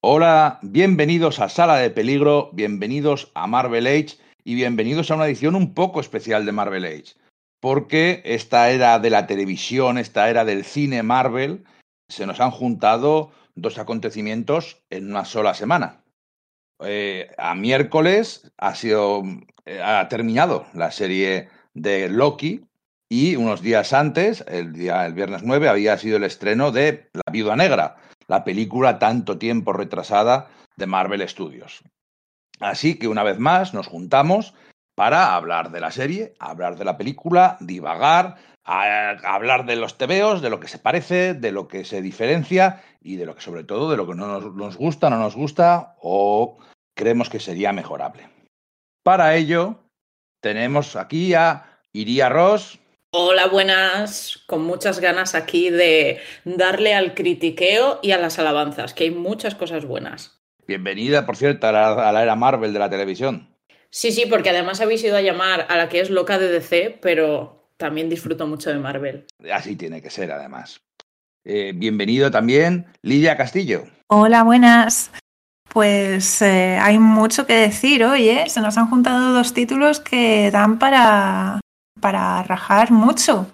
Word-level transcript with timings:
Hola, 0.00 0.60
bienvenidos 0.62 1.40
a 1.40 1.48
Sala 1.48 1.78
de 1.78 1.90
Peligro, 1.90 2.50
bienvenidos 2.52 3.32
a 3.34 3.48
Marvel 3.48 3.88
Age 3.88 4.16
y 4.44 4.54
bienvenidos 4.54 5.10
a 5.10 5.16
una 5.16 5.26
edición 5.26 5.56
un 5.56 5.74
poco 5.74 5.98
especial 6.00 6.46
de 6.46 6.52
Marvel 6.52 6.84
Age, 6.84 7.16
porque 7.58 8.22
esta 8.24 8.70
era 8.70 9.00
de 9.00 9.10
la 9.10 9.26
televisión, 9.26 9.98
esta 9.98 10.30
era 10.30 10.44
del 10.44 10.64
cine 10.64 11.02
Marvel, 11.02 11.64
se 12.08 12.26
nos 12.26 12.38
han 12.38 12.52
juntado 12.52 13.32
dos 13.56 13.76
acontecimientos 13.78 14.84
en 14.88 15.10
una 15.10 15.24
sola 15.24 15.52
semana. 15.54 16.04
Eh, 16.84 17.32
a 17.36 17.56
miércoles 17.56 18.52
ha 18.56 18.76
sido 18.76 19.24
eh, 19.66 19.82
ha 19.82 20.08
terminado 20.08 20.66
la 20.74 20.92
serie 20.92 21.48
de 21.74 22.08
Loki 22.08 22.64
y 23.08 23.34
unos 23.34 23.62
días 23.62 23.92
antes, 23.92 24.44
el 24.46 24.74
día 24.74 25.06
el 25.06 25.14
viernes 25.14 25.42
9, 25.42 25.68
había 25.68 25.98
sido 25.98 26.18
el 26.18 26.24
estreno 26.24 26.70
de 26.70 27.10
La 27.14 27.32
Viuda 27.32 27.56
Negra, 27.56 27.96
la 28.28 28.44
película 28.44 28.98
tanto 28.98 29.38
tiempo 29.38 29.72
retrasada 29.72 30.48
de 30.76 30.86
Marvel 30.86 31.26
Studios. 31.28 31.82
Así 32.60 32.98
que 32.98 33.08
una 33.08 33.22
vez 33.22 33.38
más 33.38 33.74
nos 33.74 33.86
juntamos 33.86 34.54
para 34.94 35.34
hablar 35.34 35.70
de 35.70 35.80
la 35.80 35.90
serie, 35.90 36.34
hablar 36.38 36.76
de 36.76 36.84
la 36.84 36.98
película, 36.98 37.56
divagar, 37.60 38.36
hablar 38.64 39.64
de 39.64 39.76
los 39.76 39.96
tebeos, 39.96 40.42
de 40.42 40.50
lo 40.50 40.60
que 40.60 40.68
se 40.68 40.78
parece, 40.78 41.34
de 41.34 41.52
lo 41.52 41.68
que 41.68 41.84
se 41.84 42.02
diferencia 42.02 42.82
y 43.00 43.16
de 43.16 43.24
lo 43.24 43.34
que 43.34 43.40
sobre 43.40 43.64
todo 43.64 43.90
de 43.90 43.96
lo 43.96 44.06
que 44.06 44.14
no 44.14 44.26
nos, 44.26 44.54
nos 44.54 44.76
gusta, 44.76 45.08
no 45.08 45.18
nos 45.18 45.34
gusta 45.34 45.96
o 46.02 46.58
creemos 46.94 47.30
que 47.30 47.40
sería 47.40 47.72
mejorable. 47.72 48.28
Para 49.04 49.36
ello 49.36 49.84
tenemos 50.40 50.96
aquí 50.96 51.32
a 51.34 51.80
Iría 51.92 52.28
Ross. 52.28 52.78
Hola, 53.10 53.46
buenas. 53.46 54.44
Con 54.46 54.64
muchas 54.64 55.00
ganas 55.00 55.34
aquí 55.34 55.70
de 55.70 56.20
darle 56.44 56.94
al 56.94 57.14
critiqueo 57.14 58.00
y 58.02 58.10
a 58.10 58.18
las 58.18 58.38
alabanzas, 58.38 58.92
que 58.92 59.04
hay 59.04 59.10
muchas 59.10 59.54
cosas 59.54 59.86
buenas. 59.86 60.42
Bienvenida, 60.66 61.24
por 61.24 61.36
cierto, 61.36 61.66
a 61.66 61.72
la, 61.72 62.08
a 62.08 62.12
la 62.12 62.22
era 62.22 62.36
Marvel 62.36 62.74
de 62.74 62.78
la 62.78 62.90
televisión. 62.90 63.56
Sí, 63.88 64.12
sí, 64.12 64.26
porque 64.28 64.50
además 64.50 64.82
habéis 64.82 65.02
ido 65.02 65.16
a 65.16 65.22
llamar 65.22 65.66
a 65.70 65.78
la 65.78 65.88
que 65.88 66.00
es 66.00 66.10
loca 66.10 66.38
de 66.38 66.50
DC, 66.50 66.98
pero 67.00 67.72
también 67.78 68.10
disfruto 68.10 68.46
mucho 68.46 68.68
de 68.68 68.78
Marvel. 68.78 69.24
Así 69.50 69.74
tiene 69.74 70.02
que 70.02 70.10
ser, 70.10 70.30
además. 70.30 70.82
Eh, 71.44 71.72
bienvenido 71.74 72.30
también, 72.30 72.88
Lidia 73.00 73.38
Castillo. 73.38 73.84
Hola, 74.08 74.42
buenas. 74.42 75.10
Pues 75.72 76.42
eh, 76.42 76.78
hay 76.78 76.98
mucho 76.98 77.46
que 77.46 77.54
decir 77.54 78.04
hoy, 78.04 78.28
¿eh? 78.28 78.44
Se 78.48 78.60
nos 78.60 78.76
han 78.76 78.90
juntado 78.90 79.32
dos 79.32 79.54
títulos 79.54 80.00
que 80.00 80.50
dan 80.50 80.78
para, 80.78 81.60
para 82.00 82.42
rajar 82.42 82.90
mucho. 82.90 83.46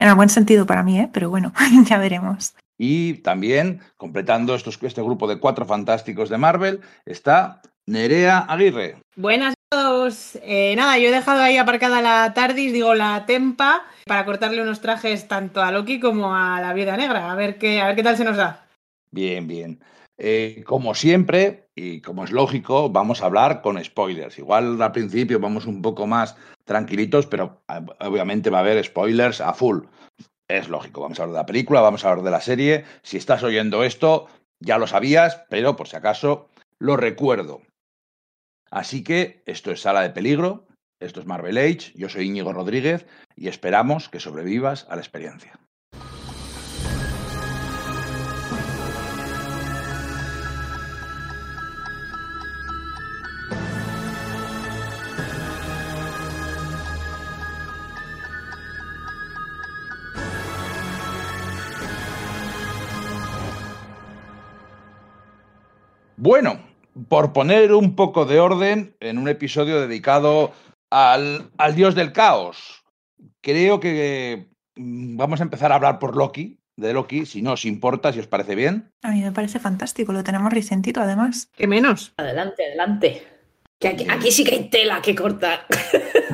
En 0.00 0.08
el 0.08 0.14
buen 0.14 0.28
sentido 0.28 0.66
para 0.66 0.82
mí, 0.82 1.00
¿eh? 1.00 1.10
Pero 1.12 1.30
bueno, 1.30 1.52
ya 1.86 1.98
veremos. 1.98 2.54
Y 2.78 3.14
también, 3.14 3.80
completando 3.96 4.54
estos, 4.54 4.78
este 4.82 5.02
grupo 5.02 5.26
de 5.26 5.40
cuatro 5.40 5.66
fantásticos 5.66 6.28
de 6.28 6.38
Marvel, 6.38 6.80
está 7.04 7.60
Nerea 7.86 8.38
Aguirre. 8.38 8.96
Buenas 9.16 9.54
a 9.54 9.76
todos. 9.76 10.38
Eh, 10.42 10.74
nada, 10.76 10.98
yo 10.98 11.08
he 11.08 11.12
dejado 11.12 11.42
ahí 11.42 11.56
aparcada 11.56 12.00
la 12.00 12.32
TARDIS, 12.34 12.72
digo 12.72 12.94
la 12.94 13.26
Tempa, 13.26 13.82
para 14.06 14.24
cortarle 14.24 14.62
unos 14.62 14.80
trajes 14.80 15.26
tanto 15.26 15.60
a 15.60 15.72
Loki 15.72 15.98
como 15.98 16.34
a 16.34 16.60
la 16.60 16.72
Viuda 16.72 16.96
Negra. 16.96 17.32
A 17.32 17.34
ver 17.34 17.58
qué, 17.58 17.80
a 17.80 17.86
ver 17.88 17.96
qué 17.96 18.04
tal 18.04 18.16
se 18.16 18.24
nos 18.24 18.36
da. 18.36 18.68
Bien, 19.10 19.48
bien. 19.48 19.80
Eh, 20.16 20.64
como 20.66 20.94
siempre, 20.94 21.68
y 21.74 22.00
como 22.00 22.24
es 22.24 22.32
lógico, 22.32 22.90
vamos 22.90 23.22
a 23.22 23.26
hablar 23.26 23.62
con 23.62 23.82
spoilers. 23.82 24.38
Igual 24.38 24.80
al 24.82 24.92
principio 24.92 25.38
vamos 25.40 25.66
un 25.66 25.80
poco 25.80 26.06
más 26.06 26.36
tranquilitos, 26.68 27.26
pero 27.26 27.62
ah, 27.66 27.84
obviamente 28.00 28.50
va 28.50 28.58
a 28.58 28.60
haber 28.60 28.84
spoilers 28.84 29.40
a 29.40 29.54
full. 29.54 29.86
Es 30.48 30.68
lógico, 30.68 31.00
vamos 31.00 31.18
a 31.18 31.22
hablar 31.24 31.34
de 31.34 31.40
la 31.40 31.46
película, 31.46 31.80
vamos 31.80 32.04
a 32.04 32.10
hablar 32.10 32.24
de 32.24 32.30
la 32.30 32.40
serie. 32.40 32.84
Si 33.02 33.16
estás 33.16 33.42
oyendo 33.42 33.82
esto, 33.82 34.28
ya 34.60 34.78
lo 34.78 34.86
sabías, 34.86 35.42
pero 35.50 35.74
por 35.76 35.88
si 35.88 35.96
acaso 35.96 36.48
lo 36.78 36.96
recuerdo. 36.96 37.62
Así 38.70 39.02
que 39.02 39.42
esto 39.46 39.72
es 39.72 39.80
Sala 39.80 40.02
de 40.02 40.10
Peligro, 40.10 40.66
esto 41.00 41.20
es 41.20 41.26
Marvel 41.26 41.58
Age, 41.58 41.92
yo 41.94 42.08
soy 42.08 42.26
Íñigo 42.26 42.52
Rodríguez 42.52 43.06
y 43.34 43.48
esperamos 43.48 44.08
que 44.08 44.20
sobrevivas 44.20 44.86
a 44.90 44.96
la 44.96 45.00
experiencia. 45.00 45.58
Bueno, 66.20 66.58
por 67.08 67.32
poner 67.32 67.72
un 67.72 67.94
poco 67.94 68.24
de 68.24 68.40
orden 68.40 68.96
en 68.98 69.18
un 69.18 69.28
episodio 69.28 69.80
dedicado 69.80 70.52
al, 70.90 71.52
al 71.58 71.76
dios 71.76 71.94
del 71.94 72.12
caos, 72.12 72.82
creo 73.40 73.78
que 73.78 74.48
mm, 74.74 75.16
vamos 75.16 75.38
a 75.38 75.44
empezar 75.44 75.70
a 75.70 75.76
hablar 75.76 76.00
por 76.00 76.16
Loki, 76.16 76.58
de 76.76 76.92
Loki, 76.92 77.24
si 77.24 77.40
no 77.40 77.52
os 77.52 77.64
importa, 77.64 78.12
si 78.12 78.18
os 78.18 78.26
parece 78.26 78.56
bien. 78.56 78.90
A 79.02 79.12
mí 79.12 79.22
me 79.22 79.30
parece 79.30 79.60
fantástico, 79.60 80.12
lo 80.12 80.24
tenemos 80.24 80.52
recentito 80.52 81.00
además. 81.00 81.52
¿Qué 81.56 81.68
menos? 81.68 82.14
Adelante, 82.16 82.64
adelante. 82.66 83.22
Que 83.78 83.86
aquí, 83.86 84.04
aquí 84.10 84.32
sí 84.32 84.42
que 84.42 84.56
hay 84.56 84.68
tela 84.68 85.00
que 85.00 85.14
cortar. 85.14 85.66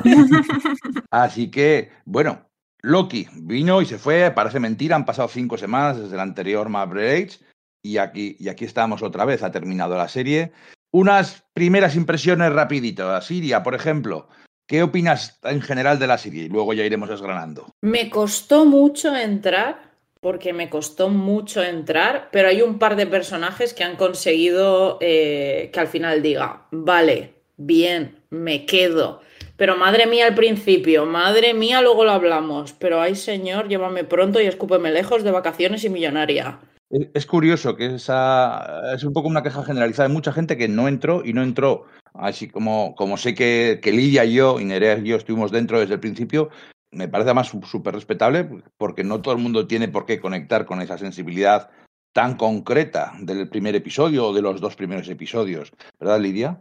Así 1.11 1.51
que, 1.51 1.91
bueno, 2.05 2.49
Loki 2.81 3.27
vino 3.33 3.83
y 3.83 3.85
se 3.85 3.99
fue, 3.99 4.31
parece 4.31 4.59
mentira, 4.59 4.95
han 4.95 5.05
pasado 5.05 5.27
cinco 5.27 5.59
semanas 5.59 5.99
desde 5.99 6.15
el 6.15 6.21
anterior 6.21 6.69
Marvel 6.69 7.05
Age 7.05 7.44
y 7.85 7.99
aquí, 7.99 8.35
y 8.39 8.49
aquí 8.49 8.65
estamos 8.65 9.03
otra 9.03 9.25
vez, 9.25 9.43
ha 9.43 9.51
terminado 9.51 9.95
la 9.95 10.07
serie. 10.07 10.51
Unas 10.91 11.43
primeras 11.53 11.95
impresiones 11.95 12.51
rapidito. 12.51 13.21
Siria, 13.21 13.61
por 13.61 13.75
ejemplo, 13.75 14.27
¿qué 14.65 14.81
opinas 14.81 15.39
en 15.43 15.61
general 15.61 15.99
de 15.99 16.07
la 16.07 16.17
serie? 16.17 16.45
Y 16.45 16.49
luego 16.49 16.73
ya 16.73 16.83
iremos 16.83 17.09
desgranando. 17.09 17.67
Me 17.81 18.09
costó 18.09 18.65
mucho 18.65 19.15
entrar, 19.15 19.91
porque 20.19 20.51
me 20.51 20.67
costó 20.67 21.09
mucho 21.09 21.61
entrar, 21.61 22.29
pero 22.31 22.47
hay 22.47 22.63
un 22.63 22.79
par 22.79 22.95
de 22.95 23.05
personajes 23.05 23.75
que 23.75 23.83
han 23.83 23.97
conseguido 23.97 24.97
eh, 24.99 25.69
que 25.71 25.79
al 25.79 25.87
final 25.87 26.23
diga, 26.23 26.65
vale, 26.71 27.33
bien, 27.55 28.23
me 28.31 28.65
quedo. 28.65 29.21
Pero 29.57 29.77
madre 29.77 30.07
mía 30.07 30.25
al 30.25 30.33
principio, 30.33 31.05
madre 31.05 31.53
mía 31.53 31.81
luego 31.81 32.03
lo 32.03 32.11
hablamos, 32.11 32.73
pero 32.73 32.99
ay 32.99 33.15
señor, 33.15 33.67
llévame 33.69 34.03
pronto 34.03 34.41
y 34.41 34.47
escúpeme 34.47 34.91
lejos 34.91 35.23
de 35.23 35.31
vacaciones 35.31 35.83
y 35.83 35.89
millonaria. 35.89 36.59
Es 36.89 37.07
es 37.13 37.25
curioso 37.25 37.75
que 37.75 37.95
esa 37.95 38.93
es 38.93 39.03
un 39.03 39.13
poco 39.13 39.27
una 39.27 39.43
queja 39.43 39.63
generalizada 39.63 40.07
de 40.07 40.13
mucha 40.13 40.31
gente 40.31 40.57
que 40.57 40.67
no 40.67 40.87
entró 40.87 41.23
y 41.25 41.33
no 41.33 41.43
entró. 41.43 41.85
Así 42.13 42.47
como, 42.47 42.95
como 42.95 43.17
sé 43.17 43.33
que, 43.33 43.79
que 43.81 43.91
Lidia 43.91 44.23
y 44.25 44.35
yo, 44.35 44.59
y 44.59 44.65
Nerea 44.65 44.97
y 44.97 45.09
yo 45.09 45.17
estuvimos 45.17 45.51
dentro 45.51 45.79
desde 45.79 45.95
el 45.95 45.99
principio, 45.99 46.49
me 46.91 47.07
parece 47.07 47.29
además 47.29 47.51
súper 47.65 47.93
respetable 47.93 48.47
porque 48.77 49.03
no 49.03 49.21
todo 49.21 49.33
el 49.33 49.41
mundo 49.41 49.67
tiene 49.67 49.87
por 49.87 50.05
qué 50.05 50.19
conectar 50.19 50.65
con 50.65 50.81
esa 50.81 50.97
sensibilidad 50.97 51.69
tan 52.13 52.37
concreta 52.37 53.13
del 53.19 53.49
primer 53.49 53.75
episodio 53.75 54.27
o 54.27 54.33
de 54.33 54.41
los 54.41 54.61
dos 54.61 54.75
primeros 54.75 55.09
episodios. 55.09 55.73
¿Verdad, 55.99 56.21
Lidia? 56.21 56.57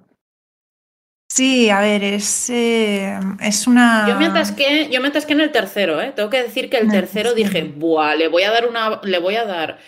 Sí, 1.31 1.71
a 1.71 1.81
ver, 1.81 2.03
es, 2.03 2.51
eh, 2.51 3.19
es 3.41 3.67
una... 3.67 4.06
Yo 4.09 4.17
me 4.17 4.27
atasqué, 4.27 4.89
yo 4.91 5.01
me 5.01 5.09
atasqué 5.09 5.33
en 5.33 5.41
el 5.41 5.53
tercero, 5.53 6.01
¿eh? 6.01 6.12
Tengo 6.15 6.31
que 6.31 6.43
decir 6.43 6.69
que 6.69 6.79
el 6.79 6.91
tercero. 6.91 7.35
dije, 7.35 7.62
buah, 7.62 8.15
le 8.17 8.29
voy 8.29 8.43
a 8.43 8.51
dar 8.51 8.69
una, 8.69 9.01
le 9.03 9.19
voy 9.19 9.37
a 9.37 9.45
dar 9.45 9.79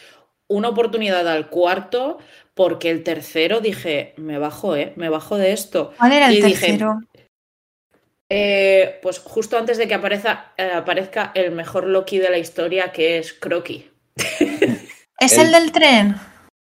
una 0.48 0.68
oportunidad 0.68 1.26
al 1.28 1.48
cuarto, 1.48 2.18
porque 2.54 2.90
el 2.90 3.02
tercero 3.02 3.60
dije, 3.60 4.14
me 4.16 4.38
bajo, 4.38 4.76
¿eh? 4.76 4.92
Me 4.96 5.08
bajo 5.08 5.36
de 5.36 5.52
esto. 5.52 5.92
¿Cuál 5.98 6.12
era 6.12 6.28
el 6.28 6.34
y 6.38 6.42
dije, 6.42 6.66
tercero? 6.66 7.00
Eh, 8.28 8.98
pues 9.02 9.18
justo 9.20 9.56
antes 9.56 9.78
de 9.78 9.86
que 9.86 9.94
aparezca, 9.94 10.52
eh, 10.56 10.72
aparezca 10.74 11.30
el 11.34 11.52
mejor 11.52 11.86
Loki 11.86 12.18
de 12.18 12.30
la 12.30 12.38
historia, 12.38 12.90
que 12.92 13.18
es 13.18 13.32
Crocky. 13.32 13.88
¿Es 15.18 15.32
el- 15.32 15.46
el 15.46 15.52
del 15.52 15.72
tren? 15.72 16.16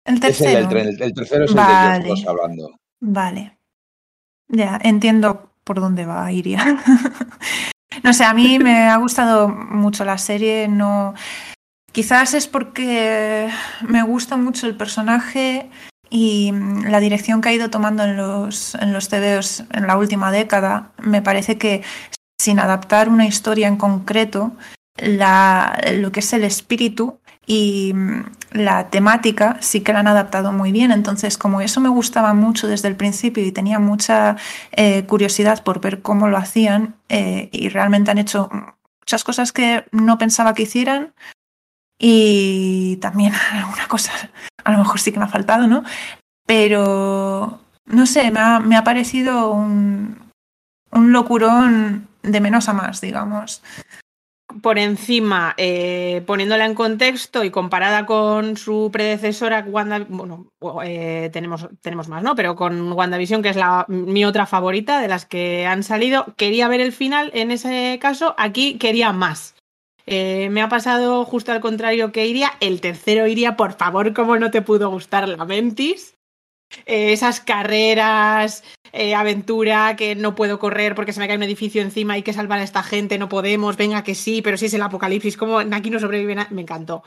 El 0.06 0.16
Es 0.16 0.22
el 0.22 0.22
tercero. 0.22 0.60
del 0.60 0.68
tren, 0.70 0.88
el, 0.88 1.02
el 1.02 1.14
tercero 1.14 1.46
es 1.46 1.52
el 1.52 1.58
Vale. 1.58 1.74
del 1.94 2.04
que 2.04 2.14
estamos 2.14 2.28
hablando. 2.28 2.80
Vale. 3.00 3.58
Ya, 4.50 4.80
entiendo 4.84 5.52
por 5.64 5.80
dónde 5.80 6.06
va 6.06 6.32
Iria. 6.32 6.64
No 8.04 8.14
sé, 8.14 8.26
a 8.26 8.34
mí 8.34 8.60
me 8.60 8.90
ha 8.90 8.98
gustado 8.98 9.48
mucho 9.48 10.04
la 10.04 10.18
serie. 10.18 10.68
No, 10.68 11.14
quizás 11.96 12.34
es 12.34 12.48
porque 12.48 13.50
me 13.88 14.04
gusta 14.04 14.36
mucho 14.36 14.68
el 14.68 14.76
personaje 14.76 15.70
y 16.10 16.52
la 16.84 17.00
dirección 17.00 17.40
que 17.40 17.48
ha 17.48 17.54
ido 17.54 17.70
tomando 17.70 18.04
en 18.04 18.18
los, 18.18 18.76
en 18.76 18.92
los 18.92 19.10
en 19.14 19.88
la 19.88 19.98
última 19.98 20.30
década. 20.30 20.92
Me 21.02 21.22
parece 21.22 21.58
que 21.58 21.84
sin 22.38 22.60
adaptar 22.60 23.08
una 23.08 23.26
historia 23.26 23.70
en 23.70 23.78
concreto, 23.78 24.52
la, 24.98 25.80
lo 25.94 26.12
que 26.12 26.20
es 26.20 26.34
el 26.34 26.44
espíritu 26.44 27.22
y 27.48 27.94
la 28.52 28.90
temática 28.90 29.56
sí 29.62 29.80
que 29.80 29.94
la 29.94 30.00
han 30.00 30.08
adaptado 30.08 30.52
muy 30.52 30.74
bien. 30.74 30.92
Entonces, 30.92 31.38
como 31.38 31.62
eso 31.62 31.80
me 31.80 31.88
gustaba 31.88 32.34
mucho 32.34 32.68
desde 32.68 32.90
el 32.90 32.98
principio 32.98 33.46
y 33.46 33.54
tenía 33.54 33.80
mucha 33.80 34.36
eh, 34.74 35.06
curiosidad 35.06 35.64
por 35.64 35.80
ver 35.80 36.02
cómo 36.02 36.28
lo 36.28 36.36
hacían 36.36 36.98
eh, 37.08 37.48
y 37.54 37.70
realmente 37.70 38.12
han 38.12 38.18
hecho 38.18 38.50
muchas 39.00 39.24
cosas 39.24 39.54
que 39.54 39.86
no 39.94 40.18
pensaba 40.18 40.54
que 40.54 40.64
hicieran 40.64 41.14
y 41.98 42.98
también 42.98 43.34
alguna 43.52 43.88
cosa, 43.88 44.12
a 44.64 44.72
lo 44.72 44.78
mejor 44.80 45.00
sí 45.00 45.12
que 45.12 45.20
me 45.20 45.26
ha 45.26 45.30
faltado, 45.30 45.68
¿no? 45.68 45.84
pero 46.46 47.60
no 47.86 48.06
sé, 48.06 48.32
me 48.32 48.40
ha, 48.40 48.60
me 48.60 48.78
ha 48.78 48.84
parecido 48.84 49.52
un, 49.52 50.32
un 50.92 51.12
locurón 51.12 52.08
de 52.24 52.42
menos 52.42 52.70
a 52.70 52.74
más, 52.74 53.02
digamos 53.02 53.62
por 54.62 54.78
encima, 54.78 55.54
eh, 55.58 56.24
poniéndola 56.26 56.66
en 56.66 56.76
contexto 56.76 57.44
y 57.44 57.52
comparada 57.52 58.06
con 58.06 58.58
su 58.58 58.90
predecesora, 58.92 59.66
Wanda, 59.68 60.06
bueno, 60.08 60.48
eh, 60.84 61.30
tenemos, 61.34 61.68
tenemos 61.82 62.08
más, 62.08 62.24
¿no? 62.24 62.36
Pero 62.36 62.56
con 62.56 62.94
WandaVision, 62.94 63.42
que 63.42 63.50
es 63.50 63.56
la, 63.56 63.86
mi 63.88 64.24
otra 64.24 64.46
favorita 64.46 65.02
de 65.02 65.08
las 65.08 65.26
que 65.26 65.66
han 65.66 65.84
salido, 65.84 66.26
quería 66.38 66.68
ver 66.68 66.82
el 66.82 66.92
final, 66.92 67.32
en 67.34 67.52
ese 67.52 67.98
caso, 68.02 68.36
aquí 68.38 68.78
quería 68.78 69.12
más. 69.12 69.55
Eh, 70.06 70.50
me 70.52 70.62
ha 70.62 70.70
pasado 70.70 71.26
justo 71.26 71.52
al 71.52 71.62
contrario 71.62 72.12
que 72.12 72.28
iría. 72.28 72.52
El 72.60 72.82
tercero 72.82 73.28
iría, 73.28 73.56
por 73.58 73.74
favor, 73.74 74.14
como 74.14 74.38
no 74.38 74.52
te 74.52 74.62
pudo 74.62 74.90
gustar 74.90 75.28
la 75.28 75.46
Mentis. 75.46 76.16
esas 76.86 77.40
carreras, 77.42 78.64
eh, 78.92 79.16
aventura, 79.16 79.96
que 79.96 80.16
no 80.16 80.36
puedo 80.36 80.60
correr 80.60 80.96
porque 80.96 81.14
se 81.14 81.20
me 81.20 81.28
cae 81.28 81.38
un 81.38 81.44
edificio 81.44 81.82
encima, 81.82 82.14
hay 82.16 82.24
que 82.24 82.34
salvar 82.34 82.60
a 82.60 82.64
esta 82.64 82.84
gente, 82.84 83.18
no 83.18 83.30
podemos, 83.30 83.78
venga 83.78 84.04
que 84.04 84.16
sí, 84.16 84.42
pero 84.42 84.58
si 84.58 84.66
es 84.66 84.74
el 84.74 84.82
apocalipsis, 84.82 85.38
como 85.38 85.60
aquí 85.60 85.90
no 85.90 86.00
sobrevive, 86.00 86.36
me 86.50 86.62
encantó. 86.62 87.04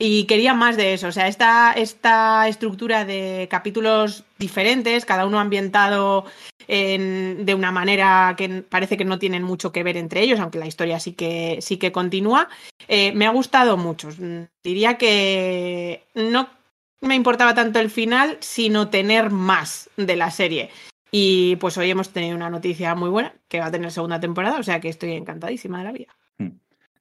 Y 0.00 0.26
quería 0.26 0.54
más 0.54 0.76
de 0.76 0.94
eso, 0.94 1.08
o 1.08 1.12
sea, 1.12 1.26
esta, 1.26 1.72
esta 1.72 2.46
estructura 2.46 3.04
de 3.04 3.48
capítulos 3.50 4.22
diferentes, 4.38 5.04
cada 5.04 5.26
uno 5.26 5.40
ambientado 5.40 6.24
en, 6.68 7.44
de 7.44 7.54
una 7.56 7.72
manera 7.72 8.34
que 8.38 8.62
parece 8.62 8.96
que 8.96 9.04
no 9.04 9.18
tienen 9.18 9.42
mucho 9.42 9.72
que 9.72 9.82
ver 9.82 9.96
entre 9.96 10.20
ellos, 10.20 10.38
aunque 10.38 10.60
la 10.60 10.68
historia 10.68 11.00
sí 11.00 11.14
que, 11.14 11.58
sí 11.62 11.78
que 11.78 11.90
continúa, 11.90 12.48
eh, 12.86 13.10
me 13.12 13.26
ha 13.26 13.30
gustado 13.30 13.76
mucho. 13.76 14.08
Diría 14.62 14.98
que 14.98 16.04
no 16.14 16.48
me 17.00 17.16
importaba 17.16 17.54
tanto 17.54 17.80
el 17.80 17.90
final, 17.90 18.38
sino 18.40 18.90
tener 18.90 19.30
más 19.30 19.90
de 19.96 20.14
la 20.14 20.30
serie. 20.30 20.70
Y 21.10 21.56
pues 21.56 21.76
hoy 21.76 21.90
hemos 21.90 22.10
tenido 22.10 22.36
una 22.36 22.50
noticia 22.50 22.94
muy 22.94 23.10
buena, 23.10 23.34
que 23.48 23.58
va 23.58 23.66
a 23.66 23.70
tener 23.72 23.90
segunda 23.90 24.20
temporada, 24.20 24.58
o 24.58 24.62
sea 24.62 24.78
que 24.78 24.90
estoy 24.90 25.12
encantadísima 25.12 25.78
de 25.78 25.84
la 25.84 25.92
vida. 25.92 26.16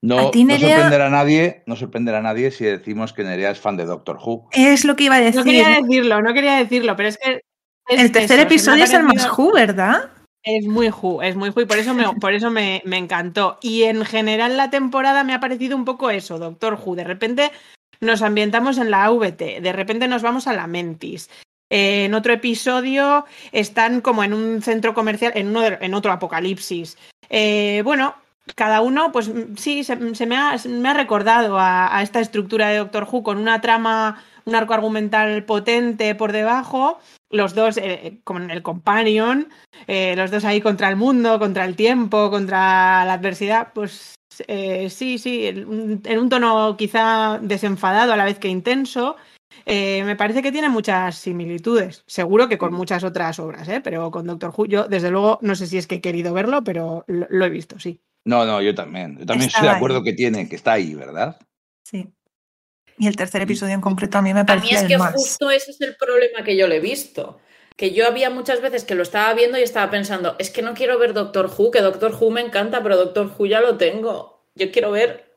No, 0.08 0.16
no 0.16 0.32
sorprenderá 0.32 1.08
a 1.08 1.10
nadie, 1.10 1.64
no 1.66 1.76
sorprenderá 1.76 2.20
a 2.20 2.22
nadie 2.22 2.52
si 2.52 2.64
decimos 2.64 3.12
que 3.12 3.24
Nerea 3.24 3.52
es 3.52 3.60
fan 3.60 3.76
de 3.76 3.86
Doctor 3.86 4.18
Who. 4.24 4.48
Es 4.54 4.86
lo 4.86 4.96
que 4.96 5.06
iba 5.06 5.16
a 5.16 5.20
decir. 5.20 5.40
No 5.40 5.44
quería 5.44 5.82
decirlo, 5.82 6.22
no 6.22 6.34
quería 6.34 6.56
decirlo, 6.56 6.96
pero 6.96 7.10
es 7.10 7.18
que. 7.18 7.42
el 7.90 8.12
tercer 8.12 8.40
episodio 8.40 8.86
es 8.86 8.94
el 8.94 9.04
más 9.04 9.28
Who, 9.38 9.54
¿verdad? 9.54 10.10
Es 10.44 10.66
muy 10.66 10.90
Who, 10.90 11.22
es 11.22 11.36
muy 11.36 11.50
Who 11.50 11.62
y 11.62 11.66
por 11.66 11.78
eso, 11.78 11.94
me, 11.94 12.06
por 12.22 12.34
eso 12.34 12.50
me, 12.50 12.82
me, 12.86 12.98
encantó. 12.98 13.58
Y 13.62 13.84
en 13.84 14.06
general 14.06 14.56
la 14.56 14.70
temporada 14.70 15.26
me 15.26 15.34
ha 15.34 15.42
parecido 15.42 15.76
un 15.76 15.84
poco 15.84 16.10
eso, 16.10 16.40
Doctor 16.40 16.80
Who. 16.82 16.96
De 16.96 17.04
repente 17.04 17.52
nos 18.00 18.22
ambientamos 18.22 18.78
en 18.78 18.92
la 18.92 19.06
AVT, 19.06 19.60
de 19.62 19.74
repente 19.74 20.08
nos 20.08 20.22
vamos 20.22 20.48
a 20.48 20.54
la 20.54 20.68
Mentis, 20.68 21.30
en 21.70 22.14
otro 22.14 22.32
episodio 22.32 23.26
están 23.52 24.00
como 24.00 24.24
en 24.24 24.34
un 24.34 24.62
centro 24.62 24.94
comercial, 24.94 25.34
en, 25.36 25.48
uno 25.48 25.64
en 25.66 25.94
otro 25.94 26.12
apocalipsis. 26.12 26.98
Eh, 27.30 27.82
bueno, 27.84 28.16
cada 28.56 28.82
uno, 28.82 29.12
pues 29.12 29.32
sí, 29.58 29.84
se, 29.84 29.96
me, 29.96 30.38
ha, 30.38 30.94
recordado 30.94 31.58
a, 31.60 32.02
esta 32.02 32.20
estructura 32.20 32.70
de 32.70 32.78
Doctor 32.78 33.08
Who 33.10 33.24
con 33.24 33.38
una 33.38 33.62
trama, 33.62 34.24
un 34.46 34.56
arco 34.56 34.74
argumental 34.74 35.44
potente 35.46 36.16
por 36.16 36.32
debajo, 36.32 37.00
los 37.30 37.56
dos 37.56 37.78
eh, 37.78 38.20
con 38.24 38.52
el 38.52 38.62
companion, 38.62 39.50
eh, 39.88 40.16
los 40.16 40.32
dos 40.32 40.46
ahí 40.46 40.62
contra 40.62 40.90
el 40.90 40.96
mundo, 40.96 41.40
contra 41.40 41.66
el 41.66 41.76
tiempo, 41.76 42.30
contra 42.30 43.06
la 43.06 43.14
adversidad, 43.14 43.74
pues 43.74 44.16
sí, 44.30 45.18
sí, 45.18 45.48
en 45.48 46.20
un 46.20 46.30
tono 46.30 46.78
quizá 46.78 47.40
desenfadado 47.42 48.14
a 48.14 48.18
la 48.18 48.26
vez 48.26 48.40
que 48.40 48.48
intenso. 48.48 49.16
Eh, 49.66 50.04
me 50.06 50.16
parece 50.16 50.42
que 50.42 50.52
tiene 50.52 50.70
muchas 50.70 51.18
similitudes. 51.18 52.04
Seguro 52.08 52.48
que 52.48 52.58
con 52.58 52.74
muchas 52.74 53.04
otras 53.04 53.40
obras, 53.40 53.68
¿eh? 53.68 53.82
pero 53.84 54.12
con 54.12 54.26
Doctor 54.26 54.54
Who, 54.56 54.66
yo 54.66 54.88
desde 54.88 55.12
luego 55.12 55.40
no 55.42 55.56
sé 55.56 55.68
si 55.68 55.78
es 55.78 55.88
que 55.88 55.96
he 55.96 56.02
querido 56.02 56.34
verlo, 56.34 56.64
pero 56.64 57.04
lo, 57.08 57.46
he 57.46 57.50
visto, 57.50 57.80
sí. 57.80 58.02
No, 58.28 58.46
no, 58.46 58.62
yo 58.62 58.76
también. 58.76 59.18
Yo 59.18 59.26
también 59.26 59.50
estoy 59.50 59.64
de 59.64 59.74
acuerdo 59.74 60.04
que 60.04 60.12
tiene, 60.12 60.50
que 60.50 60.58
está 60.58 60.74
ahí, 60.74 60.94
¿verdad? 60.94 61.40
Sí. 61.84 62.10
Y 62.98 63.08
el 63.08 63.16
tercer 63.16 63.42
episodio 63.42 63.74
en 63.74 63.80
concreto 63.80 64.18
a 64.18 64.22
mí 64.22 64.34
me 64.34 64.44
parece. 64.44 64.76
A 64.76 64.84
mí 64.84 64.94
es 64.94 64.98
que 64.98 64.98
justo 65.14 65.50
ese 65.50 65.72
es 65.72 65.80
el 65.80 65.96
problema 65.96 66.44
que 66.44 66.58
yo 66.58 66.68
le 66.68 66.76
he 66.76 66.80
visto. 66.82 67.40
Que 67.78 67.92
yo 67.92 68.06
había 68.06 68.30
muchas 68.30 68.60
veces 68.60 68.84
que 68.84 68.96
lo 68.96 69.04
estaba 69.04 69.34
viendo 69.34 69.58
y 69.58 69.62
estaba 69.62 69.90
pensando, 69.90 70.36
es 70.40 70.50
que 70.50 70.62
no 70.62 70.74
quiero 70.74 71.00
ver 71.00 71.14
Doctor 71.14 71.50
Who, 71.58 71.72
que 71.72 71.80
Doctor 71.80 72.18
Who 72.20 72.32
me 72.32 72.42
encanta, 72.42 72.84
pero 72.84 72.98
Doctor 72.98 73.32
Who 73.38 73.46
ya 73.46 73.62
lo 73.62 73.78
tengo. 73.78 74.44
Yo 74.56 74.72
quiero 74.74 74.92
ver 74.92 75.34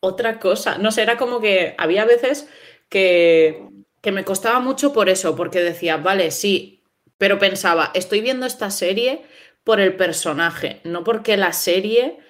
otra 0.00 0.38
cosa. 0.38 0.76
No 0.76 0.92
sé, 0.92 1.02
era 1.02 1.16
como 1.16 1.40
que 1.40 1.74
había 1.78 2.04
veces 2.04 2.46
que, 2.90 3.66
que 4.02 4.12
me 4.12 4.24
costaba 4.24 4.60
mucho 4.60 4.92
por 4.92 5.08
eso, 5.08 5.34
porque 5.34 5.60
decía, 5.60 5.96
vale, 5.96 6.30
sí, 6.30 6.82
pero 7.16 7.38
pensaba, 7.38 7.90
estoy 7.94 8.20
viendo 8.20 8.44
esta 8.44 8.70
serie 8.70 9.22
por 9.68 9.80
el 9.80 9.96
personaje, 9.96 10.80
no 10.84 11.04
porque 11.04 11.36
la 11.36 11.52
serie 11.52 12.20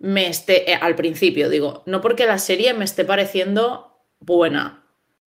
me 0.00 0.26
esté, 0.26 0.72
eh, 0.72 0.78
al 0.80 0.96
principio 0.96 1.48
digo, 1.48 1.84
no 1.86 2.00
porque 2.00 2.26
la 2.26 2.38
serie 2.38 2.74
me 2.74 2.84
esté 2.84 3.04
pareciendo 3.04 4.02
buena. 4.18 4.82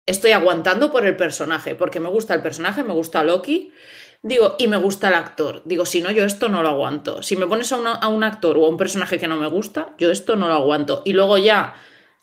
Estoy 0.05 0.32
aguantando 0.32 0.90
por 0.90 1.06
el 1.06 1.14
personaje, 1.14 1.76
porque 1.76 2.00
me 2.00 2.08
gusta 2.08 2.34
el 2.34 2.43
personaje, 2.43 2.82
me 2.82 2.93
gusta 2.93 3.22
Loki, 3.22 3.72
digo, 4.20 4.56
y 4.58 4.67
me 4.67 4.78
gusta 4.78 5.11
el 5.11 5.14
actor. 5.14 5.62
Digo, 5.64 5.87
si 5.87 6.02
no, 6.02 6.11
yo 6.11 6.25
esto 6.25 6.49
no 6.49 6.64
lo 6.64 6.70
aguanto. 6.70 7.22
Si 7.22 7.37
me 7.37 7.46
pones 7.46 7.70
a, 7.70 7.76
a 7.76 8.08
un 8.08 8.25
actor 8.25 8.58
o 8.58 8.67
a 8.67 8.69
un 8.69 8.76
personaje 8.76 9.20
que 9.20 9.28
no 9.28 9.37
me 9.37 9.46
gusta, 9.46 9.94
yo 9.96 10.11
esto 10.11 10.34
no 10.34 10.49
lo 10.49 10.55
aguanto. 10.55 11.02
Y 11.05 11.12
luego 11.12 11.38
ya, 11.38 11.76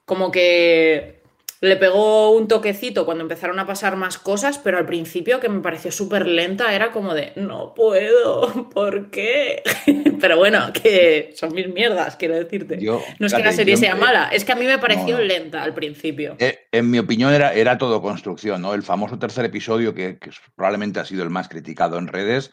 como 0.04 0.30
que 0.30 1.17
le 1.62 1.76
pegó 1.76 2.32
un 2.32 2.48
toquecito 2.48 3.06
cuando 3.06 3.24
empezaron 3.24 3.60
a 3.60 3.66
pasar 3.66 3.96
más 3.96 4.18
cosas, 4.18 4.58
pero 4.60 4.78
al 4.78 4.86
principio 4.86 5.40
que 5.40 5.50
me 5.50 5.62
pareció 5.62 5.92
súper 5.92 6.28
lenta 6.28 6.74
era 6.74 6.92
como 6.92 7.14
de, 7.14 7.34
no 7.36 7.74
puedo, 7.74 8.70
¿por 8.74 9.10
qué? 9.10 9.64
pero 10.22 10.38
bueno, 10.38 10.72
que 10.74 11.32
son 11.36 11.54
mil 11.54 11.74
mierdas, 11.74 12.16
quiero 12.16 12.36
decirte. 12.36 12.78
no 12.78 13.28
es 13.28 13.34
que 13.34 13.44
la 13.44 13.52
serie 13.52 13.78
sea 13.78 13.96
mala, 13.96 14.30
es 14.32 14.46
que 14.46 14.52
a 14.52 14.56
mí 14.56 14.66
me 14.66 14.78
pareció 14.78 15.20
lenta 15.20 15.64
al 15.64 15.74
principio. 15.74 16.36
Eh, 16.40 16.68
en 16.72 16.90
mi 16.90 17.00
opinión 17.00 17.34
era, 17.34 17.54
era 17.54 17.78
todo 17.78 18.02
construcción, 18.02 18.62
¿no? 18.62 18.74
El 18.74 18.84
famoso 18.84 19.18
tercer 19.18 19.46
episodio, 19.46 19.94
que, 19.94 20.20
probablemente 20.56 21.00
ha 21.00 21.06
sido 21.06 21.24
el 21.24 21.30
más 21.30 21.50
criticado 21.50 21.98
en 21.98 22.08
redes, 22.08 22.52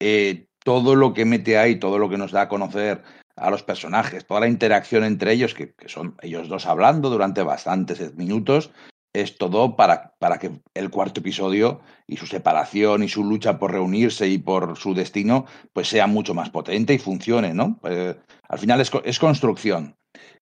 eh, 0.00 0.46
todo 0.64 0.94
lo 0.94 1.14
que 1.14 1.24
mete 1.24 1.56
ahí, 1.56 1.76
todo 1.76 1.98
lo 1.98 2.08
que 2.08 2.18
nos 2.18 2.32
da 2.32 2.42
a 2.42 2.48
conocer 2.48 3.02
a 3.40 3.50
los 3.50 3.62
personajes, 3.62 4.26
toda 4.26 4.40
la 4.40 4.48
interacción 4.48 5.02
entre 5.02 5.32
ellos, 5.32 5.54
que, 5.54 5.74
son 5.86 6.14
ellos 6.20 6.48
dos 6.48 6.66
hablando 6.66 7.08
durante 7.08 7.42
bastantes 7.42 8.14
minutos, 8.14 8.70
es 9.14 9.38
todo 9.38 9.76
para, 9.76 10.14
para, 10.18 10.38
que 10.38 10.60
el 10.74 10.90
cuarto 10.90 11.20
episodio 11.20 11.80
y 12.06 12.18
su 12.18 12.26
separación 12.26 13.02
y 13.02 13.08
su 13.08 13.24
lucha 13.24 13.58
por 13.58 13.72
reunirse 13.72 14.28
y 14.28 14.38
por 14.38 14.76
su 14.76 14.94
destino, 14.94 15.46
pues 15.72 15.88
sea 15.88 16.06
mucho 16.06 16.34
más 16.34 16.50
potente 16.50 16.94
y 16.94 16.98
funcione, 16.98 17.54
¿no? 17.54 17.80
Eh, 17.84 18.14
al 18.46 18.58
final 18.58 18.80
es, 18.80 18.92
es, 19.04 19.18
construcción. 19.18 19.96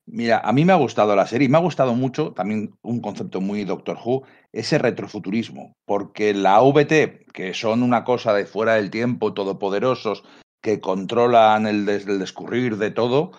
Mira, 0.05 0.41
a 0.45 0.53
mí 0.53 0.65
me 0.65 0.73
ha 0.73 0.77
gustado 0.77 1.15
la 1.15 1.27
serie 1.27 1.47
y 1.47 1.49
me 1.49 1.59
ha 1.59 1.61
gustado 1.63 1.95
mucho 1.95 2.33
también 2.33 2.75
un 2.83 3.01
concepto 3.01 3.41
muy 3.41 3.65
Doctor 3.65 3.99
Who, 4.05 4.25
ese 4.53 4.77
retrofuturismo, 4.79 5.73
porque 5.87 6.35
la 6.35 6.61
VT, 6.61 7.27
que 7.33 7.55
son 7.55 7.83
una 7.83 8.05
cosa 8.05 8.35
de 8.35 8.45
fuera 8.45 8.75
del 8.75 8.91
tiempo, 8.91 9.35
todopoderosos, 9.35 10.25
que 10.61 10.81
controlan 10.81 11.67
el, 11.67 11.87
descurrir 11.87 12.77
de 12.77 12.91
todo, 12.91 13.33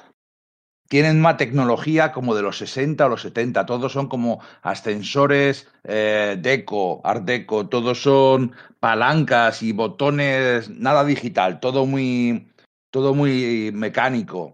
tienen 0.87 1.21
más 1.21 1.37
tecnología 1.37 2.11
como 2.11 2.33
de 2.33 2.41
los 2.41 2.57
60 2.57 3.05
o 3.05 3.09
los 3.09 3.21
70, 3.21 3.65
todos 3.65 3.91
son 3.91 4.07
como 4.07 4.41
ascensores 4.63 5.67
eh, 5.83 6.37
deco, 6.39 7.01
art 7.03 7.25
deco, 7.25 7.67
todos 7.67 8.01
son 8.01 8.55
palancas 8.79 9.61
y 9.61 9.71
botones, 9.71 10.69
nada 10.69 11.03
digital, 11.05 11.59
todo 11.59 11.85
muy, 11.85 12.51
todo 12.89 13.13
muy 13.13 13.71
mecánico. 13.73 14.53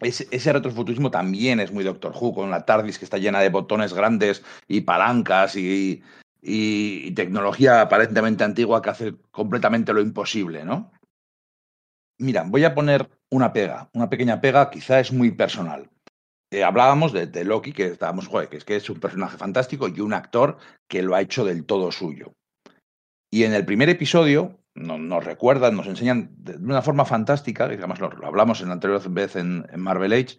Ese, 0.00 0.52
retrofuturismo 0.52 1.10
también 1.10 1.60
es 1.60 1.72
muy 1.72 1.84
Doctor 1.84 2.14
Who, 2.18 2.32
con 2.32 2.50
la 2.50 2.64
TARDIS 2.64 2.98
que 2.98 3.04
está 3.04 3.18
llena 3.18 3.40
de 3.40 3.50
botones 3.50 3.92
grandes 3.92 4.42
y 4.66 4.80
palancas 4.80 5.56
y, 5.56 6.02
y 6.40 7.10
tecnología 7.10 7.82
aparentemente 7.82 8.44
antigua 8.44 8.80
que 8.80 8.88
hace 8.88 9.14
completamente 9.30 9.92
lo 9.92 10.00
imposible, 10.00 10.64
¿no? 10.64 10.90
Mira, 12.20 12.44
voy 12.46 12.64
a 12.64 12.74
poner 12.74 13.08
una 13.30 13.52
pega, 13.54 13.88
una 13.94 14.10
pequeña 14.10 14.42
pega, 14.42 14.70
quizá 14.70 15.00
es 15.00 15.10
muy 15.10 15.30
personal. 15.30 15.88
Eh, 16.52 16.62
hablábamos 16.62 17.12
de, 17.12 17.44
Loki, 17.44 17.72
que 17.72 17.86
estábamos, 17.86 18.26
joder, 18.26 18.48
que 18.48 18.58
es 18.58 18.64
que 18.64 18.92
un 18.92 19.00
personaje 19.00 19.38
fantástico 19.38 19.88
y 19.88 20.00
un 20.00 20.12
actor 20.12 20.58
que 20.86 21.02
lo 21.02 21.14
ha 21.14 21.22
hecho 21.22 21.46
del 21.46 21.64
todo 21.64 21.90
suyo. 21.90 22.34
Y 23.32 23.44
en 23.44 23.54
el 23.54 23.64
primer 23.64 23.88
episodio 23.88 24.58
nos 24.74 25.24
recuerdan, 25.24 25.76
nos 25.76 25.86
enseñan 25.86 26.30
de 26.36 26.56
una 26.56 26.82
forma 26.82 27.06
fantástica, 27.06 27.68
digamos, 27.68 28.00
lo, 28.00 28.10
hablamos 28.26 28.60
en 28.60 28.68
la 28.68 28.74
anterior 28.74 29.08
vez 29.10 29.36
en, 29.36 29.64
Marvel 29.76 30.12
Age, 30.12 30.36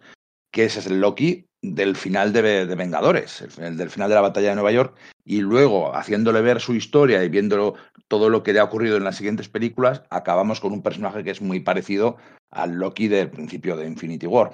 que 0.52 0.64
ese 0.64 0.80
es 0.80 0.86
el 0.86 1.00
Loki 1.00 1.46
del 1.62 1.96
final 1.96 2.32
de, 2.32 2.64
Vengadores, 2.76 3.42
el, 3.58 3.76
del 3.76 3.90
final 3.90 4.08
de 4.08 4.14
la 4.14 4.20
batalla 4.20 4.50
de 4.50 4.54
Nueva 4.54 4.72
York, 4.72 4.96
y 5.24 5.40
luego 5.40 5.94
haciéndole 5.94 6.40
ver 6.40 6.60
su 6.60 6.74
historia 6.74 7.22
y 7.24 7.28
viéndolo 7.28 7.74
todo 8.08 8.28
lo 8.28 8.42
que 8.42 8.52
le 8.52 8.60
ha 8.60 8.64
ocurrido 8.64 8.96
en 8.96 9.04
las 9.04 9.16
siguientes 9.16 9.48
películas, 9.48 10.02
acabamos 10.10 10.60
con 10.60 10.72
un 10.72 10.82
personaje 10.82 11.24
que 11.24 11.30
es 11.30 11.40
muy 11.40 11.60
parecido 11.60 12.16
al 12.50 12.72
Loki 12.72 13.08
del 13.08 13.30
principio 13.30 13.76
de 13.76 13.86
Infinity 13.86 14.26
War. 14.26 14.52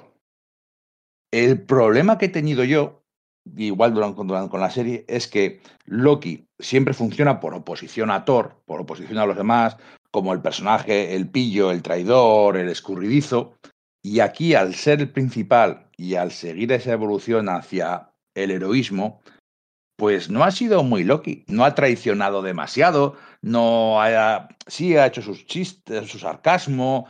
El 1.31 1.61
problema 1.61 2.17
que 2.17 2.25
he 2.25 2.29
tenido 2.29 2.63
yo 2.63 2.99
igual 3.55 3.93
durante, 3.93 4.49
con 4.49 4.59
la 4.59 4.69
serie, 4.69 5.05
es 5.07 5.27
que 5.27 5.61
Loki 5.85 6.47
siempre 6.59 6.93
funciona 6.93 7.39
por 7.39 7.53
oposición 7.53 8.11
a 8.11 8.25
Thor, 8.25 8.61
por 8.65 8.81
oposición 8.81 9.17
a 9.17 9.25
los 9.25 9.37
demás, 9.37 9.77
como 10.11 10.33
el 10.33 10.41
personaje, 10.41 11.15
el 11.15 11.29
pillo, 11.29 11.71
el 11.71 11.81
traidor, 11.81 12.57
el 12.57 12.69
escurridizo. 12.69 13.53
Y 14.01 14.21
aquí, 14.21 14.55
al 14.55 14.75
ser 14.75 15.01
el 15.01 15.11
principal 15.11 15.87
y 15.97 16.15
al 16.15 16.31
seguir 16.31 16.71
esa 16.71 16.93
evolución 16.93 17.49
hacia 17.49 18.11
el 18.35 18.51
heroísmo, 18.51 19.21
pues 19.99 20.29
no 20.29 20.43
ha 20.43 20.51
sido 20.51 20.81
muy 20.81 21.03
Loki, 21.03 21.43
no 21.47 21.65
ha 21.65 21.75
traicionado 21.75 22.41
demasiado, 22.41 23.17
no 23.41 24.01
ha, 24.01 24.47
sí 24.65 24.95
ha 24.95 25.05
hecho 25.05 25.21
sus 25.21 25.45
chistes, 25.45 26.09
su 26.09 26.17
sarcasmo, 26.17 27.05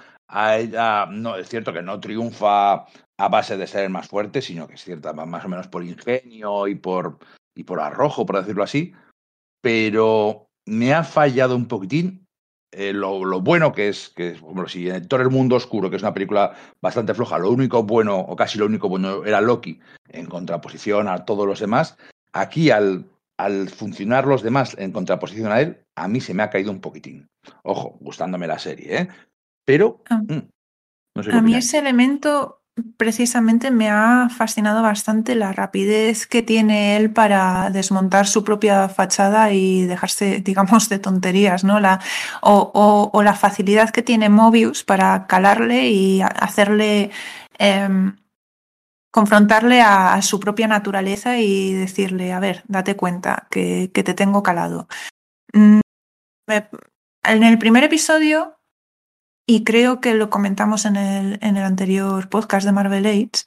no, 1.12 1.36
es 1.36 1.48
cierto 1.48 1.72
que 1.72 1.84
no 1.84 2.00
triunfa 2.00 2.74
a 2.74 3.28
base 3.30 3.58
de 3.58 3.68
ser 3.68 3.86
el 3.86 3.92
más 3.92 4.08
fuerte, 4.08 4.42
sino 4.42 4.68
que 4.68 4.74
es 4.74 4.84
cierta 4.84 5.14
más 5.14 5.46
o 5.46 5.48
menos 5.48 5.68
por 5.68 5.84
ingenio 5.84 6.68
y 6.68 6.76
por, 6.76 7.20
y 7.56 7.64
por 7.64 7.80
arrojo, 7.80 8.26
por 8.26 8.40
decirlo 8.40 8.64
así, 8.64 8.94
pero 9.62 10.48
me 10.66 10.94
ha 10.94 11.04
fallado 11.04 11.56
un 11.56 11.68
poquitín 11.68 12.26
eh, 12.72 12.92
lo, 12.92 13.20
bueno 13.42 13.72
que 13.72 13.90
es, 13.90 14.10
que 14.10 14.34
bueno, 14.42 14.68
si 14.68 14.90
en 14.90 15.08
todo 15.08 15.22
el 15.22 15.30
mundo 15.30 15.56
oscuro, 15.56 15.92
que 15.92 15.98
es 15.98 16.02
una 16.02 16.14
película 16.14 16.56
bastante 16.82 17.14
floja, 17.14 17.38
lo 17.38 17.52
único 17.52 17.84
bueno, 17.84 18.18
o 18.20 18.36
casi 18.36 18.58
lo 18.58 18.66
único 18.66 18.90
bueno, 18.90 19.26
era 19.26 19.42
Loki, 19.42 19.80
en 20.08 20.26
contraposición 20.26 21.08
a 21.08 21.26
todos 21.26 21.46
los 21.46 21.60
demás, 21.60 21.96
aquí 22.34 22.72
al, 22.72 23.06
al 23.38 23.70
funcionar 23.70 24.28
los 24.28 24.44
demás 24.44 24.76
en 24.80 24.92
contraposición 24.92 25.52
a 25.52 25.62
él, 25.62 25.78
a 25.96 26.08
mí 26.08 26.22
se 26.22 26.34
me 26.34 26.44
ha 26.44 26.50
caído 26.50 26.72
un 26.72 26.82
poquitín. 26.82 27.30
Ojo, 27.64 27.98
gustándome 28.00 28.48
la 28.48 28.60
serie, 28.60 29.02
¿eh? 29.02 29.08
Pero... 29.66 30.04
Ah. 30.10 30.22
Mm, 30.28 30.50
a 31.32 31.42
mí 31.42 31.56
ese 31.56 31.80
elemento 31.80 32.60
precisamente 32.98 33.72
me 33.72 33.90
ha 33.90 34.30
fascinado 34.30 34.82
bastante 34.82 35.36
la 35.36 35.52
rapidez 35.52 36.28
que 36.28 36.42
tiene 36.42 36.98
él 36.98 37.12
para 37.12 37.70
desmontar 37.72 38.28
su 38.28 38.44
propia 38.44 38.90
fachada 38.90 39.52
y 39.52 39.84
dejarse, 39.84 40.40
digamos, 40.44 40.90
de 40.90 41.00
tonterías, 41.00 41.64
¿no? 41.64 41.80
La, 41.80 42.00
o, 42.42 43.22
la 43.24 43.34
facilidad 43.34 43.90
que 43.90 44.04
tiene 44.04 44.30
Mobius 44.30 44.84
para 44.84 45.28
calarle 45.28 45.90
y 45.90 46.22
hacerle. 46.22 47.12
Em, 47.58 48.16
confrontarle 49.12 49.82
a, 49.82 50.22
su 50.22 50.40
propia 50.40 50.68
naturaleza 50.68 51.38
y 51.38 51.74
decirle, 51.74 52.32
a 52.34 52.40
ver, 52.40 52.64
date 52.68 52.96
cuenta 52.96 53.48
que, 53.50 53.90
te 53.94 54.14
tengo 54.14 54.44
calado. 54.44 54.88
Mm, 55.54 55.80
en 57.24 57.44
el 57.44 57.58
primer 57.58 57.84
episodio 57.84 58.60
y 59.48 59.64
creo 59.64 60.00
que 60.00 60.14
lo 60.14 60.30
comentamos 60.30 60.86
en 60.86 60.96
el, 60.96 61.40
en 61.42 61.58
el 61.58 61.64
anterior 61.64 62.30
podcast 62.30 62.66
de 62.66 62.72
Marvel 62.72 63.06
Age, 63.06 63.46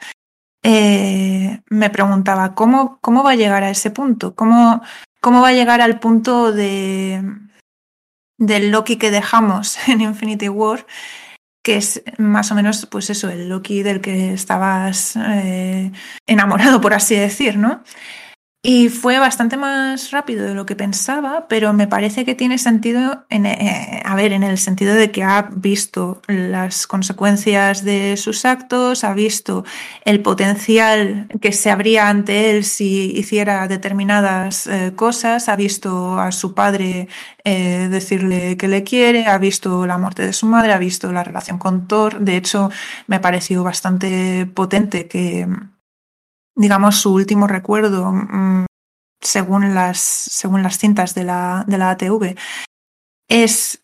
eh, 0.65 1.61
me 1.69 1.91
preguntaba 1.91 2.55
¿cómo, 2.55 2.99
cómo 3.01 3.23
va 3.25 3.33
a 3.33 3.37
llegar 3.37 3.65
a 3.65 3.71
ese 3.71 3.91
punto, 3.91 4.35
cómo, 4.35 4.83
cómo 5.21 5.43
va 5.43 5.49
a 5.49 5.55
llegar 5.55 5.81
al 5.81 5.99
punto 5.99 6.53
de 6.53 7.23
del 8.39 8.71
Loki 8.71 8.97
que 8.97 9.11
dejamos 9.11 9.77
en 9.89 10.01
Infinity 10.01 10.49
War, 10.49 10.87
que 11.63 11.77
es 11.77 12.03
más 12.19 12.51
o 12.51 12.55
menos, 12.55 12.87
pues 12.91 13.09
eso, 13.11 13.31
el 13.31 13.49
Loki 13.49 13.83
del 13.83 14.01
que 14.01 14.33
estabas 14.33 15.17
eh, 15.17 15.93
enamorado, 16.27 16.81
por 16.81 16.95
así 16.95 17.15
decir, 17.15 17.57
¿no? 17.57 17.83
Y 18.65 18.91
fue 18.91 19.19
bastante 19.19 19.57
más 19.57 20.13
rápido 20.13 20.47
de 20.47 20.55
lo 20.55 20.67
que 20.67 20.77
pensaba, 20.77 21.49
pero 21.49 21.73
me 21.73 21.89
parece 21.89 22.25
que 22.25 22.37
tiene 22.37 22.59
sentido, 22.59 23.25
en, 23.29 23.45
eh, 23.45 24.01
a 24.05 24.15
ver, 24.15 24.33
en 24.33 24.45
el 24.45 24.57
sentido 24.57 24.95
de 24.95 25.11
que 25.11 25.25
ha 25.25 25.51
visto 25.53 26.23
las 26.29 26.87
consecuencias 26.87 27.85
de 27.85 28.17
sus 28.17 28.45
actos, 28.45 29.03
ha 29.03 29.15
visto 29.15 29.65
el 30.05 30.21
potencial 30.23 31.27
que 31.41 31.51
se 31.51 31.73
abría 31.73 32.09
ante 32.09 32.51
él 32.51 32.63
si 32.63 33.11
hiciera 33.17 33.67
determinadas 33.67 34.69
eh, 34.69 34.93
cosas, 34.95 35.49
ha 35.49 35.57
visto 35.57 36.21
a 36.21 36.31
su 36.31 36.55
padre 36.55 37.09
eh, 37.43 37.89
decirle 37.91 38.57
que 38.57 38.69
le 38.69 38.85
quiere, 38.85 39.27
ha 39.27 39.39
visto 39.39 39.87
la 39.87 39.99
muerte 39.99 40.25
de 40.25 40.33
su 40.33 40.47
madre, 40.47 40.73
ha 40.73 40.79
visto 40.79 41.11
la 41.11 41.25
relación 41.25 41.59
con 41.59 41.89
Thor. 41.89 42.21
De 42.21 42.37
hecho, 42.37 42.71
me 43.09 43.19
pareció 43.19 43.65
bastante 43.65 44.47
potente 44.47 45.09
que 45.09 45.49
digamos, 46.55 46.97
su 46.97 47.13
último 47.13 47.47
recuerdo, 47.47 48.13
mm, 48.13 48.67
según, 49.21 49.75
las, 49.75 49.99
según 49.99 50.63
las 50.63 50.79
cintas 50.79 51.15
de 51.15 51.25
la, 51.25 51.65
de 51.67 51.79
la 51.79 51.91
ATV, 51.91 52.37
es 53.29 53.83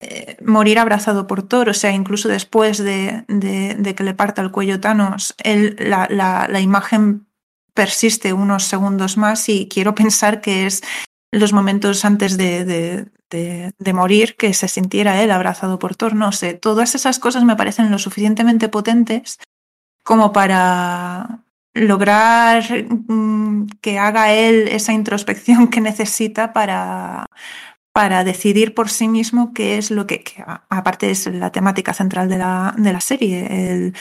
eh, 0.00 0.36
morir 0.44 0.78
abrazado 0.78 1.26
por 1.26 1.42
Thor, 1.48 1.70
o 1.70 1.74
sea, 1.74 1.92
incluso 1.92 2.28
después 2.28 2.78
de, 2.78 3.24
de, 3.28 3.94
que 3.94 4.04
le 4.04 4.12
parta 4.12 4.42
el 4.42 4.50
cuello 4.50 4.80
Thanos, 4.80 5.34
la, 5.42 6.06
la, 6.10 6.60
imagen 6.60 7.26
persiste 7.72 8.32
unos 8.32 8.64
segundos 8.64 9.16
más 9.16 9.48
y 9.48 9.68
quiero 9.68 9.94
pensar 9.94 10.40
que 10.42 10.66
es 10.66 10.82
los 11.32 11.52
momentos 11.52 12.04
antes 12.04 12.36
de, 12.36 12.64
de, 13.30 13.92
morir 13.92 14.36
que 14.36 14.52
se 14.52 14.68
sintiera 14.68 15.22
él 15.22 15.30
abrazado 15.30 15.78
por 15.78 15.96
Thor, 15.96 16.14
no 16.14 16.32
sé, 16.32 16.54
todas 16.54 16.94
esas 16.94 17.18
cosas 17.18 17.44
me 17.44 17.56
parecen 17.56 17.90
lo 17.90 17.98
suficientemente 17.98 18.68
potentes 18.68 19.38
como 20.04 20.32
para, 20.32 21.43
lograr 21.74 22.64
mm, 23.08 23.66
que 23.80 23.98
haga 23.98 24.32
él 24.32 24.68
esa 24.68 24.92
introspección 24.92 25.68
que 25.68 25.80
necesita 25.80 26.52
para, 26.52 27.26
para 27.92 28.24
decidir 28.24 28.74
por 28.74 28.88
sí 28.88 29.08
mismo 29.08 29.52
qué 29.52 29.78
es 29.78 29.90
lo 29.90 30.06
que, 30.06 30.24
aparte 30.68 31.10
es 31.10 31.26
la 31.26 31.52
temática 31.52 31.92
central 31.92 32.28
de 32.28 32.38
la, 32.38 32.74
de 32.78 32.92
la 32.92 33.00
serie, 33.00 33.72
el, 33.72 33.94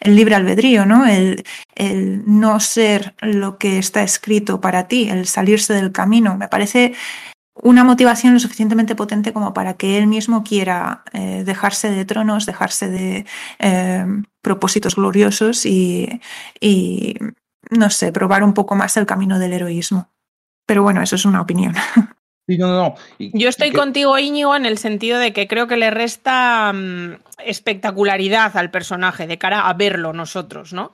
el 0.00 0.16
libre 0.16 0.34
albedrío, 0.34 0.86
¿no? 0.86 1.06
El, 1.06 1.44
el, 1.74 2.22
no 2.26 2.60
ser 2.60 3.14
lo 3.20 3.58
que 3.58 3.78
está 3.78 4.02
escrito 4.02 4.60
para 4.60 4.88
ti, 4.88 5.08
el 5.08 5.26
salirse 5.26 5.72
del 5.74 5.92
camino. 5.92 6.36
Me 6.36 6.48
parece 6.48 6.94
una 7.62 7.84
motivación 7.84 8.34
lo 8.34 8.40
suficientemente 8.40 8.94
potente 8.94 9.32
como 9.32 9.54
para 9.54 9.74
que 9.74 9.98
él 9.98 10.06
mismo 10.06 10.44
quiera 10.44 11.04
eh, 11.12 11.42
dejarse 11.44 11.90
de 11.90 12.04
tronos, 12.04 12.46
dejarse 12.46 12.88
de 12.88 13.26
eh, 13.58 14.06
propósitos 14.42 14.96
gloriosos 14.96 15.64
y, 15.64 16.20
y, 16.60 17.16
no 17.70 17.90
sé, 17.90 18.12
probar 18.12 18.44
un 18.44 18.54
poco 18.54 18.74
más 18.74 18.96
el 18.96 19.06
camino 19.06 19.38
del 19.38 19.54
heroísmo. 19.54 20.10
Pero 20.66 20.82
bueno, 20.82 21.02
eso 21.02 21.16
es 21.16 21.24
una 21.24 21.40
opinión. 21.40 21.74
Yo 22.48 23.48
estoy 23.48 23.72
contigo, 23.72 24.18
Íñigo, 24.18 24.54
en 24.54 24.66
el 24.66 24.78
sentido 24.78 25.18
de 25.18 25.32
que 25.32 25.48
creo 25.48 25.66
que 25.66 25.76
le 25.76 25.90
resta 25.90 26.72
mm, 26.72 27.16
espectacularidad 27.44 28.56
al 28.56 28.70
personaje 28.70 29.26
de 29.26 29.38
cara 29.38 29.68
a 29.68 29.74
verlo 29.74 30.12
nosotros, 30.12 30.72
¿no? 30.72 30.92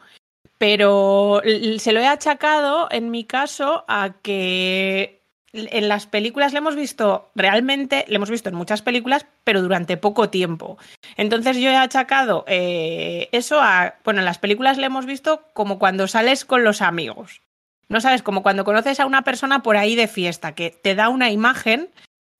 Pero 0.56 1.42
se 1.78 1.92
lo 1.92 2.00
he 2.00 2.06
achacado, 2.06 2.88
en 2.90 3.10
mi 3.10 3.24
caso, 3.24 3.84
a 3.88 4.14
que 4.22 5.21
en 5.52 5.88
las 5.88 6.06
películas 6.06 6.52
le 6.52 6.58
hemos 6.58 6.76
visto 6.76 7.30
realmente, 7.34 8.04
le 8.08 8.16
hemos 8.16 8.30
visto 8.30 8.48
en 8.48 8.54
muchas 8.54 8.82
películas, 8.82 9.26
pero 9.44 9.62
durante 9.62 9.96
poco 9.96 10.30
tiempo. 10.30 10.78
Entonces 11.16 11.58
yo 11.58 11.70
he 11.70 11.76
achacado 11.76 12.44
eh, 12.46 13.28
eso 13.32 13.60
a, 13.60 13.96
bueno, 14.04 14.20
en 14.20 14.24
las 14.24 14.38
películas 14.38 14.78
le 14.78 14.86
hemos 14.86 15.06
visto 15.06 15.44
como 15.52 15.78
cuando 15.78 16.08
sales 16.08 16.44
con 16.44 16.64
los 16.64 16.80
amigos. 16.80 17.42
No 17.88 18.00
sabes, 18.00 18.22
como 18.22 18.42
cuando 18.42 18.64
conoces 18.64 19.00
a 19.00 19.06
una 19.06 19.22
persona 19.22 19.62
por 19.62 19.76
ahí 19.76 19.94
de 19.96 20.08
fiesta, 20.08 20.54
que 20.54 20.70
te 20.70 20.94
da 20.94 21.10
una 21.10 21.30
imagen 21.30 21.90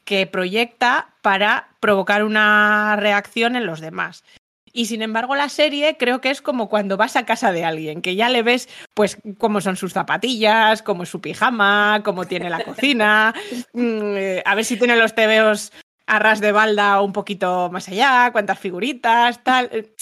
que 0.05 0.27
proyecta 0.27 1.15
para 1.21 1.69
provocar 1.81 2.25
una 2.25 2.97
reacción 2.97 3.57
en 3.57 3.67
los 3.67 3.81
demás. 3.81 4.25
Y 4.73 4.87
sin 4.87 5.03
embargo, 5.03 5.35
la 5.35 5.49
serie 5.49 5.97
creo 5.99 6.21
que 6.21 6.31
es 6.31 6.41
como 6.41 6.69
cuando 6.69 6.97
vas 6.97 7.17
a 7.17 7.27
casa 7.27 7.53
de 7.53 7.65
alguien, 7.65 8.01
que 8.01 8.17
ya 8.17 8.29
le 8.29 8.43
ves, 8.43 8.69
pues, 8.95 9.19
cómo 9.39 9.61
son 9.61 9.77
sus 9.77 9.93
zapatillas, 9.93 10.83
cómo 10.83 11.03
es 11.03 11.11
su 11.11 11.21
pijama, 11.21 12.01
cómo 12.05 12.25
tiene 12.27 12.49
la 12.49 12.65
cocina, 12.65 13.35
mm, 13.75 14.17
eh, 14.17 14.43
a 14.47 14.55
ver 14.55 14.65
si 14.65 14.79
tiene 14.79 14.97
los 14.97 15.15
tebeos 15.15 15.73
a 16.07 16.19
ras 16.19 16.41
de 16.41 16.53
balda 16.53 17.01
un 17.01 17.13
poquito 17.13 17.71
más 17.71 17.89
allá, 17.89 18.31
cuántas 18.33 18.59
figuritas, 18.59 19.43
tal. 19.45 19.93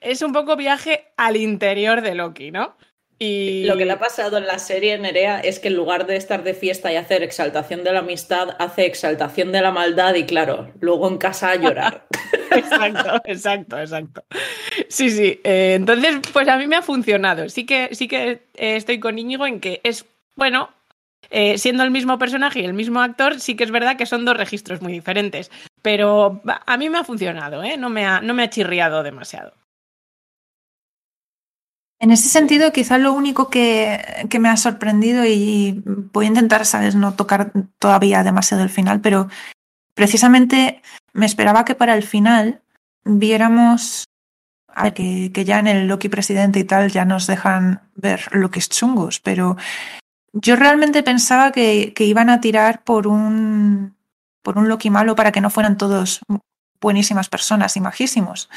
Es 0.00 0.22
un 0.22 0.32
poco 0.32 0.56
viaje 0.56 1.12
al 1.16 1.36
interior 1.36 2.02
de 2.02 2.14
Loki, 2.14 2.50
¿no? 2.50 2.76
Y... 3.18 3.64
Lo 3.64 3.76
que 3.76 3.86
le 3.86 3.92
ha 3.92 3.98
pasado 3.98 4.36
en 4.36 4.46
la 4.46 4.58
serie 4.58 4.98
Nerea 4.98 5.40
es 5.40 5.58
que 5.58 5.68
en 5.68 5.74
lugar 5.74 6.06
de 6.06 6.16
estar 6.16 6.42
de 6.42 6.52
fiesta 6.52 6.92
y 6.92 6.96
hacer 6.96 7.22
exaltación 7.22 7.82
de 7.82 7.92
la 7.92 8.00
amistad, 8.00 8.56
hace 8.58 8.84
exaltación 8.84 9.52
de 9.52 9.62
la 9.62 9.70
maldad 9.70 10.14
y 10.14 10.24
claro, 10.24 10.70
luego 10.80 11.08
en 11.08 11.16
casa 11.16 11.52
a 11.52 11.56
llorar. 11.56 12.06
exacto, 12.50 13.22
exacto, 13.24 13.78
exacto. 13.78 14.24
Sí, 14.88 15.10
sí. 15.10 15.40
Eh, 15.44 15.74
entonces, 15.76 16.18
pues 16.32 16.46
a 16.48 16.58
mí 16.58 16.66
me 16.66 16.76
ha 16.76 16.82
funcionado. 16.82 17.48
Sí 17.48 17.64
que, 17.64 17.88
sí 17.92 18.06
que 18.06 18.48
eh, 18.54 18.76
estoy 18.76 19.00
con 19.00 19.18
Íñigo 19.18 19.46
en 19.46 19.60
que 19.60 19.80
es, 19.82 20.04
bueno, 20.34 20.68
eh, 21.30 21.58
siendo 21.58 21.82
el 21.82 21.90
mismo 21.90 22.18
personaje 22.18 22.60
y 22.60 22.64
el 22.64 22.74
mismo 22.74 23.00
actor, 23.00 23.40
sí 23.40 23.56
que 23.56 23.64
es 23.64 23.70
verdad 23.70 23.96
que 23.96 24.06
son 24.06 24.24
dos 24.24 24.36
registros 24.36 24.82
muy 24.82 24.92
diferentes. 24.92 25.50
Pero 25.80 26.42
a 26.44 26.76
mí 26.76 26.90
me 26.90 26.98
ha 26.98 27.04
funcionado, 27.04 27.62
¿eh? 27.64 27.76
No 27.76 27.88
me 27.88 28.04
ha, 28.04 28.20
no 28.20 28.34
me 28.34 28.42
ha 28.42 28.50
chirriado 28.50 29.02
demasiado. 29.02 29.54
En 31.98 32.10
ese 32.10 32.28
sentido, 32.28 32.72
quizá 32.72 32.98
lo 32.98 33.12
único 33.12 33.48
que, 33.48 34.26
que, 34.28 34.38
me 34.38 34.50
ha 34.50 34.56
sorprendido 34.56 35.24
y 35.24 35.82
voy 35.84 36.26
a 36.26 36.28
intentar, 36.28 36.66
sabes, 36.66 36.94
no 36.94 37.14
tocar 37.14 37.52
todavía 37.78 38.22
demasiado 38.22 38.62
el 38.62 38.70
final, 38.70 39.00
pero 39.00 39.28
precisamente 39.94 40.82
me 41.14 41.24
esperaba 41.24 41.64
que 41.64 41.74
para 41.74 41.94
el 41.94 42.02
final 42.02 42.60
viéramos 43.04 44.04
a 44.68 44.90
que, 44.90 45.32
que 45.32 45.44
ya 45.46 45.58
en 45.58 45.68
el 45.68 45.86
Loki 45.88 46.10
presidente 46.10 46.58
y 46.60 46.64
tal 46.64 46.90
ya 46.90 47.06
nos 47.06 47.26
dejan 47.26 47.80
ver 47.94 48.28
lo 48.32 48.50
que 48.50 48.58
es 48.58 48.68
chungos, 48.68 49.20
pero 49.20 49.56
yo 50.34 50.54
realmente 50.54 51.02
pensaba 51.02 51.50
que, 51.50 51.94
que 51.94 52.04
iban 52.04 52.28
a 52.28 52.42
tirar 52.42 52.84
por 52.84 53.06
un, 53.06 53.96
por 54.42 54.58
un 54.58 54.68
Loki 54.68 54.90
malo 54.90 55.16
para 55.16 55.32
que 55.32 55.40
no 55.40 55.48
fueran 55.48 55.78
todos 55.78 56.20
buenísimas 56.78 57.30
personas 57.30 57.74
y 57.76 57.80
majísimos. 57.80 58.50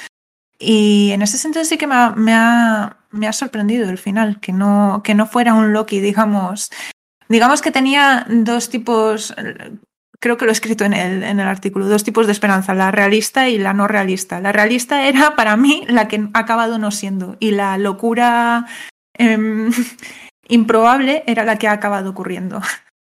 Y 0.59 1.11
en 1.11 1.21
ese 1.21 1.37
sentido 1.37 1.63
sí 1.63 1.77
que 1.77 1.87
me 1.87 1.95
ha, 1.95 2.09
me 2.11 2.33
ha, 2.33 2.97
me 3.11 3.27
ha 3.27 3.33
sorprendido 3.33 3.89
el 3.89 3.97
final, 3.97 4.39
que 4.39 4.53
no, 4.53 5.01
que 5.03 5.15
no 5.15 5.25
fuera 5.27 5.53
un 5.53 5.73
Loki, 5.73 5.99
digamos. 5.99 6.69
Digamos 7.27 7.61
que 7.61 7.71
tenía 7.71 8.25
dos 8.29 8.69
tipos, 8.69 9.33
creo 10.19 10.37
que 10.37 10.45
lo 10.45 10.51
he 10.51 10.53
escrito 10.53 10.85
en 10.85 10.93
el, 10.93 11.23
en 11.23 11.39
el 11.39 11.47
artículo, 11.47 11.87
dos 11.87 12.03
tipos 12.03 12.25
de 12.25 12.31
esperanza, 12.31 12.73
la 12.73 12.91
realista 12.91 13.49
y 13.49 13.57
la 13.57 13.73
no 13.73 13.87
realista. 13.87 14.39
La 14.39 14.51
realista 14.51 15.07
era 15.07 15.35
para 15.35 15.55
mí 15.57 15.85
la 15.87 16.07
que 16.07 16.27
ha 16.33 16.39
acabado 16.39 16.77
no 16.77 16.91
siendo 16.91 17.37
y 17.39 17.51
la 17.51 17.77
locura 17.77 18.65
eh, 19.17 19.69
improbable 20.47 21.23
era 21.27 21.45
la 21.45 21.57
que 21.57 21.67
ha 21.67 21.73
acabado 21.73 22.09
ocurriendo. 22.09 22.61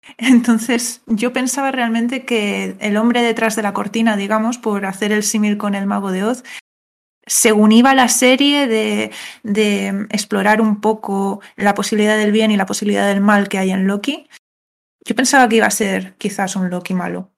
Entonces, 0.18 1.02
yo 1.08 1.34
pensaba 1.34 1.72
realmente 1.72 2.26
que 2.26 2.76
el 2.80 2.98
hombre 2.98 3.22
detrás 3.22 3.56
de 3.56 3.64
la 3.64 3.74
cortina, 3.74 4.16
digamos, 4.16 4.58
por 4.58 4.86
hacer 4.86 5.12
el 5.12 5.24
símil 5.24 5.58
con 5.58 5.76
el 5.76 5.86
mago 5.86 6.12
de 6.12 6.24
Oz, 6.24 6.44
según 7.25 7.72
iba 7.72 7.94
la 7.94 8.10
serie 8.10 8.68
de, 8.68 9.12
de, 9.44 10.08
explorar 10.10 10.62
un 10.62 10.82
poco 10.82 11.42
la 11.56 11.74
posibilidad 11.74 12.18
del 12.18 12.32
bien 12.32 12.51
y 12.51 12.58
la 12.58 12.65
posibilidad 12.65 13.08
del 13.08 13.22
mal 13.22 13.50
que 13.50 13.58
hay 13.58 13.72
en 13.72 13.88
Loki, 13.88 14.27
yo 15.06 15.15
pensaba 15.15 15.48
que 15.48 15.58
iba 15.58 15.68
a 15.68 15.72
ser 15.72 16.15
quizás 16.18 16.56
un 16.56 16.70
Loki 16.70 16.94
malo. 16.94 17.32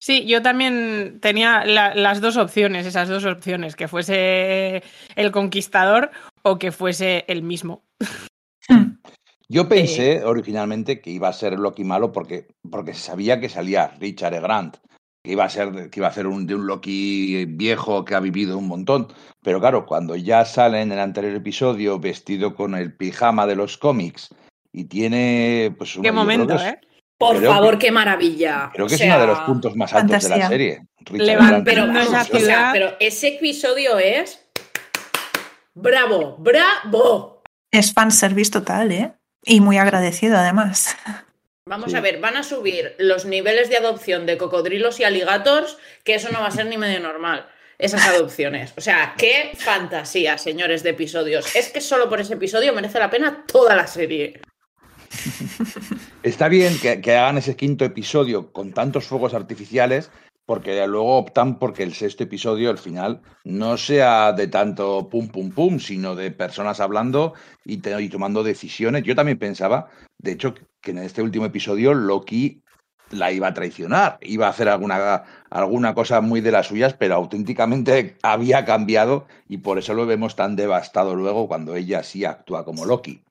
Sí, 0.00 0.26
yo 0.26 0.42
también 0.42 1.18
tenía 1.20 1.64
la, 1.64 1.94
las 1.94 2.20
dos 2.20 2.36
opciones, 2.36 2.84
esas 2.84 3.08
dos 3.08 3.24
opciones, 3.24 3.74
que 3.74 3.88
fuese 3.88 4.82
el 5.16 5.32
conquistador 5.32 6.10
o 6.42 6.58
que 6.58 6.72
fuese 6.72 7.24
el 7.26 7.42
mismo. 7.42 7.84
Hmm. 8.68 8.98
Yo 9.48 9.68
pensé 9.68 10.16
eh, 10.16 10.24
originalmente 10.24 11.00
que 11.00 11.10
iba 11.10 11.28
a 11.28 11.32
ser 11.32 11.58
Loki 11.58 11.84
malo 11.84 12.12
porque, 12.12 12.48
porque 12.70 12.92
sabía 12.92 13.40
que 13.40 13.48
salía 13.48 13.88
Richard 13.98 14.34
E. 14.34 14.40
Grant, 14.40 14.76
que 15.24 15.32
iba 15.32 15.44
a 15.44 15.48
ser, 15.48 15.88
que 15.90 16.00
iba 16.00 16.08
a 16.08 16.12
ser 16.12 16.26
un, 16.26 16.46
de 16.46 16.54
un 16.54 16.66
Loki 16.66 17.46
viejo 17.46 18.04
que 18.04 18.14
ha 18.14 18.20
vivido 18.20 18.58
un 18.58 18.68
montón. 18.68 19.08
Pero 19.42 19.58
claro, 19.58 19.86
cuando 19.86 20.16
ya 20.16 20.44
sale 20.44 20.82
en 20.82 20.92
el 20.92 20.98
anterior 21.00 21.34
episodio 21.34 21.98
vestido 21.98 22.54
con 22.54 22.74
el 22.74 22.94
pijama 22.94 23.46
de 23.46 23.56
los 23.56 23.78
cómics 23.78 24.34
y 24.70 24.84
tiene 24.84 25.74
pues 25.78 25.98
Qué 26.00 26.12
momento, 26.12 26.56
¿eh? 26.56 26.78
Por 27.16 27.42
favor, 27.42 27.78
que, 27.78 27.86
qué 27.86 27.92
maravilla. 27.92 28.70
Creo 28.74 28.86
que 28.86 28.96
o 28.96 28.98
sea, 28.98 29.06
es 29.06 29.14
uno 29.14 29.20
de 29.20 29.26
los 29.28 29.38
puntos 29.40 29.76
más 29.76 29.94
altos 29.94 30.10
fantasía. 30.10 30.34
de 30.34 30.40
la 30.40 30.48
serie. 30.48 30.86
pero, 31.64 31.86
vamos, 31.86 32.30
o 32.30 32.40
sea, 32.40 32.70
pero 32.72 32.92
ese 33.00 33.36
episodio 33.36 33.98
es 33.98 34.44
bravo, 35.74 36.36
bravo. 36.38 37.42
Es 37.70 37.94
fanservice 37.94 38.50
total, 38.50 38.92
¿eh? 38.92 39.12
Y 39.46 39.60
muy 39.62 39.78
agradecido, 39.78 40.36
además. 40.36 40.96
Vamos 41.66 41.92
sí. 41.92 41.96
a 41.96 42.02
ver, 42.02 42.20
van 42.20 42.36
a 42.36 42.42
subir 42.42 42.94
los 42.98 43.24
niveles 43.24 43.70
de 43.70 43.78
adopción 43.78 44.26
de 44.26 44.36
cocodrilos 44.36 45.00
y 45.00 45.04
aligators, 45.04 45.78
que 46.04 46.14
eso 46.14 46.30
no 46.30 46.40
va 46.40 46.48
a 46.48 46.50
ser 46.50 46.66
ni 46.66 46.76
medio 46.76 47.00
normal, 47.00 47.46
esas 47.78 48.06
adopciones. 48.06 48.74
O 48.76 48.82
sea, 48.82 49.14
qué 49.16 49.52
fantasía, 49.56 50.36
señores 50.36 50.82
de 50.82 50.90
episodios. 50.90 51.56
Es 51.56 51.70
que 51.70 51.80
solo 51.80 52.10
por 52.10 52.20
ese 52.20 52.34
episodio 52.34 52.74
merece 52.74 52.98
la 52.98 53.08
pena 53.08 53.44
toda 53.46 53.74
la 53.74 53.86
serie. 53.86 54.42
Está 56.22 56.48
bien 56.48 56.78
que, 56.78 57.00
que 57.00 57.16
hagan 57.16 57.38
ese 57.38 57.56
quinto 57.56 57.86
episodio 57.86 58.52
con 58.52 58.74
tantos 58.74 59.06
fuegos 59.06 59.32
artificiales, 59.32 60.10
porque 60.46 60.86
luego 60.86 61.16
optan 61.16 61.58
porque 61.58 61.82
el 61.82 61.94
sexto 61.94 62.24
episodio, 62.24 62.68
al 62.68 62.78
final, 62.78 63.22
no 63.44 63.78
sea 63.78 64.32
de 64.32 64.48
tanto 64.48 65.08
pum 65.08 65.28
pum 65.28 65.50
pum, 65.50 65.78
sino 65.78 66.14
de 66.14 66.30
personas 66.30 66.80
hablando 66.80 67.32
y, 67.64 67.78
te, 67.78 68.00
y, 68.02 68.08
tomando 68.10 68.42
decisiones. 68.42 69.04
Yo 69.04 69.14
también 69.14 69.38
pensaba, 69.38 69.88
de 70.18 70.32
hecho, 70.32 70.54
que 70.84 70.92
en 70.92 70.98
este 70.98 71.22
último 71.22 71.46
episodio 71.46 71.94
Loki 71.94 72.62
la 73.10 73.32
iba 73.32 73.48
a 73.48 73.54
traicionar, 73.54 74.18
iba 74.22 74.46
a 74.46 74.50
hacer 74.50 74.68
alguna, 74.68 75.24
alguna 75.50 75.94
cosa 75.94 76.20
muy 76.20 76.40
de 76.40 76.52
las 76.52 76.68
suyas, 76.68 76.94
pero 76.94 77.14
auténticamente 77.14 78.16
había 78.22 78.64
cambiado 78.64 79.26
y 79.48 79.58
por 79.58 79.78
eso 79.78 79.94
lo 79.94 80.06
vemos 80.06 80.36
tan 80.36 80.56
devastado 80.56 81.14
luego 81.14 81.48
cuando 81.48 81.76
ella 81.76 82.02
sí 82.02 82.24
actúa 82.24 82.64
como 82.64 82.84
Loki. 82.84 83.22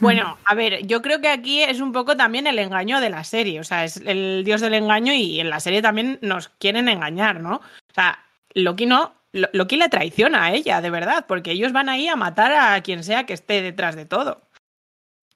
Bueno, 0.00 0.36
a 0.44 0.54
ver, 0.54 0.86
yo 0.86 1.02
creo 1.02 1.20
que 1.20 1.28
aquí 1.28 1.62
es 1.62 1.80
un 1.80 1.92
poco 1.92 2.16
también 2.16 2.46
el 2.46 2.58
engaño 2.58 3.00
de 3.00 3.10
la 3.10 3.22
serie, 3.24 3.60
o 3.60 3.64
sea, 3.64 3.84
es 3.84 3.98
el 3.98 4.42
dios 4.44 4.60
del 4.60 4.74
engaño 4.74 5.12
y 5.12 5.38
en 5.38 5.50
la 5.50 5.60
serie 5.60 5.82
también 5.82 6.18
nos 6.22 6.48
quieren 6.48 6.88
engañar, 6.88 7.40
¿no? 7.40 7.56
O 7.56 7.94
sea, 7.94 8.18
Loki 8.54 8.86
no, 8.86 9.14
Loki 9.32 9.76
le 9.76 9.88
traiciona 9.88 10.44
a 10.44 10.52
ella, 10.52 10.80
de 10.80 10.90
verdad, 10.90 11.26
porque 11.28 11.52
ellos 11.52 11.72
van 11.72 11.88
ahí 11.88 12.08
a 12.08 12.16
matar 12.16 12.52
a 12.52 12.80
quien 12.82 13.04
sea 13.04 13.26
que 13.26 13.32
esté 13.32 13.62
detrás 13.62 13.94
de 13.94 14.06
todo. 14.06 14.42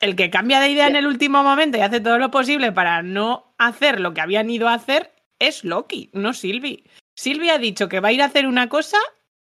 El 0.07 0.15
que 0.15 0.31
cambia 0.31 0.61
de 0.61 0.69
idea 0.69 0.87
en 0.87 0.95
el 0.95 1.05
último 1.09 1.43
momento 1.43 1.79
y 1.79 1.81
hace 1.81 1.99
todo 2.01 2.17
lo 2.19 2.31
posible 2.31 2.71
para 2.71 3.03
no 3.03 3.53
hacer 3.59 3.99
lo 3.99 4.15
que 4.15 4.21
habían 4.21 4.49
ido 4.49 4.69
a 4.69 4.75
hacer 4.75 5.11
es 5.41 5.65
Loki, 5.65 6.11
no 6.13 6.33
Sylvie. 6.33 6.85
Sylvie 7.17 7.51
ha 7.51 7.59
dicho 7.59 7.89
que 7.89 7.99
va 7.99 8.09
a 8.09 8.13
ir 8.13 8.23
a 8.23 8.27
hacer 8.27 8.47
una 8.47 8.69
cosa 8.69 8.99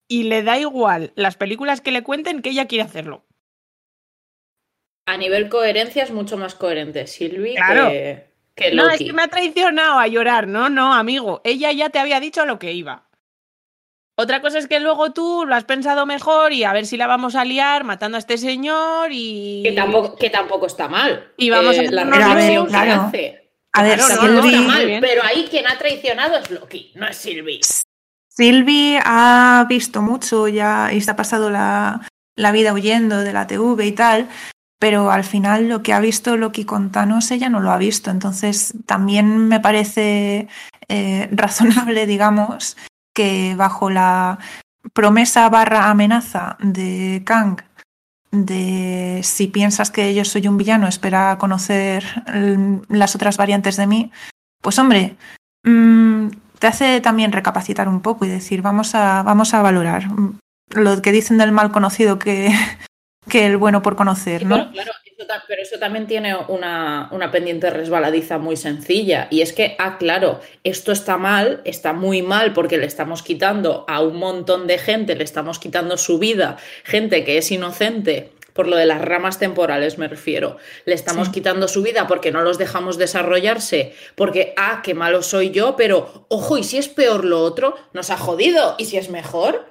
y 0.09 0.25
le 0.25 0.43
da 0.43 0.59
igual 0.59 1.13
las 1.15 1.37
películas 1.37 1.81
que 1.81 1.93
le 1.93 2.03
cuenten 2.03 2.43
que 2.43 2.51
ella 2.51 2.67
quiere 2.67 2.83
hacerlo. 2.83 3.25
A 5.07 5.17
nivel 5.17 5.49
coherencia 5.49 6.03
es 6.03 6.11
mucho 6.11 6.37
más 6.37 6.57
coherente 6.57 7.07
Sylvie 7.07 7.55
claro. 7.55 7.91
que, 7.91 8.27
que, 8.57 8.75
Loki. 8.75 8.77
No, 8.77 8.91
es 8.93 8.99
que 8.99 9.13
me 9.13 9.23
ha 9.23 9.29
traicionado 9.29 10.01
a 10.01 10.09
llorar. 10.09 10.49
No, 10.49 10.69
no, 10.69 10.93
amigo. 10.93 11.43
Ella 11.45 11.71
ya 11.71 11.91
te 11.91 12.01
había 12.01 12.19
dicho 12.19 12.45
lo 12.45 12.59
que 12.59 12.73
iba. 12.73 13.09
Otra 14.21 14.43
cosa 14.43 14.59
es 14.59 14.69
que 14.69 14.81
luego 14.81 15.13
tú 15.13 15.47
lo 15.47 15.55
has 15.55 15.65
pensado 15.65 16.05
mejor 16.05 16.53
y 16.53 16.65
a 16.65 16.75
ver 16.75 16.85
si 16.85 16.99
la 16.99 17.07
vamos 17.07 17.37
a 17.37 17.45
liar 17.47 17.85
matando 17.85 18.17
a 18.17 18.19
este 18.19 18.37
señor 18.37 19.09
y. 19.13 19.63
Que 19.65 19.73
tampoco, 19.73 20.15
que 20.17 20.29
tampoco 20.29 20.67
está 20.67 20.89
mal. 20.89 21.33
Y 21.39 21.49
vamos 21.49 21.75
eh, 21.77 21.89
a 21.89 21.91
la 21.91 22.05
reflexión 22.05 22.67
claro. 22.67 22.87
que 22.87 22.93
hace. 22.93 23.53
A 23.73 23.83
ver, 23.83 23.99
claro, 23.99 24.21
Sylvie... 24.21 24.35
no, 24.35 24.43
no 24.43 24.49
está 24.49 24.61
mal, 24.61 24.99
pero 25.01 25.23
ahí 25.25 25.47
quien 25.49 25.67
ha 25.67 25.79
traicionado 25.79 26.37
es 26.37 26.51
Loki, 26.51 26.93
no 26.97 27.07
es 27.07 27.17
Sylvie. 27.17 27.61
Sylvie 28.29 29.01
ha 29.03 29.65
visto 29.67 30.03
mucho 30.03 30.49
ya 30.49 30.93
y 30.93 31.01
se 31.01 31.13
ha 31.13 31.17
pasado 31.17 31.49
la, 31.49 32.07
la 32.37 32.53
vida 32.53 32.75
huyendo 32.75 33.21
de 33.21 33.33
la 33.33 33.47
TV 33.47 33.87
y 33.87 33.93
tal, 33.93 34.29
pero 34.79 35.11
al 35.11 35.25
final 35.25 35.67
lo 35.67 35.83
que 35.83 35.95
ha 35.95 36.01
visto 36.01 36.37
Loki 36.37 36.67
con 36.67 36.93
Thanos 36.93 37.31
ella 37.31 37.49
no 37.49 37.61
lo 37.61 37.71
ha 37.71 37.79
visto. 37.79 38.11
Entonces 38.11 38.75
también 38.85 39.49
me 39.49 39.61
parece 39.61 40.49
eh, 40.89 41.29
razonable, 41.33 42.07
digamos, 42.07 42.77
que 43.21 43.55
bajo 43.55 43.91
la 43.91 44.39
promesa 44.95 45.47
barra 45.51 45.91
amenaza 45.91 46.57
de 46.61 47.21
Kang 47.27 47.61
de 48.31 49.21
si 49.25 49.49
piensas 49.49 49.91
que 49.91 50.15
yo 50.15 50.25
soy 50.25 50.49
un 50.49 50.57
villano, 50.57 50.89
espera 50.89 51.37
conocer 51.37 52.03
las 52.89 53.15
otras 53.15 53.37
variantes 53.37 53.77
de 53.77 53.87
mí, 53.87 54.11
pues 54.63 54.79
hombre, 54.79 55.17
mmm, 55.65 56.29
te 56.59 56.67
hace 56.67 57.03
también 57.03 57.33
recapacitar 57.33 57.91
un 57.91 58.01
poco 58.01 58.25
y 58.25 58.29
decir, 58.29 58.63
vamos 58.63 58.95
a, 58.95 59.23
vamos 59.23 59.53
a 59.53 59.61
valorar 59.61 60.05
lo 60.71 61.03
que 61.03 61.13
dicen 61.13 61.37
del 61.37 61.53
mal 61.53 61.73
conocido 61.73 62.19
que, 62.19 62.51
que 63.29 63.45
el 63.45 63.59
bueno 63.59 63.83
por 63.83 63.97
conocer, 63.97 64.47
¿no? 64.47 64.73
Claro, 64.73 64.93
pero 65.47 65.63
eso 65.63 65.79
también 65.79 66.07
tiene 66.07 66.37
una, 66.49 67.09
una, 67.13 67.31
pendiente 67.31 67.71
resbaladiza 67.71 68.39
muy 68.39 68.57
sencilla. 68.57 69.29
Y 69.31 69.43
es 69.43 69.53
que, 69.53 69.77
ah, 69.79 69.99
claro, 69.99 70.41
esto 70.65 70.93
está 70.93 71.17
mal, 71.17 71.61
está 71.65 71.93
muy 71.93 72.23
mal 72.23 72.53
porque 72.53 72.79
le 72.79 72.87
estamos 72.87 73.23
quitando 73.23 73.85
a 73.89 74.01
un 74.01 74.17
montón 74.17 74.67
de 74.67 74.79
gente, 74.79 75.15
le 75.15 75.25
estamos 75.25 75.59
quitando 75.59 75.97
su 75.97 76.19
vida, 76.19 76.57
gente 76.85 77.25
que 77.25 77.39
es 77.39 77.51
inocente. 77.51 78.33
Por 78.53 78.67
lo 78.67 78.77
de 78.77 78.85
las 78.85 79.01
ramas 79.01 79.39
temporales 79.39 79.97
me 79.97 80.09
refiero. 80.09 80.57
Le 80.85 80.95
estamos 80.95 81.29
sí. 81.29 81.35
quitando 81.35 81.69
su 81.69 81.83
vida 81.83 82.07
porque 82.07 82.33
no 82.33 82.43
los 82.43 82.59
dejamos 82.59 82.99
desarrollarse. 82.99 83.95
Porque, 84.17 84.55
ah, 84.57 84.83
qué 84.83 84.93
malo 84.93 85.23
soy 85.23 85.51
yo, 85.51 85.77
pero 85.77 86.27
ojo, 86.29 86.59
y 86.59 86.65
si 86.65 86.77
es 86.77 86.89
peor 86.89 87.25
lo 87.25 87.43
otro, 87.43 87.77
nos 87.93 88.11
ha 88.11 88.17
jodido. 88.17 88.75
¿Y 88.77 88.87
si 88.87 88.97
es 88.97 89.09
mejor? 89.09 89.70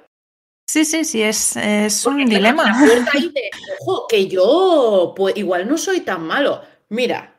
Sí, 0.70 0.84
sí, 0.84 1.04
sí, 1.04 1.20
es, 1.20 1.56
es 1.56 2.06
un 2.06 2.24
dilema. 2.26 2.62
De, 3.12 3.50
ojo, 3.80 4.06
que 4.06 4.28
yo 4.28 5.14
pues, 5.16 5.36
igual 5.36 5.66
no 5.66 5.76
soy 5.76 6.02
tan 6.02 6.22
malo. 6.22 6.62
Mira, 6.88 7.34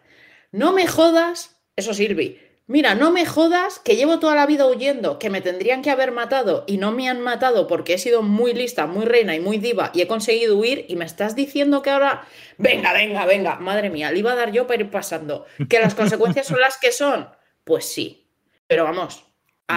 no 0.52 0.74
me 0.74 0.86
jodas, 0.86 1.56
eso 1.78 1.94
sirve. 1.94 2.60
Mira, 2.67 2.94
no 2.94 3.10
me 3.10 3.26
jodas 3.26 3.80
que 3.80 3.96
llevo 3.96 4.20
toda 4.20 4.36
la 4.36 4.46
vida 4.48 4.67
huyendo, 4.67 5.17
que 5.17 5.30
me 5.30 5.39
tendrían 5.39 5.82
que 5.82 5.91
haber 5.91 6.12
matado 6.12 6.65
y 6.67 6.76
no 6.76 6.91
me 6.91 7.08
han 7.08 7.22
matado 7.22 7.67
porque 7.67 7.94
he 7.94 8.00
sido 8.00 8.22
muy 8.22 8.54
lista, 8.54 8.86
muy 8.86 9.06
reina 9.06 9.34
y 9.34 9.39
muy 9.39 9.60
diva 9.60 9.91
y 9.94 10.02
he 10.02 10.08
conseguido 10.08 10.58
huir 10.58 10.86
y 10.89 10.98
me 10.98 11.06
estás 11.06 11.34
diciendo 11.34 11.82
que 11.82 11.89
ahora, 11.89 12.28
venga, 12.58 12.91
venga, 12.91 13.26
venga, 13.26 13.56
madre 13.56 13.89
mía, 13.89 14.12
le 14.12 14.20
iba 14.20 14.34
a 14.34 14.36
dar 14.36 14.52
yo 14.52 14.67
para 14.67 14.82
ir 14.82 14.91
pasando. 14.91 15.46
¿Que 15.70 15.80
las 15.80 15.96
consecuencias 15.96 16.48
son 16.48 16.60
las 16.60 16.78
que 16.78 16.91
son? 16.91 17.30
Pues 17.63 17.86
sí, 17.86 18.28
pero 18.67 18.84
vamos, 18.84 19.24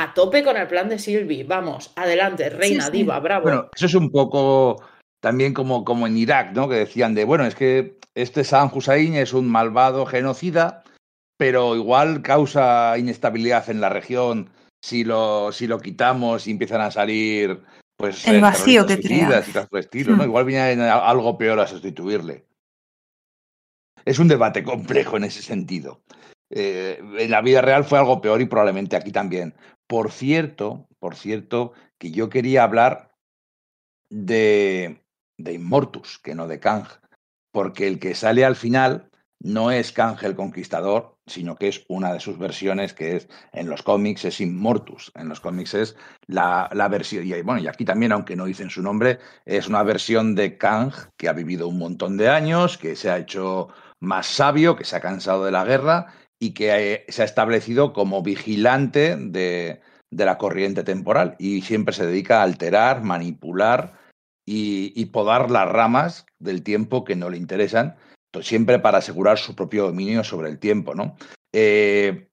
a 0.02 0.14
tope 0.14 0.42
con 0.42 0.56
el 0.56 0.66
plan 0.66 0.88
de 0.88 0.98
Silvi. 0.98 1.42
Vamos, 1.42 1.92
adelante, 1.96 2.50
reina, 2.50 2.84
sí, 2.84 2.90
sí. 2.90 2.98
diva, 2.98 3.20
bravo. 3.20 3.44
Bueno, 3.44 3.70
eso 3.74 3.86
es 3.86 3.94
un 3.94 4.10
poco 4.10 4.82
también 5.20 5.54
como, 5.54 5.84
como 5.84 6.06
en 6.06 6.16
Irak, 6.16 6.52
¿no? 6.52 6.68
Que 6.68 6.76
decían 6.76 7.14
de, 7.14 7.24
bueno, 7.24 7.46
es 7.46 7.54
que 7.54 7.98
este 8.14 8.44
Saddam 8.44 8.70
Hussein 8.74 9.14
es 9.14 9.32
un 9.32 9.48
malvado 9.48 10.06
genocida, 10.06 10.82
pero 11.38 11.76
igual 11.76 12.22
causa 12.22 12.96
inestabilidad 12.98 13.70
en 13.70 13.80
la 13.80 13.88
región 13.88 14.50
si 14.82 15.04
lo, 15.04 15.50
si 15.52 15.66
lo 15.66 15.80
quitamos 15.80 16.46
y 16.46 16.50
empiezan 16.50 16.82
a 16.82 16.90
salir 16.90 17.62
pues 17.96 18.26
El 18.26 18.36
eh, 18.36 18.40
vacío 18.40 18.86
que 18.86 19.00
crea. 19.00 19.40
y 19.40 19.44
cosas 19.44 19.68
por 19.68 19.78
el 19.78 19.84
estilo, 19.84 20.16
¿no? 20.16 20.24
Mm. 20.24 20.26
Igual 20.26 20.44
viene 20.44 20.88
algo 20.90 21.38
peor 21.38 21.60
a 21.60 21.66
sustituirle. 21.66 22.44
Es 24.04 24.18
un 24.18 24.28
debate 24.28 24.62
complejo 24.62 25.16
en 25.16 25.24
ese 25.24 25.42
sentido. 25.42 26.02
Eh, 26.50 27.00
en 27.18 27.30
la 27.30 27.40
vida 27.40 27.62
real 27.62 27.84
fue 27.84 27.98
algo 27.98 28.20
peor 28.20 28.40
y 28.40 28.46
probablemente 28.46 28.96
aquí 28.96 29.10
también. 29.10 29.54
Por 29.86 30.10
cierto, 30.10 30.88
por 30.98 31.16
cierto, 31.16 31.72
que 31.98 32.10
yo 32.10 32.30
quería 32.30 32.64
hablar 32.64 33.14
de, 34.08 35.02
de 35.36 35.52
Immortus, 35.52 36.18
que 36.18 36.34
no 36.34 36.46
de 36.46 36.60
Kang, 36.60 36.86
porque 37.52 37.86
el 37.86 37.98
que 37.98 38.14
sale 38.14 38.44
al 38.44 38.56
final 38.56 39.10
no 39.40 39.70
es 39.70 39.92
Kang 39.92 40.16
el 40.22 40.34
Conquistador, 40.34 41.18
sino 41.26 41.56
que 41.56 41.68
es 41.68 41.84
una 41.88 42.12
de 42.12 42.20
sus 42.20 42.38
versiones 42.38 42.94
que 42.94 43.16
es 43.16 43.28
en 43.52 43.68
los 43.68 43.82
cómics 43.82 44.24
es 44.24 44.40
Immortus. 44.40 45.12
En 45.14 45.28
los 45.28 45.40
cómics 45.40 45.74
es 45.74 45.96
la, 46.26 46.70
la 46.72 46.88
versión, 46.88 47.26
y 47.26 47.42
bueno, 47.42 47.60
y 47.60 47.68
aquí 47.68 47.84
también, 47.84 48.12
aunque 48.12 48.36
no 48.36 48.46
dicen 48.46 48.70
su 48.70 48.82
nombre, 48.82 49.18
es 49.44 49.68
una 49.68 49.82
versión 49.82 50.34
de 50.34 50.56
Kang 50.56 50.92
que 51.16 51.28
ha 51.28 51.32
vivido 51.34 51.68
un 51.68 51.78
montón 51.78 52.16
de 52.16 52.28
años, 52.30 52.78
que 52.78 52.96
se 52.96 53.10
ha 53.10 53.18
hecho 53.18 53.68
más 54.00 54.26
sabio, 54.26 54.76
que 54.76 54.84
se 54.84 54.96
ha 54.96 55.00
cansado 55.00 55.44
de 55.44 55.52
la 55.52 55.64
guerra 55.64 56.06
y 56.44 56.52
que 56.52 56.92
eh, 56.92 57.04
se 57.08 57.22
ha 57.22 57.24
establecido 57.24 57.94
como 57.94 58.22
vigilante 58.22 59.16
de, 59.16 59.80
de 60.10 60.24
la 60.26 60.36
corriente 60.36 60.84
temporal 60.84 61.36
y 61.38 61.62
siempre 61.62 61.94
se 61.94 62.06
dedica 62.06 62.40
a 62.40 62.42
alterar, 62.42 63.02
manipular 63.02 63.94
y, 64.46 65.06
podar 65.06 65.50
las 65.50 65.66
ramas 65.66 66.26
del 66.38 66.62
tiempo 66.62 67.02
que 67.02 67.16
no 67.16 67.30
le 67.30 67.38
interesan, 67.38 67.96
siempre 68.42 68.78
para 68.78 68.98
asegurar 68.98 69.38
su 69.38 69.54
propio 69.54 69.86
dominio 69.86 70.22
sobre 70.22 70.50
el 70.50 70.58
tiempo, 70.58 70.94
¿no? 70.94 71.16
Eh, 71.54 72.28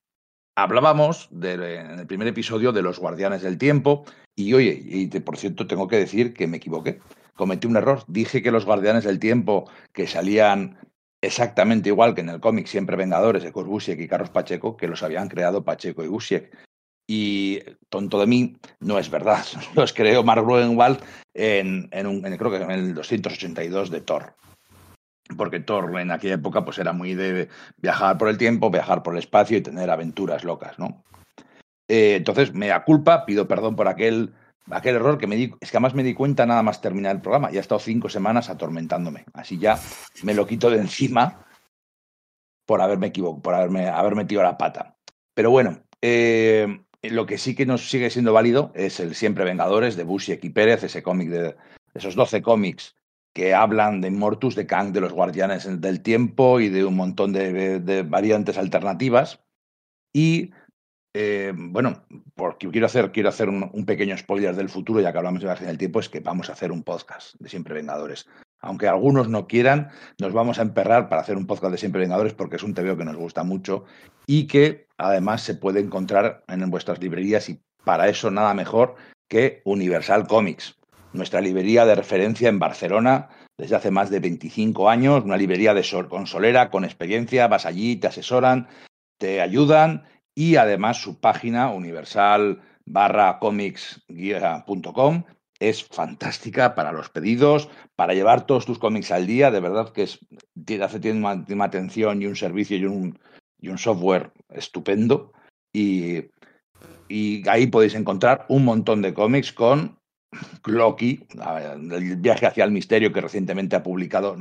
hablábamos 0.54 1.28
de- 1.30 1.76
en 1.78 2.00
el 2.00 2.06
primer 2.06 2.28
episodio 2.28 2.72
de 2.72 2.82
los 2.82 2.98
guardianes 2.98 3.40
del 3.40 3.56
tiempo 3.56 4.04
y 4.36 4.52
oye, 4.52 5.08
por 5.24 5.38
cierto 5.38 5.66
tengo 5.66 5.88
que 5.88 5.96
decir 5.96 6.34
que 6.34 6.46
me 6.46 6.58
equivoqué, 6.58 7.00
cometí 7.34 7.66
un 7.66 7.76
error, 7.76 8.04
dije 8.08 8.42
que 8.42 8.50
los 8.50 8.66
guardianes 8.66 9.04
del 9.04 9.18
tiempo 9.18 9.70
que 9.94 10.06
salían 10.06 10.76
exactamente 11.22 11.88
igual 11.88 12.14
que 12.14 12.20
en 12.20 12.28
el 12.28 12.40
cómic 12.40 12.66
Siempre 12.66 12.96
Vengadores 12.96 13.42
de 13.42 13.52
Kurt 13.52 13.88
y 13.88 14.08
Carlos 14.08 14.30
Pacheco, 14.30 14.76
que 14.76 14.88
los 14.88 15.02
habían 15.02 15.28
creado 15.28 15.64
Pacheco 15.64 16.04
y 16.04 16.08
Busiek. 16.08 16.54
Y 17.08 17.60
tonto 17.88 18.20
de 18.20 18.26
mí, 18.26 18.56
no 18.80 18.98
es 18.98 19.10
verdad. 19.10 19.44
Los 19.74 19.92
creó 19.92 20.22
Mark 20.22 20.42
Gruenwald 20.44 21.00
en, 21.34 21.88
en 21.90 22.06
un, 22.06 22.24
en- 22.26 22.36
creo 22.36 22.50
que 22.50 22.58
en 22.58 22.70
el 22.70 22.94
282 22.94 23.90
de 23.90 24.00
Thor. 24.00 24.34
Porque 25.36 25.60
Thor 25.60 25.98
en 25.98 26.10
aquella 26.10 26.34
época 26.34 26.64
pues 26.64 26.78
era 26.78 26.92
muy 26.92 27.14
de 27.14 27.48
viajar 27.78 28.18
por 28.18 28.28
el 28.28 28.38
tiempo, 28.38 28.70
viajar 28.70 29.02
por 29.02 29.14
el 29.14 29.18
espacio 29.18 29.56
y 29.56 29.62
tener 29.62 29.90
aventuras 29.90 30.44
locas, 30.44 30.78
¿no? 30.78 31.02
Eh, 31.88 32.16
entonces, 32.16 32.54
me 32.54 32.68
da 32.68 32.84
culpa, 32.84 33.26
pido 33.26 33.48
perdón 33.48 33.76
por 33.76 33.88
aquel, 33.88 34.32
aquel 34.70 34.96
error 34.96 35.18
que 35.18 35.26
me 35.26 35.36
di, 35.36 35.52
es 35.60 35.70
que 35.70 35.76
además 35.76 35.94
me 35.94 36.02
di 36.02 36.14
cuenta 36.14 36.46
nada 36.46 36.62
más 36.62 36.80
terminar 36.80 37.16
el 37.16 37.22
programa 37.22 37.50
y 37.52 37.56
ha 37.56 37.60
estado 37.60 37.80
cinco 37.80 38.08
semanas 38.08 38.48
atormentándome. 38.48 39.24
Así 39.34 39.58
ya 39.58 39.78
me 40.22 40.34
lo 40.34 40.46
quito 40.46 40.70
de 40.70 40.78
encima 40.78 41.46
por 42.66 42.80
haberme 42.80 43.08
equivocado, 43.08 43.42
por 43.42 43.54
haberme, 43.54 43.88
haber 43.88 44.14
metido 44.14 44.42
la 44.42 44.56
pata. 44.56 44.96
Pero 45.34 45.50
bueno, 45.50 45.82
eh, 46.00 46.82
lo 47.02 47.26
que 47.26 47.38
sí 47.38 47.54
que 47.54 47.66
nos 47.66 47.90
sigue 47.90 48.10
siendo 48.10 48.32
válido 48.32 48.72
es 48.74 49.00
el 49.00 49.14
Siempre 49.14 49.44
Vengadores 49.44 49.96
de 49.96 50.04
Busiek 50.04 50.44
y 50.44 50.50
Pérez, 50.50 50.84
ese 50.84 51.02
cómic 51.02 51.28
de 51.30 51.56
esos 51.94 52.14
12 52.14 52.42
cómics 52.42 52.94
que 53.34 53.54
hablan 53.54 54.00
de 54.00 54.10
Mortus, 54.10 54.54
de 54.54 54.66
Kang, 54.66 54.92
de 54.92 55.00
los 55.00 55.12
Guardianes 55.12 55.80
del 55.80 56.02
Tiempo 56.02 56.60
y 56.60 56.68
de 56.68 56.84
un 56.84 56.96
montón 56.96 57.32
de, 57.32 57.80
de 57.80 58.02
variantes 58.02 58.58
alternativas. 58.58 59.40
Y 60.12 60.52
eh, 61.14 61.52
bueno, 61.54 62.04
porque 62.34 62.68
quiero 62.70 62.86
hacer, 62.86 63.12
quiero 63.12 63.28
hacer 63.28 63.48
un, 63.48 63.84
pequeño 63.84 64.16
spoiler 64.16 64.56
del 64.56 64.70
futuro, 64.70 65.00
ya 65.00 65.12
que 65.12 65.18
hablamos 65.18 65.40
de 65.40 65.46
viajes 65.46 65.64
en 65.64 65.70
el 65.70 65.78
tiempo, 65.78 66.00
es 66.00 66.08
que 66.08 66.20
vamos 66.20 66.48
a 66.48 66.54
hacer 66.54 66.72
un 66.72 66.82
podcast 66.82 67.34
de 67.38 67.48
Siempre 67.48 67.74
Vengadores. 67.74 68.26
Aunque 68.60 68.88
algunos 68.88 69.28
no 69.28 69.46
quieran, 69.46 69.90
nos 70.18 70.32
vamos 70.32 70.58
a 70.58 70.62
emperrar 70.62 71.08
para 71.08 71.20
hacer 71.20 71.36
un 71.36 71.46
podcast 71.46 71.72
de 71.72 71.78
Siempre 71.78 72.00
Vengadores 72.00 72.32
porque 72.32 72.56
es 72.56 72.62
un 72.62 72.74
TVO 72.74 72.96
que 72.96 73.04
nos 73.04 73.16
gusta 73.16 73.42
mucho 73.42 73.84
y 74.26 74.46
que 74.46 74.86
además 74.96 75.42
se 75.42 75.54
puede 75.54 75.80
encontrar 75.80 76.44
en 76.48 76.70
vuestras 76.70 77.00
librerías 77.00 77.48
y 77.48 77.60
para 77.84 78.08
eso 78.08 78.30
nada 78.30 78.54
mejor 78.54 78.94
que 79.28 79.62
Universal 79.64 80.26
Comics, 80.28 80.78
nuestra 81.12 81.40
librería 81.40 81.84
de 81.84 81.96
referencia 81.96 82.48
en 82.48 82.60
Barcelona 82.60 83.28
desde 83.58 83.76
hace 83.76 83.90
más 83.90 84.10
de 84.10 84.20
25 84.20 84.88
años, 84.88 85.24
una 85.24 85.36
librería 85.36 85.74
de 85.74 85.82
sol, 85.82 86.08
consolera 86.08 86.70
con 86.70 86.84
experiencia, 86.84 87.48
vas 87.48 87.66
allí, 87.66 87.96
te 87.96 88.06
asesoran, 88.06 88.68
te 89.18 89.40
ayudan 89.40 90.04
y 90.34 90.56
además 90.56 90.98
su 90.98 91.20
página 91.20 91.70
universal 91.70 92.62
barra 92.84 93.38
es 95.60 95.84
fantástica 95.84 96.74
para 96.74 96.92
los 96.92 97.08
pedidos, 97.10 97.68
para 97.94 98.14
llevar 98.14 98.46
todos 98.46 98.66
tus 98.66 98.78
cómics 98.78 99.12
al 99.12 99.26
día, 99.26 99.50
de 99.50 99.60
verdad 99.60 99.92
que 99.92 100.04
es, 100.04 100.18
tiene, 100.64 100.88
tiene, 100.88 101.18
una, 101.18 101.44
una 101.48 101.64
atención 101.64 102.20
y 102.20 102.26
un 102.26 102.34
servicio 102.34 102.76
y 102.76 102.84
un, 102.84 103.18
y 103.60 103.68
un 103.68 103.78
software 103.78 104.32
estupendo. 104.50 105.32
Y, 105.72 106.24
y, 107.08 107.48
ahí 107.48 107.68
podéis 107.68 107.94
encontrar 107.94 108.44
un 108.48 108.64
montón 108.64 109.02
de 109.02 109.14
cómics 109.14 109.52
con 109.52 109.98
Loki, 110.66 111.26
el 111.90 112.16
viaje 112.16 112.46
hacia 112.46 112.64
el 112.64 112.72
misterio 112.72 113.12
que 113.12 113.20
recientemente 113.20 113.76
ha 113.76 113.82
publicado, 113.82 114.36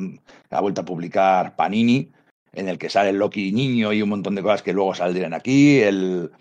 ha 0.49 0.61
vuelto 0.61 0.81
a 0.81 0.85
publicar 0.85 1.55
Panini, 1.55 2.11
en 2.53 2.67
el 2.67 2.77
que 2.77 2.89
sale 2.89 3.13
Loki 3.13 3.51
niño 3.51 3.93
y 3.93 4.01
un 4.01 4.09
montón 4.09 4.35
de 4.35 4.41
cosas 4.41 4.61
que 4.61 4.73
luego 4.73 4.93
saldrían 4.95 5.33
aquí, 5.33 5.79
el, 5.79 6.31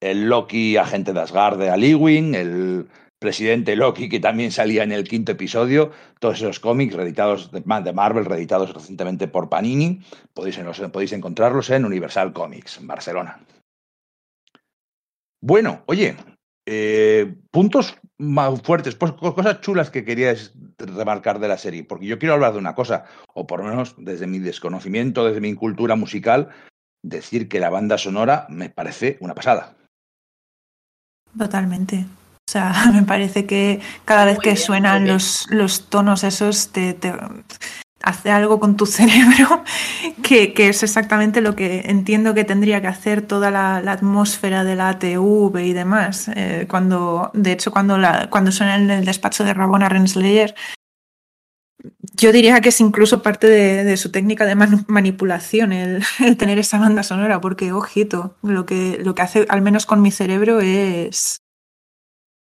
el 0.00 0.28
Loki 0.28 0.76
agente 0.76 1.12
de 1.12 1.20
Asgard 1.20 1.58
de 1.58 1.70
Aliwin, 1.70 2.34
el 2.34 2.88
presidente 3.18 3.76
Loki 3.76 4.08
que 4.08 4.20
también 4.20 4.52
salía 4.52 4.82
en 4.82 4.92
el 4.92 5.08
quinto 5.08 5.32
episodio, 5.32 5.90
todos 6.20 6.36
esos 6.36 6.60
cómics 6.60 6.94
reeditados 6.94 7.50
de, 7.50 7.60
de 7.60 7.92
Marvel, 7.92 8.24
reeditados 8.26 8.74
recientemente 8.74 9.28
por 9.28 9.48
Panini, 9.48 10.00
podéis, 10.34 10.58
podéis 10.92 11.12
encontrarlos 11.12 11.70
en 11.70 11.84
Universal 11.84 12.32
Comics, 12.32 12.78
en 12.78 12.86
Barcelona. 12.86 13.40
Bueno, 15.40 15.82
oye, 15.86 16.16
eh, 16.66 17.34
puntos 17.50 17.96
más 18.18 18.60
fuertes, 18.62 18.96
pues, 18.96 19.12
cosas 19.12 19.60
chulas 19.60 19.90
que 19.90 20.04
querías 20.04 20.52
remarcar 20.78 21.38
de 21.38 21.48
la 21.48 21.58
serie, 21.58 21.84
porque 21.84 22.06
yo 22.06 22.18
quiero 22.18 22.34
hablar 22.34 22.52
de 22.52 22.58
una 22.58 22.74
cosa, 22.74 23.04
o 23.34 23.46
por 23.46 23.60
lo 23.60 23.66
menos 23.70 23.94
desde 23.98 24.26
mi 24.26 24.38
desconocimiento, 24.38 25.24
desde 25.24 25.40
mi 25.40 25.54
cultura 25.54 25.94
musical, 25.94 26.48
decir 27.04 27.48
que 27.48 27.60
la 27.60 27.70
banda 27.70 27.98
sonora 27.98 28.46
me 28.48 28.68
parece 28.68 29.16
una 29.20 29.34
pasada. 29.34 29.76
Totalmente. 31.38 32.06
O 32.48 32.50
sea, 32.50 32.72
me 32.92 33.02
parece 33.02 33.46
que 33.46 33.80
cada 34.04 34.24
vez 34.24 34.36
Muy 34.36 34.42
que 34.42 34.50
bien, 34.50 34.62
suenan 34.62 35.06
los, 35.06 35.46
los 35.50 35.88
tonos 35.88 36.24
esos 36.24 36.72
te, 36.72 36.94
te 36.94 37.12
hace 38.06 38.30
algo 38.30 38.58
con 38.58 38.76
tu 38.76 38.86
cerebro 38.98 39.64
que, 40.22 40.54
es 40.56 40.82
exactamente 40.82 41.40
lo 41.40 41.54
que 41.54 41.82
entiendo 41.86 42.34
que 42.34 42.44
tendría 42.44 42.80
que 42.80 42.86
hacer 42.86 43.20
toda 43.22 43.50
la, 43.50 43.76
atmósfera 43.76 44.64
de 44.64 44.76
la 44.76 44.88
ATV 44.90 45.58
y 45.58 45.72
demás. 45.72 46.30
Eh, 46.34 46.66
cuando, 46.68 47.30
de 47.34 47.52
hecho, 47.52 47.70
cuando, 47.70 47.98
cuando 48.30 48.52
suena 48.52 48.76
en 48.76 48.90
el 48.90 49.04
despacho 49.04 49.44
de 49.44 49.54
Rabona 49.54 49.88
Renslayer, 49.88 50.54
yo 52.14 52.32
diría 52.32 52.60
que 52.60 52.70
es 52.70 52.80
incluso 52.80 53.22
parte 53.22 53.46
de, 53.46 53.96
su 53.96 54.10
técnica 54.10 54.46
de 54.46 54.54
man 54.54 54.84
manipulación 54.88 55.72
el, 55.72 56.02
el, 56.20 56.36
tener 56.36 56.58
esa 56.58 56.78
banda 56.78 57.02
sonora, 57.02 57.40
porque, 57.40 57.72
ojito, 57.72 58.36
lo 58.42 58.66
que, 58.66 58.98
lo 59.02 59.14
que 59.14 59.22
hace, 59.22 59.46
al 59.48 59.62
menos 59.62 59.86
con 59.86 60.00
mi 60.00 60.10
cerebro, 60.10 60.60
es. 60.60 61.42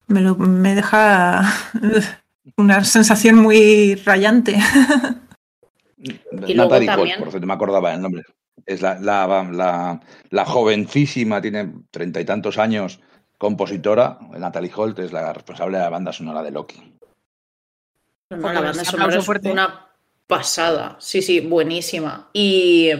Me, 0.07 0.23
lo, 0.23 0.37
me 0.37 0.75
deja 0.75 1.53
una 2.57 2.83
sensación 2.85 3.37
muy 3.37 3.97
rayante. 3.97 4.59
Y 6.01 6.55
Natalie 6.55 6.87
también... 6.87 6.97
Cole, 6.97 7.19
por 7.19 7.31
cierto, 7.31 7.47
me 7.47 7.55
acordaba 7.55 7.93
el 7.95 8.01
nombre. 8.01 8.23
Es 8.67 8.83
la, 8.83 8.99
la, 8.99 9.49
la, 9.51 10.01
la 10.31 10.45
jovencísima, 10.45 11.41
tiene 11.41 11.73
treinta 11.91 12.21
y 12.21 12.25
tantos 12.25 12.59
años, 12.59 13.01
compositora. 13.39 14.19
Natalie 14.37 14.73
Holt 14.75 14.99
es 14.99 15.13
la 15.13 15.33
responsable 15.33 15.79
de 15.79 15.85
la 15.85 15.91
banda 15.91 16.13
sonora 16.13 16.43
de 16.43 16.51
Loki. 16.51 16.95
No, 18.31 18.53
la 18.53 18.61
banda 18.61 18.85
sonora 18.85 19.17
es 19.17 19.25
fuerte. 19.25 19.51
una 19.51 19.87
pasada. 20.27 20.97
Sí, 21.01 21.23
sí, 21.23 21.41
buenísima. 21.41 22.29
Y, 22.33 22.91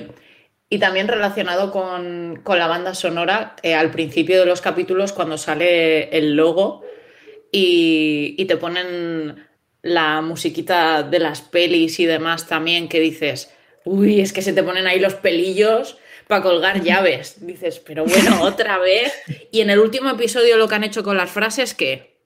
y 0.71 0.79
también 0.79 1.09
relacionado 1.09 1.71
con, 1.71 2.41
con, 2.43 2.59
la 2.59 2.67
banda 2.67 2.95
sonora, 2.95 3.57
eh, 3.63 3.75
al 3.75 3.91
principio 3.91 4.41
de 4.41 4.47
los 4.47 4.61
capítulos, 4.61 5.13
cuando 5.13 5.37
sale 5.37 6.09
el 6.17 6.35
logo 6.35 6.83
y, 7.53 8.35
y 8.39 8.45
te 8.47 8.57
ponen 8.57 9.48
la 9.83 10.21
musiquita 10.21 11.03
de 11.03 11.19
las 11.19 11.41
pelis 11.41 12.01
y 12.01 12.07
demás 12.07 12.47
también, 12.47 12.89
que 12.89 13.01
dices, 13.01 13.53
uy, 13.85 14.21
es 14.21 14.33
que 14.33 14.43
se 14.43 14.53
te 14.53 14.63
ponen 14.63 14.87
ahí 14.87 15.01
los 15.01 15.15
pelillos 15.15 15.99
para 16.27 16.43
colgar 16.43 16.83
llaves. 16.83 17.47
Dices, 17.47 17.79
pero 17.81 18.05
bueno, 18.05 18.43
otra 18.43 18.79
vez. 18.79 19.13
Y 19.51 19.61
en 19.61 19.71
el 19.71 19.79
último 19.79 20.11
episodio 20.11 20.57
lo 20.57 20.69
que 20.69 20.75
han 20.75 20.85
hecho 20.85 21.03
con 21.03 21.17
las 21.17 21.31
frases, 21.31 21.75
que 21.75 22.19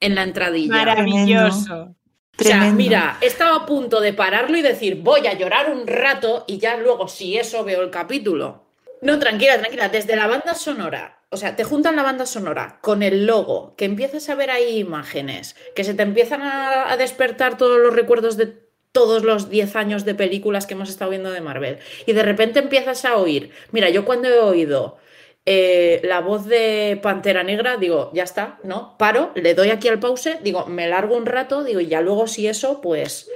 En 0.00 0.14
la 0.14 0.22
entradilla. 0.22 0.72
Maravilloso. 0.72 1.94
O 2.40 2.44
sea, 2.44 2.70
mira, 2.70 3.18
estaba 3.20 3.56
a 3.56 3.66
punto 3.66 4.00
de 4.00 4.12
pararlo 4.12 4.56
y 4.56 4.62
decir, 4.62 4.94
voy 5.02 5.26
a 5.26 5.36
llorar 5.36 5.72
un 5.72 5.88
rato 5.88 6.44
y 6.46 6.58
ya 6.58 6.76
luego, 6.76 7.08
si 7.08 7.36
eso, 7.36 7.64
veo 7.64 7.82
el 7.82 7.90
capítulo. 7.90 8.64
No, 9.02 9.18
tranquila, 9.18 9.58
tranquila. 9.58 9.88
Desde 9.88 10.14
la 10.14 10.28
banda 10.28 10.54
sonora 10.54 11.17
o 11.30 11.36
sea, 11.36 11.56
te 11.56 11.64
juntan 11.64 11.96
la 11.96 12.02
banda 12.02 12.26
sonora 12.26 12.78
con 12.80 13.02
el 13.02 13.26
logo, 13.26 13.74
que 13.76 13.84
empiezas 13.84 14.28
a 14.28 14.34
ver 14.34 14.50
ahí 14.50 14.78
imágenes, 14.78 15.56
que 15.74 15.84
se 15.84 15.94
te 15.94 16.02
empiezan 16.02 16.40
a, 16.42 16.96
despertar 16.96 17.58
todos 17.58 17.78
los 17.78 17.94
recuerdos 17.94 18.36
de 18.36 18.68
todos 18.92 19.22
los 19.22 19.50
10 19.50 19.76
años 19.76 20.04
de 20.04 20.14
películas 20.14 20.66
que 20.66 20.74
hemos 20.74 20.88
estado 20.88 21.10
viendo 21.10 21.30
de 21.30 21.42
Marvel. 21.42 21.78
Y 22.06 22.14
de 22.14 22.22
repente 22.22 22.60
empiezas 22.60 23.04
a 23.04 23.16
oír, 23.16 23.50
mira, 23.72 23.90
yo 23.90 24.06
cuando 24.06 24.28
he 24.28 24.40
oído 24.40 24.96
eh, 25.44 26.00
la 26.02 26.20
voz 26.20 26.46
de 26.46 26.98
Pantera 27.02 27.42
Negra, 27.42 27.76
digo, 27.76 28.10
ya 28.14 28.22
está, 28.22 28.58
¿no? 28.64 28.96
Paro, 28.96 29.30
le 29.34 29.54
doy 29.54 29.68
aquí 29.70 29.88
al 29.88 30.00
pause, 30.00 30.38
digo, 30.42 30.64
me 30.66 30.88
largo 30.88 31.16
un 31.16 31.26
rato, 31.26 31.62
digo, 31.62 31.80
y 31.80 31.88
ya 31.88 32.00
luego 32.00 32.26
si 32.26 32.46
eso, 32.46 32.80
pues 32.80 33.30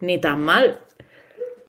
ni 0.00 0.18
tan 0.18 0.40
mal. 0.40 0.80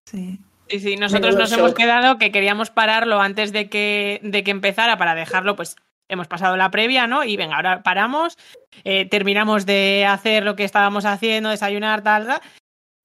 Sí. 0.03 0.39
Sí, 0.69 0.79
sí, 0.79 0.95
nosotros 0.97 1.35
Menudo 1.35 1.41
nos 1.41 1.51
hemos 1.51 1.73
quedado 1.73 2.17
que 2.17 2.31
queríamos 2.31 2.69
pararlo 2.69 3.19
antes 3.19 3.51
de 3.51 3.69
que, 3.69 4.19
de 4.23 4.43
que 4.43 4.51
empezara 4.51 4.97
para 4.97 5.15
dejarlo, 5.15 5.55
pues 5.55 5.75
hemos 6.09 6.27
pasado 6.27 6.57
la 6.57 6.69
previa, 6.69 7.07
¿no? 7.07 7.23
Y 7.23 7.37
venga, 7.37 7.55
ahora 7.55 7.81
paramos, 7.81 8.37
eh, 8.83 9.05
terminamos 9.05 9.65
de 9.65 10.05
hacer 10.07 10.43
lo 10.43 10.55
que 10.55 10.63
estábamos 10.63 11.05
haciendo, 11.05 11.49
desayunar, 11.49 12.03
tal, 12.03 12.27
tal. 12.27 12.41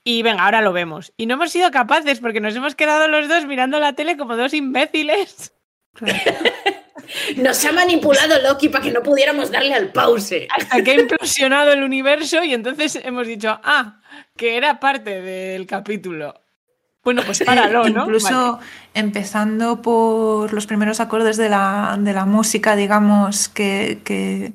Y 0.05 0.23
venga, 0.23 0.45
ahora 0.45 0.61
lo 0.61 0.75
vemos. 0.75 1.13
Y 1.17 1.25
no 1.25 1.35
hemos 1.35 1.51
sido 1.51 1.71
capaces 1.71 2.21
porque 2.21 2.41
nos 2.41 2.55
hemos 2.55 2.75
quedado 2.75 3.09
los 3.09 3.29
dos 3.29 3.47
mirando 3.47 3.79
la 3.79 3.95
tele 3.95 4.19
como 4.19 4.37
dos 4.37 4.53
imbéciles. 4.53 5.55
Nos 7.37 7.65
ha 7.65 7.73
manipulado 7.73 8.41
Loki 8.43 8.69
para 8.69 8.85
que 8.85 8.91
no 8.91 9.03
pudiéramos 9.03 9.51
darle 9.51 9.75
al 9.75 9.93
pause. 9.93 10.49
Hasta 10.51 10.83
que 10.83 10.93
ha 10.93 11.01
implosionado 11.01 11.73
el 11.73 11.83
universo 11.83 12.43
y 12.43 12.55
entonces 12.55 12.99
hemos 13.03 13.27
dicho, 13.27 13.61
ah, 13.63 14.01
que 14.37 14.57
era 14.57 14.81
parte 14.81 15.21
del 15.21 15.67
capítulo. 15.67 16.44
Bueno, 17.05 17.23
pues 17.27 17.43
páralo, 17.45 17.89
¿no? 17.91 18.03
Incluso 18.05 18.57
Vale. 18.57 18.67
empezando 18.95 19.83
por 19.83 20.53
los 20.53 20.67
primeros 20.67 21.01
acordes 21.01 21.37
de 21.37 21.49
la, 21.51 21.97
de 22.01 22.13
la 22.15 22.25
música, 22.25 22.77
digamos, 22.77 23.49
que, 23.49 24.01
que 24.05 24.55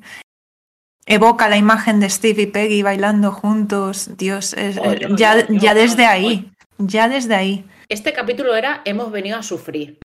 evoca 1.06 1.48
la 1.48 1.56
imagen 1.56 2.00
de 2.00 2.10
Steve 2.10 2.42
y 2.42 2.46
Peggy 2.46 2.82
bailando 2.82 3.30
juntos. 3.32 4.16
Dios, 4.16 4.54
es- 4.54 4.78
Oh, 4.78 4.92
yo 4.94 5.10
no 5.10 5.16
ya, 5.16 5.46
ya 5.48 5.74
desde 5.74 6.06
ahí, 6.06 6.50
ya 6.78 7.08
desde 7.08 7.34
ahí. 7.36 7.64
Este 7.88 8.12
capítulo 8.12 8.54
era 8.54 8.82
Hemos 8.84 9.10
venido 9.12 9.38
a 9.38 9.42
sufrir. 9.42 9.98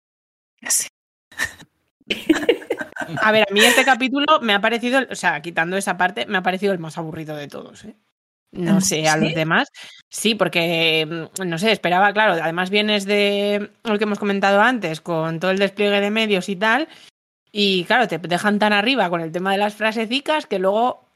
Sí. 0.68 0.88
A 3.22 3.30
ver, 3.30 3.46
a 3.48 3.52
mí 3.52 3.60
este 3.60 3.84
capítulo 3.84 4.24
me 4.40 4.52
ha 4.54 4.60
parecido, 4.60 5.00
o 5.10 5.14
sea, 5.14 5.40
quitando 5.42 5.76
esa 5.76 5.96
parte, 5.96 6.26
me 6.26 6.38
ha 6.38 6.42
parecido 6.42 6.72
el 6.72 6.78
más 6.78 6.98
aburrido 6.98 7.36
de 7.36 7.46
todos, 7.46 7.84
¿eh? 7.84 7.94
No 8.52 8.80
sé, 8.80 9.08
a 9.08 9.14
¿Sí? 9.14 9.20
los 9.20 9.34
demás. 9.34 9.68
Sí, 10.08 10.34
porque, 10.34 11.06
mm, 11.06 11.46
no 11.46 11.58
sé, 11.58 11.72
esperaba, 11.72 12.12
claro, 12.12 12.32
además 12.42 12.70
vienes 12.70 13.04
de 13.04 13.70
lo 13.84 13.98
que 13.98 14.04
hemos 14.04 14.18
comentado 14.18 14.60
antes, 14.60 15.00
con 15.00 15.40
todo 15.40 15.50
el 15.50 15.58
despliegue 15.58 16.00
de 16.00 16.10
medios 16.10 16.48
y 16.48 16.56
tal, 16.56 16.88
y 17.52 17.84
claro, 17.84 18.08
te 18.08 18.18
dejan 18.18 18.58
tan 18.58 18.72
arriba 18.72 19.08
con 19.10 19.20
el 19.20 19.32
tema 19.32 19.52
de 19.52 19.58
las 19.58 19.74
frasecicas 19.74 20.46
que 20.46 20.58
luego 20.58 21.06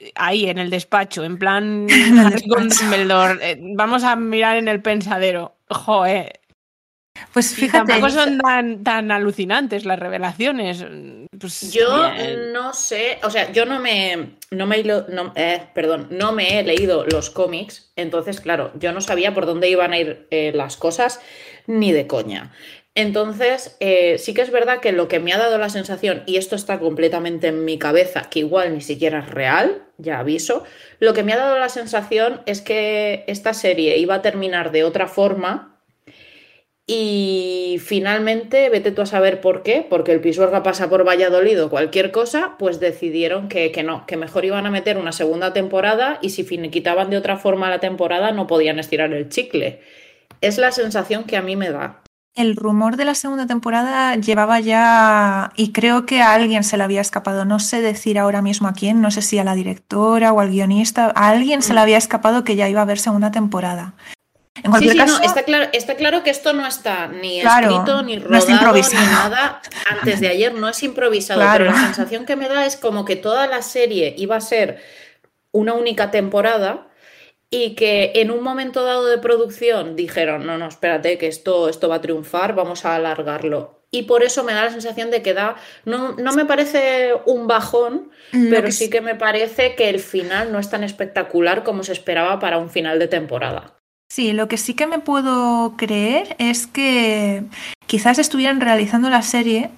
eh, 0.00 0.12
ahí 0.14 0.46
en 0.48 0.58
el 0.58 0.70
despacho, 0.70 1.24
en 1.24 1.38
plan 1.38 1.86
Harry 2.18 2.48
con. 2.48 2.68
Dumbledore, 2.68 3.50
eh, 3.50 3.58
vamos 3.74 4.02
a 4.04 4.16
mirar 4.16 4.56
en 4.56 4.68
el 4.68 4.82
pensadero. 4.82 5.56
Joder, 5.68 6.40
Pues 7.34 7.50
y 7.52 7.62
fíjate, 7.62 7.88
tampoco 7.88 8.10
son 8.10 8.38
tan, 8.38 8.84
tan 8.84 9.10
alucinantes 9.10 9.84
las 9.84 9.98
revelaciones. 9.98 10.84
Pues, 11.38 11.72
Yo 11.72 12.12
bien. 12.12 12.52
no 12.52 12.72
sé, 12.72 13.18
o 13.24 13.30
sea, 13.30 13.50
yo 13.50 13.66
no 13.66 13.80
me, 13.80 14.36
no 14.52 14.66
me, 14.66 14.82
no, 14.84 15.32
eh, 15.34 15.62
perdón, 15.74 16.06
no 16.10 16.32
me 16.32 16.60
he 16.60 16.62
leído 16.62 17.04
los 17.06 17.30
cómics, 17.30 17.90
entonces, 17.96 18.40
claro, 18.40 18.70
yo 18.78 18.92
no 18.92 19.00
sabía 19.00 19.34
por 19.34 19.46
dónde 19.46 19.68
iban 19.68 19.92
a 19.92 19.98
ir 19.98 20.28
eh, 20.30 20.52
las 20.54 20.76
cosas 20.76 21.20
ni 21.66 21.90
de 21.90 22.06
coña. 22.06 22.52
Entonces, 22.96 23.76
eh, 23.80 24.18
sí 24.18 24.34
que 24.34 24.42
es 24.42 24.52
verdad 24.52 24.78
que 24.78 24.92
lo 24.92 25.08
que 25.08 25.18
me 25.18 25.32
ha 25.32 25.38
dado 25.38 25.58
la 25.58 25.70
sensación, 25.70 26.22
y 26.26 26.36
esto 26.36 26.54
está 26.54 26.78
completamente 26.78 27.48
en 27.48 27.64
mi 27.64 27.78
cabeza, 27.78 28.30
que 28.30 28.38
igual 28.38 28.72
ni 28.74 28.80
siquiera 28.80 29.18
es 29.18 29.30
real, 29.30 29.82
ya 29.98 30.20
aviso, 30.20 30.62
lo 31.00 31.12
que 31.14 31.24
me 31.24 31.32
ha 31.32 31.38
dado 31.38 31.58
la 31.58 31.68
sensación 31.68 32.42
es 32.46 32.60
que 32.60 33.24
esta 33.26 33.52
serie 33.54 33.98
iba 33.98 34.14
a 34.14 34.22
terminar 34.22 34.70
de 34.70 34.84
otra 34.84 35.08
forma 35.08 35.73
y 36.86 37.78
finalmente, 37.82 38.68
vete 38.68 38.90
tú 38.90 39.00
a 39.00 39.06
saber 39.06 39.40
por 39.40 39.62
qué, 39.62 39.86
porque 39.88 40.12
el 40.12 40.20
Pisuerga 40.20 40.62
pasa 40.62 40.90
por 40.90 41.06
Valladolid 41.06 41.62
o 41.64 41.70
cualquier 41.70 42.10
cosa, 42.10 42.56
pues 42.58 42.78
decidieron 42.78 43.48
que, 43.48 43.72
que 43.72 43.82
no, 43.82 44.04
que 44.06 44.18
mejor 44.18 44.44
iban 44.44 44.66
a 44.66 44.70
meter 44.70 44.98
una 44.98 45.12
segunda 45.12 45.54
temporada 45.54 46.18
y 46.20 46.30
si 46.30 46.44
finiquitaban 46.44 47.08
de 47.08 47.16
otra 47.16 47.38
forma 47.38 47.70
la 47.70 47.80
temporada 47.80 48.32
no 48.32 48.46
podían 48.46 48.78
estirar 48.78 49.14
el 49.14 49.30
chicle. 49.30 49.80
Es 50.42 50.58
la 50.58 50.72
sensación 50.72 51.24
que 51.24 51.38
a 51.38 51.42
mí 51.42 51.56
me 51.56 51.70
da. 51.70 52.02
el 52.34 52.56
rumor 52.56 52.96
de 52.96 53.04
la 53.04 53.14
segunda 53.14 53.46
temporada 53.46 54.16
llevaba 54.16 54.58
ya, 54.60 55.52
y 55.56 55.72
creo 55.72 56.04
que 56.04 56.20
a 56.20 56.34
alguien 56.34 56.64
se 56.64 56.76
le 56.76 56.82
había 56.82 57.00
escapado, 57.00 57.44
no 57.44 57.60
sé 57.60 57.80
decir 57.80 58.18
ahora 58.18 58.42
mismo 58.42 58.66
a 58.66 58.72
quién, 58.72 59.00
no 59.00 59.10
sé 59.10 59.22
si 59.22 59.38
a 59.38 59.44
la 59.44 59.54
directora 59.54 60.32
o 60.32 60.40
al 60.40 60.50
guionista, 60.50 61.12
a 61.14 61.28
alguien 61.28 61.62
se 61.62 61.74
le 61.74 61.80
había 61.80 61.96
escapado 61.96 62.42
que 62.42 62.56
ya 62.56 62.68
iba 62.68 62.80
a 62.80 62.82
haber 62.82 62.98
segunda 62.98 63.30
temporada. 63.30 63.94
En 64.56 64.62
Sí, 64.62 64.70
cualquier 64.70 64.92
sí, 64.92 64.98
caso, 64.98 65.18
no, 65.18 65.24
está 65.24 65.42
claro, 65.42 65.70
está 65.72 65.94
claro 65.96 66.22
que 66.22 66.30
esto 66.30 66.52
no 66.52 66.66
está 66.66 67.08
ni 67.08 67.40
Claro, 67.40 67.70
escrito, 67.70 68.02
ni 68.02 68.16
no 68.16 68.28
rodado, 68.28 68.72
ni 68.74 68.80
nada. 68.82 69.60
Antes 69.90 70.20
de 70.20 70.28
ayer 70.28 70.54
no 70.54 70.68
es 70.68 70.82
improvisado, 70.82 71.40
Claro. 71.40 71.64
pero 71.64 71.76
la 71.76 71.84
sensación 71.86 72.24
que 72.24 72.36
me 72.36 72.48
da 72.48 72.64
es 72.64 72.76
como 72.76 73.04
que 73.04 73.16
toda 73.16 73.46
la 73.48 73.62
serie 73.62 74.14
iba 74.16 74.36
a 74.36 74.40
ser 74.40 74.80
una 75.50 75.74
única 75.74 76.10
temporada 76.12 76.88
y 77.50 77.74
que 77.74 78.12
en 78.16 78.30
un 78.30 78.42
momento 78.42 78.84
dado 78.84 79.06
de 79.06 79.18
producción 79.18 79.96
dijeron, 79.96 80.46
no, 80.46 80.56
no, 80.56 80.68
espérate, 80.68 81.18
que 81.18 81.26
esto, 81.26 81.68
esto 81.68 81.88
va 81.88 81.96
a 81.96 82.00
triunfar, 82.00 82.54
vamos 82.54 82.84
a 82.84 82.94
alargarlo. 82.94 83.82
Y 83.90 84.04
por 84.04 84.24
eso 84.24 84.42
me 84.44 84.52
da 84.54 84.64
la 84.64 84.70
sensación 84.70 85.10
de 85.10 85.22
que 85.22 85.34
da, 85.34 85.56
no, 85.84 86.12
no 86.12 86.32
me 86.32 86.46
parece 86.46 87.12
un 87.26 87.46
bajón, 87.46 88.10
pero 88.32 88.62
que 88.64 88.72
sí 88.72 88.90
que 88.90 89.00
me 89.00 89.14
parece 89.14 89.76
que 89.76 89.88
el 89.88 90.00
final 90.00 90.50
no 90.52 90.58
es 90.58 90.68
tan 90.70 90.82
espectacular 90.82 91.62
como 91.62 91.84
se 91.84 91.92
esperaba 91.92 92.40
para 92.40 92.58
un 92.58 92.70
final 92.70 92.98
de 92.98 93.06
temporada. 93.08 93.74
Sí, 94.14 94.32
lo 94.32 94.46
que 94.46 94.58
sí 94.58 94.74
que 94.74 94.86
me 94.86 95.00
puedo 95.00 95.74
creer 95.76 96.36
es 96.38 96.68
que 96.68 97.42
quizás 97.88 98.20
estuvieran 98.20 98.60
realizando 98.60 99.10
la 99.10 99.22
serie 99.22 99.72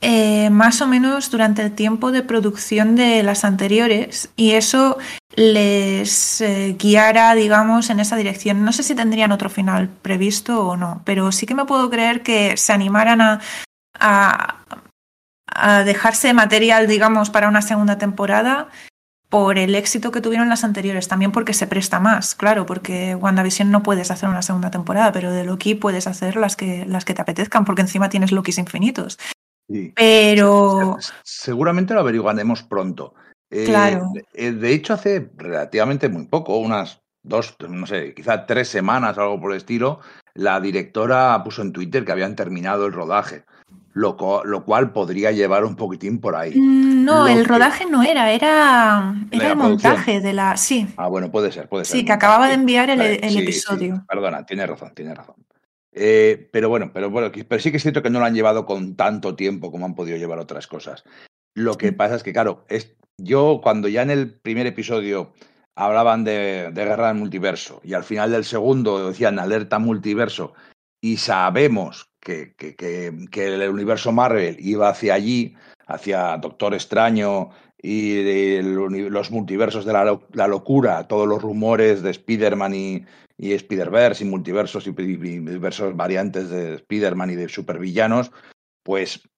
eh, 0.00 0.48
más 0.50 0.80
o 0.80 0.86
menos 0.86 1.28
durante 1.28 1.62
el 1.62 1.72
tiempo 1.72 2.12
de 2.12 2.22
producción 2.22 2.94
de 2.94 3.24
las 3.24 3.44
anteriores 3.44 4.30
y 4.36 4.52
eso 4.52 4.96
les 5.34 6.40
eh, 6.40 6.76
guiara, 6.78 7.34
digamos, 7.34 7.90
en 7.90 7.98
esa 7.98 8.14
dirección. 8.14 8.64
No 8.64 8.72
sé 8.72 8.84
si 8.84 8.94
tendrían 8.94 9.32
otro 9.32 9.50
final 9.50 9.88
previsto 9.88 10.64
o 10.64 10.76
no, 10.76 11.02
pero 11.04 11.32
sí 11.32 11.44
que 11.44 11.56
me 11.56 11.64
puedo 11.64 11.90
creer 11.90 12.22
que 12.22 12.56
se 12.56 12.72
animaran 12.72 13.20
a, 13.20 13.40
a, 13.98 14.64
a 15.46 15.82
dejarse 15.82 16.32
material, 16.32 16.86
digamos, 16.86 17.28
para 17.28 17.48
una 17.48 17.62
segunda 17.62 17.98
temporada 17.98 18.68
por 19.32 19.56
el 19.56 19.74
éxito 19.74 20.12
que 20.12 20.20
tuvieron 20.20 20.50
las 20.50 20.62
anteriores, 20.62 21.08
también 21.08 21.32
porque 21.32 21.54
se 21.54 21.66
presta 21.66 21.98
más, 21.98 22.34
claro, 22.34 22.66
porque 22.66 23.14
WandaVision 23.14 23.70
no 23.70 23.82
puedes 23.82 24.10
hacer 24.10 24.28
una 24.28 24.42
segunda 24.42 24.70
temporada, 24.70 25.10
pero 25.10 25.32
de 25.32 25.42
Loki 25.44 25.74
puedes 25.74 26.06
hacer 26.06 26.36
las 26.36 26.54
que, 26.54 26.84
las 26.86 27.06
que 27.06 27.14
te 27.14 27.22
apetezcan, 27.22 27.64
porque 27.64 27.80
encima 27.80 28.10
tienes 28.10 28.30
Lokis 28.30 28.58
infinitos. 28.58 29.18
Sí. 29.70 29.90
Pero 29.96 30.98
Se- 31.00 31.06
se- 31.06 31.12
Seguramente 31.24 31.94
lo 31.94 32.00
averiguaremos 32.00 32.62
pronto. 32.62 33.14
Eh, 33.50 33.64
Claro. 33.64 34.10
de- 34.34 34.52
De 34.52 34.72
hecho, 34.74 34.92
hace 34.92 35.30
relativamente 35.38 36.10
muy 36.10 36.26
poco, 36.26 36.58
unas 36.58 37.00
dos, 37.22 37.56
no 37.66 37.86
sé, 37.86 38.12
quizá 38.12 38.44
tres 38.44 38.68
semanas 38.68 39.16
algo 39.16 39.40
por 39.40 39.52
el 39.52 39.56
estilo, 39.56 40.00
la 40.34 40.60
directora 40.60 41.40
puso 41.42 41.62
en 41.62 41.72
Twitter 41.72 42.04
que 42.04 42.12
habían 42.12 42.36
terminado 42.36 42.84
el 42.84 42.92
rodaje, 42.92 43.44
lo, 43.94 44.16
lo 44.44 44.64
cual 44.64 44.92
podría 44.92 45.32
llevar 45.32 45.64
un 45.64 45.76
poquitín 45.76 46.20
por 46.20 46.34
ahí. 46.36 46.52
mm, 46.58 47.04
no, 47.04 47.20
Lo 47.22 47.28
el 47.28 47.42
que- 47.42 47.48
rodaje 47.48 47.86
no 47.86 48.02
era, 48.02 48.30
era, 48.32 49.14
era 49.30 49.52
el 49.52 49.58
producción. 49.58 49.92
montaje 49.92 50.20
de 50.20 50.32
la... 50.32 50.56
Sí, 50.56 50.86
Ah, 50.96 51.08
bueno, 51.08 51.30
puede 51.30 51.52
ser, 51.52 51.68
puede 51.68 51.84
ser. 51.84 51.98
sí, 51.98 52.04
que 52.04 52.12
acababa 52.12 52.48
de 52.48 52.54
enviar 52.54 52.88
el, 52.90 52.98
Vale, 52.98 53.14
el 53.16 53.30
sí, 53.30 53.36
sí, 53.36 53.42
episodio. 53.42 54.04
perdona, 54.08 54.44
tiene 54.46 54.66
razón, 54.66 54.92
tiene 54.94 55.14
razón. 55.14 55.36
Eh, 55.94 56.48
pero 56.52 56.68
bueno, 56.70 56.90
pero 56.94 57.10
bueno, 57.10 57.30
pero 57.48 57.60
sí 57.62 57.70
que 57.70 57.76
es 57.76 57.82
cierto 57.82 58.02
que 58.02 58.08
no 58.08 58.18
lo 58.18 58.24
han 58.24 58.34
llevado 58.34 58.64
con 58.64 58.96
tanto 58.96 59.36
tiempo 59.36 59.70
como 59.70 59.84
han 59.84 59.94
podido 59.94 60.16
llevar 60.16 60.38
otras 60.38 60.66
cosas. 60.66 61.04
Lo 61.54 61.76
que 61.76 61.92
pasa 61.92 62.14
es 62.14 62.22
que, 62.22 62.32
claro, 62.32 62.64
es, 62.70 62.96
yo 63.18 63.60
cuando 63.62 63.88
ya 63.88 64.00
en 64.00 64.10
el 64.10 64.32
primer 64.32 64.66
episodio 64.66 65.34
hablaban 65.76 66.24
de, 66.24 66.70
de 66.72 66.84
guerra 66.84 67.08
del 67.08 67.16
multiverso 67.18 67.80
y 67.84 67.92
al 67.92 68.04
final 68.04 68.30
del 68.30 68.44
segundo 68.46 69.08
decían 69.08 69.38
alerta 69.38 69.78
multiverso 69.78 70.54
y 71.02 71.18
sabemos 71.18 72.08
que, 72.22 72.54
que- 72.54 72.74
que- 72.76 73.46
el 73.46 73.68
universo 73.68 74.12
Marvel 74.12 74.56
iba 74.60 74.88
hacia 74.88 75.14
allí, 75.14 75.54
hacia 75.86 76.36
Doctor 76.38 76.74
Extraño 76.74 77.50
y 77.82 78.62
los 78.62 79.30
multiversos 79.32 79.84
de 79.84 79.92
la, 79.92 80.04
lo- 80.04 80.28
la 80.32 80.46
locura, 80.46 81.06
todos 81.08 81.26
los 81.26 81.42
rumores 81.42 82.02
de 82.02 82.10
Spider-Man 82.10 82.74
y, 82.74 83.04
y 83.36 83.52
Spider-Verse 83.52 84.24
y 84.24 84.28
multiversos 84.28 84.86
y, 84.86 84.90
y- 84.90 85.16
diversas 85.40 85.96
variantes 85.96 86.48
de 86.48 86.74
Spider-Man 86.74 87.30
y 87.30 87.34
de 87.34 87.48
supervillanos, 87.48 88.30
pues 88.84 89.28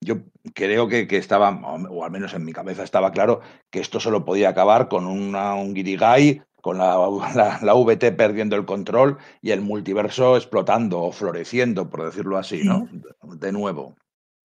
yo 0.00 0.18
creo 0.54 0.86
que, 0.86 1.08
que 1.08 1.16
estaba, 1.16 1.50
o 1.50 2.04
al 2.04 2.10
menos 2.12 2.34
en 2.34 2.44
mi 2.44 2.52
cabeza 2.52 2.84
estaba 2.84 3.10
claro, 3.10 3.40
que 3.70 3.80
esto 3.80 3.98
solo 3.98 4.24
podía 4.24 4.50
acabar 4.50 4.88
con 4.88 5.06
una, 5.06 5.54
un 5.54 5.74
guirigay, 5.74 6.42
con 6.64 6.78
la, 6.78 6.96
la, 7.34 7.58
la 7.60 7.74
VT 7.74 8.16
perdiendo 8.16 8.56
el 8.56 8.64
control 8.64 9.18
y 9.42 9.50
el 9.50 9.60
multiverso 9.60 10.34
explotando 10.34 10.98
o 11.02 11.12
floreciendo, 11.12 11.90
por 11.90 12.06
decirlo 12.06 12.38
así, 12.38 12.64
¿no? 12.64 12.88
De 13.22 13.52
nuevo. 13.52 13.94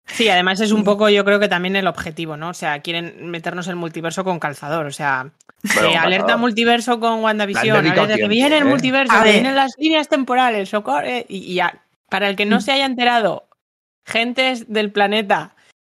Sí, 0.05 0.29
además 0.29 0.59
es 0.61 0.73
un 0.73 0.83
poco, 0.83 1.09
yo 1.11 1.25
creo 1.25 1.39
que 1.39 1.47
también 1.47 1.77
el 1.77 1.87
objetivo, 1.87 2.37
¿no? 2.37 2.49
O 2.49 2.55
sea, 2.55 2.81
quieren 2.81 3.31
meternos 3.31 3.69
el 3.69 3.77
multiverso 3.77 4.25
con 4.25 4.41
calzador. 4.41 4.87
O 4.87 4.91
sea, 4.91 5.31
Bueno, 5.63 5.91
eh, 5.91 5.97
alerta 5.97 6.35
calzador. 6.35 6.41
multiverso 6.41 6.99
con 6.99 7.23
WandaVision, 7.23 7.87
alerta 7.87 8.17
que 8.17 8.27
viene 8.27 8.57
el 8.57 8.63
¿eh? 8.63 8.69
multiverso, 8.69 9.15
que 9.23 9.31
vienen 9.31 9.55
las 9.55 9.73
líneas 9.79 10.09
temporales, 10.09 10.71
socorro, 10.71 11.07
eh, 11.07 11.25
y, 11.29 11.53
y 11.53 11.55
ya. 11.55 11.85
Para 12.09 12.29
el 12.29 12.35
que 12.35 12.47
no 12.47 12.61
se 12.61 12.73
haya 12.73 12.87
enterado, 12.87 13.49
gentes 14.05 14.73
del 14.73 14.91
planeta, 14.91 15.55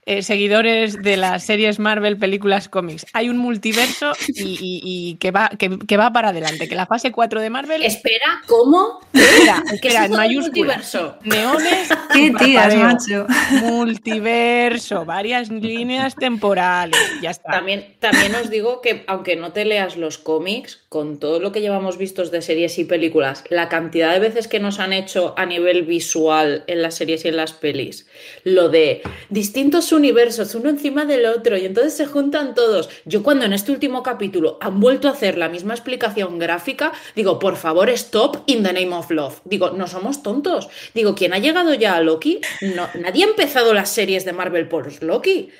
eh, 0.10 0.24
seguidores 0.24 1.02
de 1.02 1.18
las 1.18 1.46
series 1.46 1.80
Marvel, 1.80 2.18
películas, 2.18 2.68
cómics, 2.68 3.06
hay 3.14 3.30
un 3.30 3.38
multiverso 3.38 4.12
y, 4.28 4.42
y- 4.44 4.82
y 4.84 5.16
que, 5.18 5.32
va, 5.32 5.50
que, 5.58 5.78
que 5.88 5.98
va 5.98 6.12
para 6.12 6.30
adelante, 6.30 6.68
que 6.68 6.76
la 6.76 6.86
fase 6.88 7.12
4 7.12 7.40
de 7.42 7.50
Marvel... 7.50 7.84
Espera, 7.84 8.42
¿cómo? 8.48 9.00
Espera, 9.14 9.64
¿Qué 9.70 9.76
espera, 9.76 10.06
es 10.06 10.12
en 10.12 10.18
mayúsculas. 10.18 10.78
multiverso? 10.94 11.18
Neones, 11.24 11.90
Qué 12.14 12.34
tías, 12.40 12.76
macho. 12.76 13.28
multiverso, 13.62 15.06
varias 15.06 15.50
líneas 15.50 16.16
temporales, 16.16 17.00
ya 17.22 17.30
está. 17.32 17.52
También, 17.52 17.96
también 18.00 18.34
os 18.36 18.50
digo 18.50 18.82
que 18.82 19.04
aunque 19.08 19.36
no 19.36 19.52
te 19.52 19.66
leas 19.66 19.98
los 19.98 20.18
cómics, 20.18 20.80
con 20.90 21.20
todo 21.20 21.40
lo 21.40 21.52
que 21.52 21.62
llevamos 21.62 21.98
vistos 21.98 22.32
de 22.32 22.42
series 22.42 22.80
y 22.80 22.86
películas, 22.86 23.44
la 23.50 23.70
cantidad 23.70 24.12
de 24.14 24.20
veces 24.20 24.48
que 24.48 24.60
nos 24.60 24.80
han 24.80 24.94
hecho 24.94 25.34
a 25.38 25.46
nivel 25.46 25.84
visual 25.84 26.64
en 26.68 26.82
las 26.82 26.96
series 26.96 27.26
y 27.26 27.28
en 27.28 27.38
las 27.38 27.54
pelis, 27.54 28.08
lo 28.44 28.70
de 28.70 29.02
distintos 29.30 29.86
universos, 30.00 30.56
uno 30.56 30.70
encima 30.70 31.06
del 31.06 31.26
otro, 31.26 31.58
y 31.58 31.66
entonces 31.66 31.94
se 31.94 32.06
juntan 32.06 32.56
todos. 32.56 32.90
Yo 33.06 33.22
cuando 33.22 33.46
en 33.46 33.54
este 33.54 33.72
último 33.72 34.02
capítulo 34.02 34.58
han 34.62 34.80
vuelto 34.80 35.08
a 35.08 35.12
hacer 35.12 35.38
la 35.38 35.50
misma 35.50 35.74
explicación 35.76 36.40
gráfica, 36.40 36.92
digo, 37.16 37.38
por 37.38 37.56
favor, 37.56 37.90
stop 37.90 38.38
in 38.48 38.64
the 38.64 38.74
name 38.74 38.96
of 38.96 39.12
love. 39.12 39.42
Digo, 39.46 39.72
no 39.72 39.88
somos 39.88 40.24
tontos. 40.24 40.70
Digo, 40.94 41.14
¿quién 41.14 41.34
ha 41.34 41.40
llegado 41.40 41.74
ya 41.74 41.96
a 41.96 42.02
Loki? 42.02 42.42
No, 42.62 42.90
nadie 42.96 43.26
ha 43.26 43.28
empezado 43.28 43.74
las 43.74 43.90
series 43.90 44.26
de 44.26 44.34
Marvel 44.34 44.68
por 44.68 45.04
Loki. 45.04 45.52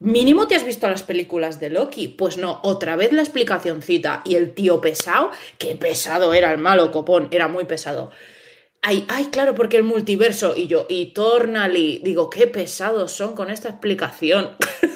Mínimo 0.00 0.46
te 0.46 0.54
has 0.54 0.64
visto 0.64 0.88
las 0.88 1.02
películas 1.02 1.58
de 1.58 1.70
Loki. 1.70 2.08
Pues 2.08 2.36
no, 2.36 2.60
otra 2.62 2.94
vez 2.96 3.12
la 3.12 3.22
explicacioncita. 3.22 4.22
Y 4.24 4.36
el 4.36 4.54
tío 4.54 4.80
pesado, 4.80 5.30
qué 5.58 5.74
pesado 5.74 6.34
era 6.34 6.52
el 6.52 6.58
malo 6.58 6.92
copón, 6.92 7.28
era 7.30 7.48
muy 7.48 7.64
pesado. 7.64 8.10
Ay, 8.82 9.04
ay, 9.08 9.26
claro, 9.26 9.54
porque 9.54 9.76
el 9.76 9.84
multiverso. 9.84 10.54
Y 10.56 10.66
yo, 10.66 10.86
y 10.88 11.12
Tornali, 11.12 12.00
digo, 12.04 12.30
qué 12.30 12.46
pesados 12.46 13.12
son 13.12 13.34
con 13.34 13.50
esta 13.50 13.68
explicación. 13.68 14.56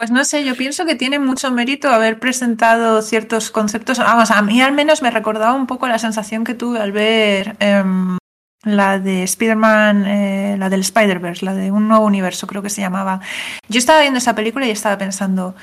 Pues 0.00 0.10
no 0.10 0.24
sé, 0.24 0.46
yo 0.46 0.56
pienso 0.56 0.86
que 0.86 0.94
tiene 0.94 1.18
mucho 1.18 1.50
mérito 1.50 1.90
haber 1.90 2.18
presentado 2.18 3.02
ciertos 3.02 3.50
conceptos. 3.50 3.98
Vamos, 3.98 4.30
a 4.30 4.40
mí 4.40 4.62
al 4.62 4.72
menos 4.72 5.02
me 5.02 5.10
recordaba 5.10 5.52
un 5.52 5.66
poco 5.66 5.86
la 5.88 5.98
sensación 5.98 6.42
que 6.42 6.54
tuve 6.54 6.80
al 6.80 6.90
ver 6.90 7.54
em, 7.60 8.16
la 8.64 8.98
de 8.98 9.24
Spider-Man, 9.24 10.06
eh, 10.06 10.56
la 10.58 10.70
del 10.70 10.80
Spider-Verse, 10.80 11.44
la 11.44 11.52
de 11.52 11.70
un 11.70 11.86
nuevo 11.86 12.06
universo, 12.06 12.46
creo 12.46 12.62
que 12.62 12.70
se 12.70 12.80
llamaba. 12.80 13.20
Yo 13.68 13.78
estaba 13.78 14.00
viendo 14.00 14.16
esa 14.16 14.34
película 14.34 14.66
y 14.66 14.70
estaba 14.70 14.96
pensando, 14.96 15.54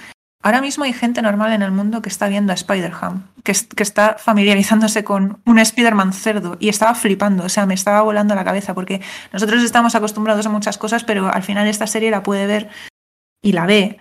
ahora 0.48 0.62
mismo 0.62 0.84
hay 0.86 0.94
gente 0.94 1.22
normal 1.22 1.52
en 1.54 1.62
el 1.62 1.72
mundo 1.72 2.02
que 2.02 2.10
está 2.10 2.28
viendo 2.28 2.52
a 2.52 2.56
Spider-Ham, 2.56 3.24
que, 3.44 3.52
es- 3.52 3.68
que 3.68 3.84
está 3.84 4.16
familiarizándose 4.18 5.04
con 5.04 5.40
un 5.46 5.60
Spider-Man 5.60 6.14
cerdo 6.14 6.58
y 6.60 6.70
estaba 6.70 6.96
flipando, 6.96 7.44
o 7.44 7.50
sea, 7.50 7.66
me 7.66 7.74
estaba 7.74 8.02
volando 8.02 8.34
la 8.36 8.44
cabeza 8.44 8.74
porque 8.74 9.02
nosotros 9.34 9.62
estamos 9.64 9.94
acostumbrados 9.96 10.46
a 10.46 10.50
muchas 10.50 10.78
cosas, 10.78 11.04
pero 11.04 11.32
al 11.34 11.44
final 11.44 11.68
esta 11.68 11.86
serie 11.88 12.12
la 12.12 12.24
puede 12.24 12.48
ver 12.48 12.70
y 13.44 13.52
la 13.52 13.66
ve 13.66 14.00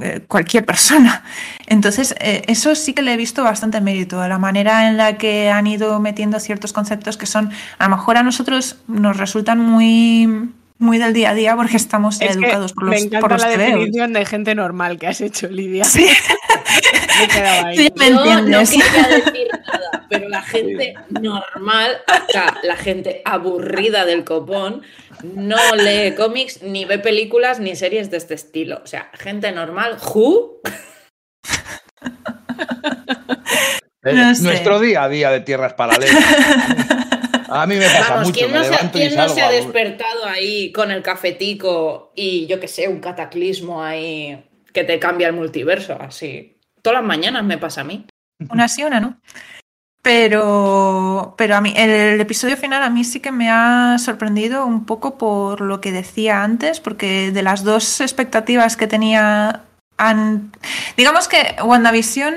eh, 0.00 0.24
cualquier 0.26 0.64
persona. 0.64 1.22
Entonces, 1.66 2.14
eh, 2.20 2.42
eso 2.48 2.74
sí 2.74 2.94
que 2.94 3.02
le 3.02 3.12
he 3.12 3.16
visto 3.18 3.44
bastante 3.44 3.80
mérito, 3.82 4.26
la 4.26 4.38
manera 4.38 4.88
en 4.88 4.96
la 4.96 5.18
que 5.18 5.50
han 5.50 5.66
ido 5.66 6.00
metiendo 6.00 6.40
ciertos 6.40 6.72
conceptos 6.72 7.16
que 7.18 7.26
son, 7.26 7.50
a 7.78 7.84
lo 7.88 7.96
mejor 7.96 8.16
a 8.16 8.22
nosotros 8.22 8.78
nos 8.88 9.16
resultan 9.18 9.58
muy, 9.60 10.50
muy 10.82 10.98
del 10.98 11.12
día 11.14 11.30
a 11.30 11.34
día 11.34 11.56
porque 11.56 11.76
estamos 11.76 12.20
Es 12.20 12.36
educados 12.36 12.72
por 12.74 12.84
me 12.84 12.90
los, 12.96 13.02
encanta 13.04 13.20
por 13.20 13.32
los 13.32 13.42
la 13.42 13.48
tebeos. 13.48 13.70
definición 13.72 14.12
de 14.12 14.26
gente 14.26 14.54
normal 14.54 14.98
que 14.98 15.06
has 15.06 15.20
hecho, 15.20 15.48
Lidia. 15.48 15.84
Sí, 15.84 16.06
Me 17.34 17.48
ahí. 17.48 17.92
me 17.96 18.08
Yo 18.08 18.14
no 18.14 18.22
quería 18.24 18.58
decir 18.58 18.82
nada, 19.66 20.06
pero 20.08 20.28
la 20.28 20.42
gente 20.42 20.94
normal, 21.10 21.98
o 22.08 22.32
sea, 22.32 22.54
la 22.62 22.76
gente 22.76 23.22
aburrida 23.24 24.04
del 24.04 24.24
copón, 24.24 24.82
no 25.22 25.56
lee 25.76 26.14
cómics, 26.16 26.62
ni 26.62 26.84
ve 26.84 26.98
películas, 26.98 27.60
ni 27.60 27.76
series 27.76 28.10
de 28.10 28.16
este 28.16 28.34
estilo. 28.34 28.80
O 28.82 28.86
sea, 28.86 29.10
gente 29.14 29.52
normal, 29.52 29.96
¿who? 30.14 30.60
Eh, 34.04 34.14
No 34.14 34.34
sé. 34.34 34.42
Nuestro 34.42 34.80
día 34.80 35.04
a 35.04 35.08
día 35.08 35.30
de 35.30 35.40
tierras 35.40 35.74
paralelas. 35.74 36.16
A 37.54 37.66
mí 37.66 37.76
me 37.76 37.84
pasa 37.86 38.10
Vamos, 38.10 38.28
mucho, 38.28 38.38
¿quién 38.40 38.52
me 38.52 38.58
no, 38.58 38.64
se, 38.64 38.90
quién 38.90 39.14
no 39.14 39.22
ha 39.22 39.46
a- 39.46 39.50
despertado 39.50 40.26
ahí 40.26 40.72
con 40.72 40.90
el 40.90 41.02
cafetico 41.02 42.12
y 42.14 42.46
yo 42.46 42.58
qué 42.60 42.68
sé, 42.68 42.88
un 42.88 43.00
cataclismo 43.00 43.82
ahí 43.82 44.44
que 44.72 44.84
te 44.84 44.98
cambia 44.98 45.28
el 45.28 45.34
multiverso? 45.34 45.96
Así. 46.00 46.58
Todas 46.82 46.98
las 47.00 47.06
mañanas 47.06 47.44
me 47.44 47.58
pasa 47.58 47.82
a 47.82 47.84
mí. 47.84 48.06
Una 48.50 48.68
sí, 48.68 48.82
una 48.84 48.98
no. 49.00 49.20
Pero, 50.02 51.34
pero 51.38 51.54
a 51.56 51.60
mí, 51.60 51.72
el, 51.76 51.88
el 51.90 52.20
episodio 52.20 52.56
final 52.56 52.82
a 52.82 52.90
mí 52.90 53.04
sí 53.04 53.20
que 53.20 53.30
me 53.30 53.48
ha 53.50 53.96
sorprendido 54.00 54.66
un 54.66 54.84
poco 54.84 55.16
por 55.16 55.60
lo 55.60 55.80
que 55.80 55.92
decía 55.92 56.42
antes, 56.42 56.80
porque 56.80 57.30
de 57.30 57.42
las 57.44 57.62
dos 57.62 58.00
expectativas 58.00 58.76
que 58.76 58.88
tenía, 58.88 59.62
han- 59.98 60.50
digamos 60.96 61.28
que 61.28 61.54
WandaVision, 61.62 62.34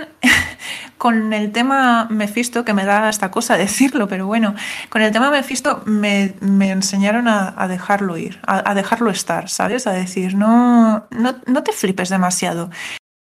con 1.05 1.33
el 1.33 1.51
tema 1.51 2.07
Mephisto, 2.09 2.65
que 2.65 2.73
me 2.73 2.83
da 2.83 3.09
esta 3.09 3.29
cosa 3.29 3.57
decirlo, 3.57 4.07
pero 4.07 4.25
bueno, 4.25 4.55
con 4.89 5.03
el 5.03 5.11
tema 5.11 5.29
Mephisto 5.29 5.83
me, 5.85 6.33
me 6.39 6.71
enseñaron 6.71 7.27
a, 7.27 7.67
dejarlo 7.67 8.17
ir, 8.17 8.39
a, 8.47 8.71
a 8.71 8.73
dejarlo 8.73 9.11
estar, 9.11 9.47
¿sabes? 9.47 9.85
A 9.85 9.91
decir, 9.91 10.33
no, 10.33 11.05
no, 11.11 11.35
no 11.45 11.61
te 11.61 11.73
flipes 11.73 12.09
demasiado. 12.09 12.71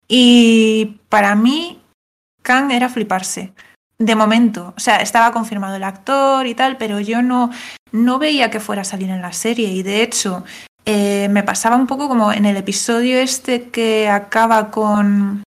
Y 0.07 1.01
para 1.09 1.35
mí, 1.35 1.83
Kang 2.42 2.71
era 2.71 2.88
fliparse. 2.88 3.53
De 3.99 4.14
momento, 4.14 4.75
o 4.77 4.81
sea, 4.81 4.99
estaba 4.99 5.33
confirmado 5.33 5.75
el 5.75 5.83
actor 5.83 6.47
y 6.47 6.55
tal, 6.55 6.77
pero 6.77 7.01
yo 7.01 7.21
no, 7.21 7.51
no 7.90 8.21
veía 8.21 8.49
que 8.49 8.61
fuera 8.61 8.83
a 8.83 8.85
salir 8.85 9.11
en 9.11 9.23
la 9.23 9.33
serie. 9.33 9.71
Y 9.71 9.83
de 9.83 10.05
hecho, 10.05 10.45
eh, 10.85 11.27
me 11.31 11.42
pasaba 11.42 11.75
un 11.75 11.88
poco 11.88 12.07
como 12.07 12.33
en 12.33 12.47
el 12.47 12.57
episodio 12.57 13.18
este 13.18 13.71
que 13.71 14.09
acaba 14.09 14.71
con. 14.71 15.42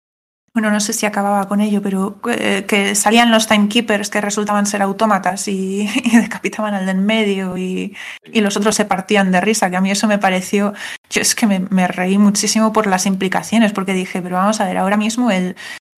Bueno, 0.53 0.73
no 0.73 0.81
sé 0.81 0.93
si 0.93 1.07
acababa 1.07 1.47
con 1.47 1.61
ello, 1.61 1.81
pero 1.81 2.21
eh, 2.29 2.65
que 2.67 2.97
salían 2.97 3.31
los 3.31 3.47
timekeepers 3.47 4.11
que 4.11 4.21
resultaban 4.21 4.67
ser 4.67 4.83
autómatas 4.83 5.47
y, 5.47 5.89
decapitaban 6.13 6.75
al 6.75 6.87
del 6.87 6.99
medio 6.99 7.57
y, 7.57 7.97
y 8.25 8.41
los 8.41 8.57
otros 8.57 8.75
se 8.75 8.85
partían 8.85 9.31
de 9.31 9.41
risa, 9.41 9.71
que 9.71 9.77
a 9.77 9.81
mí 9.81 9.93
eso 9.93 10.09
me 10.09 10.19
pareció, 10.19 10.75
yo 11.09 11.23
es 11.23 11.37
que 11.37 11.47
me, 11.47 11.61
me 11.71 11.87
reí 11.87 12.19
muchísimo 12.19 12.73
por 12.73 12.89
las 12.89 13.07
implicaciones, 13.07 13.73
porque 13.73 13.95
dije, 13.95 14.23
pero 14.23 14.37
vamos 14.37 14.61
a 14.61 14.67
ver, 14.67 14.79
ahora 14.79 14.97
mismo 14.97 15.31
el, 15.31 15.55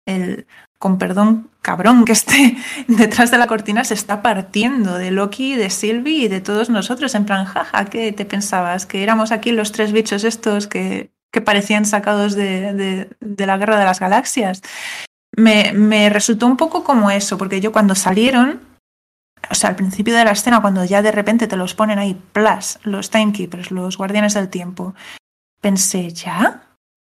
el 0.05 0.45
con 0.81 0.97
perdón, 0.97 1.49
cabrón 1.61 2.03
que 2.05 2.11
esté 2.11 2.57
detrás 2.87 3.31
de 3.31 3.37
la 3.37 3.47
cortina 3.47 3.85
se 3.85 3.93
está 3.93 4.21
partiendo 4.21 4.97
de 4.97 5.11
Loki, 5.11 5.55
de 5.55 5.69
Sylvie 5.69 6.25
y 6.25 6.27
de 6.27 6.41
todos 6.41 6.69
nosotros, 6.69 7.15
en 7.15 7.25
plan, 7.25 7.45
jaja, 7.45 7.85
¿qué 7.85 8.11
te 8.11 8.25
pensabas? 8.25 8.85
Que 8.85 9.03
éramos 9.03 9.31
aquí 9.31 9.51
los 9.53 9.71
tres 9.71 9.93
bichos 9.93 10.25
estos 10.25 10.67
que, 10.67 11.11
que 11.31 11.41
parecían 11.41 11.85
sacados 11.85 12.35
de, 12.35 13.07
de, 13.19 13.45
la 13.45 13.57
guerra 13.57 13.79
de 13.79 13.85
las 13.85 13.99
galaxias. 13.99 14.61
Me, 15.35 15.71
me 15.73 16.09
resultó 16.09 16.45
un 16.45 16.57
poco 16.57 16.83
como 16.83 17.09
eso, 17.09 17.37
porque 17.37 17.61
yo 17.61 17.71
cuando 17.71 17.95
salieron, 17.95 18.61
o 19.49 19.55
sea, 19.55 19.69
al 19.69 19.75
principio 19.75 20.13
de 20.13 20.25
la 20.25 20.31
escena, 20.31 20.61
cuando 20.61 20.83
ya 20.83 21.01
de 21.01 21.11
repente 21.11 21.47
te 21.47 21.55
los 21.55 21.73
ponen 21.73 21.99
ahí, 21.99 22.21
plus, 22.33 22.79
los 22.83 23.09
timekeepers, 23.09 23.71
los 23.71 23.97
guardianes 23.97 24.33
del 24.33 24.49
tiempo, 24.49 24.93
pensé, 25.61 26.11
¿ya? 26.11 26.63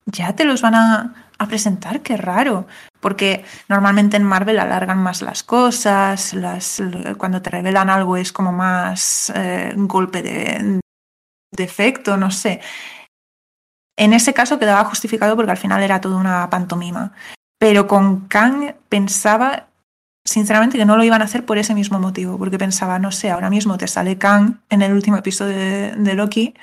¿Ya 0.07 0.35
te 0.35 0.45
los 0.45 0.63
van 0.63 0.75
a, 0.75 1.29
a 1.39 1.47
presentar? 1.47 2.01
Qué 2.01 2.17
raro. 2.17 2.67
Porque 3.01 3.45
normalmente 3.69 4.17
en 4.17 4.25
Marvel 4.25 4.59
alargan 4.59 4.99
más 4.99 5.21
las 5.21 5.43
cosas, 5.43 6.33
las, 6.33 6.83
cuando 7.19 7.43
te 7.43 7.51
revelan 7.51 7.91
algo 7.91 8.17
es 8.17 8.33
como 8.33 8.53
más 8.53 9.31
eh, 9.35 9.73
un 9.77 9.87
golpe 9.87 10.23
de, 10.23 10.81
de 11.53 11.65
efecto, 11.65 12.17
no 12.17 12.31
sé. 12.31 12.61
En 13.97 14.13
ese 14.13 14.35
caso 14.35 14.59
quedaba 14.59 14.85
justificado 14.85 15.37
porque 15.37 15.53
al 15.53 15.57
final 15.57 15.83
era 15.83 16.01
toda 16.01 16.17
una 16.17 16.49
pantomima. 16.51 17.13
Pero 17.59 17.87
con 17.87 18.27
Kang 18.29 18.75
pensaba 18.89 19.69
sinceramente 20.27 20.79
que 20.79 20.85
no 20.87 20.97
lo 20.97 21.05
iban 21.05 21.21
a 21.23 21.27
hacer 21.27 21.45
por 21.45 21.59
ese 21.59 21.75
mismo 21.75 21.99
motivo, 22.01 22.39
porque 22.39 22.59
pensaba, 22.59 22.99
no 22.99 23.13
sé, 23.13 23.31
ahora 23.31 23.51
mismo 23.51 23.77
te 23.77 23.87
sale 23.87 24.19
Kang 24.19 24.61
en 24.71 24.83
el 24.83 24.93
último 24.93 25.19
episodio 25.19 25.57
de, 25.57 25.93
de 25.97 26.15
Loki 26.15 26.55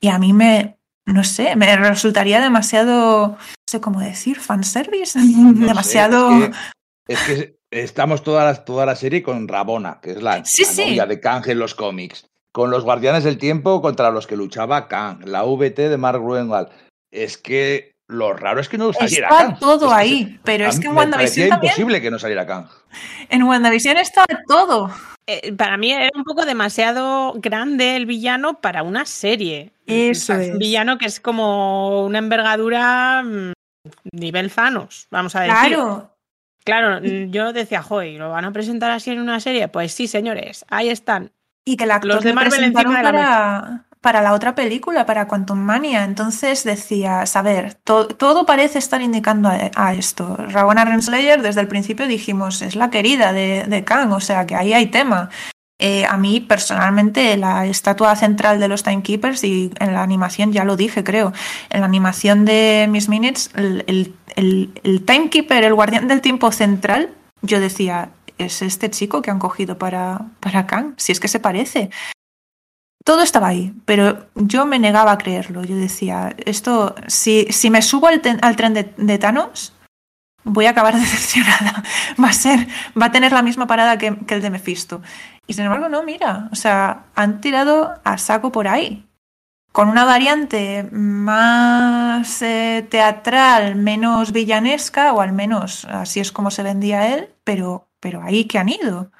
y 0.00 0.08
a 0.08 0.18
mí 0.18 0.32
me, 0.32 0.78
no 1.06 1.22
sé, 1.22 1.56
me 1.56 1.76
resultaría 1.76 2.40
demasiado, 2.40 3.28
no 3.28 3.38
sé 3.66 3.80
cómo 3.80 4.00
decir, 4.00 4.40
fanservice, 4.40 5.18
No 5.18 5.54
sé, 5.54 5.66
demasiado... 5.66 6.30
es, 6.30 6.48
que, 6.48 7.12
es 7.12 7.22
que 7.22 7.58
estamos 7.70 8.22
toda 8.22 8.44
la, 8.44 8.64
toda 8.64 8.86
la 8.86 8.96
serie 8.96 9.22
con 9.22 9.46
Rabona, 9.46 10.00
que 10.00 10.12
es 10.12 10.22
la, 10.22 10.44
Sí, 10.44 10.62
la 10.62 10.68
sí. 10.68 10.80
novia 10.86 11.06
de 11.06 11.20
Kang 11.20 11.46
en 11.48 11.58
los 11.58 11.74
cómics. 11.74 12.26
Con 12.56 12.70
los 12.70 12.84
Guardianes 12.84 13.22
del 13.22 13.36
Tiempo 13.36 13.82
contra 13.82 14.10
los 14.10 14.26
que 14.26 14.34
luchaba 14.34 14.88
Kang, 14.88 15.26
la 15.26 15.42
VT 15.44 15.90
de 15.90 15.98
Mark 15.98 16.22
Gruenwald. 16.22 16.68
Es 17.12 17.36
que 17.36 17.92
lo 18.08 18.32
raro 18.32 18.62
es 18.62 18.70
que 18.70 18.78
no 18.78 18.94
saliera 18.94 19.28
Está 19.28 19.42
Kang. 19.48 19.58
todo 19.58 19.84
Es 19.88 19.92
que 19.92 19.98
ahí, 20.00 20.24
se- 20.24 20.40
pero 20.42 20.64
es 20.66 20.80
que 20.80 20.86
en 20.86 20.96
WandaVision 20.96 21.48
también, 21.50 21.70
imposible 21.72 22.00
que 22.00 22.10
no 22.10 22.18
saliera 22.18 22.46
Kang. 22.46 22.64
en 23.28 23.42
WandaVision 23.42 23.98
está 23.98 24.24
todo. 24.48 24.90
Eh, 25.26 25.52
para 25.52 25.76
mí 25.76 25.92
era 25.92 26.08
un 26.14 26.24
poco 26.24 26.46
demasiado 26.46 27.34
grande 27.36 27.94
el 27.96 28.06
villano 28.06 28.58
para 28.62 28.82
una 28.84 29.04
serie. 29.04 29.72
Eso 29.86 30.32
O 30.32 30.36
sea, 30.36 30.46
Un 30.46 30.52
es. 30.52 30.58
villano 30.58 30.96
que 30.96 31.04
es 31.04 31.20
como 31.20 32.06
una 32.06 32.16
envergadura 32.20 33.22
mm, 33.22 33.52
nivel 34.12 34.50
Thanos, 34.50 35.08
vamos 35.10 35.36
a 35.36 35.40
decir. 35.42 35.56
Claro, 35.76 36.10
Claro, 36.64 37.00
yo 37.04 37.52
decía, 37.52 37.80
joder, 37.82 38.18
¿lo 38.18 38.30
van 38.30 38.44
a 38.46 38.52
presentar 38.52 38.90
así 38.92 39.10
en 39.12 39.20
una 39.20 39.38
serie? 39.40 39.68
Pues 39.68 39.92
sí, 39.92 40.08
señores, 40.08 40.64
ahí 40.68 40.88
están. 40.88 41.30
Y 41.66 41.76
que 41.76 41.84
el 41.84 41.90
actor 41.90 42.14
Los 42.14 42.24
de 42.24 42.32
Marvel 42.32 42.64
encima 42.64 42.96
de 42.96 43.02
la 43.02 43.12
para, 43.12 43.82
para 44.00 44.22
la 44.22 44.32
otra 44.34 44.54
película, 44.54 45.04
para 45.04 45.26
Quantum 45.26 45.58
Mania. 45.58 46.04
Entonces 46.04 46.62
decías, 46.64 47.34
a 47.36 47.42
ver, 47.42 47.74
to- 47.84 48.06
todo 48.06 48.46
parece 48.46 48.78
estar 48.78 49.02
indicando 49.02 49.48
a, 49.48 49.58
a 49.74 49.92
esto. 49.94 50.36
Ravonna 50.36 50.84
Renslayer, 50.84 51.42
desde 51.42 51.60
el 51.60 51.68
principio 51.68 52.06
dijimos, 52.06 52.62
es 52.62 52.76
la 52.76 52.88
querida 52.88 53.32
de, 53.32 53.64
de 53.66 53.84
Kang, 53.84 54.12
o 54.12 54.20
sea 54.20 54.46
que 54.46 54.54
ahí 54.54 54.72
hay 54.72 54.86
tema. 54.86 55.28
Eh, 55.78 56.06
a 56.08 56.16
mí, 56.16 56.40
personalmente, 56.40 57.36
la 57.36 57.66
estatua 57.66 58.16
central 58.16 58.60
de 58.60 58.68
los 58.68 58.82
Timekeepers, 58.82 59.44
y 59.44 59.70
en 59.78 59.92
la 59.92 60.02
animación 60.02 60.52
ya 60.52 60.64
lo 60.64 60.76
dije, 60.76 61.04
creo, 61.04 61.34
en 61.68 61.80
la 61.80 61.86
animación 61.86 62.44
de 62.46 62.86
Miss 62.88 63.08
Minutes, 63.10 63.50
el, 63.56 63.84
el- 63.86 64.14
el- 64.36 64.70
el 64.84 65.04
Timekeeper, 65.04 65.64
el 65.64 65.74
guardián 65.74 66.08
del 66.08 66.20
tiempo 66.22 66.50
central, 66.52 67.10
yo 67.42 67.60
decía, 67.60 68.08
es 68.38 68.62
este 68.62 68.90
chico 68.90 69.22
que 69.22 69.30
han 69.30 69.38
cogido 69.38 69.78
para, 69.78 70.26
para 70.40 70.66
Kang, 70.66 70.94
si 70.96 71.12
es 71.12 71.20
que 71.20 71.28
se 71.28 71.40
parece. 71.40 71.90
Todo 73.04 73.22
estaba 73.22 73.48
ahí, 73.48 73.72
pero 73.84 74.26
yo 74.34 74.66
me 74.66 74.78
negaba 74.78 75.12
a 75.12 75.18
creerlo. 75.18 75.62
Yo 75.62 75.76
decía, 75.76 76.34
esto, 76.44 76.94
si, 77.06 77.46
si 77.50 77.70
me 77.70 77.82
subo 77.82 78.08
al, 78.08 78.20
tren 78.20 78.74
de, 78.74 79.18
Thanos, 79.18 79.72
voy 80.42 80.66
a 80.66 80.70
acabar 80.70 80.94
decepcionada. 80.98 81.84
Va 82.22 82.28
a 82.28 82.32
ser, 82.32 82.66
va 83.00 83.06
a 83.06 83.12
tener 83.12 83.32
la 83.32 83.42
misma 83.42 83.66
parada 83.66 83.96
que, 83.96 84.16
que 84.26 84.34
el 84.34 84.42
de 84.42 84.50
Mephisto. 84.50 85.02
Y 85.46 85.54
sin 85.54 85.64
embargo, 85.64 85.88
no, 85.88 86.02
mira, 86.02 86.48
o 86.50 86.56
sea, 86.56 87.04
han 87.14 87.40
tirado 87.40 87.94
a 88.02 88.18
saco 88.18 88.50
por 88.50 88.66
ahí. 88.66 89.06
Con 89.76 89.90
una 89.90 90.06
variante 90.06 90.88
más 90.90 92.40
eh, 92.40 92.86
teatral, 92.88 93.76
menos 93.76 94.32
villanesca, 94.32 95.12
o 95.12 95.20
al 95.20 95.32
menos 95.32 95.84
así 95.84 96.18
es 96.18 96.32
como 96.32 96.50
se 96.50 96.62
vendía 96.62 97.14
él, 97.14 97.28
pero, 97.44 97.86
pero 98.06 98.22
ahí 98.22 98.44
que 98.44 98.56
han 98.56 98.68
ido. 98.68 99.10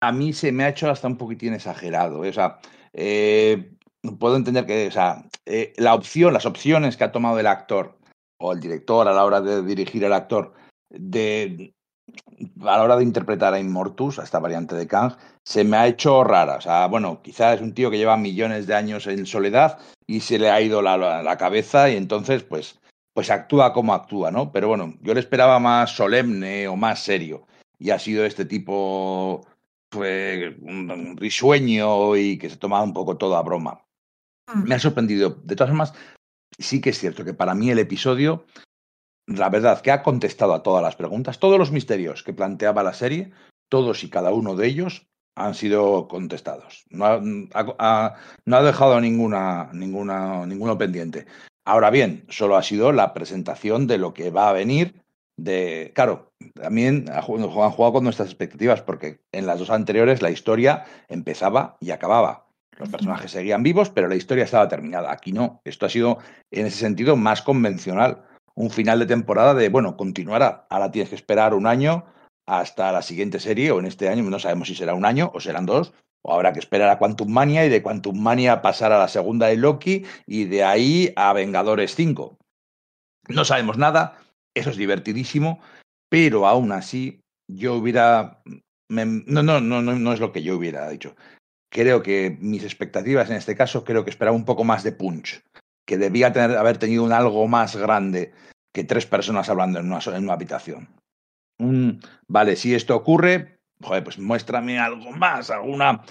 A 0.00 0.10
mí 0.10 0.32
se 0.32 0.52
me 0.52 0.64
ha 0.64 0.70
hecho 0.70 0.88
hasta 0.88 1.06
un 1.06 1.18
poquitín 1.18 1.52
exagerado. 1.52 2.24
¿eh? 2.24 2.30
O 2.30 2.32
sea, 2.32 2.60
eh, 2.94 3.74
puedo 4.18 4.36
entender 4.36 4.64
que 4.64 4.90
sea, 4.90 5.22
eh, 5.44 5.74
la 5.76 5.92
opción, 5.92 6.32
las 6.32 6.46
opciones 6.46 6.96
que 6.96 7.04
ha 7.04 7.12
tomado 7.12 7.38
el 7.38 7.46
actor 7.46 7.98
o 8.38 8.54
el 8.54 8.60
director 8.60 9.06
a 9.06 9.12
la 9.12 9.26
hora 9.26 9.42
de 9.42 9.62
dirigir 9.62 10.06
al 10.06 10.14
actor 10.14 10.54
de, 10.88 11.74
a 12.62 12.78
la 12.78 12.82
hora 12.82 12.96
de 12.96 13.02
interpretar 13.02 13.52
a 13.52 13.60
Immortus, 13.60 14.18
a 14.18 14.22
esta 14.24 14.38
variante 14.38 14.76
de 14.76 14.86
Kang, 14.86 15.12
se 15.44 15.62
me 15.62 15.76
ha 15.76 15.86
hecho 15.86 16.24
rara. 16.24 16.56
O 16.56 16.60
sea, 16.62 16.86
bueno, 16.86 17.20
quizás 17.20 17.56
es 17.56 17.60
un 17.60 17.74
tío 17.74 17.90
que 17.90 17.98
lleva 17.98 18.16
millones 18.16 18.66
de 18.66 18.74
años 18.74 19.06
en 19.08 19.26
soledad 19.26 19.78
y 20.06 20.20
se 20.20 20.38
le 20.38 20.48
ha 20.48 20.58
ido 20.62 20.80
la, 20.80 20.96
la, 20.96 21.22
la 21.22 21.36
cabeza 21.36 21.90
y 21.90 21.98
entonces, 21.98 22.44
pues, 22.44 22.80
pues 23.12 23.30
actúa 23.30 23.74
como 23.74 23.92
actúa, 23.92 24.30
¿no? 24.30 24.52
Pero 24.52 24.68
bueno, 24.68 24.94
yo 25.02 25.12
le 25.12 25.20
esperaba 25.20 25.58
más 25.58 25.90
solemne 25.90 26.66
o 26.66 26.76
más 26.76 27.00
serio. 27.00 27.46
Y 27.82 27.90
ha 27.90 27.98
sido 27.98 28.24
este 28.24 28.44
tipo, 28.44 29.44
pues, 29.88 30.54
un 30.60 31.16
risueño 31.16 32.16
y 32.16 32.38
que 32.38 32.48
se 32.48 32.56
tomaba 32.56 32.84
un 32.84 32.92
poco 32.92 33.16
todo 33.16 33.36
a 33.36 33.42
broma. 33.42 33.84
Me 34.54 34.76
ha 34.76 34.78
sorprendido. 34.78 35.30
De 35.42 35.56
todas 35.56 35.70
formas, 35.70 35.92
sí 36.58 36.80
que 36.80 36.90
es 36.90 36.98
cierto 37.00 37.24
que 37.24 37.34
para 37.34 37.56
mí 37.56 37.70
el 37.70 37.80
episodio, 37.80 38.44
la 39.26 39.48
verdad, 39.50 39.80
que 39.80 39.90
ha 39.90 40.04
contestado 40.04 40.54
a 40.54 40.62
todas 40.62 40.80
las 40.80 40.94
preguntas, 40.94 41.40
todos 41.40 41.58
los 41.58 41.72
misterios 41.72 42.22
que 42.22 42.32
planteaba 42.32 42.84
la 42.84 42.94
serie, 42.94 43.32
todos 43.68 44.04
y 44.04 44.10
cada 44.10 44.30
uno 44.32 44.54
de 44.54 44.68
ellos 44.68 45.08
han 45.34 45.54
sido 45.54 46.06
contestados. 46.06 46.84
No 46.90 47.04
ha, 47.06 47.20
ha- 47.78 48.14
no 48.44 48.56
ha 48.56 48.62
dejado 48.62 49.00
ninguna, 49.00 49.70
ninguna, 49.72 50.46
ninguno 50.46 50.78
pendiente. 50.78 51.26
Ahora 51.64 51.90
bien, 51.90 52.26
solo 52.28 52.56
ha 52.56 52.62
sido 52.62 52.92
la 52.92 53.12
presentación 53.12 53.88
de 53.88 53.98
lo 53.98 54.14
que 54.14 54.30
va 54.30 54.50
a 54.50 54.52
venir. 54.52 55.02
De, 55.36 55.92
claro, 55.94 56.32
también 56.54 57.06
han 57.10 57.22
jugado 57.22 57.92
con 57.92 58.04
nuestras 58.04 58.28
expectativas, 58.28 58.82
porque 58.82 59.20
en 59.32 59.46
las 59.46 59.58
dos 59.58 59.70
anteriores 59.70 60.22
la 60.22 60.30
historia 60.30 60.84
empezaba 61.08 61.76
y 61.80 61.90
acababa. 61.90 62.46
Los 62.78 62.88
personajes 62.88 63.30
seguían 63.30 63.62
vivos, 63.62 63.90
pero 63.90 64.08
la 64.08 64.16
historia 64.16 64.44
estaba 64.44 64.68
terminada. 64.68 65.12
Aquí 65.12 65.32
no. 65.32 65.60
Esto 65.64 65.86
ha 65.86 65.88
sido, 65.88 66.18
en 66.50 66.66
ese 66.66 66.78
sentido, 66.78 67.16
más 67.16 67.42
convencional. 67.42 68.24
Un 68.54 68.70
final 68.70 68.98
de 68.98 69.06
temporada 69.06 69.54
de, 69.54 69.68
bueno, 69.68 69.96
continuará. 69.96 70.66
Ahora 70.68 70.90
tienes 70.90 71.10
que 71.10 71.14
esperar 71.16 71.54
un 71.54 71.66
año 71.66 72.04
hasta 72.46 72.90
la 72.92 73.02
siguiente 73.02 73.40
serie, 73.40 73.70
o 73.70 73.78
en 73.78 73.86
este 73.86 74.08
año, 74.08 74.22
no 74.24 74.38
sabemos 74.38 74.68
si 74.68 74.74
será 74.74 74.94
un 74.94 75.04
año 75.04 75.30
o 75.34 75.40
serán 75.40 75.64
dos, 75.64 75.94
o 76.22 76.32
habrá 76.32 76.52
que 76.52 76.58
esperar 76.58 76.88
a 76.88 76.98
Quantum 76.98 77.30
Mania 77.30 77.64
y 77.64 77.68
de 77.68 77.82
Quantum 77.82 78.20
Mania 78.20 78.62
pasar 78.62 78.92
a 78.92 78.98
la 78.98 79.08
segunda 79.08 79.46
de 79.46 79.56
Loki 79.56 80.04
y 80.26 80.44
de 80.44 80.64
ahí 80.64 81.12
a 81.16 81.32
Vengadores 81.32 81.94
5. 81.94 82.38
No 83.28 83.44
sabemos 83.44 83.78
nada, 83.78 84.18
eso 84.54 84.70
es 84.70 84.76
divertidísimo, 84.76 85.60
pero 86.08 86.46
aún 86.46 86.72
así 86.72 87.20
yo 87.48 87.74
hubiera... 87.74 88.42
me- 88.88 89.06
no, 89.06 89.42
no, 89.42 89.60
no, 89.60 89.82
no, 89.82 90.12
es 90.12 90.20
lo 90.20 90.32
que 90.32 90.42
yo 90.42 90.56
hubiera 90.56 90.88
dicho. 90.88 91.16
Creo 91.70 92.02
que 92.02 92.36
mis 92.40 92.64
expectativas 92.64 93.30
en 93.30 93.36
este 93.36 93.56
caso, 93.56 93.84
creo 93.84 94.04
que 94.04 94.10
esperaba 94.10 94.36
un 94.36 94.44
poco 94.44 94.64
más 94.64 94.82
de 94.82 94.92
punch, 94.92 95.42
que 95.86 95.96
debía 95.96 96.32
tener, 96.32 96.56
haber 96.56 96.78
tenido 96.78 97.02
un 97.02 97.12
algo 97.12 97.48
más 97.48 97.76
grande 97.76 98.32
que 98.74 98.84
tres 98.84 99.06
personas 99.06 99.48
hablando 99.48 99.78
en 99.78 99.86
una, 99.86 100.00
en 100.04 100.24
una 100.24 100.34
habitación. 100.34 100.88
Vale, 102.26 102.56
si 102.56 102.74
esto 102.74 102.96
ocurre, 102.96 103.58
joder, 103.80 104.04
pues 104.04 104.18
muéstrame 104.18 104.78
algo 104.78 105.12
más, 105.12 105.50
alguna, 105.50 106.02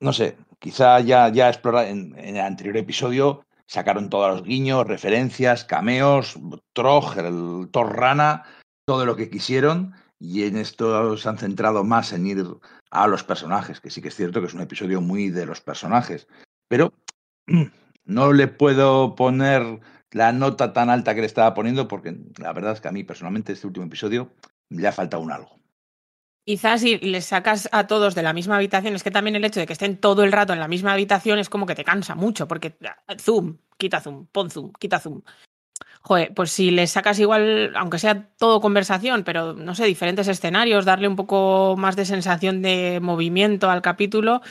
no 0.00 0.12
sé, 0.12 0.36
quizá 0.58 1.00
ya, 1.00 1.28
ya 1.28 1.48
explorar 1.48 1.86
en, 1.86 2.18
en 2.18 2.36
el 2.36 2.42
anterior 2.42 2.76
episodio 2.76 3.44
sacaron 3.66 4.10
todos 4.10 4.30
los 4.30 4.42
guiños, 4.44 4.86
referencias, 4.86 5.64
cameos, 5.64 6.38
Troj, 6.72 7.16
el 7.18 7.68
Thor 7.70 7.96
Rana, 7.96 8.44
todo 8.86 9.06
lo 9.06 9.16
que 9.16 9.30
quisieron, 9.30 9.94
y 10.18 10.44
en 10.44 10.56
esto 10.56 11.16
se 11.16 11.28
han 11.28 11.38
centrado 11.38 11.84
más 11.84 12.12
en 12.12 12.26
ir 12.26 12.44
a 12.90 13.06
los 13.06 13.24
personajes, 13.24 13.80
que 13.80 13.90
sí 13.90 14.00
que 14.00 14.08
es 14.08 14.16
cierto 14.16 14.40
que 14.40 14.46
es 14.46 14.54
un 14.54 14.60
episodio 14.60 15.00
muy 15.00 15.30
de 15.30 15.46
los 15.46 15.60
personajes, 15.60 16.28
pero 16.68 16.92
no 18.04 18.32
le 18.32 18.48
puedo 18.48 19.14
poner 19.14 19.80
la 20.10 20.32
nota 20.32 20.72
tan 20.72 20.90
alta 20.90 21.14
que 21.14 21.20
le 21.20 21.26
estaba 21.26 21.54
poniendo, 21.54 21.88
porque 21.88 22.16
la 22.38 22.52
verdad 22.52 22.72
es 22.72 22.80
que 22.80 22.88
a 22.88 22.92
mí 22.92 23.02
personalmente 23.02 23.52
este 23.52 23.66
último 23.66 23.86
episodio 23.86 24.32
le 24.68 24.86
ha 24.86 24.92
faltado 24.92 25.22
un 25.22 25.32
algo. 25.32 25.63
Quizás 26.44 26.82
si 26.82 26.98
les 26.98 27.24
sacas 27.24 27.70
a 27.72 27.86
todos 27.86 28.14
de 28.14 28.22
la 28.22 28.34
misma 28.34 28.56
habitación, 28.56 28.94
es 28.94 29.02
que 29.02 29.10
también 29.10 29.34
el 29.34 29.44
hecho 29.44 29.60
de 29.60 29.66
que 29.66 29.72
estén 29.72 29.96
todo 29.96 30.24
el 30.24 30.32
rato 30.32 30.52
en 30.52 30.60
la 30.60 30.68
misma 30.68 30.92
habitación 30.92 31.38
es 31.38 31.48
como 31.48 31.64
que 31.64 31.74
te 31.74 31.84
cansa 31.84 32.14
mucho, 32.14 32.46
porque 32.46 32.76
ah, 32.84 33.14
zoom, 33.18 33.56
quita 33.78 34.00
zoom, 34.00 34.26
pon 34.26 34.50
zoom, 34.50 34.72
quita 34.78 35.00
zoom. 35.00 35.22
Joder, 36.02 36.34
pues 36.34 36.50
si 36.50 36.70
les 36.70 36.90
sacas 36.90 37.18
igual, 37.18 37.72
aunque 37.76 37.98
sea 37.98 38.28
todo 38.36 38.60
conversación, 38.60 39.24
pero 39.24 39.54
no 39.54 39.74
sé, 39.74 39.86
diferentes 39.86 40.28
escenarios, 40.28 40.84
darle 40.84 41.08
un 41.08 41.16
poco 41.16 41.76
más 41.78 41.96
de 41.96 42.04
sensación 42.04 42.60
de 42.60 43.00
movimiento 43.00 43.70
al 43.70 43.80
capítulo, 43.80 44.42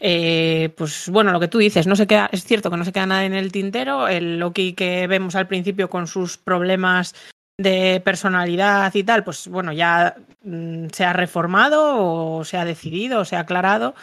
eh, 0.00 0.74
pues 0.76 1.08
bueno, 1.08 1.32
lo 1.32 1.40
que 1.40 1.48
tú 1.48 1.56
dices, 1.56 1.86
no 1.86 1.96
se 1.96 2.06
queda, 2.06 2.28
es 2.30 2.44
cierto 2.44 2.70
que 2.70 2.76
no 2.76 2.84
se 2.84 2.92
queda 2.92 3.06
nada 3.06 3.24
en 3.24 3.32
el 3.32 3.52
tintero, 3.52 4.06
el 4.06 4.38
Loki 4.38 4.74
que 4.74 5.06
vemos 5.06 5.34
al 5.34 5.48
principio 5.48 5.88
con 5.88 6.06
sus 6.06 6.36
problemas 6.36 7.14
de 7.58 8.00
personalidad 8.04 8.94
y 8.94 9.02
tal, 9.02 9.24
pues 9.24 9.48
bueno, 9.48 9.72
ya 9.72 10.16
mm, 10.44 10.86
se 10.92 11.04
ha 11.04 11.12
reformado 11.12 12.38
o 12.38 12.44
se 12.44 12.56
ha 12.56 12.64
decidido 12.64 13.20
o 13.20 13.24
se 13.24 13.36
ha 13.36 13.40
aclarado. 13.40 13.94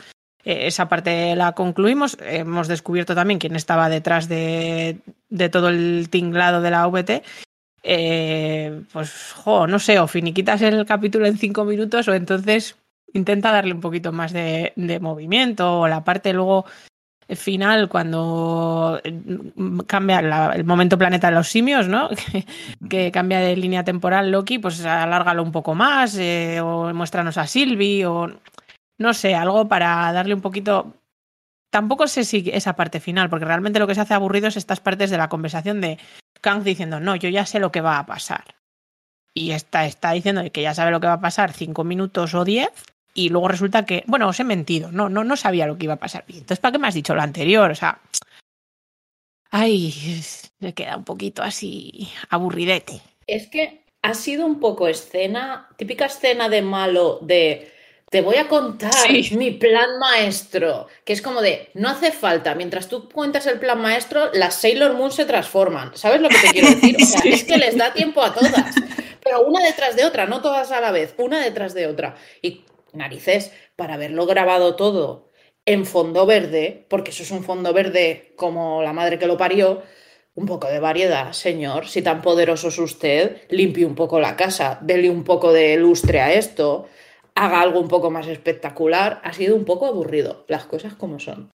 Eh, 0.43 0.67
esa 0.67 0.89
parte 0.89 1.35
la 1.35 1.53
concluimos. 1.53 2.17
Hemos 2.21 2.67
descubierto 2.67 3.15
también 3.15 3.39
quién 3.39 3.55
estaba 3.55 3.89
detrás 3.89 4.27
de, 4.27 4.99
de 5.29 5.49
todo 5.49 5.69
el 5.69 6.09
tinglado 6.09 6.61
de 6.61 6.71
la 6.71 6.85
VT. 6.87 7.23
Eh, 7.81 8.81
pues, 8.91 9.31
jo, 9.33 9.67
no 9.67 9.79
sé, 9.79 9.99
o 9.99 10.07
finiquitas 10.07 10.61
el 10.61 10.85
capítulo 10.85 11.25
en 11.25 11.37
cinco 11.37 11.63
minutos 11.63 12.07
o 12.07 12.13
entonces 12.13 12.75
intenta 13.13 13.51
darle 13.51 13.73
un 13.73 13.79
poquito 13.79 14.11
más 14.11 14.33
de, 14.33 14.73
de 14.75 14.99
movimiento 14.99 15.81
o 15.81 15.87
la 15.87 16.03
parte 16.03 16.33
luego 16.33 16.65
final 17.29 17.89
cuando 17.89 19.01
mm, 19.55 19.79
cambia 19.81 20.21
la- 20.21 20.51
el 20.53 20.63
momento 20.63 20.97
planeta 20.97 21.29
de 21.29 21.35
los 21.35 21.47
simios, 21.49 21.87
¿no? 21.87 22.09
Que, 22.31 22.45
que 22.89 23.11
cambia 23.11 23.39
de 23.39 23.55
línea 23.55 23.83
temporal 23.83 24.31
Loki, 24.31 24.59
pues 24.59 24.83
alárgalo 24.85 25.41
un 25.43 25.51
poco 25.51 25.73
más, 25.75 26.15
eh, 26.17 26.59
o 26.61 26.93
muéstranos 26.93 27.37
a 27.37 27.47
Sylvie, 27.47 28.05
o 28.05 28.29
no 28.99 29.13
sé, 29.13 29.33
algo 29.35 29.67
para 29.67 30.11
darle 30.13 30.33
un 30.35 30.41
poquito. 30.41 30.93
Tampoco 31.71 32.07
sé 32.07 32.23
si 32.23 32.49
esa 32.53 32.75
parte 32.75 32.99
final, 32.99 33.29
porque 33.29 33.45
realmente 33.45 33.79
lo 33.79 33.87
que 33.87 33.95
se 33.95 34.01
hace 34.01 34.13
aburrido 34.13 34.47
es 34.47 34.55
estas 34.57 34.79
partes 34.79 35.09
de 35.09 35.17
la 35.17 35.27
conversación 35.29 35.81
de 35.81 35.97
Kang 36.41 36.63
diciendo, 36.63 36.99
no, 36.99 37.15
yo 37.15 37.27
ya 37.29 37.45
sé 37.45 37.59
lo 37.59 37.71
que 37.71 37.81
va 37.81 37.97
a 37.99 38.05
pasar. 38.05 38.55
Y 39.33 39.51
está, 39.51 39.85
está 39.85 40.11
diciendo 40.11 40.43
que 40.53 40.61
ya 40.61 40.73
sabe 40.73 40.91
lo 40.91 41.01
que 41.01 41.07
va 41.07 41.13
a 41.13 41.19
pasar 41.21 41.51
cinco 41.51 41.83
minutos 41.83 42.33
o 42.33 42.45
diez, 42.45 42.69
y 43.15 43.29
luego 43.29 43.47
resulta 43.47 43.85
que, 43.85 44.03
bueno, 44.05 44.27
os 44.27 44.39
he 44.39 44.43
mentido, 44.43 44.91
no, 44.91 45.09
no, 45.09 45.23
no 45.23 45.35
sabía 45.37 45.65
lo 45.65 45.77
que 45.77 45.85
iba 45.85 45.95
a 45.95 45.99
pasar. 45.99 46.23
Entonces, 46.27 46.59
¿para 46.59 46.73
qué 46.73 46.77
me 46.79 46.87
has 46.87 46.93
dicho 46.93 47.15
lo 47.15 47.21
anterior? 47.23 47.71
O 47.71 47.75
sea, 47.75 47.99
Ay, 49.51 49.91
se 49.91 50.73
queda 50.73 50.97
un 50.97 51.05
poquito 51.05 51.41
así 51.41 52.09
aburridete. 52.29 53.01
Es 53.25 53.47
que 53.47 53.85
ha 54.01 54.13
sido 54.13 54.45
un 54.45 54.59
poco 54.59 54.87
escena, 54.87 55.69
típica 55.77 56.05
escena 56.05 56.49
de 56.49 56.61
malo 56.61 57.19
de 57.21 57.71
te 58.09 58.21
voy 58.21 58.35
a 58.35 58.47
contar 58.47 58.93
Sí. 58.93 59.35
mi 59.35 59.51
plan 59.51 59.97
maestro, 59.99 60.87
que 61.05 61.13
es 61.13 61.21
como 61.21 61.41
de, 61.41 61.69
no 61.73 61.89
hace 61.89 62.11
falta, 62.11 62.53
mientras 62.53 62.87
tú 62.87 63.09
cuentas 63.09 63.45
el 63.47 63.59
plan 63.59 63.81
maestro, 63.81 64.29
las 64.33 64.55
Sailor 64.55 64.93
Moon 64.93 65.11
se 65.11 65.25
transforman. 65.25 65.91
¿Sabes 65.95 66.21
lo 66.21 66.29
que 66.29 66.37
te 66.37 66.47
quiero 66.49 66.67
decir? 66.69 66.97
O 67.01 67.05
sea, 67.05 67.21
Sí. 67.23 67.29
es 67.29 67.43
que 67.45 67.57
les 67.57 67.77
da 67.77 67.93
tiempo 67.93 68.21
a 68.21 68.33
todas, 68.33 68.75
pero 69.23 69.41
una 69.45 69.63
detrás 69.65 69.95
de 69.95 70.05
otra, 70.05 70.25
no 70.27 70.41
todas 70.41 70.71
a 70.71 70.81
la 70.81 70.91
vez, 70.91 71.15
una 71.17 71.39
detrás 71.39 71.73
de 71.73 71.87
otra. 71.87 72.15
Y 72.41 72.63
narices, 72.95 73.51
para 73.75 73.95
haberlo 73.95 74.25
grabado 74.25 74.75
todo 74.75 75.31
en 75.65 75.85
fondo 75.85 76.25
verde, 76.25 76.85
porque 76.89 77.11
eso 77.11 77.23
es 77.23 77.31
un 77.31 77.43
fondo 77.43 77.73
verde 77.73 78.33
como 78.35 78.83
la 78.83 78.93
madre 78.93 79.17
que 79.17 79.27
lo 79.27 79.37
parió, 79.37 79.81
un 80.35 80.45
poco 80.45 80.67
de 80.67 80.79
variedad, 80.79 81.31
señor. 81.31 81.87
Si 81.87 82.01
tan 82.01 82.21
poderoso 82.21 82.67
es 82.67 82.77
usted, 82.77 83.41
limpie 83.49 83.85
un 83.85 83.95
poco 83.95 84.19
la 84.19 84.35
casa, 84.35 84.79
dele 84.81 85.09
un 85.09 85.23
poco 85.23 85.53
de 85.53 85.77
lustre 85.77 86.19
a 86.19 86.33
esto, 86.33 86.87
haga 87.35 87.61
algo 87.61 87.79
un 87.79 87.87
poco 87.87 88.11
más 88.11 88.27
espectacular. 88.27 89.21
Ha 89.23 89.33
sido 89.33 89.55
un 89.55 89.65
poco 89.65 89.85
aburrido, 89.85 90.45
las 90.47 90.65
cosas 90.65 90.93
como 90.95 91.19
son. 91.19 91.54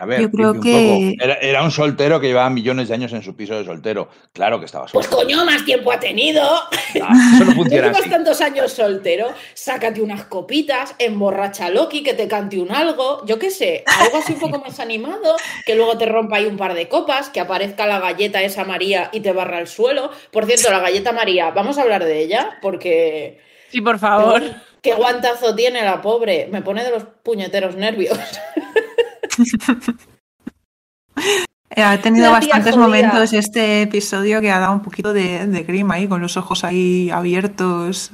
A 0.00 0.06
ver, 0.06 0.22
Yo 0.22 0.30
creo 0.30 0.54
que- 0.60 1.14
poco. 1.14 1.24
Era, 1.24 1.34
era 1.34 1.62
un 1.62 1.70
soltero 1.70 2.18
que 2.20 2.28
llevaba 2.28 2.48
millones 2.50 2.88
de 2.88 2.94
años 2.94 3.12
en 3.12 3.22
su 3.22 3.36
piso 3.36 3.54
de 3.54 3.64
soltero. 3.64 4.08
Claro 4.32 4.58
que 4.58 4.64
estaba 4.66 4.86
Pues 4.86 5.06
soltero. 5.06 5.28
coño, 5.38 5.44
más 5.44 5.64
tiempo 5.64 5.92
ha 5.92 6.00
tenido. 6.00 6.42
Ah, 7.02 7.32
eso 7.36 7.44
no 7.44 7.52
funciona 7.52 7.88
llevas 7.92 8.08
tantos 8.10 8.40
años 8.40 8.72
soltero, 8.72 9.28
sácate 9.54 10.00
unas 10.02 10.24
copitas, 10.24 10.94
emborracha 10.98 11.66
a 11.66 11.70
Loki, 11.70 12.02
que 12.02 12.14
te 12.14 12.26
cante 12.28 12.58
un 12.58 12.72
algo, 12.72 13.24
yo 13.26 13.38
qué 13.38 13.50
sé, 13.50 13.84
algo 14.00 14.16
así 14.18 14.32
un 14.32 14.40
poco 14.40 14.58
más 14.60 14.80
animado, 14.80 15.36
que 15.66 15.74
luego 15.74 15.98
te 15.98 16.06
rompa 16.06 16.36
ahí 16.36 16.46
un 16.46 16.56
par 16.56 16.74
de 16.74 16.88
copas, 16.88 17.28
que 17.28 17.40
aparezca 17.40 17.86
la 17.86 18.00
galleta 18.00 18.42
esa 18.42 18.64
María 18.64 19.10
y 19.12 19.20
te 19.20 19.32
barra 19.32 19.60
el 19.60 19.66
suelo. 19.66 20.10
Por 20.32 20.46
cierto, 20.46 20.70
la 20.70 20.80
galleta 20.80 21.12
María, 21.12 21.50
vamos 21.50 21.76
a 21.78 21.82
hablar 21.82 22.04
de 22.04 22.20
ella, 22.22 22.58
porque 22.62 23.38
Sí, 23.70 23.80
por 23.80 23.98
favor. 23.98 24.42
qué 24.82 24.94
guantazo 24.94 25.54
tiene 25.54 25.82
la 25.84 26.00
pobre, 26.00 26.48
me 26.50 26.62
pone 26.62 26.82
de 26.82 26.90
los 26.90 27.04
puñeteros 27.22 27.76
nervios. 27.76 28.18
Ha 31.76 31.98
tenido 31.98 32.32
bastantes 32.32 32.74
jodida. 32.74 32.84
momentos 32.86 33.32
este 33.32 33.82
episodio 33.82 34.40
que 34.40 34.50
ha 34.50 34.58
dado 34.58 34.72
un 34.72 34.82
poquito 34.82 35.12
de, 35.12 35.46
de 35.46 35.62
grima 35.62 35.94
ahí, 35.94 36.08
con 36.08 36.20
los 36.20 36.36
ojos 36.36 36.64
ahí 36.64 37.10
abiertos. 37.10 38.10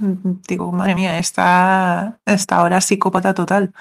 Digo, 0.46 0.72
madre 0.72 0.94
mía, 0.94 1.18
está, 1.18 2.18
está 2.26 2.56
ahora 2.56 2.82
psicópata 2.82 3.32
total. 3.32 3.72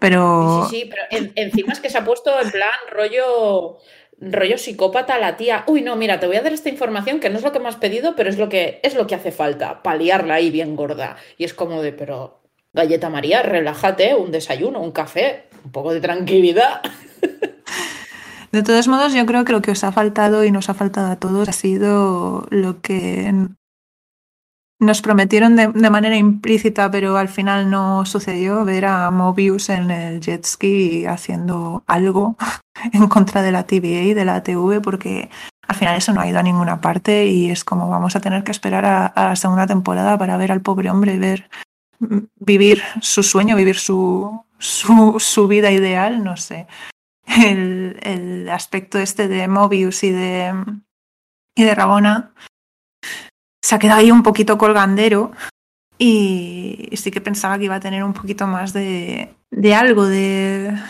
Pero 0.00 0.66
Sí, 0.68 0.76
sí, 0.76 0.82
sí, 0.82 0.90
pero 0.90 1.02
en- 1.10 1.32
encima 1.36 1.72
es 1.72 1.80
que 1.80 1.90
se 1.90 1.98
ha 1.98 2.04
puesto 2.04 2.30
en 2.40 2.50
plan 2.50 2.68
rollo, 2.90 3.78
rollo 4.20 4.58
psicópata 4.58 5.18
la 5.18 5.36
tía. 5.36 5.62
Uy, 5.68 5.82
no, 5.82 5.94
mira, 5.96 6.18
te 6.18 6.26
voy 6.26 6.36
a 6.36 6.42
dar 6.42 6.52
esta 6.52 6.68
información 6.68 7.20
que 7.20 7.30
no 7.30 7.38
es 7.38 7.44
lo 7.44 7.52
que 7.52 7.60
me 7.60 7.68
has 7.68 7.76
pedido, 7.76 8.14
pero 8.16 8.28
es 8.28 8.36
lo 8.36 8.48
que, 8.48 8.80
es 8.82 8.94
lo 8.96 9.06
que 9.06 9.14
hace 9.14 9.30
falta, 9.30 9.82
paliarla 9.82 10.34
ahí 10.34 10.50
bien 10.50 10.74
gorda. 10.74 11.16
Y 11.38 11.44
es 11.44 11.54
como 11.54 11.82
de, 11.82 11.92
pero, 11.92 12.42
galleta 12.72 13.08
María, 13.10 13.42
relájate, 13.42 14.14
un 14.16 14.32
desayuno, 14.32 14.80
un 14.80 14.92
café, 14.92 15.45
un 15.66 15.72
poco 15.72 15.92
de 15.92 16.00
tranquilidad. 16.00 16.80
de 18.52 18.62
todos 18.62 18.86
modos, 18.86 19.12
yo 19.12 19.26
creo 19.26 19.44
que 19.44 19.52
lo 19.52 19.62
que 19.62 19.72
os 19.72 19.82
ha 19.82 19.90
faltado 19.90 20.44
y 20.44 20.52
nos 20.52 20.70
ha 20.70 20.74
faltado 20.74 21.10
a 21.10 21.16
todos 21.16 21.48
ha 21.48 21.52
sido 21.52 22.46
lo 22.50 22.80
que 22.80 23.32
nos 24.78 25.02
prometieron 25.02 25.56
de, 25.56 25.90
manera 25.90 26.16
implícita, 26.16 26.90
pero 26.90 27.16
al 27.16 27.28
final 27.28 27.68
no 27.68 28.06
sucedió, 28.06 28.64
ver 28.64 28.84
a 28.84 29.10
Mobius 29.10 29.70
en 29.70 29.90
el 29.90 30.20
jet 30.20 30.44
ski 30.44 31.06
haciendo 31.06 31.82
algo 31.88 32.36
en 32.92 33.08
contra 33.08 33.42
de 33.42 33.52
la 33.52 33.66
TVA 33.66 34.02
y 34.02 34.14
de 34.14 34.24
la 34.24 34.44
TV, 34.44 34.80
porque 34.80 35.30
al 35.66 35.74
final 35.74 35.96
eso 35.96 36.12
no 36.12 36.20
ha 36.20 36.28
ido 36.28 36.38
a 36.38 36.44
ninguna 36.44 36.80
parte 36.80 37.26
y 37.26 37.50
es 37.50 37.64
como 37.64 37.88
vamos 37.88 38.14
a 38.14 38.20
tener 38.20 38.44
que 38.44 38.52
esperar 38.52 38.84
a, 38.84 39.06
a 39.06 39.30
la 39.30 39.36
segunda 39.36 39.66
temporada 39.66 40.16
para 40.16 40.36
ver 40.36 40.52
al 40.52 40.60
pobre 40.60 40.90
hombre 40.90 41.18
ver 41.18 41.48
mm, 41.98 42.18
vivir 42.36 42.82
su 43.00 43.24
sueño, 43.24 43.56
vivir 43.56 43.76
su, 43.76 44.45
su, 44.58 45.16
su 45.18 45.48
vida 45.48 45.70
ideal, 45.70 46.24
no 46.24 46.36
sé. 46.36 46.66
El, 47.26 47.98
el 48.02 48.48
aspecto 48.48 48.98
este 48.98 49.28
de 49.28 49.48
Mobius 49.48 50.04
y 50.04 50.10
de, 50.10 50.54
y 51.56 51.64
de 51.64 51.74
Rabona 51.74 52.32
se 53.62 53.74
ha 53.74 53.78
quedado 53.78 54.00
ahí 54.00 54.10
un 54.10 54.22
poquito 54.22 54.58
colgandero 54.58 55.32
y 55.98 56.90
sí 56.92 57.10
que 57.10 57.20
pensaba 57.20 57.58
que 57.58 57.64
iba 57.64 57.76
a 57.76 57.80
tener 57.80 58.04
un 58.04 58.12
poquito 58.12 58.46
más 58.46 58.72
de, 58.72 59.34
de 59.50 59.74
algo, 59.74 60.06
de 60.06 60.68
Una 60.70 60.84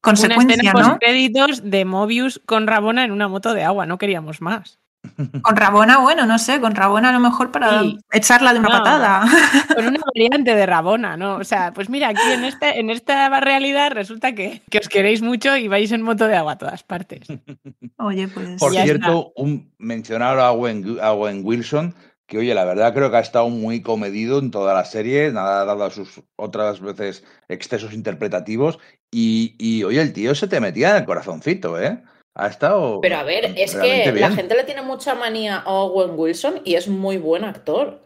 consecuencia, 0.00 0.56
escena 0.56 0.72
¿no? 0.72 0.88
post-créditos 0.90 1.68
de 1.68 1.84
Mobius 1.84 2.40
con 2.44 2.66
Rabona 2.66 3.04
en 3.04 3.12
una 3.12 3.28
moto 3.28 3.54
de 3.54 3.64
agua, 3.64 3.86
no 3.86 3.98
queríamos 3.98 4.40
más. 4.40 4.79
Con 5.42 5.56
Rabona, 5.56 5.98
bueno, 5.98 6.26
no 6.26 6.38
sé, 6.38 6.60
con 6.60 6.74
Rabona 6.74 7.10
a 7.10 7.12
lo 7.12 7.20
mejor 7.20 7.50
para 7.50 7.80
Sí. 7.82 7.98
echarla 8.12 8.52
de 8.52 8.60
una 8.60 8.68
No. 8.68 8.74
patada. 8.78 9.22
Con 9.76 9.86
una 9.86 10.00
variante 10.14 10.54
de 10.54 10.66
Rabona, 10.66 11.16
¿no? 11.16 11.36
O 11.36 11.44
sea, 11.44 11.72
pues 11.72 11.88
mira, 11.88 12.08
aquí 12.08 12.32
en, 12.32 12.44
este, 12.44 12.78
en 12.78 12.90
esta 12.90 13.40
realidad 13.40 13.92
resulta 13.92 14.34
que, 14.34 14.62
que 14.70 14.78
os 14.78 14.88
queréis 14.88 15.22
mucho 15.22 15.56
y 15.56 15.68
vais 15.68 15.90
en 15.92 16.02
moto 16.02 16.26
de 16.26 16.36
agua 16.36 16.52
a 16.52 16.58
todas 16.58 16.82
partes. 16.82 17.20
Oye, 17.98 18.28
pues 18.28 18.58
Por 18.58 18.72
cierto, 18.72 19.32
un, 19.36 19.72
mencionar 19.78 20.38
a 20.38 20.52
Owen, 20.52 20.98
a 21.00 21.12
Owen 21.12 21.40
Wilson, 21.44 21.94
que 22.26 22.38
oye, 22.38 22.54
la 22.54 22.64
verdad 22.64 22.94
creo 22.94 23.10
que 23.10 23.16
ha 23.16 23.20
estado 23.20 23.48
muy 23.48 23.82
comedido 23.82 24.38
en 24.38 24.52
toda 24.52 24.72
la 24.72 24.84
serie, 24.84 25.32
nada 25.32 25.64
dado 25.64 25.84
a 25.84 25.90
sus 25.90 26.22
otras 26.36 26.80
veces 26.80 27.24
excesos 27.48 27.92
interpretativos. 27.92 28.78
Y, 29.10 29.56
y 29.58 29.82
oye, 29.82 30.00
el 30.00 30.12
tío 30.12 30.34
se 30.36 30.46
te 30.46 30.60
metía 30.60 30.90
en 30.90 30.96
el 30.98 31.04
corazoncito, 31.06 31.80
¿eh? 31.80 32.02
Ha 32.34 32.46
estado. 32.46 33.00
Pero 33.00 33.16
a 33.16 33.22
ver, 33.22 33.54
es 33.56 33.74
que 33.74 34.12
la 34.12 34.30
gente 34.30 34.54
le 34.54 34.64
tiene 34.64 34.82
mucha 34.82 35.14
manía 35.14 35.58
a 35.58 35.72
Owen 35.72 36.12
Wilson 36.16 36.62
y 36.64 36.74
es 36.74 36.88
muy 36.88 37.18
buen 37.18 37.44
actor. 37.44 38.00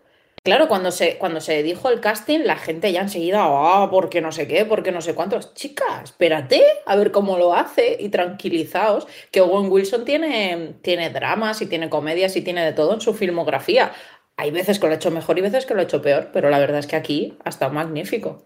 Claro, 0.45 0.69
cuando 0.69 0.91
se, 0.91 1.17
cuando 1.17 1.41
se 1.41 1.63
dijo 1.63 1.89
el 1.89 2.01
casting, 2.01 2.41
la 2.41 2.57
gente 2.57 2.93
ya 2.93 3.01
enseguida, 3.01 3.41
ah, 3.43 3.89
porque 3.91 4.21
no 4.21 4.31
sé 4.31 4.47
qué, 4.47 4.67
porque 4.67 4.93
no 4.93 5.01
sé 5.01 5.15
cuántos. 5.15 5.55
Chica, 5.55 6.03
espérate 6.05 6.63
a 6.85 6.97
ver 6.97 7.13
cómo 7.13 7.39
lo 7.39 7.55
hace 7.55 7.97
y 7.99 8.11
tranquilizaos, 8.11 9.07
que 9.31 9.41
Owen 9.41 9.73
Wilson 9.73 10.05
tiene, 10.05 10.75
tiene 10.83 11.09
dramas 11.09 11.63
y 11.63 11.67
tiene 11.67 11.89
comedias 11.89 12.37
y 12.37 12.43
tiene 12.43 12.63
de 12.63 12.75
todo 12.75 12.93
en 12.93 13.01
su 13.01 13.15
filmografía. 13.15 13.93
Hay 14.37 14.51
veces 14.51 14.79
que 14.79 14.87
lo 14.87 14.93
ha 14.93 14.97
hecho 14.97 15.11
mejor 15.11 15.39
y 15.39 15.41
veces 15.41 15.65
que 15.65 15.73
lo 15.73 15.81
ha 15.81 15.85
hecho 15.85 16.03
peor, 16.03 16.29
pero 16.31 16.51
la 16.51 16.59
verdad 16.59 16.81
es 16.81 16.87
que 16.87 16.97
aquí 16.97 17.39
ha 17.43 17.49
estado 17.49 17.73
magnífico. 17.73 18.45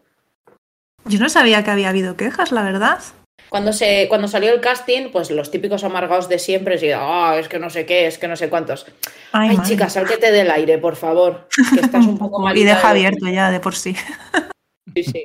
yo 1.04 1.18
no 1.18 1.28
sabía 1.28 1.64
que 1.64 1.72
había 1.72 1.88
habido 1.88 2.16
quejas, 2.16 2.52
la 2.52 2.62
verdad. 2.62 3.00
Cuando, 3.48 3.72
se, 3.72 4.06
cuando 4.08 4.28
salió 4.28 4.52
el 4.52 4.60
casting, 4.60 5.10
pues 5.10 5.30
los 5.30 5.50
típicos 5.50 5.82
amargados 5.84 6.28
de 6.28 6.38
siempre, 6.38 6.74
es, 6.74 6.82
ah, 6.94 7.36
es 7.38 7.48
que 7.48 7.58
no 7.58 7.70
sé 7.70 7.86
qué, 7.86 8.06
es 8.06 8.18
que 8.18 8.28
no 8.28 8.36
sé 8.36 8.50
cuántos. 8.50 8.84
Ay, 9.32 9.50
Ay, 9.50 9.56
madre. 9.56 9.70
chica, 9.70 9.88
sálquete 9.88 10.30
del 10.30 10.50
aire, 10.50 10.76
por 10.78 10.96
favor. 10.96 11.48
Que 11.74 11.80
estás 11.80 12.06
un 12.06 12.18
poco 12.18 12.50
y 12.54 12.64
deja 12.64 12.80
de- 12.82 12.86
abierto 12.88 13.26
ya 13.28 13.50
de 13.50 13.60
por 13.60 13.74
sí. 13.74 13.96
Sí, 14.94 15.04
sí. 15.04 15.22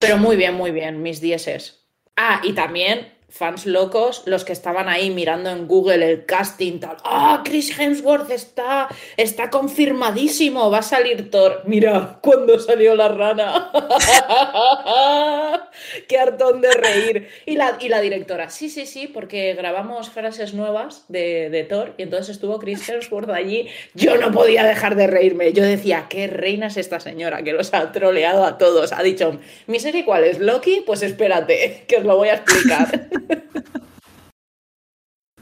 Pero 0.00 0.16
muy 0.18 0.36
bien, 0.36 0.54
muy 0.54 0.70
bien, 0.72 1.00
mis 1.02 1.20
dieces. 1.20 1.84
Ah, 2.16 2.40
y 2.42 2.52
también 2.54 3.12
fans 3.28 3.66
locos, 3.66 4.22
los 4.26 4.44
que 4.44 4.52
estaban 4.52 4.88
ahí 4.88 5.10
mirando 5.10 5.50
en 5.50 5.68
Google 5.68 6.10
el 6.10 6.24
casting, 6.24 6.80
tal. 6.80 6.96
Ah, 7.04 7.42
Chris 7.44 7.78
Hemsworth 7.78 8.30
está, 8.30 8.88
está 9.16 9.50
confirmadísimo, 9.50 10.70
va 10.70 10.78
a 10.78 10.82
salir 10.82 11.30
Thor. 11.30 11.62
Mira, 11.64 12.18
cuando 12.22 12.58
salió 12.58 12.94
la 12.94 13.08
rana. 13.08 13.70
Qué 16.08 16.18
hartón 16.18 16.60
de 16.60 16.70
reír. 16.72 17.28
Y 17.46 17.56
la, 17.56 17.76
y 17.80 17.88
la 17.88 18.00
directora, 18.00 18.50
sí, 18.50 18.70
sí, 18.70 18.86
sí, 18.86 19.06
porque 19.06 19.54
grabamos 19.54 20.10
frases 20.10 20.54
nuevas 20.54 21.04
de, 21.08 21.50
de 21.50 21.64
Thor 21.64 21.94
y 21.96 22.02
entonces 22.02 22.30
estuvo 22.30 22.58
Chris 22.58 22.88
Hemsworth 22.88 23.30
allí. 23.30 23.68
Yo 23.94 24.16
no 24.16 24.32
podía 24.32 24.64
dejar 24.64 24.96
de 24.96 25.06
reírme. 25.06 25.52
Yo 25.52 25.62
decía, 25.62 26.06
qué 26.08 26.26
reina 26.26 26.68
es 26.68 26.76
esta 26.76 26.98
señora 27.00 27.42
que 27.42 27.52
los 27.52 27.74
ha 27.74 27.92
troleado 27.92 28.44
a 28.44 28.58
todos. 28.58 28.92
Ha 28.92 29.02
dicho, 29.02 29.38
¿mi 29.66 29.78
cuál 30.04 30.24
es? 30.24 30.38
¿Loki? 30.38 30.82
Pues 30.86 31.02
espérate, 31.02 31.84
que 31.88 31.96
os 31.96 32.04
lo 32.04 32.16
voy 32.16 32.28
a 32.28 32.34
explicar. 32.34 33.08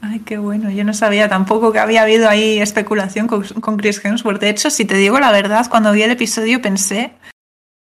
Ay, 0.01 0.19
qué 0.19 0.37
bueno. 0.37 0.69
Yo 0.69 0.83
no 0.83 0.93
sabía 0.93 1.27
tampoco 1.27 1.71
que 1.71 1.79
había 1.79 2.03
habido 2.03 2.29
ahí 2.29 2.59
especulación 2.59 3.27
con, 3.27 3.77
Chris 3.77 4.03
Hemsworth. 4.03 4.39
De 4.39 4.49
hecho, 4.49 4.69
si 4.69 4.85
te 4.85 4.95
digo 4.95 5.19
la 5.19 5.31
verdad, 5.31 5.67
cuando 5.69 5.91
vi 5.91 6.03
el 6.03 6.11
episodio 6.11 6.61
pensé, 6.61 7.13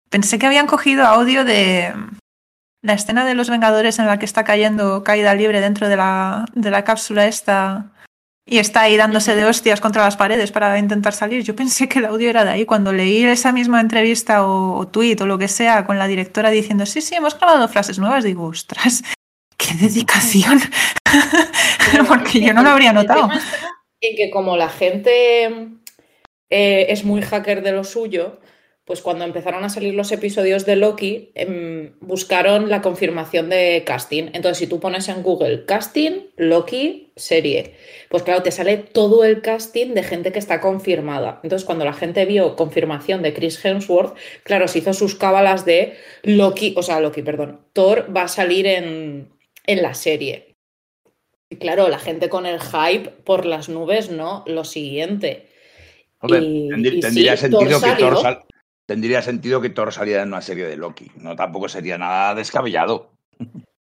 pensé 0.08 0.38
que 0.38 0.46
habían 0.46 0.66
cogido 0.66 1.04
audio 1.04 1.44
de 1.44 1.94
la 2.82 2.94
escena 2.94 3.24
de 3.26 3.34
los 3.34 3.50
Vengadores 3.50 3.98
en 3.98 4.06
la 4.06 4.18
que 4.18 4.24
está 4.24 4.44
cayendo 4.44 5.04
caída 5.04 5.34
libre 5.34 5.60
dentro 5.60 5.88
de 5.88 5.96
la, 5.96 6.46
de 6.54 6.70
la 6.70 6.84
cápsula 6.84 7.26
esta 7.26 7.92
y 8.46 8.58
está 8.58 8.80
ahí 8.80 8.96
dándose 8.96 9.36
de 9.36 9.44
hostias 9.44 9.80
contra 9.80 10.02
las 10.02 10.16
paredes 10.16 10.50
para 10.50 10.76
intentar 10.78 11.12
salir. 11.12 11.44
Yo 11.44 11.54
pensé 11.54 11.88
que 11.88 12.00
el 12.00 12.06
audio 12.06 12.30
era 12.30 12.44
de 12.44 12.50
ahí. 12.50 12.64
Cuando 12.64 12.92
leí 12.92 13.22
esa 13.24 13.52
misma 13.52 13.80
entrevista 13.80 14.44
o, 14.44 14.76
o 14.76 14.88
tweet 14.88 15.18
o 15.20 15.26
lo 15.26 15.38
que 15.38 15.46
sea 15.46 15.84
con 15.86 15.98
la 15.98 16.08
directora 16.08 16.50
diciendo, 16.50 16.86
sí, 16.86 17.00
sí, 17.00 17.14
hemos 17.14 17.38
grabado 17.38 17.68
frases 17.68 18.00
nuevas, 18.00 18.24
digo, 18.24 18.46
ostras, 18.46 19.04
qué 19.70 19.86
dedicación. 19.86 20.60
Porque 22.08 22.40
yo 22.40 22.52
no 22.52 22.62
lo 22.62 22.70
habría 22.70 22.92
notado. 22.92 23.28
en 24.00 24.16
que 24.16 24.30
como 24.30 24.56
la 24.56 24.68
gente 24.68 25.44
eh, 26.50 26.86
es 26.88 27.04
muy 27.04 27.22
hacker 27.22 27.62
de 27.62 27.72
lo 27.72 27.84
suyo, 27.84 28.40
pues 28.84 29.02
cuando 29.02 29.24
empezaron 29.24 29.62
a 29.62 29.68
salir 29.68 29.94
los 29.94 30.10
episodios 30.10 30.66
de 30.66 30.74
Loki, 30.74 31.30
em, 31.36 31.92
buscaron 32.00 32.68
la 32.68 32.82
confirmación 32.82 33.48
de 33.48 33.84
casting. 33.86 34.30
Entonces, 34.32 34.58
si 34.58 34.66
tú 34.66 34.80
pones 34.80 35.08
en 35.08 35.22
Google 35.22 35.64
casting, 35.64 36.30
Loki, 36.36 37.12
serie, 37.14 37.74
pues 38.08 38.24
claro, 38.24 38.42
te 38.42 38.50
sale 38.50 38.78
todo 38.78 39.22
el 39.22 39.42
casting 39.42 39.94
de 39.94 40.02
gente 40.02 40.32
que 40.32 40.40
está 40.40 40.60
confirmada. 40.60 41.38
Entonces, 41.44 41.64
cuando 41.66 41.84
la 41.84 41.92
gente 41.92 42.24
vio 42.24 42.56
confirmación 42.56 43.22
de 43.22 43.32
Chris 43.32 43.64
Hemsworth, 43.64 44.16
claro, 44.42 44.66
se 44.66 44.80
hizo 44.80 44.92
sus 44.92 45.14
cábalas 45.14 45.64
de 45.64 45.94
Loki, 46.24 46.74
o 46.76 46.82
sea, 46.82 46.98
Loki, 46.98 47.22
perdón, 47.22 47.60
Thor 47.72 48.08
va 48.16 48.22
a 48.22 48.28
salir 48.28 48.66
en, 48.66 49.28
en 49.66 49.82
la 49.82 49.94
serie. 49.94 50.54
Y 51.48 51.56
claro, 51.56 51.88
la 51.88 51.98
gente 51.98 52.28
con 52.28 52.46
el 52.46 52.60
hype 52.60 53.10
por 53.10 53.44
las 53.44 53.68
nubes, 53.68 54.10
¿no? 54.10 54.44
Lo 54.46 54.64
siguiente. 54.64 55.48
Hombre, 56.20 56.40
Y- 56.40 56.68
tendrí- 56.68 56.96
y 56.98 57.00
tendría, 57.00 57.36
sí, 57.36 57.42
sentido 57.48 57.80
Thor 57.80 57.96
que 57.96 58.02
Thor 58.02 58.20
sal- 58.20 58.44
tendría 58.86 59.22
sentido 59.22 59.60
que 59.60 59.70
Thor 59.70 59.92
saliera 59.92 60.22
en 60.22 60.28
una 60.28 60.42
serie 60.42 60.66
de 60.66 60.76
Loki. 60.76 61.10
No 61.16 61.34
tampoco 61.36 61.68
sería 61.68 61.98
nada 61.98 62.34
descabellado. 62.34 63.10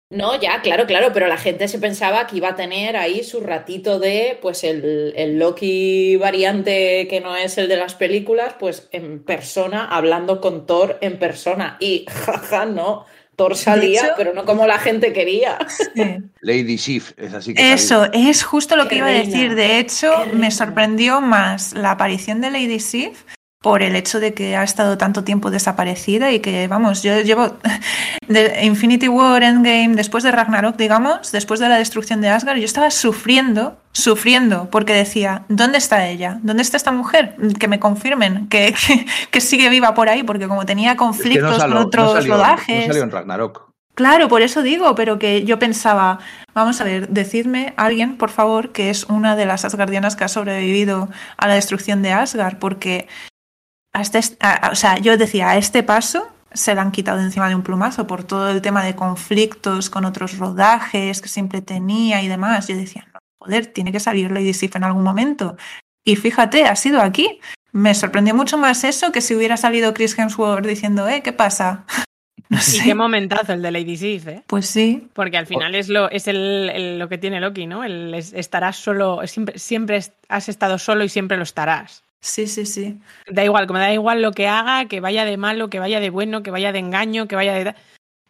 No, 0.08 0.40
ya, 0.40 0.60
claro, 0.62 0.86
claro, 0.86 1.10
pero 1.12 1.26
la 1.26 1.36
gente 1.36 1.66
se 1.66 1.80
pensaba 1.80 2.26
que 2.28 2.36
iba 2.36 2.50
a 2.50 2.54
tener 2.56 2.96
ahí 2.96 3.24
su 3.24 3.40
ratito 3.40 3.98
de, 3.98 4.38
pues, 4.40 4.62
el, 4.62 5.12
el 5.16 5.36
Loki 5.38 6.14
variante 6.16 7.08
que 7.08 7.20
no 7.20 7.34
es 7.36 7.58
el 7.58 7.68
de 7.68 7.76
las 7.76 7.94
películas, 7.96 8.54
pues 8.58 8.88
en 8.92 9.24
persona, 9.24 9.84
hablando 9.88 10.40
con 10.40 10.64
Thor 10.66 10.98
en 11.00 11.18
persona. 11.18 11.76
Y, 11.80 12.04
jaja, 12.08 12.66
no, 12.66 13.04
Thor 13.36 13.54
salía, 13.56 14.00
hecho- 14.02 14.14
pero 14.16 14.32
no 14.34 14.44
como 14.44 14.66
la 14.66 14.78
gente 14.78 15.12
quería. 15.12 15.58
Sí. 15.94 16.18
Lady 16.40 16.78
Sif 16.78 17.12
es 17.16 17.32
así 17.34 17.54
que 17.54 17.72
Eso, 17.72 18.06
es 18.12 18.42
justo 18.44 18.76
lo 18.76 18.84
Qué 18.84 18.88
que 18.90 18.96
iba 18.96 19.06
a 19.06 19.10
decir. 19.10 19.54
De 19.54 19.78
hecho, 19.78 20.10
qué 20.10 20.24
reina. 20.24 20.38
me 20.38 20.50
sorprendió 20.50 21.20
más 21.20 21.72
la 21.74 21.92
aparición 21.92 22.40
de 22.40 22.50
Lady 22.50 22.80
Sif 22.80 23.24
por 23.66 23.82
el 23.82 23.96
hecho 23.96 24.20
de 24.20 24.32
que 24.32 24.54
ha 24.54 24.62
estado 24.62 24.96
tanto 24.96 25.24
tiempo 25.24 25.50
desaparecida 25.50 26.30
y 26.30 26.38
que, 26.38 26.68
vamos, 26.68 27.02
yo 27.02 27.20
llevo 27.22 27.56
de 28.28 28.60
Infinity 28.62 29.08
War, 29.08 29.42
Endgame, 29.42 29.96
después 29.96 30.22
de 30.22 30.30
Ragnarok, 30.30 30.76
digamos, 30.76 31.32
después 31.32 31.58
de 31.58 31.68
la 31.68 31.76
destrucción 31.76 32.20
de 32.20 32.28
Asgard, 32.28 32.58
yo 32.58 32.64
estaba 32.64 32.92
sufriendo, 32.92 33.76
sufriendo, 33.90 34.70
porque 34.70 34.92
decía, 34.94 35.42
¿dónde 35.48 35.78
está 35.78 36.06
ella? 36.06 36.38
¿Dónde 36.42 36.62
está 36.62 36.76
esta 36.76 36.92
mujer? 36.92 37.34
Que 37.58 37.66
me 37.66 37.80
confirmen 37.80 38.46
que, 38.46 38.72
que, 38.86 39.04
que 39.32 39.40
sigue 39.40 39.68
viva 39.68 39.94
por 39.94 40.08
ahí, 40.08 40.22
porque 40.22 40.46
como 40.46 40.64
tenía 40.64 40.92
Es 40.92 40.96
que 40.98 41.02
no 41.04 41.06
conflictos 41.08 41.56
salió- 41.56 41.74
con 41.74 41.82
no 41.82 41.86
otros 41.88 42.12
salió- 42.12 42.34
rodajes... 42.34 42.86
No 42.86 42.92
salió 42.92 43.02
en 43.02 43.10
Ragnarok. 43.10 43.66
Claro, 43.96 44.28
por 44.28 44.42
eso 44.42 44.62
digo, 44.62 44.94
pero 44.94 45.18
que 45.18 45.44
yo 45.44 45.58
pensaba, 45.58 46.20
vamos 46.54 46.80
a 46.80 46.84
ver, 46.84 47.08
decidme 47.08 47.74
alguien, 47.76 48.16
por 48.16 48.30
favor, 48.30 48.70
que 48.70 48.90
es 48.90 49.04
una 49.04 49.34
de 49.34 49.46
las 49.46 49.64
Asgardianas 49.64 50.14
que 50.14 50.22
ha 50.22 50.28
sobrevivido 50.28 51.08
a 51.36 51.48
la 51.48 51.54
destrucción 51.54 52.02
de 52.02 52.12
Asgard, 52.12 52.58
porque 52.58 53.08
hasta 54.00 54.18
est- 54.18 54.42
a- 54.42 54.66
a- 54.68 54.70
o 54.70 54.74
sea, 54.74 54.98
yo 54.98 55.16
decía, 55.16 55.50
a 55.50 55.56
este 55.56 55.82
paso 55.82 56.28
se 56.52 56.74
la 56.74 56.82
han 56.82 56.90
quitado 56.92 57.18
de 57.18 57.24
encima 57.24 57.48
de 57.48 57.54
un 57.54 57.62
plumazo 57.62 58.06
por 58.06 58.24
todo 58.24 58.50
el 58.50 58.62
tema 58.62 58.82
de 58.84 58.94
conflictos 58.94 59.90
con 59.90 60.04
otros 60.04 60.38
rodajes 60.38 61.20
que 61.20 61.28
siempre 61.28 61.60
tenía 61.62 62.22
y 62.22 62.28
demás. 62.28 62.68
Yo 62.68 62.76
decía, 62.76 63.06
no, 63.12 63.18
joder, 63.40 63.66
tiene 63.66 63.92
que 63.92 64.00
salir 64.00 64.30
Lady 64.30 64.54
Sif 64.54 64.76
en 64.76 64.84
algún 64.84 65.02
momento. 65.02 65.56
Y 66.04 66.16
fíjate, 66.16 66.64
ha 66.66 66.76
sido 66.76 67.00
aquí. 67.02 67.40
Me 67.72 67.94
sorprendió 67.94 68.34
mucho 68.34 68.56
más 68.56 68.84
eso 68.84 69.12
que 69.12 69.20
si 69.20 69.34
hubiera 69.34 69.56
salido 69.58 69.92
Chris 69.92 70.18
Hemsworth 70.18 70.64
diciendo, 70.66 71.06
eh, 71.08 71.22
¿qué 71.22 71.32
pasa? 71.32 71.84
No 72.48 72.58
Y 72.58 72.60
sé. 72.60 72.84
qué 72.84 72.94
momentazo 72.94 73.54
el 73.54 73.60
de 73.62 73.72
Lady 73.72 73.96
Sif, 73.96 74.28
¿eh? 74.28 74.44
Pues 74.46 74.66
sí, 74.66 75.08
Porque 75.14 75.36
al 75.36 75.46
final 75.48 75.74
es 75.74 75.88
lo, 75.88 76.08
es 76.12 76.28
el, 76.28 76.70
el- 76.72 76.96
lo 77.00 77.08
que 77.08 77.18
tiene 77.18 77.40
Loki, 77.40 77.66
¿no? 77.66 77.82
El 77.82 78.14
es- 78.14 78.32
estarás 78.34 78.76
solo, 78.76 79.26
siempre, 79.26 79.58
siempre 79.58 80.00
has 80.28 80.48
estado 80.48 80.78
solo 80.78 81.02
y 81.02 81.08
siempre 81.08 81.36
lo 81.38 81.42
estarás. 81.42 82.04
Sí, 82.26 82.46
sí, 82.46 82.66
sí. 82.66 82.98
Da 83.30 83.44
igual, 83.44 83.66
que 83.66 83.72
me 83.72 83.78
da 83.78 83.92
igual 83.92 84.20
lo 84.22 84.32
que 84.32 84.48
haga, 84.48 84.86
que 84.86 85.00
vaya 85.00 85.24
de 85.24 85.36
malo, 85.36 85.70
que 85.70 85.78
vaya 85.78 86.00
de 86.00 86.10
bueno, 86.10 86.42
que 86.42 86.50
vaya 86.50 86.72
de 86.72 86.78
engaño, 86.80 87.28
que 87.28 87.36
vaya 87.36 87.54
de 87.54 87.74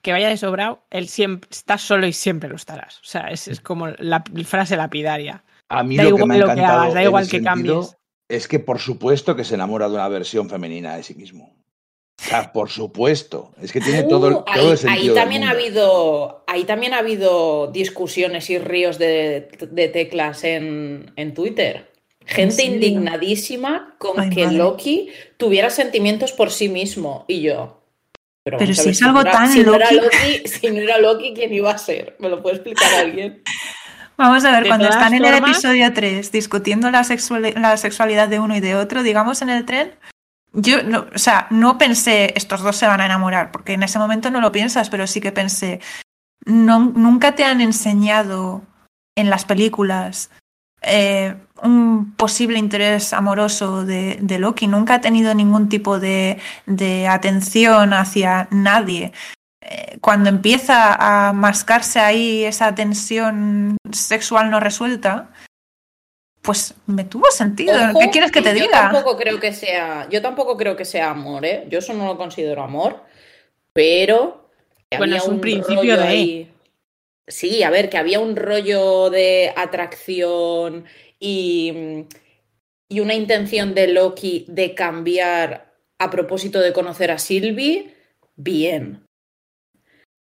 que 0.02 0.12
vaya 0.12 0.28
de 0.28 0.36
sobrado, 0.36 0.84
él 0.90 1.08
siempre 1.08 1.48
estás 1.50 1.82
solo 1.82 2.06
y 2.06 2.12
siempre 2.12 2.48
lo 2.48 2.54
estarás. 2.54 2.98
O 3.00 3.04
sea, 3.04 3.22
es, 3.28 3.48
es 3.48 3.60
como 3.60 3.88
la 3.98 4.22
frase 4.44 4.76
lapidaria. 4.76 5.42
A 5.68 5.82
mí 5.82 5.96
Da 5.96 6.04
lo 6.04 6.10
que 6.10 6.14
igual 6.22 6.28
me 6.28 6.34
ha 6.36 6.38
lo 6.38 6.54
que 6.54 6.60
hagas, 6.60 6.94
da 6.94 7.02
igual 7.02 7.28
que 7.28 7.42
cambies. 7.42 7.96
es 8.28 8.46
que 8.46 8.60
por 8.60 8.78
supuesto 8.78 9.34
que 9.34 9.42
se 9.42 9.54
enamora 9.56 9.88
de 9.88 9.94
una 9.94 10.06
versión 10.08 10.48
femenina 10.48 10.96
de 10.96 11.02
sí 11.02 11.14
mismo. 11.16 11.56
O 12.18 12.22
sea, 12.22 12.52
por 12.52 12.70
supuesto. 12.70 13.52
Es 13.60 13.72
que 13.72 13.80
tiene 13.80 14.04
todo, 14.04 14.28
el- 14.28 14.34
Uh, 14.36 14.44
todo 14.44 14.66
ahí, 14.66 14.70
el 14.70 14.78
sentido 14.78 15.14
ahí 15.14 15.20
también 15.20 15.44
ha 15.44 15.50
habido, 15.50 16.44
ahí 16.46 16.64
también 16.64 16.94
ha 16.94 16.98
habido 16.98 17.66
discusiones 17.72 18.48
y 18.48 18.58
ríos 18.58 18.98
de, 18.98 19.48
de 19.70 19.88
teclas 19.88 20.44
en, 20.44 21.12
en 21.16 21.34
Twitter. 21.34 21.92
Gente 22.26 22.64
indignadísima 22.64 23.94
con 23.98 24.20
Ay, 24.20 24.30
que 24.30 24.44
madre. 24.44 24.58
Loki 24.58 25.08
tuviera 25.36 25.70
sentimientos 25.70 26.32
por 26.32 26.50
sí 26.50 26.68
mismo. 26.68 27.24
Y 27.28 27.40
yo. 27.42 27.82
Pero 28.44 28.58
a 28.58 28.66
si 28.66 28.90
es 28.90 29.02
algo 29.02 29.22
no 29.22 29.28
era- 29.28 29.32
tan 29.32 29.52
si 29.52 29.62
no 29.62 29.74
era 29.74 29.90
Loki. 29.90 30.04
Loki, 30.04 30.48
si 30.48 30.70
no 30.70 30.78
era 30.80 30.98
Loki, 30.98 31.32
¿quién 31.34 31.52
iba 31.54 31.70
a 31.70 31.78
ser? 31.78 32.16
¿Me 32.18 32.28
lo 32.28 32.42
puede 32.42 32.56
explicar 32.56 32.92
alguien? 32.94 33.42
Vamos 34.18 34.44
a 34.44 34.50
ver, 34.50 34.62
De 34.62 34.68
cuando 34.70 34.88
están 34.88 35.12
en 35.12 35.24
el 35.24 35.34
episodio 35.34 35.92
3 35.92 36.32
discutiendo 36.32 36.90
la 36.90 37.04
sexualidad 37.04 38.28
de 38.28 38.40
uno 38.40 38.56
y 38.56 38.60
de 38.60 38.74
otro, 38.74 39.02
digamos 39.02 39.42
en 39.42 39.50
el 39.50 39.66
tren, 39.66 39.92
yo, 40.54 40.82
no, 40.82 41.06
o 41.14 41.18
sea, 41.18 41.46
no 41.50 41.76
pensé, 41.76 42.32
estos 42.34 42.62
dos 42.62 42.76
se 42.76 42.86
van 42.86 43.02
a 43.02 43.04
enamorar, 43.06 43.52
porque 43.52 43.74
en 43.74 43.82
ese 43.82 43.98
momento 43.98 44.30
no 44.30 44.40
lo 44.40 44.52
piensas, 44.52 44.88
pero 44.88 45.06
sí 45.06 45.20
que 45.20 45.32
pensé, 45.32 45.80
no, 46.46 46.78
nunca 46.80 47.34
te 47.34 47.44
han 47.44 47.60
enseñado 47.60 48.62
en 49.16 49.28
las 49.28 49.44
películas 49.44 50.30
eh, 50.86 51.34
un 51.62 52.14
posible 52.16 52.58
interés 52.58 53.12
amoroso 53.12 53.84
de, 53.84 54.18
de 54.20 54.38
Loki, 54.38 54.66
nunca 54.66 54.94
ha 54.94 55.00
tenido 55.00 55.34
ningún 55.34 55.68
tipo 55.68 55.98
de, 55.98 56.38
de 56.66 57.08
atención 57.08 57.92
hacia 57.92 58.46
nadie 58.50 59.12
eh, 59.62 59.98
cuando 60.00 60.28
empieza 60.28 60.94
a 61.28 61.32
mascarse 61.32 61.98
ahí 61.98 62.44
esa 62.44 62.74
tensión 62.74 63.76
sexual 63.90 64.50
no 64.50 64.60
resuelta, 64.60 65.30
pues 66.42 66.74
me 66.86 67.02
tuvo 67.04 67.28
sentido. 67.32 67.74
Ojo, 67.90 67.98
¿Qué 67.98 68.10
quieres 68.10 68.30
que 68.30 68.42
te 68.42 68.50
yo 68.56 68.62
diga? 68.66 68.90
Tampoco 68.92 69.16
creo 69.16 69.40
que 69.40 69.52
sea, 69.52 70.08
yo 70.10 70.22
tampoco 70.22 70.56
creo 70.56 70.76
que 70.76 70.84
sea 70.84 71.10
amor, 71.10 71.44
¿eh? 71.44 71.66
Yo 71.68 71.80
eso 71.80 71.92
no 71.94 72.04
lo 72.06 72.16
considero 72.16 72.62
amor, 72.62 73.02
pero 73.72 74.48
Bueno, 74.90 75.04
había 75.14 75.16
es 75.16 75.26
un 75.26 75.40
principio 75.40 75.76
rollo 75.76 75.96
de- 75.96 76.02
ahí- 76.06 76.52
Sí, 77.28 77.62
a 77.64 77.70
ver, 77.70 77.90
que 77.90 77.98
había 77.98 78.20
un 78.20 78.36
rollo 78.36 79.10
de 79.10 79.52
atracción 79.56 80.84
y, 81.18 82.06
y 82.88 83.00
una 83.00 83.14
intención 83.14 83.74
de 83.74 83.88
Loki 83.88 84.46
de 84.48 84.74
cambiar 84.74 85.74
a 85.98 86.10
propósito 86.10 86.60
de 86.60 86.72
conocer 86.72 87.10
a 87.10 87.18
Sylvie, 87.18 87.94
bien. 88.36 89.05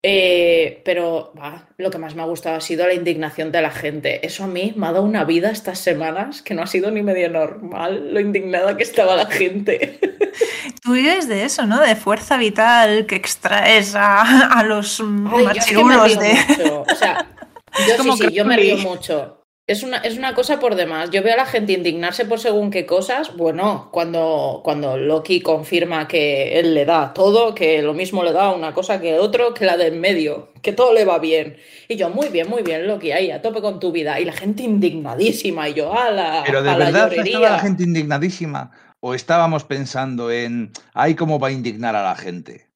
Eh, 0.06 0.82
pero 0.84 1.32
bah, 1.34 1.66
lo 1.78 1.90
que 1.90 1.96
más 1.96 2.14
me 2.14 2.20
ha 2.20 2.26
gustado 2.26 2.56
ha 2.56 2.60
sido 2.60 2.86
la 2.86 2.92
indignación 2.92 3.50
de 3.50 3.62
la 3.62 3.70
gente. 3.70 4.26
Eso 4.26 4.44
a 4.44 4.46
mí 4.46 4.74
me 4.76 4.86
ha 4.86 4.92
dado 4.92 5.02
una 5.02 5.24
vida 5.24 5.50
estas 5.50 5.78
semanas 5.78 6.42
que 6.42 6.52
no 6.52 6.62
ha 6.62 6.66
sido 6.66 6.90
ni 6.90 7.02
medio 7.02 7.30
normal 7.30 8.12
lo 8.12 8.20
indignada 8.20 8.76
que 8.76 8.82
estaba 8.82 9.16
la 9.16 9.24
gente. 9.24 9.98
Tú 10.82 10.92
vives 10.92 11.26
de 11.26 11.44
eso, 11.46 11.64
¿no? 11.64 11.80
De 11.80 11.96
fuerza 11.96 12.36
vital 12.36 13.06
que 13.06 13.16
extraes 13.16 13.94
a, 13.94 14.58
a 14.58 14.62
los 14.64 15.00
Ay, 15.00 15.44
yo 15.44 15.50
es 15.52 15.64
que 15.64 15.82
me 15.82 15.96
río 15.96 16.16
de... 16.18 16.34
mucho. 16.34 16.82
O 16.82 16.94
sea, 16.94 17.26
yo 17.88 17.96
como 17.96 18.16
sí, 18.18 18.26
sí, 18.28 18.34
yo 18.34 18.44
me 18.44 18.58
río 18.58 18.76
mucho. 18.76 19.43
Es 19.66 19.82
una, 19.82 19.96
es 19.96 20.18
una 20.18 20.34
cosa 20.34 20.60
por 20.60 20.74
demás. 20.74 21.08
Yo 21.10 21.22
veo 21.22 21.32
a 21.32 21.38
la 21.38 21.46
gente 21.46 21.72
indignarse 21.72 22.26
por 22.26 22.38
según 22.38 22.70
qué 22.70 22.84
cosas. 22.84 23.34
Bueno, 23.34 23.88
cuando, 23.92 24.60
cuando 24.62 24.98
Loki 24.98 25.40
confirma 25.40 26.06
que 26.06 26.58
él 26.60 26.74
le 26.74 26.84
da 26.84 27.14
todo, 27.14 27.54
que 27.54 27.80
lo 27.80 27.94
mismo 27.94 28.22
le 28.24 28.32
da 28.32 28.50
una 28.50 28.74
cosa 28.74 29.00
que 29.00 29.18
otro, 29.18 29.54
que 29.54 29.64
la 29.64 29.78
del 29.78 29.98
medio, 29.98 30.50
que 30.60 30.74
todo 30.74 30.92
le 30.92 31.06
va 31.06 31.18
bien. 31.18 31.56
Y 31.88 31.96
yo, 31.96 32.10
muy 32.10 32.28
bien, 32.28 32.50
muy 32.50 32.62
bien, 32.62 32.86
Loki, 32.86 33.12
ahí, 33.12 33.30
a 33.30 33.40
tope 33.40 33.62
con 33.62 33.80
tu 33.80 33.90
vida. 33.90 34.20
Y 34.20 34.26
la 34.26 34.34
gente 34.34 34.64
indignadísima. 34.64 35.66
Y 35.70 35.72
yo, 35.72 35.98
a 35.98 36.10
la, 36.10 36.42
Pero 36.44 36.62
de 36.62 36.70
a 36.70 36.76
verdad 36.76 37.10
estaba 37.14 37.48
la 37.48 37.58
gente 37.58 37.84
indignadísima. 37.84 38.70
¿O 39.00 39.14
estábamos 39.14 39.64
pensando 39.64 40.30
en, 40.30 40.72
ay, 40.92 41.14
cómo 41.14 41.38
va 41.38 41.48
a 41.48 41.52
indignar 41.52 41.96
a 41.96 42.02
la 42.02 42.16
gente? 42.16 42.68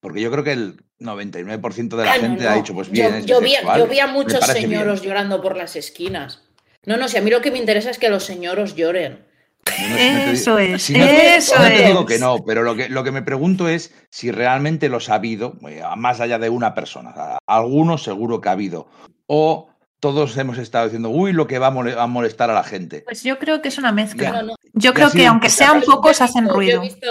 Porque 0.00 0.20
yo 0.20 0.30
creo 0.30 0.42
que 0.44 0.52
el 0.52 0.82
99% 0.98 1.88
de 1.96 2.04
la 2.04 2.12
gente 2.14 2.44
no. 2.44 2.50
ha 2.50 2.54
dicho, 2.54 2.74
pues 2.74 2.90
bien, 2.90 3.10
yo, 3.10 3.16
es 3.18 3.26
yo 3.26 3.40
vi, 3.40 3.46
bisexual, 3.50 3.78
yo 3.80 3.86
vi 3.86 4.00
a 4.00 4.06
muchos 4.06 4.40
bien. 4.40 4.56
señoros 4.62 5.02
llorando 5.02 5.40
por 5.42 5.56
las 5.56 5.76
esquinas. 5.76 6.42
No, 6.86 6.96
no, 6.96 7.08
si 7.08 7.18
a 7.18 7.22
mí 7.22 7.30
lo 7.30 7.40
que 7.42 7.50
me 7.50 7.58
interesa 7.58 7.90
es 7.90 7.98
que 7.98 8.08
los 8.08 8.24
señoros 8.24 8.74
lloren. 8.74 9.26
No, 9.66 9.88
no, 9.88 9.96
si 9.98 10.08
no 10.10 10.24
te 10.24 10.30
Eso 10.32 10.58
es, 10.58 10.82
si 10.82 10.92
no 10.94 11.04
te- 11.04 11.36
eso 11.36 11.58
no 11.58 11.64
te 11.68 11.86
digo 11.86 12.00
es. 12.00 12.06
que 12.06 12.18
no, 12.18 12.36
pero 12.46 12.62
lo 12.62 12.74
que, 12.74 12.88
lo 12.88 13.04
que 13.04 13.10
me 13.12 13.20
pregunto 13.22 13.68
es 13.68 13.92
si 14.08 14.30
realmente 14.30 14.88
los 14.88 15.10
ha 15.10 15.16
habido, 15.16 15.54
eh, 15.68 15.82
más 15.96 16.20
allá 16.20 16.38
de 16.38 16.48
una 16.48 16.74
persona. 16.74 17.12
Algunos 17.46 18.02
seguro 18.02 18.40
que 18.40 18.48
ha 18.48 18.52
habido. 18.52 18.88
O 19.26 19.68
todos 20.00 20.34
hemos 20.38 20.56
estado 20.56 20.86
diciendo, 20.86 21.10
uy, 21.10 21.34
lo 21.34 21.46
que 21.46 21.58
va 21.58 21.66
a 21.66 21.70
mole- 21.70 21.94
a 21.98 22.06
molestar 22.06 22.48
a 22.50 22.54
la 22.54 22.64
gente. 22.64 23.02
Pues 23.02 23.22
yo 23.22 23.38
creo 23.38 23.60
que 23.60 23.68
es 23.68 23.76
una 23.76 23.92
mezcla. 23.92 24.22
Ya. 24.22 24.32
No, 24.32 24.42
no. 24.44 24.54
Yo 24.72 24.94
creo 24.94 25.10
que 25.10 25.26
aunque 25.26 25.50
sean 25.50 25.82
pocos 25.82 26.22
hacen 26.22 26.48
ruido. 26.48 26.76
Yo 26.76 26.82
he 26.82 26.88
visto, 26.88 27.06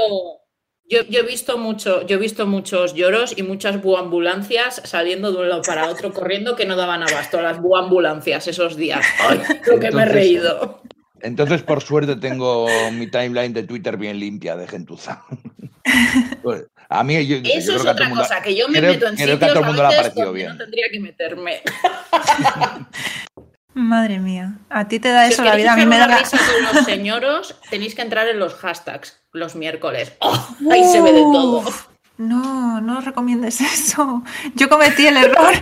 yo, 0.89 1.03
yo 1.07 1.19
he 1.19 1.23
visto 1.23 1.57
mucho, 1.57 2.05
yo 2.05 2.15
he 2.17 2.19
visto 2.19 2.45
muchos 2.47 2.93
lloros 2.95 3.37
y 3.37 3.43
muchas 3.43 3.81
buambulancias 3.81 4.81
saliendo 4.85 5.31
de 5.31 5.37
un 5.39 5.49
lado 5.49 5.61
para 5.61 5.87
otro 5.89 6.11
corriendo 6.13 6.55
que 6.55 6.65
no 6.65 6.75
daban 6.75 7.03
abasto 7.03 7.41
las 7.41 7.61
buambulancias 7.61 8.47
esos 8.47 8.75
días. 8.75 9.05
Ay, 9.19 9.41
lo 9.67 9.79
que 9.79 9.91
me 9.91 10.01
he 10.03 10.05
reído. 10.05 10.81
Entonces, 11.21 11.61
por 11.63 11.81
suerte, 11.81 12.15
tengo 12.15 12.67
mi 12.93 13.07
timeline 13.07 13.53
de 13.53 13.63
Twitter 13.63 13.97
bien 13.97 14.19
limpia 14.19 14.55
de 14.55 14.67
gentuza. 14.67 15.23
Pues, 16.43 16.65
a 16.87 17.03
mí, 17.03 17.25
yo, 17.25 17.37
Eso 17.43 17.75
es 17.75 17.81
que 17.81 17.89
otra 17.89 18.07
mundo- 18.09 18.21
cosa, 18.21 18.41
que 18.43 18.55
yo 18.55 18.67
me 18.67 18.77
creo- 18.77 18.91
meto 18.93 19.07
en 19.07 19.15
creo 19.15 19.39
que 19.39 19.45
a 19.45 19.47
sitios 19.47 19.53
todo 19.53 19.59
el 19.61 19.65
mundo 19.67 19.81
le 19.81 19.87
ha 19.87 19.89
veces 19.89 20.01
parecido 20.03 20.25
donde 20.27 20.37
bien. 20.39 20.51
no 20.51 20.57
tendría 20.57 20.85
que 20.91 20.99
meterme. 20.99 21.61
Madre 23.79 24.19
mía, 24.19 24.55
a 24.69 24.87
ti 24.89 24.99
te 24.99 25.09
da 25.09 25.25
Si 25.25 25.33
eso 25.33 25.43
la 25.43 25.55
vida, 25.55 25.73
a 25.73 25.75
mí 25.77 25.85
me 25.85 25.97
da 25.97 26.07
la... 26.07 26.17
risa 26.17 26.37
con 26.37 26.75
los 26.75 26.85
señoros, 26.85 27.55
tenéis 27.69 27.95
que 27.95 28.01
entrar 28.01 28.27
en 28.27 28.37
los 28.37 28.53
hashtags 28.55 29.21
los 29.31 29.55
miércoles. 29.55 30.13
¡Oh! 30.19 30.55
Ahí 30.71 30.83
se 30.83 31.01
ve 31.01 31.13
de 31.13 31.21
todo. 31.21 31.63
No, 32.19 32.81
no 32.81 32.99
recomiendes 32.99 33.61
eso. 33.61 34.23
Yo 34.53 34.67
cometí 34.67 35.07
el 35.07 35.15
error, 35.15 35.53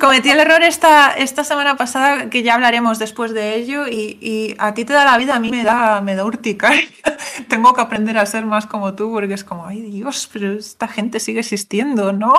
cometí 0.00 0.30
el 0.30 0.40
error 0.40 0.62
esta, 0.62 1.12
esta 1.12 1.44
semana 1.44 1.76
pasada, 1.76 2.30
que 2.30 2.42
ya 2.42 2.54
hablaremos 2.54 2.98
después 2.98 3.34
de 3.34 3.56
ello, 3.56 3.86
y, 3.86 4.16
y 4.22 4.54
a 4.58 4.72
ti 4.72 4.86
te 4.86 4.94
da 4.94 5.04
la 5.04 5.18
vida, 5.18 5.36
a 5.36 5.38
mí 5.38 5.50
me 5.50 5.64
da, 5.64 6.00
me 6.00 6.14
da 6.14 6.24
urticaria. 6.24 6.88
Tengo 7.48 7.74
que 7.74 7.82
aprender 7.82 8.16
a 8.16 8.24
ser 8.24 8.46
más 8.46 8.64
como 8.66 8.94
tú, 8.94 9.12
porque 9.12 9.34
es 9.34 9.44
como, 9.44 9.66
ay 9.66 9.82
Dios, 9.82 10.30
pero 10.32 10.54
esta 10.54 10.88
gente 10.88 11.20
sigue 11.20 11.40
existiendo, 11.40 12.14
¿no? 12.14 12.32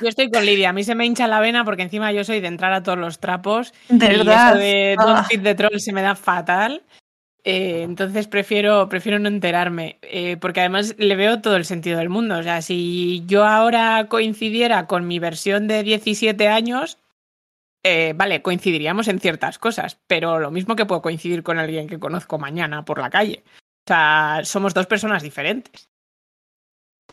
Yo 0.00 0.08
estoy 0.08 0.30
con 0.30 0.46
Lidia, 0.46 0.70
a 0.70 0.72
mí 0.72 0.84
se 0.84 0.94
me 0.94 1.04
hincha 1.06 1.26
la 1.26 1.40
vena 1.40 1.64
porque 1.64 1.82
encima 1.82 2.12
yo 2.12 2.22
soy 2.22 2.40
de 2.40 2.46
entrar 2.48 2.72
a 2.72 2.84
todos 2.84 2.98
los 2.98 3.18
trapos. 3.18 3.72
De 3.88 4.06
y 4.06 4.16
verdad. 4.18 4.50
eso 4.50 4.58
de 4.58 4.96
Ah. 4.98 5.26
The 5.28 5.54
Troll 5.56 5.80
se 5.80 5.92
me 5.92 6.02
da 6.02 6.14
fatal. 6.14 6.82
Eh, 7.44 7.82
entonces 7.82 8.26
prefiero, 8.28 8.88
prefiero 8.88 9.18
no 9.18 9.28
enterarme, 9.28 9.98
eh, 10.02 10.36
porque 10.36 10.60
además 10.60 10.94
le 10.98 11.16
veo 11.16 11.40
todo 11.40 11.56
el 11.56 11.64
sentido 11.64 11.98
del 11.98 12.08
mundo. 12.08 12.38
O 12.38 12.42
sea, 12.42 12.62
si 12.62 13.24
yo 13.26 13.44
ahora 13.44 14.06
coincidiera 14.08 14.86
con 14.86 15.06
mi 15.06 15.18
versión 15.18 15.66
de 15.66 15.82
17 15.82 16.48
años, 16.48 16.98
eh, 17.82 18.12
vale, 18.14 18.42
coincidiríamos 18.42 19.08
en 19.08 19.20
ciertas 19.20 19.58
cosas, 19.58 19.98
pero 20.06 20.38
lo 20.38 20.50
mismo 20.50 20.76
que 20.76 20.86
puedo 20.86 21.00
coincidir 21.00 21.42
con 21.42 21.58
alguien 21.58 21.88
que 21.88 21.98
conozco 21.98 22.38
mañana 22.38 22.84
por 22.84 22.98
la 22.98 23.10
calle. 23.10 23.42
O 23.46 23.88
sea, 23.88 24.40
somos 24.44 24.74
dos 24.74 24.86
personas 24.86 25.22
diferentes. 25.22 25.88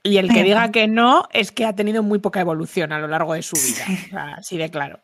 Y 0.04 0.18
el 0.18 0.32
que 0.32 0.44
diga 0.44 0.72
que 0.72 0.88
no 0.88 1.28
es 1.32 1.52
que 1.52 1.66
ha 1.66 1.76
tenido 1.76 2.04
muy 2.04 2.20
poca 2.20 2.40
evolución 2.40 2.92
a 2.92 3.00
lo 3.00 3.08
largo 3.08 3.34
de 3.34 3.42
su 3.42 3.56
vida. 3.56 3.86
Sea, 4.10 4.34
así 4.36 4.58
de 4.58 4.70
claro. 4.70 5.02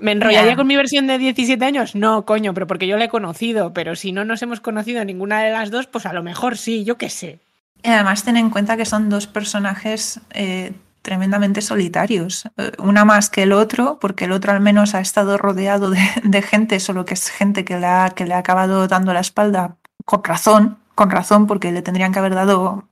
¿Me 0.00 0.12
enrollaría 0.12 0.56
con 0.56 0.66
mi 0.66 0.76
versión 0.76 1.06
de 1.06 1.18
17 1.18 1.64
años? 1.64 1.94
No, 1.94 2.24
coño, 2.24 2.54
pero 2.54 2.66
porque 2.66 2.86
yo 2.86 2.96
la 2.96 3.04
he 3.04 3.08
conocido. 3.08 3.72
Pero 3.72 3.96
si 3.96 4.12
no 4.12 4.24
nos 4.24 4.42
hemos 4.42 4.60
conocido 4.60 5.04
ninguna 5.04 5.42
de 5.42 5.50
las 5.50 5.70
dos, 5.70 5.86
pues 5.86 6.06
a 6.06 6.12
lo 6.12 6.22
mejor 6.22 6.56
sí, 6.56 6.84
yo 6.84 6.96
qué 6.96 7.10
sé. 7.10 7.40
Y 7.82 7.88
además 7.88 8.24
ten 8.24 8.36
en 8.36 8.50
cuenta 8.50 8.76
que 8.76 8.84
son 8.84 9.08
dos 9.08 9.26
personajes 9.26 10.20
eh, 10.30 10.72
tremendamente 11.02 11.62
solitarios, 11.62 12.44
Eh, 12.56 12.72
una 12.78 13.04
más 13.04 13.30
que 13.30 13.44
el 13.44 13.52
otro, 13.52 13.98
porque 14.00 14.26
el 14.26 14.32
otro 14.32 14.52
al 14.52 14.60
menos 14.60 14.94
ha 14.94 15.00
estado 15.00 15.38
rodeado 15.38 15.90
de, 15.90 16.00
de 16.22 16.42
gente, 16.42 16.80
solo 16.80 17.04
que 17.04 17.14
es 17.14 17.30
gente 17.30 17.64
que 17.64 17.78
le, 17.78 17.86
ha, 17.86 18.10
que 18.10 18.26
le 18.26 18.34
ha 18.34 18.38
acabado 18.38 18.86
dando 18.88 19.12
la 19.12 19.20
espalda 19.20 19.76
con 20.04 20.22
razón, 20.24 20.78
con 20.94 21.10
razón, 21.10 21.46
porque 21.46 21.72
le 21.72 21.82
tendrían 21.82 22.12
que 22.12 22.18
haber 22.18 22.34
dado 22.34 22.88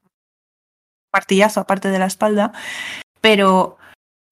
martillazo 1.13 1.61
aparte 1.61 1.91
de 1.91 1.99
la 1.99 2.07
espalda, 2.07 2.53
pero 3.21 3.78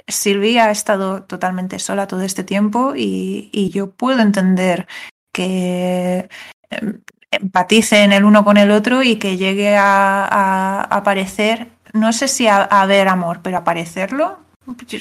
Silvia 0.08 0.66
ha 0.66 0.70
estado 0.70 1.22
totalmente 1.24 1.78
sola 1.78 2.06
todo 2.06 2.22
este 2.22 2.44
tiempo 2.44 2.94
y, 2.96 3.50
y 3.52 3.70
yo 3.70 3.90
puedo 3.90 4.20
entender 4.20 4.86
que 5.32 6.28
em, 6.70 7.00
empaticen 7.30 8.12
el 8.12 8.24
uno 8.24 8.44
con 8.44 8.56
el 8.56 8.70
otro 8.70 9.02
y 9.02 9.16
que 9.16 9.36
llegue 9.36 9.76
a, 9.76 10.24
a 10.24 10.82
aparecer, 10.82 11.68
no 11.92 12.12
sé 12.12 12.28
si 12.28 12.46
a, 12.46 12.62
a 12.62 12.86
ver 12.86 13.08
amor, 13.08 13.40
pero 13.42 13.58
aparecerlo, 13.58 14.38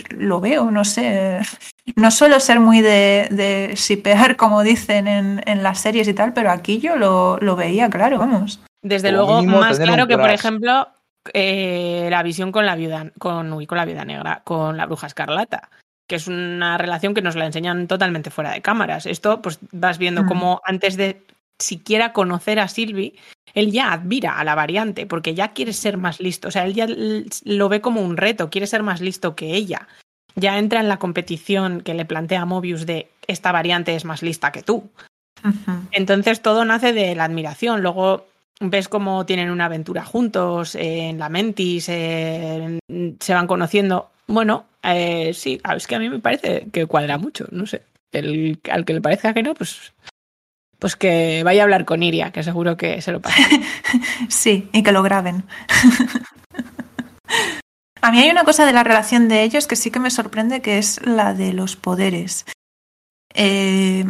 lo 0.09 0.39
veo, 0.39 0.71
no 0.71 0.85
sé. 0.85 1.39
No 1.95 2.11
suelo 2.11 2.39
ser 2.39 2.59
muy 2.59 2.81
de, 2.81 3.27
de 3.31 3.73
shipear, 3.75 4.35
como 4.35 4.63
dicen 4.63 5.07
en, 5.07 5.41
en 5.45 5.63
las 5.63 5.79
series 5.79 6.07
y 6.07 6.13
tal, 6.13 6.33
pero 6.33 6.51
aquí 6.51 6.79
yo 6.79 6.95
lo, 6.95 7.37
lo 7.37 7.55
veía, 7.55 7.89
claro, 7.89 8.19
vamos. 8.19 8.59
Desde 8.81 9.11
Como 9.11 9.41
luego, 9.41 9.43
más 9.59 9.79
claro 9.79 10.07
que, 10.07 10.17
por 10.17 10.29
ejemplo, 10.29 10.87
eh, 11.33 12.07
la 12.09 12.23
visión 12.23 12.51
con 12.51 12.65
la 12.65 12.75
viuda, 12.75 13.11
con, 13.19 13.51
uy, 13.53 13.65
con 13.67 13.77
la 13.77 13.85
viuda 13.85 14.05
negra, 14.05 14.41
con 14.43 14.77
la 14.77 14.85
bruja 14.85 15.07
escarlata, 15.07 15.69
que 16.07 16.15
es 16.15 16.27
una 16.27 16.77
relación 16.77 17.13
que 17.13 17.21
nos 17.21 17.35
la 17.35 17.45
enseñan 17.45 17.87
totalmente 17.87 18.29
fuera 18.29 18.51
de 18.51 18.61
cámaras. 18.61 19.05
Esto, 19.05 19.41
pues 19.41 19.59
vas 19.71 19.97
viendo 19.97 20.23
Mm. 20.23 20.27
como 20.27 20.61
antes 20.65 20.97
de 20.97 21.21
siquiera 21.59 22.11
conocer 22.13 22.59
a 22.59 22.67
Sylvie, 22.67 23.15
él 23.53 23.71
ya 23.71 23.93
admira 23.93 24.37
a 24.37 24.43
la 24.43 24.55
variante, 24.55 25.05
porque 25.05 25.33
ya 25.33 25.53
quiere 25.53 25.71
ser 25.71 25.97
más 25.97 26.19
listo. 26.19 26.49
O 26.49 26.51
sea, 26.51 26.65
él 26.65 26.73
ya 26.73 26.87
lo 27.45 27.69
ve 27.69 27.79
como 27.79 28.01
un 28.01 28.17
reto, 28.17 28.49
quiere 28.49 28.67
ser 28.67 28.83
más 28.83 28.99
listo 28.99 29.35
que 29.35 29.53
ella. 29.55 29.87
Ya 30.35 30.59
entra 30.59 30.81
en 30.81 30.89
la 30.89 30.99
competición 30.99 31.79
que 31.79 31.93
le 31.93 32.03
plantea 32.03 32.43
Mobius 32.45 32.85
de 32.85 33.07
esta 33.27 33.53
variante 33.53 33.95
es 33.95 34.03
más 34.03 34.21
lista 34.21 34.51
que 34.51 34.63
tú. 34.63 34.89
Entonces 35.91 36.41
todo 36.41 36.65
nace 36.65 36.91
de 36.91 37.15
la 37.15 37.23
admiración. 37.23 37.81
Luego 37.81 38.27
ves 38.59 38.87
cómo 38.87 39.25
tienen 39.25 39.49
una 39.49 39.65
aventura 39.65 40.05
juntos, 40.05 40.75
en 40.75 41.19
la 41.19 41.29
Mentis, 41.29 41.85
se 41.85 42.79
van 43.29 43.47
conociendo. 43.47 44.11
Bueno, 44.27 44.65
eh, 44.83 45.33
sí, 45.33 45.59
ah, 45.63 45.75
es 45.75 45.87
que 45.87 45.95
a 45.95 45.99
mí 45.99 46.09
me 46.09 46.19
parece 46.19 46.67
que 46.71 46.85
cuadra 46.85 47.17
mucho, 47.17 47.45
no 47.51 47.65
sé. 47.65 47.83
El, 48.11 48.59
al 48.71 48.85
que 48.85 48.93
le 48.93 49.01
parezca 49.01 49.33
que 49.33 49.43
no, 49.43 49.53
pues, 49.53 49.93
pues 50.79 50.95
que 50.95 51.43
vaya 51.43 51.61
a 51.61 51.65
hablar 51.65 51.85
con 51.85 52.01
Iria, 52.01 52.31
que 52.31 52.43
seguro 52.43 52.77
que 52.77 53.01
se 53.01 53.11
lo 53.11 53.21
pasa. 53.21 53.37
Sí, 54.29 54.69
y 54.71 54.83
que 54.83 54.91
lo 54.91 55.03
graben. 55.03 55.43
A 58.01 58.11
mí 58.11 58.19
hay 58.19 58.29
una 58.29 58.43
cosa 58.43 58.67
de 58.67 58.73
la 58.73 58.83
relación 58.83 59.27
de 59.27 59.41
ellos 59.41 59.65
que 59.65 59.75
sí 59.75 59.89
que 59.89 59.99
me 59.99 60.11
sorprende, 60.11 60.61
que 60.61 60.77
es 60.77 61.03
la 61.07 61.33
de 61.33 61.53
los 61.53 61.75
poderes. 61.75 62.45
Eh, 63.33 64.05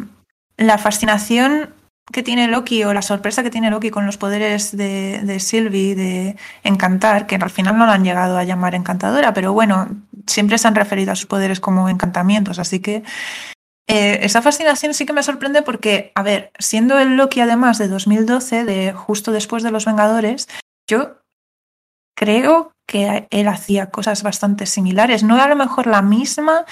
la 0.57 0.77
fascinación 0.77 1.73
que 2.11 2.23
tiene 2.23 2.47
Loki 2.47 2.83
o 2.83 2.93
la 2.93 3.01
sorpresa 3.01 3.43
que 3.43 3.49
tiene 3.49 3.71
Loki 3.71 3.89
con 3.89 4.05
los 4.05 4.17
poderes 4.17 4.75
de, 4.75 5.37
Sylvie 5.39 5.95
de 5.95 6.35
encantar, 6.63 7.25
que 7.25 7.35
al 7.35 7.49
final 7.49 7.77
no 7.77 7.85
la 7.85 7.93
han 7.93 8.03
llegado 8.03 8.37
a 8.37 8.43
llamar 8.43 8.75
encantadora, 8.75 9.33
pero 9.33 9.53
bueno, 9.53 9.87
siempre 10.27 10.57
se 10.57 10.67
han 10.67 10.75
referido 10.75 11.11
a 11.11 11.15
sus 11.15 11.25
poderes 11.25 11.59
como 11.59 11.89
encantamientos, 11.89 12.59
así 12.59 12.79
que 12.79 13.03
eh, 13.87 14.19
esa 14.21 14.41
fascinación 14.41 14.93
sí 14.93 15.05
que 15.05 15.13
me 15.13 15.23
sorprende 15.23 15.61
porque, 15.61 16.11
a 16.15 16.23
ver, 16.23 16.51
siendo 16.59 16.99
el 16.99 17.17
Loki 17.17 17.39
además 17.39 17.77
de 17.77 17.87
2012, 17.87 18.65
de 18.65 18.93
justo 18.93 19.31
después 19.31 19.63
de 19.63 19.71
los 19.71 19.85
Vengadores, 19.85 20.47
yo 20.87 21.21
creo 22.15 22.71
que 22.87 23.27
él 23.31 23.47
hacía 23.47 23.89
cosas 23.89 24.23
bastante 24.23 24.67
similares, 24.67 25.23
no 25.23 25.41
a 25.41 25.47
lo 25.47 25.55
mejor 25.55 25.87
la 25.87 26.01
misma, 26.01 26.65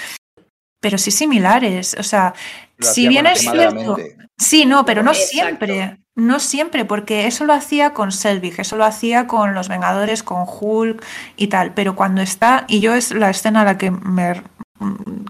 pero 0.84 0.98
sí 0.98 1.12
similares. 1.12 1.96
O 1.98 2.04
sea, 2.04 2.34
Lo 2.78 2.86
si 2.88 3.08
bien 3.08 3.26
es 3.26 3.40
cierto, 3.40 3.96
sí, 4.38 4.66
no, 4.66 4.84
pero 4.86 5.02
no 5.02 5.12
Exacto. 5.12 5.30
siempre, 5.32 5.98
no 6.16 6.40
siempre, 6.42 6.84
porque 6.84 7.26
eso 7.26 7.46
lo 7.46 7.54
hacía 7.54 7.94
con 7.94 8.12
Selvig, 8.12 8.60
eso 8.60 8.76
lo 8.76 8.84
hacía 8.84 9.26
con 9.26 9.54
los 9.54 9.70
Vengadores, 9.70 10.24
con 10.24 10.46
Hulk 10.46 11.02
y 11.38 11.48
tal, 11.48 11.74
pero 11.74 11.96
cuando 11.96 12.22
está, 12.22 12.66
y 12.68 12.82
yo 12.82 12.94
es 12.96 13.12
la 13.12 13.30
escena 13.30 13.62
a 13.62 13.66
la 13.66 13.78
que 13.78 13.92
me 13.92 14.44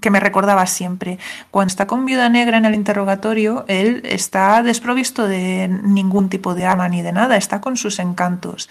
que 0.01 0.10
me 0.10 0.20
recordaba 0.20 0.66
siempre. 0.66 1.20
Cuando 1.51 1.68
está 1.68 1.86
con 1.86 2.06
Viuda 2.08 2.28
Negra 2.30 2.58
en 2.58 2.66
el 2.66 2.74
interrogatorio, 2.74 3.66
él 3.68 4.01
está 4.04 4.64
desprovisto 4.64 5.28
de 5.28 5.68
ningún 5.68 6.30
tipo 6.30 6.56
de 6.56 6.66
arma 6.66 6.89
ni 6.89 7.04
de 7.04 7.12
nada, 7.12 7.38
está 7.38 7.62
con 7.62 7.78
sus 7.78 7.99
encantos. 7.99 8.68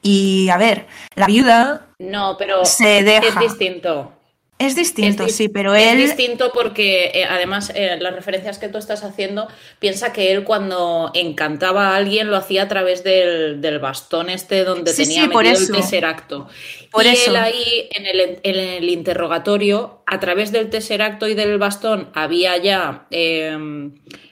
Y 0.00 0.48
a 0.48 0.56
ver, 0.56 0.86
la 1.16 1.26
viuda 1.26 1.82
No, 1.98 2.36
pero 2.38 2.64
se 2.64 3.00
es 3.00 3.04
deja. 3.04 3.40
distinto. 3.40 4.12
Es 4.66 4.76
distinto, 4.76 5.24
Es 5.24 5.30
dis- 5.30 5.36
sí, 5.36 5.48
pero 5.48 5.74
Es 5.74 5.94
él. 5.94 5.96
distinto 5.96 6.52
porque 6.52 7.10
eh, 7.14 7.24
además 7.24 7.72
eh, 7.74 7.96
las 8.00 8.14
referencias 8.14 8.58
que 8.58 8.68
tú 8.68 8.78
estás 8.78 9.02
haciendo, 9.02 9.48
piensa 9.78 10.12
que 10.12 10.30
él 10.32 10.44
cuando 10.44 11.10
encantaba 11.14 11.88
a 11.88 11.96
alguien 11.96 12.30
lo 12.30 12.36
hacía 12.36 12.62
a 12.64 12.68
través 12.68 13.02
del, 13.02 13.60
del 13.60 13.78
bastón 13.78 14.28
este 14.30 14.64
donde 14.64 14.92
Sí, 14.92 15.04
tenía 15.04 15.22
sí, 15.24 15.28
por 15.28 15.44
metido 15.44 15.60
el 15.60 15.72
tesseracto. 15.72 16.48
Por 16.90 17.06
y 17.06 17.08
eso. 17.08 17.30
él 17.30 17.36
ahí 17.36 17.88
en 17.92 18.06
el, 18.06 18.20
en 18.42 18.56
el 18.56 18.88
interrogatorio, 18.90 20.02
a 20.06 20.20
través 20.20 20.52
del 20.52 20.68
tesseracto 20.70 21.26
y 21.28 21.34
del 21.34 21.58
bastón, 21.58 22.10
había 22.14 22.56
ya 22.58 23.06
eh, 23.10 23.56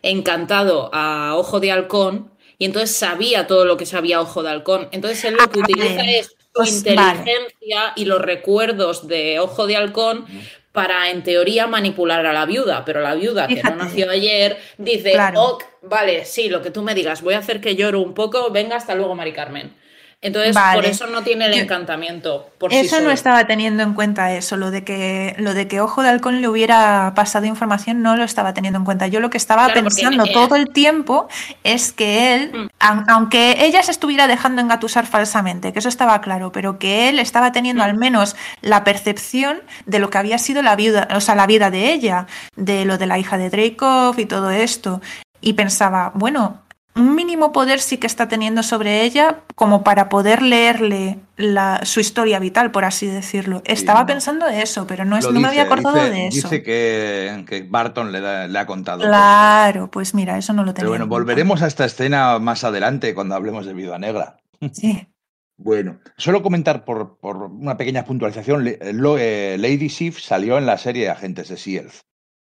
encantado 0.03 0.91
a 0.93 1.35
Ojo 1.37 1.61
de 1.61 1.73
Halcón 1.73 2.31
y 2.59 2.67
entonces 2.67 2.95
sabía 2.95 3.47
todo 3.47 3.65
lo 3.65 3.77
que 3.77 3.87
sabía 3.87 4.21
Ojo 4.21 4.43
de 4.43 4.51
Halcón. 4.51 4.89
Entonces 4.93 5.25
él 5.25 5.35
lo 5.35 5.51
que 5.51 5.61
Ah, 5.61 5.63
utiliza 5.65 6.03
es 6.05 6.37
Pues, 6.53 6.79
inteligencia 6.79 7.93
y 7.97 8.05
los 8.05 8.21
recuerdos 8.21 9.07
de 9.07 9.39
Ojo 9.39 9.67
de 9.67 9.77
Halcón 9.77 10.27
para, 10.73 11.11
en 11.11 11.23
teoría, 11.23 11.67
manipular 11.67 12.25
a 12.27 12.33
la 12.33 12.47
viuda. 12.47 12.85
Pero 12.85 13.01
la 13.01 13.15
viuda, 13.15 13.49
que 13.49 13.63
no 13.63 13.77
nació 13.77 14.11
ayer, 14.11 14.59
dice, 14.79 15.13
Claro. 15.13 15.43
ok, 15.43 15.65
vale, 15.83 16.25
sí, 16.25 16.49
lo 16.49 16.63
que 16.63 16.71
tú 16.71 16.83
me 16.83 16.95
digas, 16.95 17.23
voy 17.23 17.35
a 17.35 17.39
hacer 17.39 17.61
que 17.61 17.77
lloro 17.77 18.01
un 18.01 18.15
poco, 18.15 18.51
venga, 18.51 18.77
hasta 18.77 18.95
luego, 18.95 19.15
Mari 19.15 19.33
Carmen. 19.33 19.75
Entonces, 20.23 20.55
Vale. 20.55 20.75
por 20.83 20.85
eso 20.85 21.07
no 21.07 21.23
tiene 21.23 21.47
el 21.47 21.55
encantamiento. 21.55 22.51
Por 22.59 22.71
sí 22.71 22.77
Eso 22.77 23.01
no 23.01 23.11
estaba 23.11 23.47
teniendo 23.47 23.83
en 23.83 23.95
cuenta 23.95 24.33
eso, 24.35 24.59
lo 24.59 24.71
de 24.71 24.85
que 24.85 25.35
lo 25.39 25.55
de 25.55 25.67
que 25.67 25.81
Ojo 25.81 26.03
de 26.03 26.11
Halcón 26.11 26.43
le 26.43 26.49
hubiera 26.49 27.13
pasado 27.17 27.47
información 27.47 28.03
no 28.03 28.17
lo 28.17 28.25
estaba 28.25 28.53
teniendo 28.53 28.79
en 28.79 28.85
cuenta. 28.85 29.07
Yo 29.07 29.21
lo 29.21 29.31
que 29.31 29.39
estaba 29.39 29.65
Claro, 29.67 29.81
pensando 29.85 30.27
todo 30.27 30.57
el 30.57 30.69
tiempo 30.73 31.27
es 31.65 31.93
que 31.95 32.35
él, 32.35 32.53
Mm. 32.53 32.69
aun- 32.81 33.05
aunque 33.09 33.65
ella 33.65 33.83
se 33.83 33.93
estuviera 33.93 34.27
dejando 34.27 34.61
engatusar 34.61 35.07
falsamente, 35.07 35.73
que 35.73 35.79
eso 35.79 35.89
estaba 35.89 36.21
claro, 36.21 36.53
pero 36.53 36.79
que 36.79 37.09
él 37.09 37.19
estaba 37.19 37.51
teniendo 37.53 37.83
Mm. 37.83 37.87
al 37.87 37.95
menos 37.97 38.37
la 38.61 38.85
percepción 38.85 39.63
de 39.87 40.01
lo 40.01 40.11
que 40.11 40.19
había 40.19 40.37
sido 40.37 40.61
la 40.63 40.77
viuda, 40.77 41.09
o 41.15 41.21
sea, 41.23 41.35
la 41.35 41.47
vida 41.47 41.71
de 41.71 41.93
ella, 41.95 42.27
de 42.57 42.85
lo 42.85 42.99
de 42.99 43.07
la 43.07 43.19
hija 43.19 43.39
de 43.39 43.49
Dreykov 43.49 44.19
y 44.19 44.27
todo 44.27 44.51
esto. 44.51 45.01
y 45.43 45.55
pensaba, 45.55 46.13
bueno, 46.15 46.61
un 47.01 47.15
mínimo 47.15 47.53
poder 47.53 47.81
sí 47.81 47.97
que 47.99 48.07
está 48.07 48.29
teniendo 48.29 48.63
sobre 48.63 49.03
ella 49.03 49.41
como 49.55 49.83
para 49.83 50.09
poder 50.09 50.43
leerle 50.43 51.19
la, 51.37 51.81
su 51.85 52.01
historia 52.01 52.39
vital, 52.39 52.71
por 52.71 52.85
así 52.85 53.07
decirlo. 53.07 53.63
Estaba 53.65 54.01
no. 54.01 54.07
pensando 54.07 54.47
eso, 54.47 54.87
pero 54.87 55.05
no, 55.05 55.17
es, 55.17 55.29
me 55.31 55.47
había 55.49 55.63
acordado 55.63 55.97
dice- 55.97 56.11
de 56.11 56.27
eso. 56.29 56.49
Dice 56.49 56.63
que, 56.63 57.45
que 57.49 57.63
Barton 57.69 58.13
le, 58.13 58.21
da- 58.21 58.47
le 58.47 58.59
ha 58.59 58.67
contado. 58.67 59.01
Claro, 59.01 59.91
pues 59.91 60.15
mira, 60.15 60.39
eso 60.39 60.53
no 60.53 60.63
lo 60.65 60.73
tenía. 60.75 60.83
Pero 60.85 60.91
bueno, 60.91 61.07
volveremos 61.07 61.63
a 61.63 61.67
esta 61.67 61.85
escena 61.85 62.39
más 62.39 62.63
adelante 62.65 63.15
cuando 63.15 63.35
hablemos 63.35 63.67
de 63.67 63.75
Viuda 63.75 63.99
Negra. 63.99 64.37
Sí. 64.73 65.07
Bueno, 65.63 66.01
solo 66.17 66.43
comentar 66.43 66.87
por, 66.87 67.19
por 67.19 67.37
una 67.37 67.77
pequeña 67.77 68.07
puntualización, 68.07 68.65
lo- 68.95 69.19
eh, 69.19 69.59
Lady 69.59 69.91
Sif 69.91 70.19
salió 70.19 70.57
en 70.57 70.65
la 70.65 70.79
serie 70.79 71.03
de 71.05 71.11
Agentes 71.11 71.49
de 71.51 71.57
S.H.I.E.L.D. 71.57 71.93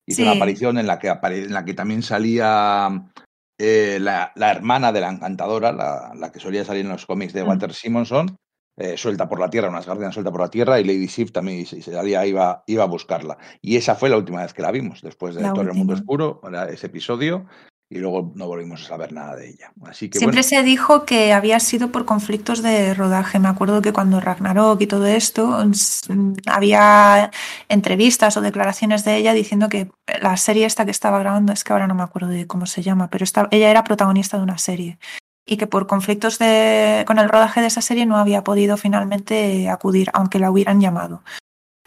Hizo 0.09 0.17
Sí. 0.17 0.23
una 0.25 0.33
aparición 0.33 0.79
en 0.79 0.89
la 0.89 0.99
que, 0.99 1.09
apare- 1.09 1.45
en 1.45 1.53
la 1.55 1.65
que 1.65 1.75
también 1.75 2.03
salía 2.03 3.05
eh, 3.59 3.99
la, 4.01 4.33
la 4.37 4.51
hermana 4.51 4.93
de 4.93 5.01
la 5.01 5.11
encantadora, 5.11 5.73
la, 5.73 6.13
la 6.15 6.33
que 6.33 6.41
solía 6.41 6.65
salir 6.65 6.85
en 6.85 6.93
los 6.93 7.07
cómics 7.07 7.33
de 7.33 7.45
Mm. 7.45 7.49
Walter 7.49 7.73
Simonson, 7.75 8.37
eh, 8.77 8.97
suelta 8.97 9.29
por 9.29 9.39
la 9.39 9.49
tierra, 9.51 9.69
unas 9.69 9.87
guardianas 9.87 10.15
suelta 10.15 10.33
por 10.33 10.41
la 10.41 10.51
tierra, 10.51 10.81
y 10.81 10.85
Lady 10.85 11.07
Sif 11.09 11.31
también 11.31 11.61
y 11.61 11.67
se- 11.67 11.79
y 11.79 11.83
salía, 11.83 12.27
iba, 12.27 12.65
iba 12.67 12.83
a 12.83 12.87
buscarla. 12.89 13.39
Y 13.61 13.77
esa 13.77 13.95
fue 13.95 14.09
la 14.09 14.17
última 14.17 14.43
vez 14.43 14.53
que 14.53 14.63
la 14.63 14.73
vimos, 14.73 15.01
después 15.03 15.37
de 15.37 15.43
La 15.43 15.53
Todo 15.53 15.63
el 15.63 15.75
Mundo 15.75 15.93
última. 15.93 16.01
Oscuro, 16.01 16.41
ese 16.69 16.87
episodio, 16.89 17.47
y 17.91 17.99
luego 17.99 18.33
no 18.35 18.47
volvimos 18.47 18.83
a 18.83 18.89
saber 18.89 19.13
nada 19.13 19.37
de 19.37 19.51
ella. 19.51 19.73
Así 19.87 20.09
que 20.09 20.19
Siempre 20.19 20.41
bueno, 20.43 20.49
se 20.49 20.63
dijo 20.63 21.05
que 21.05 21.33
había 21.33 21.61
sido 21.61 21.93
por 21.93 22.05
conflictos 22.05 22.63
de 22.63 22.95
rodaje. 22.95 23.39
Me 23.39 23.49
acuerdo 23.49 23.83
que 23.83 23.93
cuando 23.93 24.21
Ragnarok 24.21 24.81
y 24.81 24.87
todo 24.87 25.07
esto, 25.07 25.63
había 26.47 27.31
entrevistas 27.69 28.37
o 28.37 28.41
declaraciones 28.41 29.05
de 29.05 29.17
ella 29.17 29.33
diciendo 29.33 29.69
que 29.69 29.91
la 30.21 30.37
serie 30.37 30.67
esta 30.67 30.85
que 30.85 30.91
estaba 30.91 31.19
grabando, 31.19 31.53
es 31.53 31.65
que 31.65 31.73
ahora 31.73 31.87
no 31.87 31.95
me 31.95 32.03
acuerdo 32.03 32.29
de 32.29 32.47
cómo 32.47 32.67
se 32.67 32.83
llama, 32.83 33.09
pero 33.09 33.25
esta- 33.25 33.49
ella 33.51 33.71
era 33.71 33.85
protagonista 33.85 34.37
de 34.37 34.43
una 34.43 34.59
serie 34.59 34.99
y 35.47 35.57
que 35.59 35.67
por 35.67 35.87
conflictos 35.87 36.39
de, 36.39 37.05
con 37.07 37.19
el 37.19 37.29
rodaje 37.29 37.61
de 37.61 37.67
esa 37.67 37.83
serie 37.83 38.07
no 38.07 38.17
había 38.17 38.43
podido 38.45 38.77
finalmente 38.77 39.69
acudir, 39.69 40.11
aunque 40.15 40.39
la 40.39 40.51
hubieran 40.51 40.81
llamado. 40.81 41.23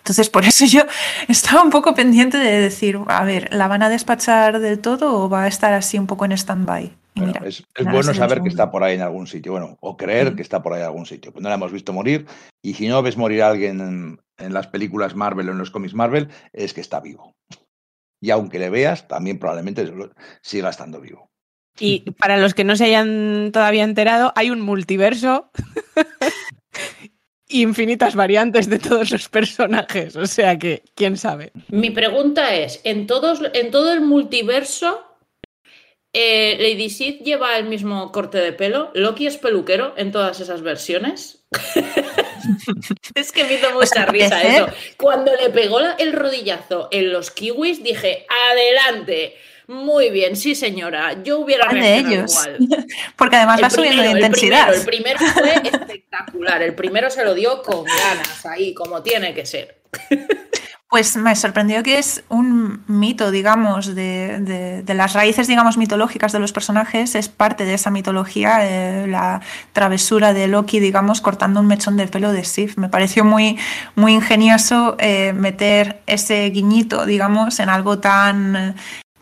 Entonces, 0.07 0.29
por 0.29 0.45
eso 0.45 0.65
yo 0.65 0.83
estaba 1.27 1.61
un 1.63 1.69
poco 1.69 1.93
pendiente 1.93 2.37
de 2.37 2.61
decir, 2.61 2.97
a 3.07 3.25
ver, 3.25 3.53
¿la 3.53 3.67
van 3.67 3.83
a 3.83 3.89
despachar 3.89 4.59
del 4.59 4.79
todo 4.79 5.13
o 5.21 5.27
va 5.29 5.43
a 5.43 5.47
estar 5.49 5.73
así 5.73 5.99
un 5.99 6.07
poco 6.07 6.23
en 6.23 6.31
stand-by? 6.31 6.95
Bueno, 7.15 7.33
es, 7.43 7.65
bueno 7.83 7.99
es 7.99 8.07
el 8.07 8.15
saber 8.15 8.41
que 8.41 8.47
está 8.47 8.71
por 8.71 8.83
ahí 8.83 8.95
en 8.95 9.01
algún 9.01 9.27
sitio, 9.27 9.51
bueno, 9.51 9.75
o 9.81 9.97
creer 9.97 10.29
Sí. 10.29 10.35
que 10.37 10.41
está 10.43 10.61
por 10.63 10.71
ahí 10.71 10.79
en 10.79 10.85
algún 10.85 11.05
sitio. 11.05 11.33
Pues 11.33 11.43
no 11.43 11.49
la 11.49 11.55
hemos 11.55 11.73
visto 11.73 11.91
morir, 11.91 12.25
y 12.63 12.75
si 12.75 12.87
no 12.87 13.01
ves 13.01 13.17
morir 13.17 13.43
a 13.43 13.49
alguien 13.49 13.81
en, 13.81 14.21
en 14.37 14.53
las 14.53 14.67
películas 14.67 15.13
Marvel 15.13 15.49
o 15.49 15.51
en 15.51 15.57
los 15.57 15.71
cómics 15.71 15.93
Marvel, 15.93 16.29
es 16.53 16.73
que 16.73 16.79
está 16.79 17.01
vivo. 17.01 17.33
Y 18.21 18.29
aunque 18.31 18.59
le 18.59 18.69
veas, 18.69 19.09
también 19.09 19.39
probablemente 19.39 19.91
siga 20.41 20.69
estando 20.69 21.01
vivo. 21.01 21.27
Y 21.79 22.09
para 22.11 22.37
los 22.37 22.53
que 22.53 22.63
no 22.63 22.77
se 22.77 22.85
hayan 22.85 23.51
todavía 23.51 23.83
enterado, 23.83 24.31
hay 24.37 24.51
un 24.51 24.61
multiverso. 24.61 25.51
infinitas 27.49 28.15
variantes 28.15 28.69
de 28.69 28.79
todos 28.79 29.11
los 29.11 29.29
personajes. 29.29 30.15
O 30.15 30.25
sea 30.27 30.57
que, 30.57 30.83
quién 30.95 31.17
sabe. 31.17 31.51
Mi 31.69 31.89
pregunta 31.91 32.55
es, 32.55 32.81
¿en, 32.83 33.07
todos, 33.07 33.39
en 33.53 33.71
todo 33.71 33.93
el 33.93 34.01
multiverso 34.01 35.03
eh, 36.13 36.57
Lady 36.59 36.89
Sith 36.89 37.21
lleva 37.23 37.57
el 37.57 37.65
mismo 37.65 38.11
corte 38.11 38.39
de 38.39 38.53
pelo? 38.53 38.91
¿Loki 38.93 39.27
es 39.27 39.37
peluquero 39.37 39.93
en 39.97 40.11
todas 40.11 40.39
esas 40.39 40.61
versiones? 40.61 41.45
es 43.15 43.31
que 43.31 43.43
me 43.43 43.53
hizo 43.55 43.71
mucha 43.73 44.05
risa 44.05 44.29
parecer- 44.41 44.63
eso. 44.67 44.67
Cuando 44.97 45.31
le 45.35 45.49
pegó 45.49 45.79
la- 45.79 45.93
el 45.93 46.13
rodillazo 46.13 46.87
en 46.91 47.11
los 47.13 47.31
kiwis, 47.31 47.83
dije, 47.83 48.25
adelante. 48.49 49.35
Muy 49.67 50.09
bien, 50.11 50.35
sí 50.37 50.55
señora. 50.55 51.21
Yo 51.23 51.39
hubiera 51.39 51.65
¿Cuál 51.67 51.81
de 51.81 51.97
ellos? 51.97 52.31
igual. 52.31 52.85
Porque 53.17 53.35
además 53.35 53.57
El 53.59 53.65
va 53.65 53.69
subiendo 53.69 54.01
de 54.01 54.09
primero, 54.09 54.25
el 54.25 54.33
intensidad. 54.33 54.85
primero, 54.85 55.19
el 55.19 55.25
primero 55.25 55.33
fue 55.33 55.69
espectacular. 55.79 56.61
El 56.61 56.73
primero 56.75 57.09
se 57.09 57.25
lo 57.25 57.33
dio 57.33 57.61
con 57.63 57.83
ganas, 57.83 58.45
ahí, 58.45 58.73
como 58.73 59.03
tiene 59.03 59.33
que 59.33 59.45
ser. 59.45 59.81
Pues 60.89 61.17
me 61.17 61.35
sorprendió 61.35 61.83
que 61.83 61.97
es 61.97 62.23
un 62.29 62.81
mito, 62.87 63.29
digamos, 63.29 63.93
de, 63.93 64.37
de- 64.39 64.83
de 64.83 64.93
las 64.93 65.11
raíces, 65.11 65.45
digamos, 65.47 65.75
mitológicas 65.77 66.31
de 66.31 66.39
los 66.39 66.53
personajes. 66.53 67.13
Es 67.15 67.27
parte 67.27 67.65
de 67.65 67.73
esa 67.73 67.91
mitología, 67.91 68.59
eh, 68.65 69.05
la 69.05 69.41
travesura 69.73 70.31
de 70.31 70.47
Loki, 70.47 70.79
digamos, 70.79 71.19
cortando 71.19 71.59
un 71.59 71.67
mechón 71.67 71.97
de 71.97 72.07
pelo 72.07 72.31
de 72.31 72.45
Sif. 72.45 72.77
Me 72.77 72.87
pareció 72.87 73.25
muy, 73.25 73.57
muy 73.95 74.13
ingenioso 74.13 74.95
eh, 74.97 75.33
meter 75.33 75.99
ese 76.07 76.49
guiñito, 76.51 77.05
digamos, 77.05 77.59
en 77.59 77.67
algo 77.67 77.99
tan 77.99 78.75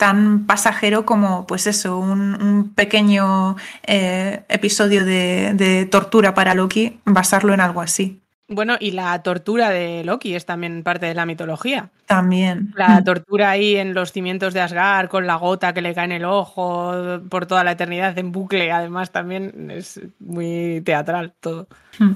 tan 0.05 0.45
pasajero 0.45 1.03
como, 1.03 1.47
pues 1.47 1.65
eso, 1.65 1.97
un, 1.97 2.39
un 2.39 2.75
pequeño 2.75 3.55
eh, 3.87 4.43
episodio 4.49 5.03
de, 5.03 5.55
de 5.55 5.87
tortura 5.87 6.35
para 6.35 6.53
Loki, 6.53 6.99
basarlo 7.05 7.55
en 7.55 7.59
algo 7.59 7.81
así. 7.81 8.21
Bueno, 8.47 8.75
y 8.79 8.91
la 8.91 9.19
tortura 9.23 9.71
de 9.71 10.03
Loki 10.03 10.35
es 10.35 10.45
también 10.45 10.83
parte 10.83 11.07
de 11.07 11.15
la 11.15 11.25
mitología. 11.25 11.89
También. 12.05 12.71
La 12.77 13.03
tortura 13.03 13.49
ahí 13.49 13.77
en 13.77 13.95
los 13.95 14.11
cimientos 14.11 14.53
de 14.53 14.61
Asgard, 14.61 15.09
con 15.09 15.25
la 15.25 15.37
gota 15.37 15.73
que 15.73 15.81
le 15.81 15.95
cae 15.95 16.05
en 16.05 16.11
el 16.11 16.25
ojo 16.25 16.93
por 17.27 17.47
toda 17.47 17.63
la 17.63 17.71
eternidad 17.71 18.15
en 18.19 18.31
bucle, 18.31 18.71
además 18.71 19.09
también 19.09 19.71
es 19.71 19.99
muy 20.19 20.81
teatral 20.85 21.33
todo. 21.39 21.67
Mm. 21.97 22.11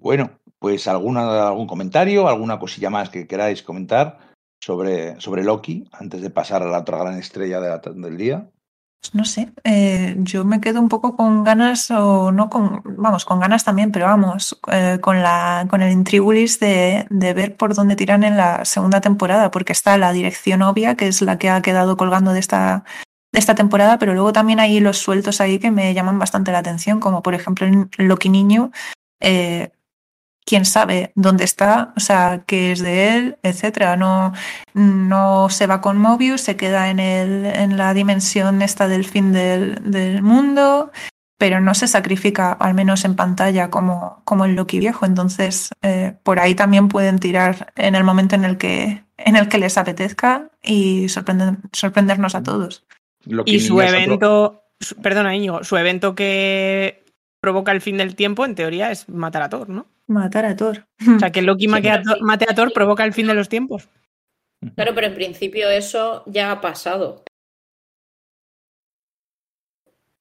Bueno, 0.00 0.30
pues 0.58 0.88
alguna, 0.88 1.48
algún 1.48 1.66
comentario, 1.66 2.28
alguna 2.28 2.58
cosilla 2.58 2.88
más 2.88 3.10
que 3.10 3.26
queráis 3.26 3.62
comentar 3.62 4.25
sobre, 4.60 5.20
sobre 5.20 5.44
Loki 5.44 5.88
antes 5.92 6.20
de 6.22 6.30
pasar 6.30 6.62
a 6.62 6.66
la 6.66 6.78
otra 6.80 6.98
gran 6.98 7.18
estrella 7.18 7.60
de 7.60 7.68
la- 7.68 7.78
del 7.78 8.16
día. 8.16 8.48
Pues 9.00 9.14
no 9.14 9.24
sé, 9.24 9.52
eh, 9.62 10.16
yo 10.20 10.44
me 10.44 10.60
quedo 10.60 10.80
un 10.80 10.88
poco 10.88 11.14
con 11.16 11.44
ganas, 11.44 11.90
o 11.90 12.32
no 12.32 12.48
con, 12.48 12.82
vamos, 12.84 13.24
con 13.24 13.38
ganas 13.38 13.62
también, 13.62 13.92
pero 13.92 14.06
vamos, 14.06 14.58
eh, 14.72 14.98
con 15.00 15.22
la, 15.22 15.66
con 15.70 15.82
el 15.82 15.92
intrigulis 15.92 16.58
de, 16.58 17.06
de 17.10 17.34
ver 17.34 17.56
por 17.56 17.74
dónde 17.74 17.94
tiran 17.94 18.24
en 18.24 18.36
la 18.36 18.64
segunda 18.64 19.00
temporada, 19.00 19.50
porque 19.50 19.72
está 19.72 19.96
la 19.98 20.12
dirección 20.12 20.62
obvia, 20.62 20.96
que 20.96 21.06
es 21.08 21.22
la 21.22 21.38
que 21.38 21.50
ha 21.50 21.60
quedado 21.62 21.96
colgando 21.96 22.32
de 22.32 22.40
esta, 22.40 22.84
de 23.32 23.38
esta 23.38 23.54
temporada, 23.54 23.98
pero 23.98 24.14
luego 24.14 24.32
también 24.32 24.58
hay 24.60 24.80
los 24.80 24.98
sueltos 24.98 25.40
ahí 25.40 25.58
que 25.58 25.70
me 25.70 25.92
llaman 25.94 26.18
bastante 26.18 26.50
la 26.50 26.58
atención, 26.58 26.98
como 26.98 27.22
por 27.22 27.34
ejemplo 27.34 27.66
en 27.66 27.90
Loki 27.98 28.30
Niño, 28.30 28.72
eh, 29.20 29.70
quién 30.46 30.64
sabe 30.64 31.12
dónde 31.16 31.44
está, 31.44 31.92
o 31.96 32.00
sea, 32.00 32.44
qué 32.46 32.72
es 32.72 32.78
de 32.80 33.16
él, 33.16 33.36
etcétera. 33.42 33.96
No, 33.96 34.32
no 34.74 35.48
se 35.50 35.66
va 35.66 35.80
con 35.80 35.98
Mobius, 35.98 36.40
se 36.40 36.56
queda 36.56 36.88
en, 36.88 37.00
el, 37.00 37.44
en 37.46 37.76
la 37.76 37.92
dimensión 37.92 38.62
esta 38.62 38.88
del 38.88 39.04
fin 39.04 39.32
del, 39.32 39.90
del 39.90 40.22
mundo, 40.22 40.92
pero 41.38 41.60
no 41.60 41.74
se 41.74 41.88
sacrifica, 41.88 42.52
al 42.52 42.74
menos 42.74 43.04
en 43.04 43.16
pantalla, 43.16 43.70
como, 43.70 44.22
como 44.24 44.44
el 44.44 44.54
Loki 44.54 44.78
viejo. 44.78 45.04
Entonces, 45.04 45.70
eh, 45.82 46.14
por 46.22 46.38
ahí 46.38 46.54
también 46.54 46.88
pueden 46.88 47.18
tirar 47.18 47.72
en 47.76 47.94
el 47.94 48.04
momento 48.04 48.36
en 48.36 48.44
el 48.44 48.56
que, 48.56 49.04
en 49.18 49.36
el 49.36 49.48
que 49.48 49.58
les 49.58 49.76
apetezca 49.76 50.48
y 50.62 51.08
sorprender, 51.08 51.56
sorprendernos 51.72 52.34
a 52.36 52.42
todos. 52.42 52.86
Loki 53.24 53.56
Y 53.56 53.60
su 53.60 53.80
evento, 53.82 54.62
su- 54.80 54.94
perdona 54.96 55.34
Íñigo, 55.34 55.64
su 55.64 55.76
evento 55.76 56.14
que 56.14 57.04
provoca 57.40 57.72
el 57.72 57.80
fin 57.80 57.96
del 57.96 58.14
tiempo, 58.14 58.44
en 58.44 58.54
teoría, 58.54 58.90
es 58.92 59.08
matar 59.08 59.42
a 59.42 59.48
Thor, 59.48 59.68
¿no? 59.68 59.86
Matar 60.08 60.44
a 60.46 60.56
Thor. 60.56 60.86
O 61.16 61.18
sea, 61.18 61.30
que 61.32 61.42
Loki 61.42 61.64
Sí. 61.64 61.68
mate 61.68 61.90
a 61.90 62.02
Thor- 62.02 62.20
mate 62.20 62.46
a 62.48 62.54
Thor 62.54 62.72
provoca 62.72 63.04
el 63.04 63.12
fin 63.12 63.26
de 63.26 63.34
los 63.34 63.48
tiempos. 63.48 63.88
Claro, 64.74 64.94
pero 64.94 65.06
en 65.08 65.14
principio 65.14 65.68
eso 65.70 66.22
ya 66.26 66.50
ha 66.50 66.60
pasado. 66.60 67.24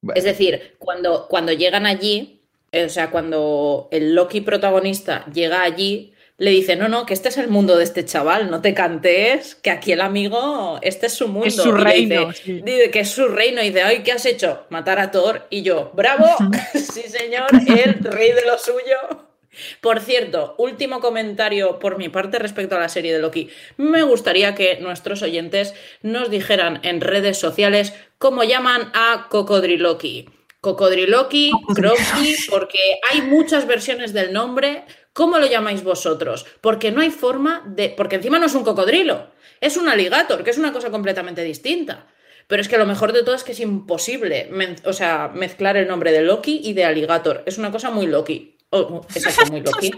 Bueno, 0.01 0.17
Es 0.17 0.23
decir, 0.23 0.75
cuando, 0.77 1.27
cuando 1.27 1.51
llegan 1.51 1.85
allí, 1.85 2.41
eh, 2.71 2.85
o 2.85 2.89
sea, 2.89 3.09
cuando 3.09 3.87
el 3.91 4.13
Loki 4.13 4.41
protagonista 4.41 5.25
llega 5.33 5.63
allí, 5.63 6.13
le 6.37 6.51
dice, 6.51 6.75
no, 6.75 6.89
no, 6.89 7.05
que 7.05 7.13
este 7.13 7.29
es 7.29 7.37
el 7.37 7.47
mundo 7.47 7.77
de 7.77 7.85
este 7.85 8.03
chaval, 8.03 8.51
no 8.51 8.61
te 8.61 8.73
cantees, 8.73 9.55
que 9.55 9.71
aquí 9.71 9.93
el 9.93 10.01
amigo, 10.01 10.79
este 10.81 11.05
es 11.07 11.13
su 11.13 11.27
mundo. 11.29 11.47
Es 11.47 11.55
su 11.55 11.69
Y 11.69 11.71
reino. 11.81 12.27
dice, 12.27 12.43
sí. 12.43 12.61
dice 12.61 12.91
que 12.91 12.99
es 12.99 13.09
su 13.09 13.27
reino 13.29 13.61
y 13.63 13.67
dice, 13.69 13.83
ay, 13.83 14.03
¿qué 14.03 14.11
has 14.11 14.25
hecho? 14.25 14.65
Matar 14.69 14.99
a 14.99 15.11
Thor. 15.11 15.47
Y 15.49 15.61
yo, 15.63 15.91
bravo, 15.95 16.25
sí 16.73 17.03
señor, 17.03 17.47
el 17.67 18.03
rey 18.03 18.31
de 18.33 18.45
lo 18.45 18.57
suyo. 18.59 19.29
Por 19.81 19.99
cierto, 19.99 20.55
último 20.57 20.99
comentario 20.99 21.79
por 21.79 21.97
mi 21.97 22.09
parte 22.09 22.39
respecto 22.39 22.75
a 22.75 22.79
la 22.79 22.89
serie 22.89 23.13
de 23.13 23.19
Loki. 23.19 23.49
Me 23.77 24.03
gustaría 24.03 24.55
que 24.55 24.79
nuestros 24.79 25.21
oyentes 25.21 25.73
nos 26.01 26.29
dijeran 26.29 26.79
en 26.83 27.01
redes 27.01 27.37
sociales 27.37 27.93
cómo 28.17 28.43
llaman 28.43 28.91
a 28.93 29.27
Cocodriloqui. 29.29 30.29
Cocodriloqui, 30.61 31.51
Croqui, 31.75 32.35
porque 32.49 32.79
hay 33.11 33.21
muchas 33.21 33.67
versiones 33.67 34.13
del 34.13 34.33
nombre. 34.33 34.83
¿Cómo 35.13 35.37
lo 35.37 35.45
llamáis 35.45 35.83
vosotros? 35.83 36.45
Porque 36.59 36.91
no 36.91 37.01
hay 37.01 37.11
forma 37.11 37.63
de. 37.67 37.89
Porque 37.95 38.15
encima 38.15 38.39
no 38.39 38.47
es 38.47 38.55
un 38.55 38.63
cocodrilo, 38.63 39.29
es 39.61 39.77
un 39.77 39.87
alligator, 39.87 40.43
que 40.43 40.49
es 40.49 40.57
una 40.57 40.73
cosa 40.73 40.89
completamente 40.89 41.43
distinta. 41.43 42.07
Pero 42.47 42.61
es 42.61 42.67
que 42.67 42.77
lo 42.77 42.85
mejor 42.85 43.13
de 43.13 43.23
todo 43.23 43.35
es 43.35 43.43
que 43.43 43.53
es 43.53 43.59
imposible 43.59 44.49
o 44.85 44.93
sea, 44.93 45.31
mezclar 45.33 45.77
el 45.77 45.87
nombre 45.87 46.11
de 46.11 46.21
Loki 46.21 46.61
y 46.63 46.73
de 46.73 46.85
alligator. 46.85 47.43
Es 47.45 47.57
una 47.57 47.71
cosa 47.71 47.89
muy 47.89 48.07
Loki. 48.07 48.54
Oh, 48.75 49.05
exacto, 49.13 49.51
muy. 49.51 49.91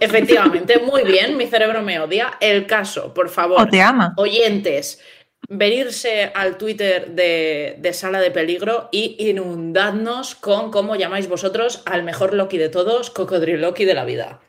Efectivamente, 0.00 0.78
muy 0.78 1.02
bien, 1.04 1.36
mi 1.36 1.46
cerebro 1.46 1.82
me 1.82 1.98
odia. 2.00 2.32
El 2.40 2.66
caso, 2.66 3.12
por 3.14 3.28
favor, 3.28 3.60
O 3.60 3.66
te 3.66 3.80
ama. 3.80 4.12
oyentes, 4.16 5.00
venirse 5.48 6.30
al 6.34 6.56
Twitter 6.58 7.10
de, 7.12 7.76
de 7.78 7.92
Sala 7.92 8.20
de 8.20 8.30
Peligro 8.30 8.88
y 8.92 9.16
inundadnos 9.28 10.34
con 10.34 10.70
cómo 10.70 10.96
llamáis 10.96 11.28
vosotros 11.28 11.82
al 11.86 12.02
mejor 12.02 12.34
Loki 12.34 12.58
de 12.58 12.68
todos, 12.68 13.10
Cocodriloki 13.10 13.84
de 13.84 13.94
la 13.94 14.04
vida. 14.04 14.40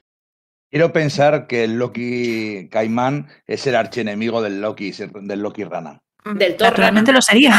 Quiero 0.69 0.91
pensar 0.91 1.45
que 1.47 1.65
el 1.65 1.77
Loki 1.77 2.67
Caimán 2.71 3.29
es 3.45 3.67
el 3.67 3.75
archienemigo 3.75 4.41
del 4.41 4.59
Loki, 4.59 4.91
del 4.91 5.39
Loki 5.39 5.63
Rana. 5.63 5.99
Del 6.25 6.55
Thor 6.55 6.69
Naturalmente 6.69 7.11
lo 7.11 7.21
sería. 7.21 7.53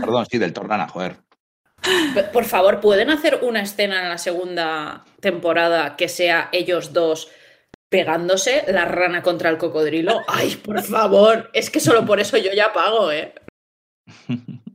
Perdón, 0.00 0.26
sí, 0.30 0.38
del 0.38 0.52
Torrana, 0.52 0.86
joder. 0.86 1.16
Por 2.32 2.44
favor, 2.44 2.80
¿pueden 2.80 3.10
hacer 3.10 3.40
una 3.42 3.62
escena 3.62 4.02
en 4.02 4.08
la 4.08 4.18
segunda 4.18 5.04
temporada 5.20 5.96
que 5.96 6.08
sea 6.08 6.48
ellos 6.52 6.92
dos 6.92 7.28
pegándose 7.88 8.64
la 8.68 8.84
rana 8.84 9.22
contra 9.22 9.50
el 9.50 9.58
cocodrilo? 9.58 10.20
Ay, 10.28 10.56
por 10.56 10.82
favor, 10.82 11.50
es 11.52 11.70
que 11.70 11.80
solo 11.80 12.04
por 12.04 12.20
eso 12.20 12.36
yo 12.36 12.52
ya 12.52 12.72
pago, 12.72 13.12
¿eh? 13.12 13.34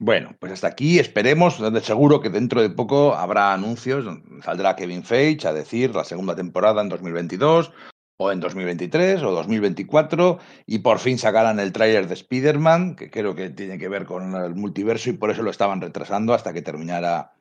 Bueno, 0.00 0.36
pues 0.38 0.52
hasta 0.52 0.68
aquí 0.68 1.00
esperemos. 1.00 1.60
De 1.60 1.80
seguro 1.80 2.20
que 2.20 2.30
dentro 2.30 2.62
de 2.62 2.70
poco 2.70 3.16
habrá 3.16 3.52
anuncios. 3.52 4.06
Saldrá 4.44 4.76
Kevin 4.76 5.02
Feige 5.02 5.48
a 5.48 5.52
decir 5.52 5.92
la 5.92 6.04
segunda 6.04 6.36
temporada 6.36 6.80
en 6.82 6.88
2022 6.88 7.72
o 8.20 8.32
en 8.32 8.40
2023 8.40 9.22
o 9.22 9.30
2024 9.32 10.38
y 10.66 10.80
por 10.80 10.98
fin 10.98 11.18
sacarán 11.18 11.60
el 11.60 11.72
tráiler 11.72 12.08
de 12.08 12.14
Spider-Man, 12.14 12.96
que 12.96 13.10
creo 13.10 13.34
que 13.34 13.48
tiene 13.50 13.78
que 13.78 13.88
ver 13.88 14.04
con 14.06 14.34
el 14.34 14.54
multiverso 14.54 15.10
y 15.10 15.14
por 15.14 15.30
eso 15.30 15.42
lo 15.42 15.50
estaban 15.50 15.80
retrasando 15.80 16.34
hasta 16.34 16.52
que 16.52 16.62
terminara 16.62 17.32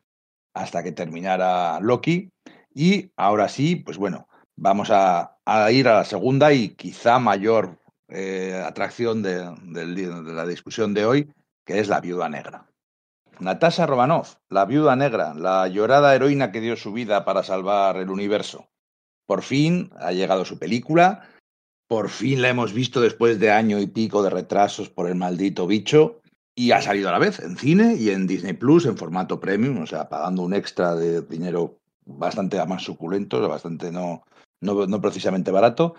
hasta 0.54 0.84
que 0.84 0.92
terminara 0.92 1.80
Loki. 1.82 2.30
Y 2.74 3.12
ahora 3.18 3.50
sí, 3.50 3.76
pues 3.76 3.98
bueno, 3.98 4.28
vamos 4.56 4.90
a, 4.92 5.38
a 5.46 5.72
ir 5.72 5.88
a 5.88 5.96
la 5.96 6.06
segunda 6.06 6.54
y 6.54 6.70
quizá 6.70 7.20
mayor 7.20 7.80
eh, 8.10 8.62
atracción 8.66 9.22
de, 9.24 9.52
del- 9.64 9.96
de 9.96 10.34
la 10.34 10.46
discusión 10.46 10.94
de 10.94 11.06
hoy, 11.06 11.32
que 11.66 11.80
es 11.80 11.88
la 11.90 12.02
viuda 12.02 12.30
negra. 12.30 12.68
Natasha 13.40 13.86
Romanoff, 13.86 14.36
la 14.50 14.66
viuda 14.66 14.96
negra, 14.96 15.34
la 15.36 15.68
llorada 15.68 16.16
heroína 16.16 16.52
que 16.52 16.62
dio 16.62 16.76
su 16.76 16.92
vida 16.94 17.24
para 17.26 17.44
salvar 17.44 17.98
el 17.98 18.10
universo. 18.10 18.68
Por 19.28 19.44
fin 19.44 19.92
ha 20.00 20.14
llegado 20.14 20.46
su 20.46 20.58
película, 20.58 21.30
por 21.88 22.10
fin 22.10 22.42
la 22.42 22.50
hemos 22.50 22.74
visto 22.74 23.00
después 23.00 23.40
de 23.40 23.52
año 23.52 23.80
y 23.80 23.88
pico 23.88 24.24
de 24.24 24.30
retrasos 24.30 24.90
por 24.90 25.08
el 25.08 25.16
maldito 25.16 25.68
bicho 25.68 26.22
y 26.56 26.72
ha 26.72 26.82
salido 26.82 27.10
a 27.10 27.12
la 27.12 27.20
vez 27.20 27.40
en 27.40 27.56
cine 27.56 27.96
y 27.96 28.10
en 28.10 28.26
Disney 28.26 28.54
Plus 28.54 28.86
en 28.86 28.98
formato 28.98 29.40
premium, 29.40 29.80
o 29.80 29.86
sea, 29.86 30.10
pagando 30.10 30.42
un 30.42 30.56
extra 30.56 30.96
de 30.96 31.22
dinero 31.22 31.78
bastante 32.06 32.64
más 32.66 32.84
suculento, 32.84 33.48
bastante 33.48 33.92
no, 33.92 34.24
no, 34.62 34.88
no 34.88 35.02
precisamente 35.02 35.52
barato. 35.52 35.96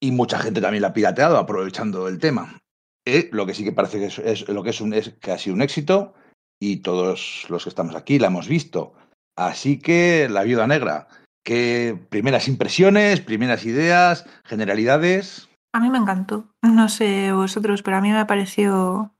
Y 0.00 0.10
mucha 0.10 0.38
gente 0.38 0.60
también 0.60 0.82
la 0.82 0.88
ha 0.88 0.94
pirateado 0.94 1.36
aprovechando 1.36 2.08
el 2.08 2.18
tema. 2.18 2.60
Eh, 3.04 3.28
lo 3.32 3.46
que 3.46 3.54
sí 3.54 3.64
que 3.64 3.72
parece 3.72 3.98
que 3.98 4.06
es, 4.06 4.48
lo 4.48 4.62
que 4.62 4.70
es, 4.70 4.80
un, 4.80 4.94
es 4.94 5.10
que 5.20 5.32
ha 5.32 5.38
sido 5.38 5.54
un 5.54 5.62
éxito 5.62 6.14
y 6.60 6.78
todos 6.78 7.46
los 7.48 7.64
que 7.64 7.68
estamos 7.68 7.94
aquí 7.94 8.18
la 8.18 8.28
hemos 8.28 8.48
visto. 8.48 8.94
Así 9.36 9.78
que 9.78 10.28
La 10.30 10.42
Viuda 10.42 10.66
Negra, 10.66 11.08
¿qué 11.44 11.98
primeras 12.10 12.48
impresiones, 12.48 13.20
primeras 13.20 13.64
ideas, 13.64 14.24
generalidades? 14.44 15.48
A 15.74 15.80
mí 15.80 15.90
me 15.90 15.98
encantó. 15.98 16.48
No 16.62 16.88
sé 16.88 17.32
vosotros, 17.32 17.82
pero 17.82 17.96
a 17.96 18.00
mí 18.00 18.10
me 18.12 18.26
pareció 18.26 19.14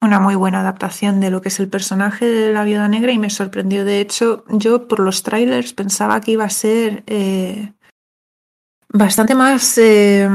una 0.00 0.20
muy 0.20 0.34
buena 0.34 0.60
adaptación 0.60 1.20
de 1.20 1.30
lo 1.30 1.40
que 1.40 1.48
es 1.48 1.58
el 1.58 1.68
personaje 1.68 2.26
de 2.26 2.52
la 2.52 2.64
viuda 2.64 2.86
negra 2.88 3.12
y 3.12 3.18
me 3.18 3.30
sorprendió. 3.30 3.84
De 3.84 4.00
hecho, 4.00 4.44
yo 4.48 4.86
por 4.88 5.00
los 5.00 5.22
trailers 5.22 5.72
pensaba 5.72 6.20
que 6.20 6.32
iba 6.32 6.44
a 6.44 6.50
ser 6.50 7.02
eh, 7.06 7.72
bastante 8.88 9.34
más 9.34 9.78
eh, 9.78 10.28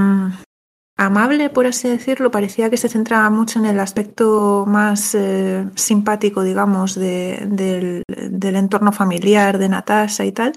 amable, 0.98 1.50
por 1.50 1.68
así 1.68 1.88
decirlo. 1.90 2.32
Parecía 2.32 2.70
que 2.70 2.78
se 2.78 2.90
centraba 2.90 3.30
mucho 3.30 3.60
en 3.60 3.66
el 3.66 3.80
aspecto 3.80 4.66
más 4.68 5.16
eh, 5.16 5.68
simpático, 5.76 6.44
digamos, 6.44 6.96
de- 6.96 7.46
del, 7.48 8.04
del 8.08 8.56
entorno 8.56 8.92
familiar 8.92 9.58
de 9.58 9.70
Natasha 9.70 10.26
y 10.26 10.32
tal. 10.32 10.54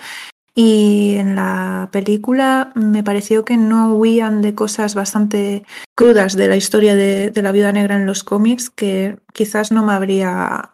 Y 0.55 1.17
en 1.17 1.35
la 1.35 1.89
película 1.91 2.71
me 2.77 3.03
pareció 3.03 3.45
que 3.45 3.57
no 3.57 3.95
huían 3.95 4.41
de 4.41 4.55
cosas 4.55 4.95
bastante 4.95 5.65
crudas 5.97 6.37
de 6.37 6.47
la 6.47 6.57
historia 6.57 6.95
de, 6.95 7.31
de 7.31 7.43
la 7.43 7.51
viuda 7.51 7.73
negra 7.73 7.97
en 7.97 8.07
los 8.07 8.23
cómics 8.23 8.71
que 8.71 9.19
quizás 9.33 9.73
no 9.73 9.85
me 9.85 9.93
habría. 9.93 10.71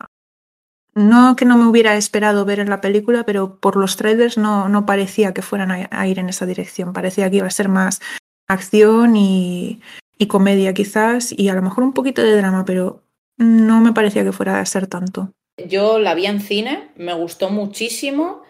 No 0.94 1.36
que 1.36 1.44
no 1.44 1.56
me 1.56 1.66
hubiera 1.66 1.96
esperado 1.96 2.44
ver 2.44 2.58
en 2.58 2.68
la 2.68 2.80
película, 2.80 3.24
pero 3.24 3.58
por 3.58 3.76
los 3.76 3.96
trailers 3.96 4.36
no, 4.36 4.68
no 4.68 4.84
parecía 4.84 5.32
que 5.32 5.40
fueran 5.40 5.88
a, 5.90 6.06
ir 6.06 6.18
en 6.18 6.28
esa 6.28 6.46
dirección. 6.46 6.92
Parecía 6.92 7.30
que 7.30 7.36
iba 7.36 7.46
a 7.46 7.50
ser 7.50 7.68
más 7.68 8.00
acción 8.48 9.16
y, 9.16 9.80
y 10.18 10.26
comedia 10.26 10.74
quizás, 10.74 11.32
y 11.34 11.48
a 11.48 11.54
lo 11.54 11.62
mejor 11.62 11.84
un 11.84 11.92
poquito 11.92 12.22
de 12.22 12.36
drama, 12.36 12.64
pero 12.64 13.04
no 13.38 13.80
me 13.80 13.92
parecía 13.92 14.24
que 14.24 14.32
fuera 14.32 14.60
a 14.60 14.66
ser 14.66 14.88
tanto. 14.88 15.32
Yo 15.68 15.98
la 15.98 16.14
vi 16.14 16.26
en 16.26 16.40
cine, 16.40 16.90
me 16.96 17.14
gustó 17.14 17.50
muchísimo 17.50 18.42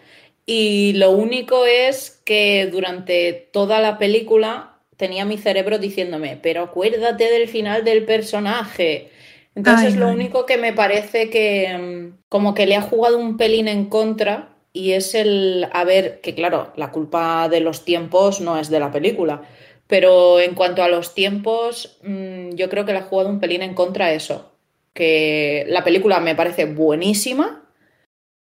y 0.47 0.93
lo 0.95 1.11
único 1.13 1.67
es 1.67 2.21
que 2.25 2.69
durante 2.71 3.33
toda 3.53 3.81
la 3.81 3.99
película 3.99 4.79
tenía 4.97 5.25
mi 5.25 5.39
cerebro 5.39 5.79
diciéndome, 5.79 6.39
pero 6.43 6.63
acuérdate 6.63 7.31
del 7.31 7.49
final 7.49 7.85
del 7.85 8.05
personaje. 8.05 9.11
Entonces 9.55 9.95
Ay, 9.95 9.99
lo 9.99 10.09
ay. 10.09 10.15
único 10.15 10.47
que 10.47 10.59
me 10.59 10.73
parece 10.73 11.31
que 11.31 11.77
mm, 11.77 12.19
como 12.29 12.55
que 12.55 12.67
le 12.67 12.77
ha 12.77 12.83
jugado 12.83 13.19
un 13.19 13.37
pelín 13.37 13.69
en 13.69 13.87
contra 13.87 14.57
y 14.73 14.93
es 14.93 15.15
el, 15.15 15.67
a 15.73 15.85
ver, 15.85 16.21
que 16.21 16.35
claro, 16.35 16.73
la 16.77 16.91
culpa 16.93 17.49
de 17.49 17.61
los 17.61 17.85
tiempos 17.85 18.41
no 18.41 18.59
es 18.59 18.71
de 18.71 18.81
la 18.81 18.93
película, 18.93 19.43
pero 19.87 20.39
en 20.41 20.55
cuanto 20.55 20.83
a 20.83 20.89
los 20.89 21.15
tiempos, 21.15 21.99
mm, 22.03 22.51
yo 22.55 22.69
creo 22.69 22.85
que 22.85 22.93
le 22.93 22.99
ha 22.99 23.03
jugado 23.03 23.29
un 23.31 23.41
pelín 23.41 23.63
en 23.63 23.75
contra 23.75 24.13
eso 24.13 24.51
que 24.95 25.65
la 25.69 25.85
película 25.85 26.21
me 26.21 26.35
parece 26.35 26.67
buenísima, 26.67 27.65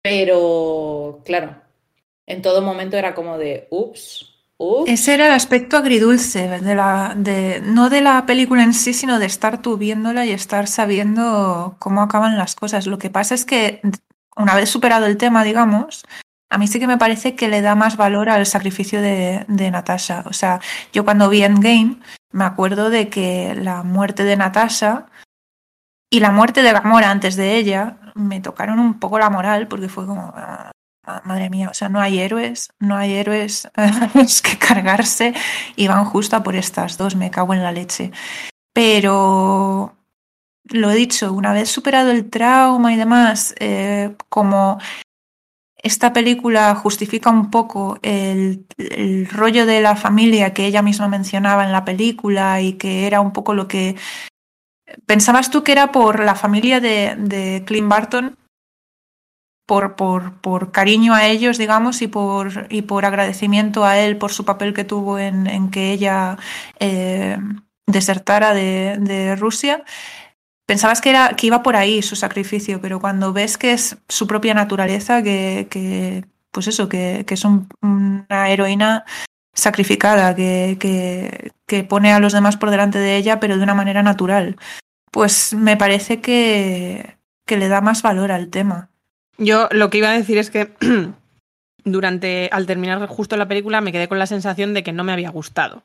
pero 0.03 1.23
claro, 1.25 1.63
en 2.27 2.43
todo 2.43 2.63
momento 2.63 2.97
era 2.97 3.15
como 3.15 3.39
de, 3.39 3.69
ups, 3.71 4.35
ups. 4.59 4.91
Ese 4.91 5.15
era 5.15 5.27
el 5.27 5.33
aspecto 5.33 5.77
agridulce 5.77 6.49
de 6.49 6.75
la, 6.75 7.15
de, 7.17 7.61
no 7.65 7.89
de 7.89 8.01
la 8.01 8.27
película 8.27 8.63
en 8.63 8.75
sí, 8.75 8.93
sino 8.93 9.19
de 9.19 9.27
estar 9.27 9.63
tú 9.63 9.77
viéndola 9.77 10.27
y 10.27 10.33
estar 10.33 10.67
sabiendo 10.67 11.77
cómo 11.79 12.03
acaban 12.03 12.37
las 12.37 12.55
cosas. 12.55 12.87
Lo 12.87 12.99
que 12.99 13.11
pasa 13.11 13.35
es 13.35 13.45
que 13.45 13.81
una 14.37 14.55
vez 14.55 14.69
superado 14.69 15.07
el 15.07 15.17
tema, 15.17 15.45
digamos, 15.45 16.05
a 16.51 16.59
mí 16.59 16.67
sí 16.67 16.79
que 16.79 16.87
me 16.87 16.99
parece 16.99 17.35
que 17.35 17.49
le 17.49 17.61
da 17.61 17.75
más 17.75 17.97
valor 17.97 18.29
al 18.29 18.47
sacrificio 18.47 19.01
de, 19.01 19.45
de 19.49 19.71
Natasha. 19.71 20.25
O 20.27 20.33
sea, 20.33 20.61
yo 20.93 21.05
cuando 21.05 21.29
vi 21.29 21.43
Endgame 21.43 21.99
me 22.33 22.45
acuerdo 22.45 22.91
de 22.91 23.09
que 23.09 23.55
la 23.55 23.83
muerte 23.83 24.25
de 24.25 24.37
Natasha 24.37 25.07
y 26.11 26.21
la 26.21 26.31
muerte 26.31 26.63
de 26.63 26.73
Gamora 26.73 27.11
antes 27.11 27.37
de 27.37 27.57
ella 27.57 27.99
me 28.15 28.41
tocaron 28.41 28.79
un 28.79 29.01
poco 29.01 29.19
la 29.19 29.31
moral 29.31 29.69
porque 29.69 29.89
fue 29.89 30.07
como, 30.07 30.33
ah, 30.37 30.71
madre 31.25 31.51
mía, 31.51 31.69
o 31.71 31.75
sea, 31.75 31.89
no 31.89 32.01
hay 32.01 32.19
héroes, 32.19 32.71
no 32.79 32.97
hay 32.97 33.15
héroes 33.15 33.69
que 34.43 34.59
cargarse 34.59 35.35
y 35.77 35.89
van 35.89 36.05
justo 36.05 36.37
a 36.37 36.43
por 36.43 36.57
estas 36.57 36.99
dos, 36.99 37.17
me 37.17 37.31
cago 37.31 37.55
en 37.55 37.63
la 37.63 37.73
leche. 37.73 38.11
Pero 38.73 39.97
lo 40.65 40.91
he 40.91 40.95
dicho, 40.95 41.33
una 41.33 41.53
vez 41.53 41.71
superado 41.71 42.11
el 42.11 42.29
trauma 42.31 42.93
y 42.93 42.97
demás, 42.97 43.55
eh, 43.59 44.15
como 44.29 44.79
esta 45.77 46.13
película 46.13 46.75
justifica 46.75 47.31
un 47.31 47.51
poco 47.51 47.99
el, 48.03 48.67
el 48.79 49.29
rollo 49.29 49.67
de 49.67 49.81
la 49.81 49.95
familia 49.97 50.53
que 50.53 50.67
ella 50.67 50.83
misma 50.83 51.09
mencionaba 51.09 51.65
en 51.65 51.73
la 51.73 51.85
película 51.85 52.61
y 52.61 52.75
que 52.75 53.07
era 53.07 53.21
un 53.21 53.33
poco 53.33 53.55
lo 53.55 53.69
que 53.69 53.97
¿Pensabas 55.07 55.51
tú 55.51 55.63
que 55.63 55.73
era 55.73 55.93
por 55.93 56.23
la 56.23 56.35
familia 56.35 56.81
de, 56.81 57.17
de 57.19 57.65
Clint 57.67 57.89
Barton? 57.89 58.37
Por, 59.67 59.97
por, 59.97 60.35
por 60.41 60.71
cariño 60.71 61.13
a 61.13 61.27
ellos, 61.27 61.59
digamos, 61.59 62.01
y 62.01 62.07
por, 62.07 62.69
y 62.71 62.83
por 62.83 63.05
agradecimiento 63.05 63.85
a 63.85 63.99
él 63.99 64.17
por 64.17 64.31
su 64.33 64.45
papel 64.45 64.73
que 64.73 64.85
tuvo 64.85 65.19
en, 65.19 65.49
en 65.49 65.71
que 65.71 65.91
ella 65.91 66.37
eh, 66.79 67.37
desertara 67.87 68.55
de, 68.55 68.97
de 69.01 69.35
Rusia. 69.35 69.83
Pensabas 70.67 71.01
que, 71.01 71.11
era, 71.11 71.31
que 71.37 71.49
iba 71.49 71.65
por 71.65 71.75
ahí 71.77 72.01
su 72.03 72.15
sacrificio, 72.15 72.81
pero 72.81 73.01
cuando 73.01 73.33
ves 73.33 73.59
que 73.59 73.73
es 73.73 73.99
su 74.09 74.27
propia 74.29 74.55
naturaleza, 74.55 75.23
que, 75.25 75.67
que 75.71 76.25
pues 76.53 76.69
eso, 76.69 76.89
que, 76.89 77.25
que 77.27 77.35
es 77.35 77.45
un- 77.45 77.69
una 77.83 78.49
heroína 78.51 79.05
sacrificada, 79.53 80.35
que, 80.37 80.77
que, 80.79 81.53
que 81.67 81.83
pone 81.83 82.13
a 82.13 82.21
los 82.21 82.33
demás 82.33 82.57
por 82.57 82.71
delante 82.71 82.99
de 83.01 83.17
ella, 83.17 83.41
pero 83.41 83.57
de 83.57 83.63
una 83.65 83.75
manera 83.75 84.03
natural. 84.05 84.57
Pues 85.11 85.55
me 85.55 85.77
parece 85.77 86.21
que, 86.21 87.17
que 87.47 87.57
le 87.57 87.69
da 87.69 87.81
más 87.81 88.03
valor 88.03 88.31
al 88.33 88.49
tema. 88.49 88.91
Yo 89.39 89.69
lo 89.71 89.91
que 89.91 89.99
iba 89.99 90.11
a 90.11 90.17
decir 90.17 90.39
es 90.39 90.51
que 90.51 90.73
durante, 91.85 92.49
al 92.53 92.67
terminar 92.67 93.07
justo 93.07 93.37
la 93.37 93.49
película, 93.49 93.81
me 93.81 93.93
quedé 93.93 94.09
con 94.09 94.19
la 94.19 94.27
sensación 94.27 94.75
de 94.75 94.83
que 94.83 94.93
no 94.93 95.05
me 95.05 95.13
había 95.13 95.31
gustado. 95.31 95.83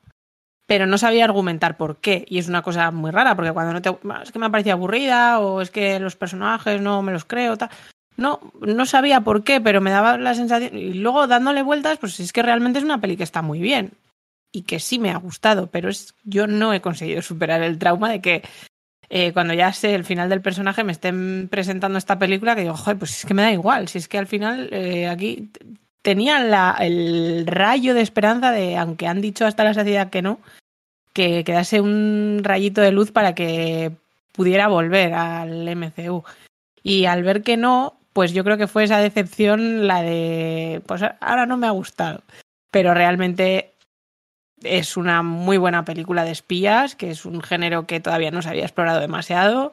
Pero 0.66 0.86
no 0.86 0.96
sabía 0.96 1.24
argumentar 1.24 1.76
por 1.76 1.96
qué. 1.96 2.24
Y 2.28 2.38
es 2.38 2.48
una 2.48 2.62
cosa 2.62 2.90
muy 2.90 3.10
rara, 3.10 3.34
porque 3.34 3.52
cuando 3.52 3.72
no 3.72 3.82
te. 3.82 3.90
Es 4.22 4.32
que 4.32 4.38
me 4.38 4.46
ha 4.46 4.50
parecido 4.50 4.74
aburrida, 4.74 5.40
o 5.40 5.60
es 5.60 5.70
que 5.70 5.98
los 5.98 6.16
personajes 6.16 6.80
no 6.80 7.02
me 7.02 7.12
los 7.12 7.24
creo, 7.24 7.56
tal. 7.56 7.70
No, 8.16 8.40
no 8.60 8.86
sabía 8.86 9.22
por 9.22 9.42
qué, 9.42 9.60
pero 9.60 9.80
me 9.80 9.90
daba 9.90 10.18
la 10.18 10.34
sensación. 10.34 10.76
Y 10.78 10.94
luego 10.94 11.26
dándole 11.26 11.62
vueltas, 11.62 11.98
pues 11.98 12.20
es 12.20 12.32
que 12.32 12.42
realmente 12.42 12.78
es 12.78 12.84
una 12.84 13.00
peli 13.00 13.16
que 13.16 13.24
está 13.24 13.42
muy 13.42 13.60
bien. 13.60 13.92
y 14.52 14.62
que 14.62 14.80
sí 14.80 14.98
me 14.98 15.10
ha 15.10 15.16
gustado, 15.16 15.68
pero 15.68 15.88
es, 15.88 16.14
yo 16.24 16.46
no 16.46 16.74
he 16.74 16.82
conseguido 16.82 17.22
superar 17.22 17.62
el 17.62 17.78
trauma 17.78 18.10
de 18.10 18.20
que 18.20 18.42
eh, 19.14 19.34
cuando 19.34 19.52
ya 19.52 19.74
sé 19.74 19.94
el 19.94 20.06
final 20.06 20.30
del 20.30 20.40
personaje 20.40 20.84
me 20.84 20.92
estén 20.92 21.46
presentando 21.50 21.98
esta 21.98 22.18
película 22.18 22.54
que 22.54 22.62
digo, 22.62 22.74
joder, 22.74 22.96
pues 22.98 23.18
es 23.18 23.26
que 23.26 23.34
me 23.34 23.42
da 23.42 23.52
igual, 23.52 23.88
si 23.88 23.98
es 23.98 24.08
que 24.08 24.16
al 24.16 24.26
final 24.26 24.70
eh, 24.72 25.06
aquí 25.06 25.50
tenía 26.00 26.40
la, 26.40 26.74
el 26.80 27.46
rayo 27.46 27.92
de 27.92 28.00
esperanza 28.00 28.52
de, 28.52 28.78
aunque 28.78 29.06
han 29.06 29.20
dicho 29.20 29.44
hasta 29.44 29.64
la 29.64 29.74
saciedad 29.74 30.08
que 30.08 30.22
no, 30.22 30.40
que 31.12 31.44
quedase 31.44 31.82
un 31.82 32.40
rayito 32.42 32.80
de 32.80 32.90
luz 32.90 33.12
para 33.12 33.34
que 33.34 33.92
pudiera 34.32 34.68
volver 34.68 35.12
al 35.12 35.68
MCU. 35.76 36.24
Y 36.82 37.04
al 37.04 37.22
ver 37.22 37.42
que 37.42 37.58
no, 37.58 37.98
pues 38.14 38.32
yo 38.32 38.44
creo 38.44 38.56
que 38.56 38.66
fue 38.66 38.84
esa 38.84 38.96
decepción 38.96 39.86
la 39.86 40.00
de, 40.00 40.80
pues 40.86 41.02
ahora 41.20 41.44
no 41.44 41.58
me 41.58 41.66
ha 41.66 41.72
gustado. 41.72 42.22
Pero 42.70 42.94
realmente 42.94 43.71
es 44.64 44.96
una 44.96 45.22
muy 45.22 45.56
buena 45.56 45.84
película 45.84 46.24
de 46.24 46.30
espías, 46.30 46.96
que 46.96 47.10
es 47.10 47.24
un 47.24 47.40
género 47.42 47.86
que 47.86 48.00
todavía 48.00 48.30
no 48.30 48.42
se 48.42 48.48
había 48.48 48.64
explorado 48.64 49.00
demasiado. 49.00 49.72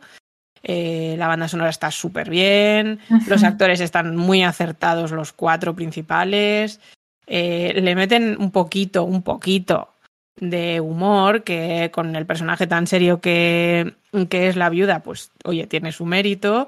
Eh, 0.64 1.16
la 1.18 1.28
banda 1.28 1.48
sonora 1.48 1.70
está 1.70 1.90
súper 1.90 2.30
bien, 2.30 3.00
los 3.28 3.44
actores 3.44 3.80
están 3.80 4.16
muy 4.16 4.44
acertados, 4.44 5.12
los 5.12 5.32
cuatro 5.32 5.76
principales. 5.76 6.82
Eh, 7.28 7.80
le 7.82 7.96
meten 7.96 8.36
un 8.40 8.52
poquito, 8.52 9.04
un 9.04 9.22
poquito 9.22 9.94
de 10.36 10.80
humor, 10.82 11.44
que 11.44 11.92
con 11.94 12.16
el 12.16 12.26
personaje 12.26 12.68
tan 12.68 12.88
serio 12.88 13.22
que, 13.22 13.94
que 14.30 14.48
es 14.48 14.56
la 14.56 14.70
viuda, 14.70 15.02
pues 15.02 15.32
oye, 15.46 15.68
tiene 15.68 15.92
su 15.92 16.06
mérito. 16.06 16.68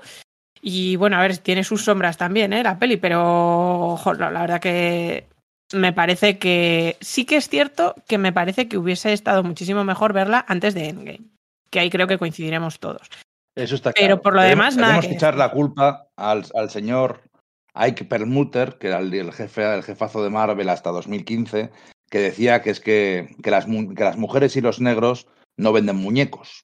Y 0.61 0.95
bueno, 0.95 1.17
a 1.17 1.22
ver, 1.22 1.38
tiene 1.38 1.63
sus 1.63 1.84
sombras 1.84 2.17
también, 2.17 2.53
¿eh? 2.53 2.63
La 2.63 2.78
peli, 2.78 2.97
pero 2.97 3.99
la 4.17 4.41
verdad 4.41 4.61
que 4.61 5.30
me 5.74 5.93
parece 5.93 6.38
que 6.38 6.97
sí 7.01 7.26
que 7.26 7.38
es 7.38 7.49
cierto 7.49 7.95
que 8.07 8.17
me 8.17 8.34
parece 8.34 8.67
que 8.67 8.78
hubiese 8.78 9.13
estado 9.13 9.43
muchísimo 9.43 9.84
mejor 9.84 10.13
verla 10.13 10.45
antes 10.47 10.74
de 10.74 10.89
Endgame, 10.89 11.30
que 11.69 11.80
ahí 11.80 11.89
creo 11.89 12.07
que 12.07 12.17
coincidiremos 12.17 12.80
todos. 12.80 13.09
Eso 13.55 13.76
está 13.76 13.91
claro. 13.91 14.05
Pero 14.07 14.22
por 14.22 14.36
lo 14.36 14.41
demás, 14.41 14.76
nada. 14.76 14.88
Tenemos 14.88 15.07
que 15.07 15.15
echar 15.15 15.36
la 15.36 15.51
culpa 15.51 16.07
al, 16.15 16.45
al, 16.53 16.69
señor 16.69 17.22
Ike 17.74 18.05
Perlmutter, 18.05 18.78
que 18.78 18.88
era 18.88 18.99
el, 18.99 19.34
jefe, 19.34 19.74
el 19.74 19.84
jefazo 19.84 20.24
de 20.24 20.30
Marvel 20.30 20.69
hasta 20.69 20.91
2015, 20.91 21.69
que 22.09 22.19
decía 22.19 22.61
que 22.61 22.69
es 22.69 22.80
que, 22.80 23.36
que, 23.43 23.51
las, 23.51 23.65
que 23.65 24.03
las 24.03 24.17
mujeres 24.17 24.55
y 24.55 24.61
los 24.61 24.80
negros 24.80 25.28
no 25.57 25.74
venden 25.74 25.97
muñecos. 25.97 26.63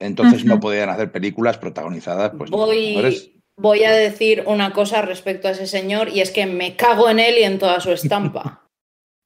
Entonces 0.00 0.42
uh 0.42 0.46
-huh. 0.46 0.48
no 0.48 0.60
podían 0.60 0.90
hacer 0.90 1.10
películas 1.10 1.58
protagonizadas. 1.58 2.32
Pues, 2.38 2.50
Voy, 2.50 3.37
voy 3.58 3.84
a 3.84 3.90
decir 3.90 4.44
una 4.46 4.72
cosa 4.72 5.02
respecto 5.02 5.48
a 5.48 5.50
ese 5.50 5.66
señor 5.66 6.08
y 6.08 6.20
es 6.20 6.30
que 6.30 6.46
me 6.46 6.76
cago 6.76 7.10
en 7.10 7.18
él 7.18 7.36
y 7.38 7.44
en 7.44 7.58
toda 7.58 7.80
su 7.80 7.92
estampa. 7.92 8.62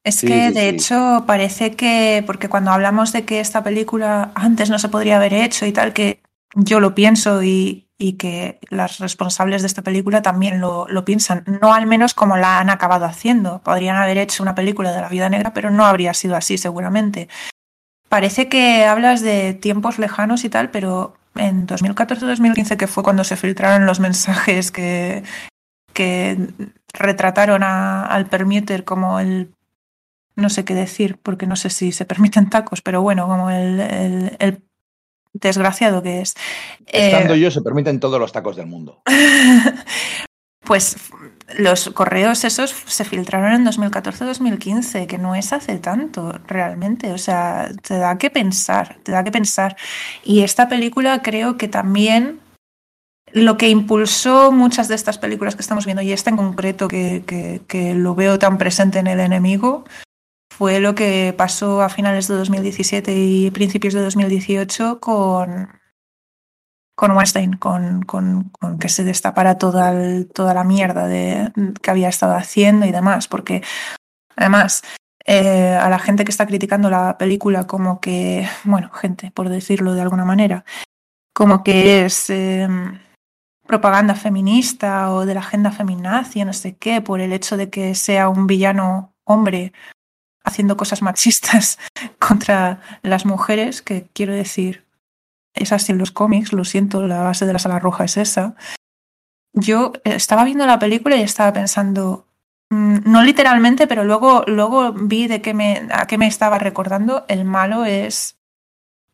Es 0.04 0.16
sí, 0.16 0.26
que, 0.26 0.48
sí, 0.48 0.54
de 0.54 0.60
sí. 0.62 0.66
hecho, 0.66 1.22
parece 1.28 1.76
que, 1.76 2.24
porque 2.26 2.48
cuando 2.48 2.72
hablamos 2.72 3.12
de 3.12 3.24
que 3.24 3.38
esta 3.38 3.62
película 3.62 4.32
antes 4.34 4.68
no 4.68 4.80
se 4.80 4.88
podría 4.88 5.14
haber 5.14 5.32
hecho 5.32 5.64
y 5.64 5.70
tal, 5.70 5.92
que 5.92 6.20
yo 6.56 6.80
lo 6.80 6.92
pienso 6.92 7.40
y, 7.44 7.86
y 7.98 8.14
que 8.14 8.58
las 8.68 8.98
responsables 8.98 9.62
de 9.62 9.68
esta 9.68 9.82
película 9.82 10.20
también 10.20 10.60
lo, 10.60 10.88
lo, 10.88 11.04
piensan, 11.04 11.44
no 11.46 11.72
al 11.72 11.86
menos 11.86 12.14
como 12.14 12.36
la 12.36 12.58
han 12.58 12.68
acabado 12.68 13.04
haciendo. 13.04 13.62
Podrían 13.62 13.94
haber 13.94 14.18
hecho 14.18 14.42
una 14.42 14.56
película 14.56 14.90
de 14.90 15.00
la 15.00 15.08
vida 15.08 15.28
negra, 15.28 15.54
pero 15.54 15.70
no 15.70 15.84
habría 15.86 16.14
sido 16.14 16.34
así 16.34 16.58
seguramente. 16.58 17.28
Parece 18.08 18.48
que 18.48 18.84
hablas 18.84 19.20
de 19.20 19.54
tiempos 19.54 20.00
lejanos 20.00 20.44
y 20.44 20.48
tal, 20.48 20.70
pero 20.70 21.14
en 21.34 21.66
2014-2015, 21.66 22.76
que 22.76 22.86
fue 22.86 23.02
cuando 23.02 23.24
se 23.24 23.36
filtraron 23.36 23.86
los 23.86 24.00
mensajes 24.00 24.70
que, 24.70 25.22
que 25.92 26.48
retrataron 26.92 27.62
a, 27.62 28.06
al 28.06 28.26
Permuter 28.26 28.84
como 28.84 29.20
el 29.20 29.54
no 30.34 30.48
sé 30.48 30.64
qué 30.64 30.74
decir, 30.74 31.18
porque 31.22 31.46
no 31.46 31.56
sé 31.56 31.70
si 31.70 31.92
se 31.92 32.06
permiten 32.06 32.48
tacos, 32.48 32.80
pero 32.80 33.02
bueno, 33.02 33.26
como 33.28 33.50
el, 33.50 33.80
el, 33.80 34.36
el 34.38 34.62
desgraciado 35.32 36.02
que 36.02 36.20
es. 36.22 36.34
Estando 36.86 37.34
eh, 37.34 37.40
yo, 37.40 37.50
se 37.50 37.62
permiten 37.62 38.00
todos 38.00 38.18
los 38.18 38.32
tacos 38.32 38.56
del 38.56 38.66
mundo. 38.66 39.02
pues 40.64 40.96
los 41.58 41.90
correos 41.90 42.44
esos 42.44 42.74
se 42.86 43.04
filtraron 43.04 43.52
en 43.52 43.66
2014-2015, 43.66 45.06
que 45.06 45.18
no 45.18 45.34
es 45.34 45.52
hace 45.52 45.78
tanto 45.78 46.32
realmente. 46.46 47.12
O 47.12 47.18
sea, 47.18 47.70
te 47.82 47.98
da 47.98 48.18
que 48.18 48.30
pensar, 48.30 48.98
te 49.02 49.12
da 49.12 49.24
que 49.24 49.30
pensar. 49.30 49.76
Y 50.24 50.42
esta 50.42 50.68
película 50.68 51.22
creo 51.22 51.56
que 51.56 51.68
también 51.68 52.40
lo 53.32 53.56
que 53.56 53.68
impulsó 53.68 54.52
muchas 54.52 54.88
de 54.88 54.94
estas 54.94 55.18
películas 55.18 55.54
que 55.54 55.62
estamos 55.62 55.84
viendo, 55.86 56.02
y 56.02 56.12
esta 56.12 56.30
en 56.30 56.36
concreto 56.36 56.88
que, 56.88 57.24
que, 57.26 57.62
que 57.66 57.94
lo 57.94 58.14
veo 58.14 58.38
tan 58.38 58.58
presente 58.58 58.98
en 58.98 59.06
el 59.06 59.20
enemigo, 59.20 59.84
fue 60.52 60.80
lo 60.80 60.94
que 60.94 61.34
pasó 61.36 61.82
a 61.82 61.88
finales 61.88 62.28
de 62.28 62.34
2017 62.34 63.14
y 63.16 63.50
principios 63.50 63.94
de 63.94 64.02
2018 64.02 65.00
con, 65.00 65.68
con 66.94 67.12
Weinstein, 67.12 67.54
con, 67.54 68.02
con, 68.02 68.50
con 68.50 68.78
que 68.78 68.88
se 68.88 69.04
destapara 69.04 69.58
toda, 69.58 69.92
toda 70.34 70.54
la 70.54 70.64
mierda 70.64 71.06
de, 71.06 71.52
que 71.80 71.90
había 71.90 72.08
estado 72.08 72.34
haciendo 72.34 72.86
y 72.86 72.92
demás, 72.92 73.28
porque 73.28 73.62
además 74.36 74.82
eh, 75.24 75.76
a 75.80 75.88
la 75.88 75.98
gente 75.98 76.24
que 76.24 76.30
está 76.30 76.46
criticando 76.46 76.90
la 76.90 77.16
película 77.18 77.66
como 77.66 78.00
que, 78.00 78.48
bueno, 78.64 78.90
gente, 78.90 79.30
por 79.30 79.48
decirlo 79.48 79.94
de 79.94 80.02
alguna 80.02 80.24
manera, 80.24 80.64
como 81.34 81.62
que 81.62 82.04
es 82.04 82.28
eh, 82.30 82.68
propaganda 83.66 84.14
feminista 84.14 85.12
o 85.12 85.24
de 85.24 85.34
la 85.34 85.40
agenda 85.40 85.70
feminazi, 85.70 86.44
no 86.44 86.52
sé 86.52 86.76
qué, 86.76 87.00
por 87.00 87.20
el 87.20 87.32
hecho 87.32 87.56
de 87.56 87.70
que 87.70 87.94
sea 87.94 88.28
un 88.28 88.46
villano 88.46 89.14
hombre 89.24 89.72
haciendo 90.44 90.76
cosas 90.76 91.02
machistas 91.02 91.78
contra 92.18 92.80
las 93.02 93.24
mujeres, 93.24 93.80
que 93.80 94.08
quiero 94.12 94.34
decir, 94.34 94.81
es 95.54 95.72
así 95.72 95.92
en 95.92 95.98
los 95.98 96.10
cómics, 96.10 96.52
lo 96.52 96.64
siento, 96.64 97.06
la 97.06 97.22
base 97.22 97.46
de 97.46 97.52
la 97.52 97.58
sala 97.58 97.78
roja 97.78 98.04
es 98.04 98.16
esa. 98.16 98.54
Yo 99.54 99.92
estaba 100.04 100.44
viendo 100.44 100.66
la 100.66 100.78
película 100.78 101.16
y 101.16 101.22
estaba 101.22 101.52
pensando, 101.52 102.26
mm, 102.70 103.10
no 103.10 103.22
literalmente, 103.22 103.86
pero 103.86 104.04
luego, 104.04 104.44
luego 104.46 104.92
vi 104.92 105.26
de 105.28 105.42
qué 105.42 105.54
me, 105.54 105.88
a 105.92 106.06
qué 106.06 106.18
me 106.18 106.26
estaba 106.26 106.58
recordando. 106.58 107.24
El 107.28 107.44
malo 107.44 107.84
es 107.84 108.38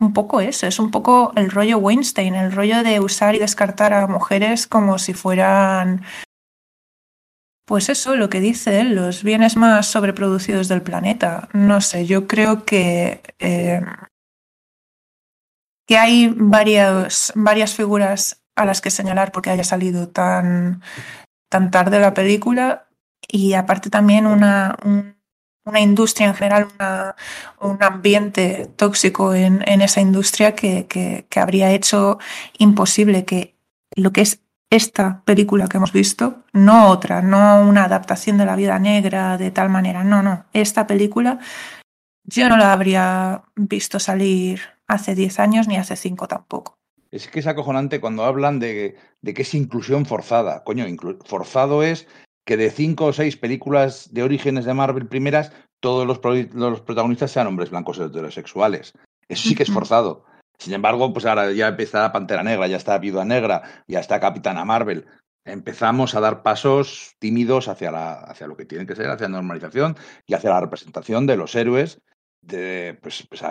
un 0.01 0.12
poco 0.12 0.41
eso, 0.41 0.66
es 0.66 0.78
un 0.78 0.91
poco 0.91 1.32
el 1.34 1.51
rollo 1.51 1.78
Weinstein, 1.78 2.34
el 2.34 2.53
rollo 2.53 2.84
de 2.84 3.01
usar 3.01 3.34
y 3.34 3.41
descartar 3.41 3.93
a 3.93 4.07
mujeres 4.07 4.66
como 4.66 4.99
si 4.99 5.12
fueran 5.12 6.05
pues 7.68 7.91
eso, 7.91 8.16
lo 8.16 8.30
que 8.30 8.41
dice 8.41 8.80
él, 8.80 8.95
los 8.95 9.22
bienes 9.22 9.59
más 9.59 9.86
sobreproducidos 9.86 10.68
del 10.68 10.80
planeta. 10.80 11.51
No 11.53 11.82
sé, 11.82 12.07
yo 12.07 12.26
creo 12.26 12.64
que, 12.64 13.20
eh, 13.39 13.82
que 15.89 15.97
hay 15.97 16.32
varias, 16.36 17.32
varias 17.34 17.74
figuras 17.74 18.43
a 18.55 18.66
las 18.66 18.80
que 18.80 18.91
señalar 18.91 19.32
porque 19.32 19.51
haya 19.51 19.64
salido 19.64 20.09
tan, 20.09 20.82
tan 21.49 21.70
tarde 21.70 21.99
la 21.99 22.12
película. 22.12 22.89
Y 23.26 23.55
aparte 23.55 23.89
también 23.89 24.26
una, 24.26 24.76
un, 24.84 25.16
una 25.64 25.80
industria 25.80 26.28
en 26.28 26.34
general, 26.34 26.68
un 27.61 27.82
ambiente 27.82 28.70
tóxico 28.76 29.34
en, 29.34 29.66
en 29.66 29.80
esa 29.80 30.03
industria 30.03 30.55
que, 30.55 30.86
que 30.86 31.41
habría 31.41 31.72
hecho 31.72 32.18
imposible 32.59 33.24
que 33.24 33.57
lo 33.97 34.12
que 34.12 34.20
es 34.20 34.43
esta 34.70 35.22
película 35.24 35.68
que 35.68 35.78
hemos 35.78 35.93
visto, 35.93 36.45
no 36.53 36.89
otra, 36.91 37.22
no 37.22 37.62
una 37.62 37.84
adaptación 37.84 38.36
de 38.36 38.45
la 38.45 38.57
vida 38.57 38.78
negra 38.78 39.39
de 39.39 39.51
tal 39.51 39.70
manera, 39.70 40.05
no, 40.05 40.22
no, 40.22 40.45
esta 40.53 40.86
película 40.86 41.39
yo 42.24 42.51
no 42.51 42.59
la 42.59 42.74
habría 42.74 43.43
visto 43.57 43.99
salir 43.99 44.78
hace 44.89 45.14
10 45.14 45.39
años 45.39 45.68
ni 45.68 45.76
hace 45.76 45.97
5 45.97 46.26
tampoco. 46.26 46.78
Es 47.11 47.28
que 47.28 47.41
es 47.41 47.47
acojonante 47.47 48.01
cuando 48.01 48.24
hablan 48.24 48.59
de, 48.59 48.97
de 49.22 49.34
que 49.34 49.42
es 49.42 49.54
inclusión 49.54 50.04
forzada. 50.04 50.64
Coño, 50.64 50.84
forzado 51.25 51.83
es 51.83 52.07
que 52.45 52.57
de 52.57 52.71
cinco 52.71 53.07
o 53.07 53.13
seis 53.13 53.37
películas 53.37 54.13
de 54.13 54.22
orígenes 54.22 54.64
de 54.64 54.75
Marvel 54.75 55.07
primeras, 55.07 55.53
todos 55.80 56.07
los, 56.07 56.18
pro 56.18 56.34
los 56.54 56.80
protagonistas 56.80 57.30
sean 57.30 57.46
hombres 57.46 57.71
blancos 57.71 57.99
heterosexuales. 57.99 58.95
Eso 59.29 59.49
sí 59.49 59.54
que 59.54 59.64
es 59.64 59.71
forzado. 59.71 60.25
Sin 60.58 60.72
embargo, 60.72 61.13
pues 61.13 61.26
ahora 61.26 61.53
ya 61.53 61.68
empieza 61.68 62.11
Pantera 62.11 62.42
Negra, 62.42 62.67
ya 62.67 62.79
está 62.79 62.99
Viuda 62.99 63.25
Negra, 63.25 63.84
ya 63.87 64.00
está 64.00 64.18
Capitana 64.18 64.64
Marvel. 64.64 65.07
Empezamos 65.45 66.14
a 66.14 66.21
dar 66.21 66.42
pasos 66.42 67.14
tímidos 67.18 67.68
hacia, 67.68 67.91
la, 67.91 68.14
hacia 68.14 68.46
lo 68.46 68.57
que 68.57 68.64
tiene 68.64 68.87
que 68.87 68.96
ser, 68.96 69.08
hacia 69.08 69.29
la 69.29 69.37
normalización 69.37 69.96
y 70.26 70.34
hacia 70.34 70.50
la 70.50 70.61
representación 70.61 71.26
de 71.26 71.37
los 71.37 71.54
héroes. 71.54 72.00
De, 72.41 72.99
pues, 73.03 73.26
pues 73.29 73.42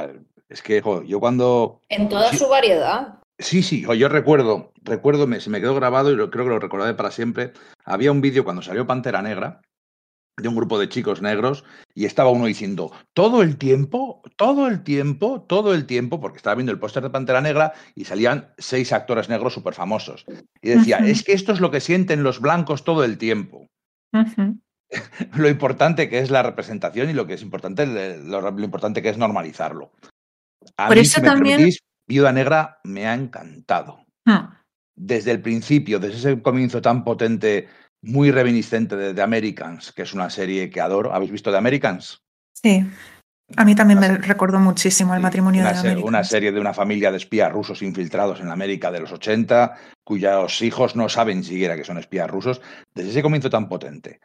es 0.49 0.61
que 0.61 0.81
jo, 0.81 1.03
yo 1.03 1.19
cuando... 1.19 1.81
En 1.89 2.09
toda 2.09 2.29
sí, 2.31 2.37
su 2.37 2.47
variedad. 2.47 3.19
Sí, 3.39 3.61
sí, 3.61 3.85
yo 3.97 4.09
recuerdo, 4.09 4.71
recuerdo, 4.81 5.27
me, 5.27 5.39
se 5.39 5.49
me 5.49 5.61
quedó 5.61 5.75
grabado 5.75 6.11
y 6.11 6.15
lo, 6.15 6.31
creo 6.31 6.45
que 6.45 6.51
lo 6.51 6.59
recordaré 6.59 6.93
para 6.95 7.11
siempre. 7.11 7.53
Había 7.85 8.11
un 8.11 8.21
vídeo 8.21 8.43
cuando 8.43 8.61
salió 8.61 8.87
Pantera 8.87 9.21
Negra, 9.21 9.61
de 10.37 10.47
un 10.47 10.55
grupo 10.55 10.79
de 10.79 10.87
chicos 10.87 11.21
negros 11.21 11.63
y 11.95 12.05
estaba 12.05 12.29
uno 12.29 12.45
diciendo 12.45 12.91
todo 13.13 13.41
el 13.41 13.57
tiempo, 13.57 14.21
todo 14.37 14.67
el 14.67 14.83
tiempo, 14.83 15.41
todo 15.47 15.73
el 15.73 15.85
tiempo, 15.85 16.19
porque 16.19 16.37
estaba 16.37 16.55
viendo 16.55 16.71
el 16.71 16.79
póster 16.79 17.03
de 17.03 17.09
Pantera 17.09 17.41
Negra 17.41 17.73
y 17.95 18.05
salían 18.05 18.53
seis 18.57 18.93
actores 18.93 19.29
negros 19.29 19.53
súper 19.53 19.73
famosos. 19.73 20.25
Y 20.61 20.69
decía, 20.69 20.99
uh 20.99 21.03
-huh. 21.03 21.09
es 21.09 21.23
que 21.23 21.33
esto 21.33 21.51
es 21.53 21.59
lo 21.59 21.71
que 21.71 21.79
sienten 21.79 22.23
los 22.23 22.39
blancos 22.39 22.83
todo 22.83 23.03
el 23.03 23.17
tiempo. 23.17 23.67
Uh 24.13 24.17
-huh. 24.37 24.61
lo 25.35 25.49
importante 25.49 26.07
que 26.07 26.19
es 26.19 26.29
la 26.29 26.43
representación 26.43 27.09
y 27.09 27.13
lo 27.13 27.25
que 27.25 27.33
es 27.33 27.41
importante, 27.41 27.85
lo, 27.85 28.41
lo 28.41 28.63
importante 28.63 29.01
que 29.01 29.09
es 29.09 29.17
normalizarlo. 29.17 29.91
A 30.77 30.87
Por 30.87 30.95
mí, 30.97 31.01
eso 31.01 31.15
si 31.15 31.21
me 31.21 31.27
también- 31.27 31.57
permitís, 31.57 31.79
Viuda 32.07 32.31
Negra 32.31 32.79
me 32.83 33.07
ha 33.07 33.13
encantado. 33.13 34.05
Hmm. 34.25 34.53
Desde 34.95 35.31
el 35.31 35.41
principio, 35.41 35.99
desde 35.99 36.17
ese 36.17 36.41
comienzo 36.41 36.81
tan 36.81 37.03
potente, 37.03 37.67
muy 38.01 38.31
reminiscente 38.31 38.95
de 38.95 39.13
The 39.13 39.21
Americans, 39.21 39.91
que 39.91 40.03
es 40.03 40.13
una 40.13 40.29
serie 40.29 40.69
que 40.69 40.81
adoro. 40.81 41.13
¿Habéis 41.13 41.31
visto 41.31 41.51
The 41.51 41.57
Americans? 41.57 42.21
Sí. 42.53 42.83
A 43.55 43.63
mí 43.63 43.75
también 43.75 43.99
me 43.99 44.17
recordó 44.17 44.59
muchísimo 44.59 45.15
el 45.15 45.21
matrimonio 45.21 45.61
una, 45.61 45.69
de 45.71 45.75
se- 45.79 45.87
América. 45.87 46.07
una 46.07 46.23
serie 46.23 46.51
de 46.51 46.59
una 46.59 46.73
familia 46.73 47.11
de 47.11 47.17
espías 47.17 47.51
rusos 47.51 47.81
infiltrados 47.81 48.39
en 48.41 48.47
la 48.47 48.53
América 48.53 48.91
de 48.91 48.99
los 48.99 49.11
80, 49.11 49.77
cuyos 50.03 50.61
hijos 50.61 50.95
no 50.97 51.07
saben 51.07 51.43
siquiera 51.43 51.75
que 51.77 51.85
son 51.85 51.97
espías 51.97 52.29
rusos. 52.29 52.61
Desde 52.93 53.11
ese 53.11 53.21
comienzo 53.21 53.49
tan 53.49 53.69
potente 53.69 54.19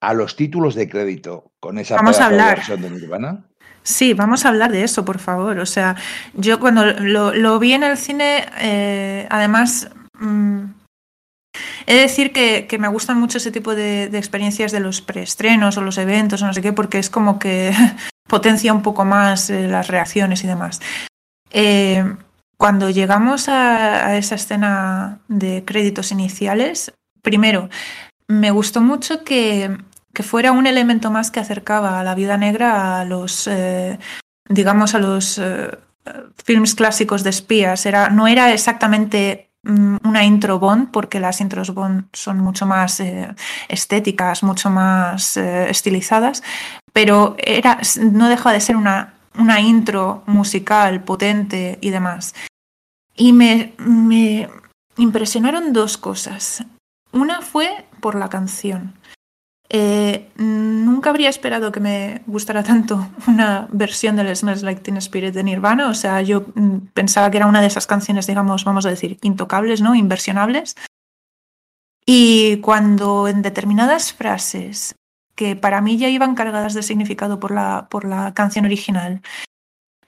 a 0.00 0.12
los 0.12 0.34
títulos 0.36 0.74
de 0.74 0.88
crédito 0.88 1.52
con 1.60 1.78
esa 1.78 1.96
Vamos 1.96 2.16
a 2.16 2.20
de 2.20 2.24
hablar. 2.26 2.56
versión 2.56 2.82
de 2.82 2.90
Nirvana. 2.90 3.44
Sí, 3.84 4.14
vamos 4.14 4.44
a 4.44 4.48
hablar 4.48 4.72
de 4.72 4.82
eso, 4.82 5.04
por 5.04 5.18
favor. 5.18 5.58
O 5.58 5.66
sea, 5.66 5.94
yo 6.32 6.58
cuando 6.58 6.86
lo, 6.86 7.58
vi 7.58 7.74
en 7.74 7.82
el 7.84 7.98
cine, 7.98 8.46
eh, 8.58 9.26
además, 9.30 9.90
mm, 10.18 10.64
he 11.86 11.94
de 11.94 12.00
decir 12.00 12.32
que, 12.32 12.66
me 12.78 12.88
gustan 12.88 13.20
mucho 13.20 13.36
ese 13.36 13.52
tipo 13.52 13.74
de, 13.74 14.08
de 14.08 14.18
experiencias 14.18 14.72
de 14.72 14.80
los 14.80 15.02
preestrenos 15.02 15.76
o 15.76 15.82
los 15.82 15.98
eventos 15.98 16.40
o 16.40 16.46
no 16.46 16.54
sé 16.54 16.62
qué, 16.62 16.72
porque 16.72 16.98
es 16.98 17.10
como 17.10 17.38
que 17.38 17.72
potencia 18.26 18.72
un 18.72 18.82
poco 18.82 19.04
más 19.04 19.50
eh, 19.50 19.68
las 19.68 19.88
reacciones 19.88 20.42
y 20.44 20.46
demás. 20.46 20.80
Eh, 21.50 22.04
cuando 22.56 22.88
llegamos 22.88 23.50
a, 23.50 24.06
a 24.06 24.16
esa 24.16 24.36
escena 24.36 25.20
de 25.28 25.62
créditos 25.66 26.10
iniciales, 26.10 26.90
primero, 27.20 27.68
me 28.28 28.50
gustó 28.50 28.80
mucho 28.80 29.24
que, 29.24 29.76
que 30.14 30.22
fuera 30.22 30.52
un 30.52 30.66
elemento 30.66 31.10
más 31.10 31.30
que 31.30 31.40
acercaba 31.40 32.00
a 32.00 32.04
la 32.04 32.14
vida 32.14 32.38
negra 32.38 33.00
a 33.00 33.04
los, 33.04 33.46
eh, 33.46 33.98
digamos, 34.48 34.94
a 34.94 34.98
los 34.98 35.38
eh, 35.38 35.76
films 36.42 36.74
clásicos 36.74 37.24
de 37.24 37.30
espías. 37.30 37.84
Era, 37.84 38.08
no 38.08 38.26
era 38.26 38.52
exactamente 38.52 39.50
mm, 39.64 39.96
una 40.04 40.24
intro 40.24 40.58
Bond, 40.58 40.90
porque 40.90 41.20
las 41.20 41.40
intros 41.40 41.74
Bond 41.74 42.06
son 42.12 42.38
mucho 42.38 42.64
más 42.64 43.00
eh, 43.00 43.34
estéticas, 43.68 44.42
mucho 44.42 44.70
más 44.70 45.36
estilizadas, 45.36 46.42
pero 46.92 47.36
era, 47.38 47.80
no 48.00 48.28
deja 48.28 48.52
de 48.52 48.60
ser 48.60 48.76
una, 48.76 49.14
una 49.36 49.60
intro 49.60 50.22
musical 50.26 51.02
potente 51.02 51.78
y 51.82 51.90
demás. 51.90 52.34
Y 53.16 53.32
me 53.32 53.74
impresionaron 54.96 55.72
dos 55.72 55.98
cosas. 55.98 56.64
Una 57.12 57.42
fue 57.42 57.86
por 58.00 58.16
la 58.16 58.28
canción. 58.28 58.94
Eh, 59.76 60.30
nunca 60.36 61.10
habría 61.10 61.28
esperado 61.28 61.72
que 61.72 61.80
me 61.80 62.22
gustara 62.26 62.62
tanto 62.62 63.08
una 63.26 63.66
versión 63.72 64.14
del 64.14 64.34
Smells 64.36 64.62
Like 64.62 64.82
Teen 64.82 64.98
Spirit 64.98 65.34
de 65.34 65.42
Nirvana. 65.42 65.88
O 65.88 65.94
sea, 65.94 66.22
yo 66.22 66.46
mm, 66.54 66.76
pensaba 66.94 67.28
que 67.28 67.38
era 67.38 67.48
una 67.48 67.60
de 67.60 67.66
esas 67.66 67.88
canciones, 67.88 68.28
digamos, 68.28 68.62
vamos 68.62 68.86
a 68.86 68.90
decir, 68.90 69.18
intocables, 69.22 69.80
¿no? 69.80 69.96
Inversionables. 69.96 70.76
Y 72.06 72.58
cuando 72.58 73.26
en 73.26 73.42
determinadas 73.42 74.12
frases 74.12 74.94
que 75.34 75.56
para 75.56 75.80
mí 75.80 75.98
ya 75.98 76.08
iban 76.08 76.36
cargadas 76.36 76.74
de 76.74 76.84
significado 76.84 77.40
por 77.40 77.50
la, 77.50 77.88
por 77.90 78.04
la 78.04 78.32
canción 78.32 78.66
original, 78.66 79.22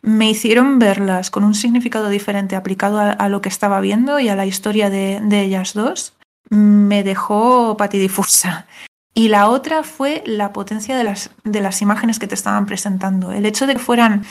me 0.00 0.30
hicieron 0.30 0.78
verlas 0.78 1.32
con 1.32 1.42
un 1.42 1.56
significado 1.56 2.08
diferente 2.08 2.54
aplicado 2.54 3.00
a, 3.00 3.10
a 3.10 3.28
lo 3.28 3.40
que 3.40 3.48
estaba 3.48 3.80
viendo 3.80 4.20
y 4.20 4.28
a 4.28 4.36
la 4.36 4.46
historia 4.46 4.90
de, 4.90 5.18
de 5.24 5.40
ellas 5.40 5.74
dos, 5.74 6.14
me 6.50 7.02
dejó 7.02 7.76
patidifusa. 7.76 8.68
Y 9.16 9.28
la 9.28 9.48
otra 9.48 9.82
fue 9.82 10.22
la 10.26 10.52
potencia 10.52 10.94
de 10.94 11.02
las, 11.02 11.30
de 11.42 11.62
las 11.62 11.80
imágenes 11.80 12.18
que 12.18 12.26
te 12.26 12.34
estaban 12.34 12.66
presentando. 12.66 13.32
El 13.32 13.46
hecho 13.46 13.66
de 13.66 13.72
que 13.72 13.78
fueran 13.78 14.26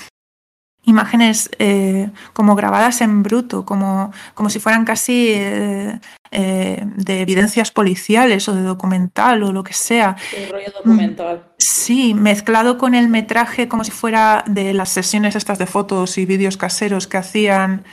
imágenes 0.84 1.50
eh, 1.58 2.12
como 2.34 2.54
grabadas 2.54 3.02
en 3.02 3.24
bruto, 3.24 3.66
como, 3.66 4.14
como 4.36 4.52
si 4.52 4.60
fueran 4.60 4.86
casi 4.86 5.30
eh, 5.30 6.00
eh, 6.30 6.84
de 6.86 7.22
evidencias 7.22 7.72
policiales 7.72 8.48
o 8.48 8.54
de 8.54 8.62
documental 8.62 9.42
o 9.42 9.52
lo 9.52 9.64
que 9.64 9.74
sea. 9.74 10.18
Un 10.40 10.52
rollo 10.52 10.72
documental. 10.78 11.44
Sí, 11.58 12.14
mezclado 12.14 12.78
con 12.78 12.94
el 12.94 13.10
metraje 13.10 13.68
como 13.68 13.84
si 13.84 13.90
fuera 13.90 14.44
de 14.46 14.76
las 14.76 14.90
sesiones 14.90 15.36
estas 15.36 15.58
de 15.58 15.66
fotos 15.66 16.20
y 16.20 16.28
vídeos 16.28 16.58
caseros 16.58 17.08
que 17.08 17.18
hacían 17.18 17.86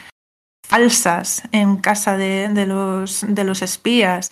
falsas 0.69 1.43
en 1.52 1.78
casa 1.78 2.19
de, 2.19 2.51
de 2.51 2.66
los, 2.66 3.24
de 3.27 3.44
los 3.44 3.62
espías. 3.62 4.31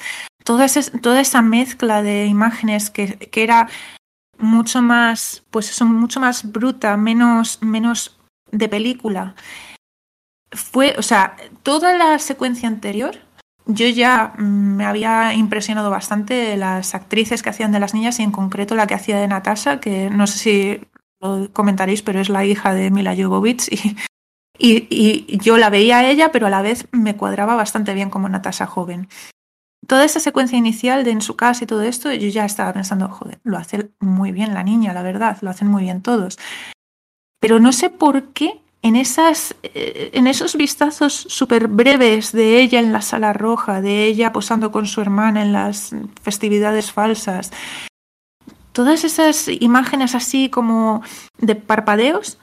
Toda, 0.50 1.20
esa 1.20 1.42
mezcla 1.42 2.02
de 2.02 2.26
imágenes 2.26 2.90
que, 2.90 3.30
era 3.32 3.68
mucho 4.36 4.82
más, 4.82 5.44
pues 5.50 5.70
eso, 5.70 5.84
mucho 5.84 6.18
más 6.18 6.50
bruta, 6.50 6.96
menos, 6.96 7.62
menos 7.62 8.18
de 8.50 8.68
película. 8.68 9.36
Fue, 10.50 10.96
o 10.98 11.02
sea, 11.02 11.36
toda 11.62 11.96
la 11.96 12.18
secuencia 12.18 12.68
anterior, 12.68 13.18
yo 13.66 13.86
ya 13.86 14.32
me 14.38 14.86
había 14.86 15.34
impresionado 15.34 15.88
bastante 15.88 16.56
las 16.56 16.96
actrices 16.96 17.44
que 17.44 17.50
hacían 17.50 17.70
de 17.70 17.78
las 17.78 17.94
niñas 17.94 18.18
y 18.18 18.24
en 18.24 18.32
concreto 18.32 18.74
la 18.74 18.88
que 18.88 18.94
hacía 18.94 19.20
de 19.20 19.28
Natasha, 19.28 19.78
que 19.78 20.10
no 20.10 20.26
sé 20.26 20.38
si 20.38 20.80
lo 21.20 21.48
comentaréis, 21.52 22.02
pero 22.02 22.18
es 22.18 22.28
la 22.28 22.44
hija 22.44 22.74
de 22.74 22.90
Mila 22.90 23.14
Jovovich 23.14 23.68
y, 23.70 23.94
y 24.58 25.38
yo 25.38 25.58
la 25.58 25.70
veía 25.70 25.98
a 25.98 26.10
ella, 26.10 26.32
pero 26.32 26.48
a 26.48 26.50
la 26.50 26.60
vez 26.60 26.88
me 26.90 27.16
cuadraba 27.16 27.54
bastante 27.54 27.94
bien 27.94 28.10
como 28.10 28.28
Natasha 28.28 28.66
joven 28.66 29.06
toda 29.86 30.04
esa 30.04 30.20
secuencia 30.20 30.58
inicial 30.58 31.04
de 31.04 31.10
en 31.10 31.20
su 31.20 31.36
casa 31.36 31.64
y 31.64 31.66
todo 31.66 31.82
esto, 31.82 32.12
yo 32.12 32.28
ya 32.28 32.44
estaba 32.44 32.72
pensando, 32.72 33.08
joder, 33.08 33.40
lo 33.42 33.56
hace 33.56 33.90
muy 34.00 34.32
bien 34.32 34.54
la 34.54 34.62
niña, 34.62 34.92
la 34.92 35.02
verdad, 35.02 35.38
lo 35.40 35.50
hacen 35.50 35.68
muy 35.68 35.84
bien 35.84 36.02
todos. 36.02 36.38
Pero 37.40 37.58
no 37.58 37.72
sé 37.72 37.90
por 37.90 38.28
qué 38.32 38.60
en, 38.82 38.96
esas, 38.96 39.54
eh, 39.62 40.10
en 40.12 40.26
esos 40.26 40.56
vistazos 40.56 41.14
súper 41.14 41.68
breves 41.68 42.32
de 42.32 42.60
ella 42.60 42.80
en 42.80 42.92
la 42.92 43.02
sala 43.02 43.32
roja, 43.32 43.80
de 43.80 44.04
ella 44.04 44.32
posando 44.32 44.70
con 44.70 44.86
su 44.86 45.00
hermana 45.00 45.42
en 45.42 45.52
las 45.52 45.94
festividades 46.22 46.92
falsas, 46.92 47.50
todas 48.72 49.04
esas 49.04 49.48
imágenes 49.48 50.14
así 50.14 50.50
como 50.50 51.02
de 51.38 51.54
parpadeos, 51.54 52.38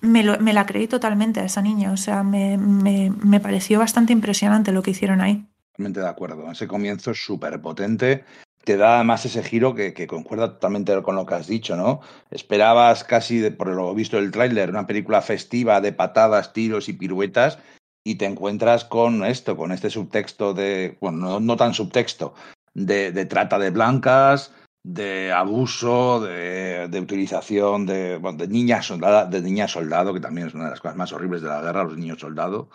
me, 0.00 0.24
lo, 0.24 0.38
me 0.40 0.54
la 0.54 0.64
creí 0.64 0.88
totalmente 0.88 1.40
a 1.40 1.44
esa 1.44 1.60
niña. 1.60 1.92
O 1.92 1.96
sea, 1.98 2.22
me, 2.22 2.56
me, 2.56 3.12
me 3.22 3.40
pareció 3.40 3.78
bastante 3.78 4.14
impresionante 4.14 4.72
lo 4.72 4.82
que 4.82 4.92
hicieron 4.92 5.20
ahí 5.20 5.46
de 5.88 6.08
acuerdo. 6.08 6.50
Ese 6.50 6.68
comienzo 6.68 7.12
es 7.12 7.24
súper 7.24 7.60
potente. 7.60 8.24
Te 8.64 8.76
da 8.76 8.96
además 8.96 9.24
ese 9.24 9.42
giro 9.42 9.74
que, 9.74 10.06
concuerda 10.06 10.52
totalmente 10.52 11.00
con 11.02 11.16
lo 11.16 11.24
que 11.24 11.34
has 11.34 11.46
dicho, 11.46 11.76
¿no? 11.76 12.00
Esperabas 12.30 13.04
casi, 13.04 13.50
por 13.50 13.68
lo 13.68 13.94
visto 13.94 14.16
del 14.16 14.30
tráiler, 14.30 14.68
una 14.68 14.86
película 14.86 15.22
festiva 15.22 15.80
de 15.80 15.92
patadas, 15.92 16.52
tiros 16.52 16.88
y 16.88 16.92
piruetas 16.92 17.58
y 18.04 18.16
te 18.16 18.26
encuentras 18.26 18.84
con 18.84 19.24
esto, 19.24 19.56
con 19.56 19.72
este 19.72 19.88
subtexto 19.88 20.52
de, 20.52 20.98
bueno, 21.00 21.18
no, 21.18 21.40
no 21.40 21.56
tan 21.56 21.72
subtexto, 21.72 22.34
de, 22.74 23.12
trata 23.26 23.58
de 23.58 23.70
blancas, 23.70 24.52
de 24.82 25.32
abuso, 25.32 26.20
de, 26.20 26.88
de 26.88 27.00
utilización 27.00 27.86
de, 27.86 28.18
bueno, 28.18 28.38
de 28.38 28.48
niñas 28.48 28.86
soldada, 28.86 29.24
de 29.24 29.40
niñas 29.40 29.72
soldado, 29.72 30.12
que 30.12 30.20
también 30.20 30.48
es 30.48 30.54
una 30.54 30.64
de 30.64 30.70
las 30.70 30.80
cosas 30.80 30.96
más 30.96 31.12
horribles 31.12 31.42
de 31.42 31.48
la 31.48 31.62
guerra, 31.62 31.84
los 31.84 31.96
niños 31.96 32.20
soldado. 32.20 32.68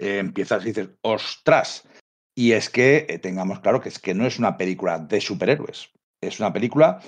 Eh, 0.00 0.18
empiezas 0.18 0.62
y 0.62 0.68
dices, 0.68 0.88
ostras, 1.02 1.84
y 2.34 2.52
es 2.52 2.70
que 2.70 3.06
eh, 3.08 3.18
tengamos 3.18 3.60
claro 3.60 3.80
que 3.80 3.88
es 3.88 3.98
que 3.98 4.14
no 4.14 4.26
es 4.26 4.38
una 4.38 4.56
película 4.56 4.98
de 4.98 5.20
superhéroes, 5.20 5.90
es 6.22 6.40
una 6.40 6.52
película 6.52 7.00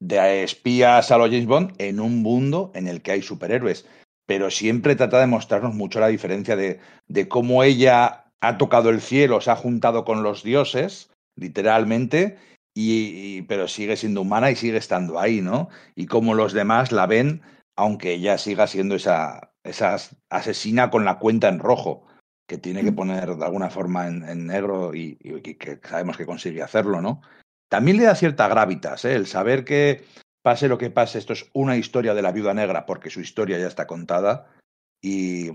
de 0.00 0.42
espías 0.42 1.10
a 1.10 1.18
los 1.18 1.28
James 1.28 1.46
Bond 1.46 1.74
en 1.78 2.00
un 2.00 2.22
mundo 2.22 2.72
en 2.74 2.88
el 2.88 3.02
que 3.02 3.12
hay 3.12 3.22
superhéroes, 3.22 3.86
pero 4.26 4.50
siempre 4.50 4.96
trata 4.96 5.20
de 5.20 5.26
mostrarnos 5.26 5.74
mucho 5.74 6.00
la 6.00 6.08
diferencia 6.08 6.56
de, 6.56 6.80
de 7.08 7.28
cómo 7.28 7.62
ella 7.62 8.24
ha 8.40 8.58
tocado 8.58 8.90
el 8.90 9.00
cielo, 9.00 9.40
se 9.40 9.50
ha 9.50 9.56
juntado 9.56 10.04
con 10.04 10.22
los 10.22 10.42
dioses, 10.42 11.10
literalmente, 11.36 12.38
y, 12.74 13.36
y, 13.36 13.42
pero 13.42 13.68
sigue 13.68 13.96
siendo 13.96 14.22
humana 14.22 14.50
y 14.50 14.56
sigue 14.56 14.78
estando 14.78 15.18
ahí, 15.18 15.40
¿no? 15.42 15.68
Y 15.94 16.06
cómo 16.06 16.34
los 16.34 16.52
demás 16.52 16.92
la 16.92 17.06
ven, 17.06 17.42
aunque 17.76 18.14
ella 18.14 18.38
siga 18.38 18.66
siendo 18.66 18.94
esa, 18.94 19.52
esa 19.64 19.96
asesina 20.30 20.90
con 20.90 21.04
la 21.04 21.18
cuenta 21.18 21.48
en 21.48 21.58
rojo 21.58 22.06
que 22.50 22.58
tiene 22.58 22.82
que 22.82 22.90
poner 22.90 23.36
de 23.36 23.44
alguna 23.44 23.70
forma 23.70 24.08
en, 24.08 24.28
en 24.28 24.48
negro 24.48 24.92
y, 24.92 25.16
y, 25.20 25.40
que 25.40 25.78
sabemos 25.84 26.16
que 26.16 26.26
consigue 26.26 26.64
hacerlo, 26.64 27.00
¿no? 27.00 27.22
También 27.68 27.96
le 27.96 28.02
da 28.02 28.16
cierta 28.16 28.48
gravitas, 28.48 29.04
¿eh? 29.04 29.14
el 29.14 29.28
saber 29.28 29.64
que 29.64 30.02
pase 30.42 30.66
lo 30.66 30.76
que 30.76 30.90
pase, 30.90 31.18
esto 31.18 31.32
es 31.32 31.48
una 31.52 31.76
historia 31.76 32.12
de 32.12 32.22
la 32.22 32.32
viuda 32.32 32.52
negra 32.52 32.86
porque 32.86 33.08
su 33.08 33.20
historia 33.20 33.56
ya 33.56 33.68
está 33.68 33.86
contada 33.86 34.48
y, 35.00 35.50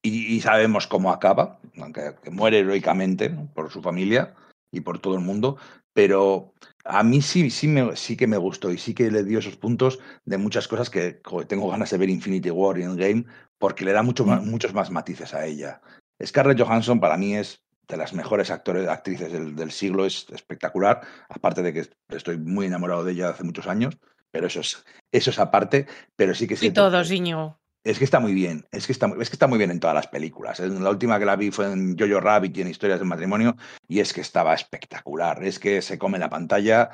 y, 0.00 0.36
y 0.36 0.40
sabemos 0.40 0.86
cómo 0.86 1.10
acaba, 1.10 1.58
aunque 1.80 2.14
que 2.22 2.30
muere 2.30 2.60
heroicamente 2.60 3.30
¿no? 3.30 3.52
por 3.52 3.72
su 3.72 3.82
familia 3.82 4.36
y 4.70 4.82
por 4.82 5.00
todo 5.00 5.16
el 5.16 5.22
mundo, 5.22 5.56
pero 5.92 6.54
a 6.88 7.02
mí 7.02 7.20
sí, 7.20 7.50
sí, 7.50 7.68
me, 7.68 7.94
sí 7.96 8.16
que 8.16 8.26
me 8.26 8.38
gustó 8.38 8.72
y 8.72 8.78
sí 8.78 8.94
que 8.94 9.10
le 9.10 9.22
dio 9.22 9.38
esos 9.38 9.56
puntos 9.56 9.98
de 10.24 10.38
muchas 10.38 10.66
cosas 10.66 10.88
que 10.88 11.20
joder, 11.22 11.46
tengo 11.46 11.70
ganas 11.70 11.90
de 11.90 11.98
ver 11.98 12.08
Infinity 12.08 12.50
War 12.50 12.78
y 12.78 12.82
Endgame 12.82 13.26
porque 13.58 13.84
le 13.84 13.92
da 13.92 14.02
mucho 14.02 14.24
más, 14.24 14.42
muchos 14.44 14.72
más 14.72 14.90
matices 14.90 15.34
a 15.34 15.44
ella. 15.44 15.82
Scarlett 16.24 16.60
Johansson 16.60 16.98
para 16.98 17.16
mí 17.16 17.36
es 17.36 17.62
de 17.88 17.96
las 17.96 18.14
mejores 18.14 18.50
actores, 18.50 18.88
actrices 18.88 19.32
del, 19.32 19.54
del, 19.54 19.70
siglo, 19.70 20.06
es 20.06 20.26
espectacular, 20.30 21.00
aparte 21.28 21.62
de 21.62 21.72
que 21.72 21.86
estoy 22.08 22.38
muy 22.38 22.66
enamorado 22.66 23.04
de 23.04 23.12
ella 23.12 23.30
hace 23.30 23.44
muchos 23.44 23.66
años, 23.66 23.98
pero 24.30 24.46
eso 24.46 24.60
es, 24.60 24.84
eso 25.12 25.30
es 25.30 25.38
aparte, 25.38 25.86
pero 26.16 26.34
sí 26.34 26.46
que 26.46 26.56
sí. 26.56 26.66
Y 26.66 26.70
todos, 26.70 27.10
Iñigo. 27.10 27.58
Es 27.84 27.98
que 27.98 28.04
está 28.04 28.20
muy 28.20 28.34
bien, 28.34 28.66
es 28.70 28.86
que 28.86 28.92
está, 28.92 29.06
es 29.20 29.30
que 29.30 29.34
está 29.34 29.46
muy 29.46 29.58
bien 29.58 29.70
en 29.70 29.80
todas 29.80 29.94
las 29.94 30.08
películas. 30.08 30.60
La 30.60 30.90
última 30.90 31.18
que 31.18 31.24
la 31.24 31.36
vi 31.36 31.50
fue 31.50 31.72
en 31.72 31.96
Jojo 31.98 32.20
Rabbit 32.20 32.56
y 32.56 32.62
en 32.62 32.68
Historias 32.68 32.98
de 32.98 33.06
matrimonio, 33.06 33.56
y 33.86 34.00
es 34.00 34.12
que 34.12 34.20
estaba 34.20 34.54
espectacular. 34.54 35.42
Es 35.44 35.58
que 35.58 35.80
se 35.80 35.98
come 35.98 36.18
la 36.18 36.28
pantalla 36.28 36.90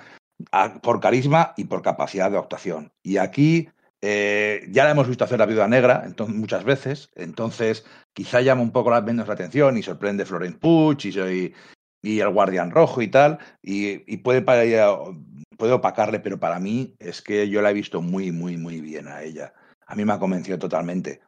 por 0.82 1.00
carisma 1.00 1.54
y 1.56 1.64
por 1.64 1.82
capacidad 1.82 2.30
de 2.30 2.38
actuación. 2.38 2.92
Y 3.02 3.16
aquí 3.16 3.68
eh, 4.02 4.66
ya 4.70 4.84
la 4.84 4.90
hemos 4.90 5.08
visto 5.08 5.24
hacer 5.24 5.38
la 5.38 5.46
viuda 5.46 5.66
negra 5.66 6.02
entonces, 6.04 6.36
muchas 6.36 6.64
veces, 6.64 7.08
entonces 7.14 7.86
quizá 8.12 8.42
llama 8.42 8.62
un 8.62 8.70
poco 8.70 8.90
menos 9.02 9.26
la 9.26 9.34
atención 9.34 9.78
y 9.78 9.82
sorprende 9.82 10.26
Florence 10.26 10.58
Puch 10.58 11.06
y, 11.06 11.12
soy, 11.12 11.54
y 12.02 12.20
el 12.20 12.28
Guardián 12.28 12.70
Rojo 12.70 13.00
y 13.00 13.08
tal, 13.08 13.38
y, 13.62 14.12
y 14.12 14.18
puede, 14.18 14.42
puede 14.42 15.72
opacarle, 15.72 16.20
pero 16.20 16.38
para 16.38 16.58
mí 16.60 16.94
es 16.98 17.22
que 17.22 17.48
yo 17.48 17.62
la 17.62 17.70
he 17.70 17.74
visto 17.74 18.02
muy, 18.02 18.30
muy, 18.30 18.58
muy 18.58 18.80
bien 18.80 19.08
a 19.08 19.22
ella. 19.22 19.54
A 19.86 19.94
mí 19.94 20.04
me 20.04 20.12
ha 20.12 20.18
convencido 20.18 20.58
totalmente. 20.58 21.20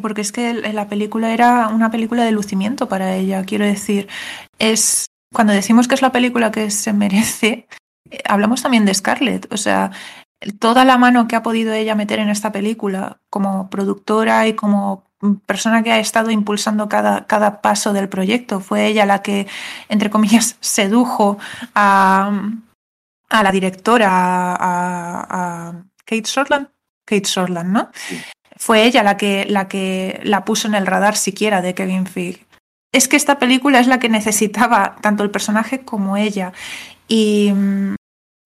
Porque 0.00 0.20
es 0.20 0.32
que 0.32 0.52
la 0.54 0.88
película 0.88 1.32
era 1.32 1.68
una 1.68 1.90
película 1.90 2.24
de 2.24 2.32
lucimiento 2.32 2.88
para 2.88 3.14
ella, 3.14 3.44
quiero 3.44 3.64
decir, 3.64 4.08
es 4.58 5.06
cuando 5.32 5.52
decimos 5.52 5.88
que 5.88 5.94
es 5.94 6.02
la 6.02 6.12
película 6.12 6.50
que 6.50 6.70
se 6.70 6.92
merece, 6.92 7.66
eh, 8.10 8.18
hablamos 8.28 8.62
también 8.62 8.84
de 8.84 8.94
Scarlett, 8.94 9.52
o 9.52 9.56
sea, 9.56 9.90
toda 10.58 10.84
la 10.84 10.98
mano 10.98 11.28
que 11.28 11.36
ha 11.36 11.42
podido 11.42 11.72
ella 11.72 11.94
meter 11.94 12.18
en 12.18 12.28
esta 12.28 12.52
película 12.52 13.20
como 13.30 13.70
productora 13.70 14.46
y 14.46 14.54
como 14.54 15.04
persona 15.46 15.82
que 15.82 15.92
ha 15.92 15.98
estado 15.98 16.30
impulsando 16.30 16.88
cada, 16.88 17.26
cada 17.26 17.62
paso 17.62 17.92
del 17.92 18.08
proyecto. 18.08 18.60
Fue 18.60 18.86
ella 18.86 19.06
la 19.06 19.22
que, 19.22 19.46
entre 19.88 20.10
comillas, 20.10 20.56
sedujo 20.60 21.38
a, 21.74 22.50
a 23.30 23.42
la 23.42 23.52
directora, 23.52 24.08
a, 24.10 25.68
a 25.70 25.72
Kate 26.04 26.22
Shortland. 26.24 26.68
Kate 27.06 27.24
Shortland, 27.24 27.72
¿no? 27.72 27.90
Fue 28.56 28.84
ella 28.84 29.02
la 29.02 29.16
que, 29.16 29.46
la 29.48 29.68
que 29.68 30.20
la 30.24 30.44
puso 30.44 30.68
en 30.68 30.74
el 30.74 30.86
radar 30.86 31.16
siquiera 31.16 31.62
de 31.62 31.74
Kevin 31.74 32.06
Feige. 32.06 32.46
Es 32.92 33.08
que 33.08 33.16
esta 33.16 33.38
película 33.38 33.78
es 33.78 33.86
la 33.86 33.98
que 33.98 34.08
necesitaba 34.08 34.96
tanto 35.00 35.22
el 35.22 35.30
personaje 35.30 35.80
como 35.80 36.16
ella. 36.16 36.52
Y 37.08 37.52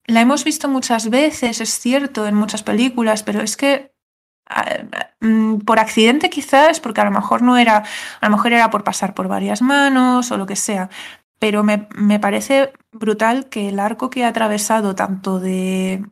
la 0.07 0.21
hemos 0.21 0.45
visto 0.45 0.69
muchas 0.69 1.09
veces, 1.09 1.61
es 1.61 1.79
cierto, 1.79 2.27
en 2.27 2.35
muchas 2.35 2.63
películas, 2.63 3.23
pero 3.23 3.41
es 3.41 3.57
que 3.57 3.93
mm, 5.21 5.59
por 5.59 5.79
accidente 5.79 6.31
quizás, 6.31 6.81
porque 6.81 7.01
a 7.01 7.05
lo 7.05 7.13
mejor 7.13 7.43
no 7.43 7.57
era, 7.57 7.85
a 8.21 8.29
lo 8.29 8.37
mejor 8.37 8.53
era 8.53 8.71
por 8.71 8.85
pasar 8.85 9.15
por 9.15 9.29
varias 9.29 9.63
manos 9.63 10.31
o 10.33 10.37
lo 10.37 10.47
que 10.47 10.57
sea, 10.57 10.91
pero 11.39 11.63
me, 11.63 11.89
me 11.95 12.19
parece 12.19 12.73
brutal 12.93 13.49
que 13.49 13.69
el 13.69 13.79
arco 13.79 14.11
que 14.11 14.25
ha 14.25 14.29
atravesado 14.29 14.95
tanto 14.97 15.39
de, 15.39 16.05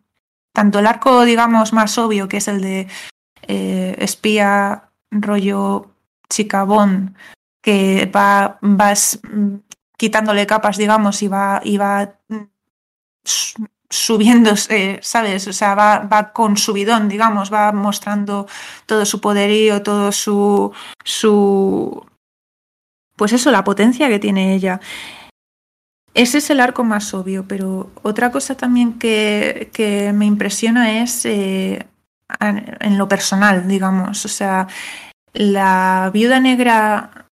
tanto 0.58 0.80
el 0.80 0.88
arco, 0.88 1.24
digamos, 1.24 1.72
más 1.72 1.96
obvio, 1.98 2.26
que 2.26 2.38
es 2.38 2.48
el 2.48 2.60
de 2.60 2.88
eh, 3.42 3.94
espía 4.00 4.90
rollo 5.08 5.92
chicabón, 6.28 7.14
que 7.62 8.10
va, 8.12 8.58
vas 8.60 9.20
quitándole 9.96 10.48
capas, 10.48 10.76
digamos, 10.76 11.22
y 11.22 11.28
va, 11.28 11.60
y 11.62 11.76
va 11.76 12.12
mm, 12.26 12.42
subiéndose, 13.88 14.98
¿sabes? 15.00 15.46
O 15.46 15.52
sea, 15.52 15.76
va, 15.76 16.00
va 16.00 16.32
con 16.32 16.56
subidón, 16.56 17.08
digamos, 17.08 17.52
va 17.52 17.70
mostrando 17.70 18.48
todo 18.84 19.06
su 19.06 19.20
poderío, 19.20 19.84
todo 19.84 20.10
su, 20.10 20.72
su, 21.04 22.04
pues 23.14 23.32
eso, 23.32 23.52
la 23.52 23.62
potencia 23.62 24.08
que 24.08 24.18
tiene 24.18 24.56
ella. 24.56 24.80
Ese 26.18 26.38
es 26.38 26.50
el 26.50 26.58
arco 26.58 26.82
más 26.82 27.14
obvio, 27.14 27.46
pero 27.46 27.92
otra 28.02 28.32
cosa 28.32 28.56
también 28.56 28.98
que, 28.98 30.10
me 30.12 30.26
impresiona 30.26 31.00
es 31.00 31.24
eh, 31.24 31.86
en 32.40 32.98
lo 32.98 33.06
personal, 33.06 33.68
digamos. 33.68 34.24
O 34.24 34.28
sea, 34.28 34.66
la 35.32 36.10
viuda 36.12 36.40
negra 36.40 37.28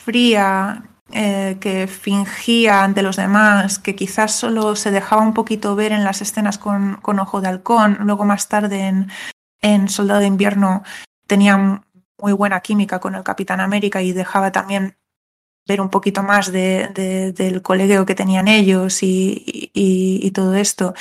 fría 0.00 0.84
eh, 1.10 1.56
que 1.60 1.88
fingía 1.88 2.84
ante 2.84 3.02
los 3.02 3.16
demás, 3.16 3.80
que 3.80 3.96
quizás 3.96 4.32
solo 4.36 4.76
se 4.76 4.92
dejaba 4.92 5.22
un 5.22 5.34
poquito 5.34 5.74
ver 5.74 5.90
en 5.90 6.04
las 6.04 6.22
escenas 6.22 6.58
con, 6.58 6.98
con 7.02 7.18
Ojo 7.18 7.40
de 7.40 7.48
Halcón, 7.48 7.98
luego 8.02 8.24
más 8.24 8.46
tarde 8.48 8.82
en, 8.86 9.10
en 9.60 9.88
Soldado 9.88 10.20
de 10.20 10.26
Invierno 10.26 10.84
tenía 11.26 11.82
muy 12.20 12.32
buena 12.34 12.60
química 12.60 13.00
con 13.00 13.16
el 13.16 13.24
Capitán 13.24 13.58
América 13.58 14.00
y 14.00 14.12
dejaba 14.12 14.52
también 14.52 14.96
ver 15.66 15.80
un 15.80 15.90
poquito 15.90 16.22
más 16.22 16.50
de, 16.50 16.88
de, 16.94 17.32
del 17.32 17.62
colegueo 17.62 18.06
que 18.06 18.14
tenían 18.14 18.48
ellos 18.48 19.02
y, 19.02 19.70
y, 19.72 20.30
todo 20.32 20.54
esto. 20.54 20.94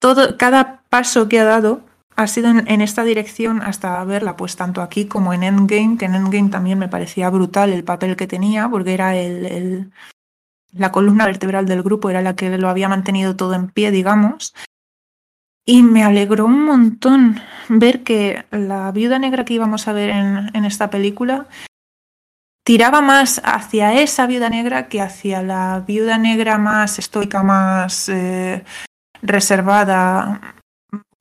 Todo, 0.00 0.36
cada 0.36 0.82
paso 0.88 1.28
que 1.28 1.40
ha 1.40 1.44
dado 1.44 1.82
ha 2.16 2.26
sido 2.26 2.50
en, 2.50 2.80
esta 2.80 3.04
dirección 3.04 3.62
hasta 3.62 4.02
verla, 4.04 4.36
pues 4.36 4.56
tanto 4.56 4.82
aquí 4.82 5.06
como 5.06 5.32
en 5.32 5.42
Endgame, 5.42 5.96
que 5.98 6.04
en 6.04 6.14
Endgame 6.14 6.50
también 6.50 6.78
me 6.78 6.88
parecía 6.88 7.30
brutal 7.30 7.72
el 7.72 7.84
papel 7.84 8.16
que 8.16 8.26
tenía, 8.26 8.68
porque 8.68 8.94
era 8.94 9.16
el, 9.16 9.90
la 10.72 10.92
columna 10.92 11.26
vertebral 11.26 11.66
del 11.66 11.82
grupo, 11.82 12.10
era 12.10 12.22
la 12.22 12.36
que 12.36 12.56
lo 12.56 12.68
había 12.68 12.88
mantenido 12.88 13.34
todo 13.34 13.54
en 13.54 13.68
pie, 13.68 13.90
digamos. 13.90 14.54
Y 15.66 15.82
me 15.82 16.04
alegró 16.04 16.44
un 16.44 16.64
montón 16.66 17.40
ver 17.68 18.02
que 18.02 18.44
la 18.50 18.92
viuda 18.92 19.18
negra 19.18 19.44
que 19.44 19.54
íbamos 19.54 19.88
a 19.88 19.92
ver 19.92 20.10
en 20.10 20.64
esta 20.64 20.90
película 20.90 21.48
tiraba 22.64 23.02
más 23.02 23.40
hacia 23.44 24.00
esa 24.00 24.26
viuda 24.26 24.48
negra 24.48 24.88
que 24.88 25.00
hacia 25.00 25.42
la 25.42 25.84
viuda 25.86 26.18
negra 26.18 26.58
más 26.58 26.98
estoica, 26.98 27.42
más 27.42 28.08
eh, 28.08 28.64
reservada, 29.22 30.56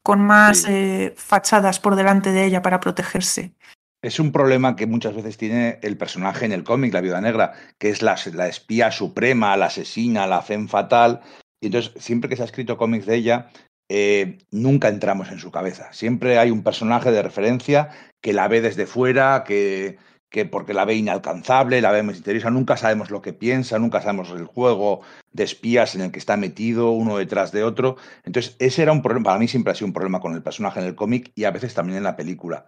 con 0.02 0.22
más 0.22 0.60
sí. 0.60 0.72
eh, 0.72 1.14
fachadas 1.16 1.80
por 1.80 1.96
delante 1.96 2.32
de 2.32 2.46
ella 2.46 2.62
para 2.62 2.80
protegerse. 2.80 3.54
Es 4.02 4.20
un 4.20 4.32
problema 4.34 4.76
que 4.76 4.86
muchas 4.86 5.16
veces 5.16 5.38
tiene 5.38 5.80
el 5.82 5.98
personaje 5.98 6.46
en 6.46 6.52
el 6.52 6.64
cómic, 6.64 6.94
la 6.94 7.02
viuda 7.02 7.22
negra, 7.22 7.54
que 7.78 7.90
es 7.90 8.02
la, 8.02 8.18
la, 8.34 8.48
espía 8.48 8.92
suprema, 8.92 9.56
la 9.56 9.68
asesina, 9.68 10.28
la 10.28 10.42
fen 10.42 10.68
fatal. 10.68 11.22
Y 11.62 11.68
entonces, 11.68 11.94
siempre 12.04 12.30
que 12.30 12.36
se 12.36 12.42
ha 12.42 12.46
escrito 12.46 12.78
cómics 12.78 13.06
de 13.06 13.16
ella, 13.16 13.50
eh, 13.90 14.40
nunca 14.52 14.90
entramos 14.90 15.32
en 15.32 15.40
su 15.40 15.52
cabeza. 15.52 15.94
Siempre 15.94 16.38
hay 16.38 16.52
un 16.52 16.64
personaje 16.64 17.12
de 17.12 17.22
referencia 17.22 17.92
que 18.22 18.34
la 18.34 18.50
ve 18.50 18.60
desde 18.60 18.88
fuera, 18.88 19.46
que, 19.46 19.98
que 20.34 20.46
porque 20.46 20.74
la 20.74 20.84
ve 20.84 20.96
inalcanzable, 20.96 21.80
la 21.80 21.92
ve 21.92 22.02
misteriosa, 22.02 22.50
nunca 22.50 22.76
sabemos 22.76 23.12
lo 23.12 23.22
que 23.22 23.34
piensa, 23.34 23.78
nunca 23.78 24.02
sabemos 24.02 24.32
el 24.32 24.46
juego 24.46 25.02
de 25.32 25.44
espías 25.44 25.94
en 25.94 26.02
el 26.02 26.12
que 26.12 26.18
está 26.18 26.38
metido 26.38 26.90
uno 26.90 27.18
detrás 27.20 27.52
de 27.52 27.64
otro. 27.64 27.98
Entonces, 28.24 28.56
ese 28.58 28.82
era 28.82 28.94
un 28.94 29.04
problema, 29.04 29.26
para 29.26 29.40
mí 29.40 29.48
siempre 29.48 29.72
ha 29.72 29.76
sido 29.76 29.86
un 29.90 29.94
problema 29.94 30.20
con 30.20 30.34
el 30.34 30.42
personaje 30.42 30.80
en 30.80 30.88
el 30.88 30.96
cómic 30.96 31.32
y 31.36 31.44
a 31.44 31.52
veces 31.52 31.76
también 31.76 31.98
en 31.98 32.04
la 32.04 32.16
película. 32.16 32.66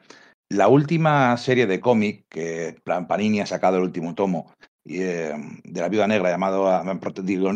La 0.48 0.68
última 0.68 1.36
serie 1.38 1.66
de 1.66 1.80
cómic 1.80 2.26
que 2.30 2.78
Panini 2.84 3.40
ha 3.42 3.48
sacado 3.48 3.78
el 3.78 3.84
último 3.84 4.14
tomo 4.14 4.54
eh, 4.88 5.34
de 5.64 5.82
la 5.82 5.90
Viuda 5.90 6.06
Negra, 6.06 6.30
llamado, 6.30 6.70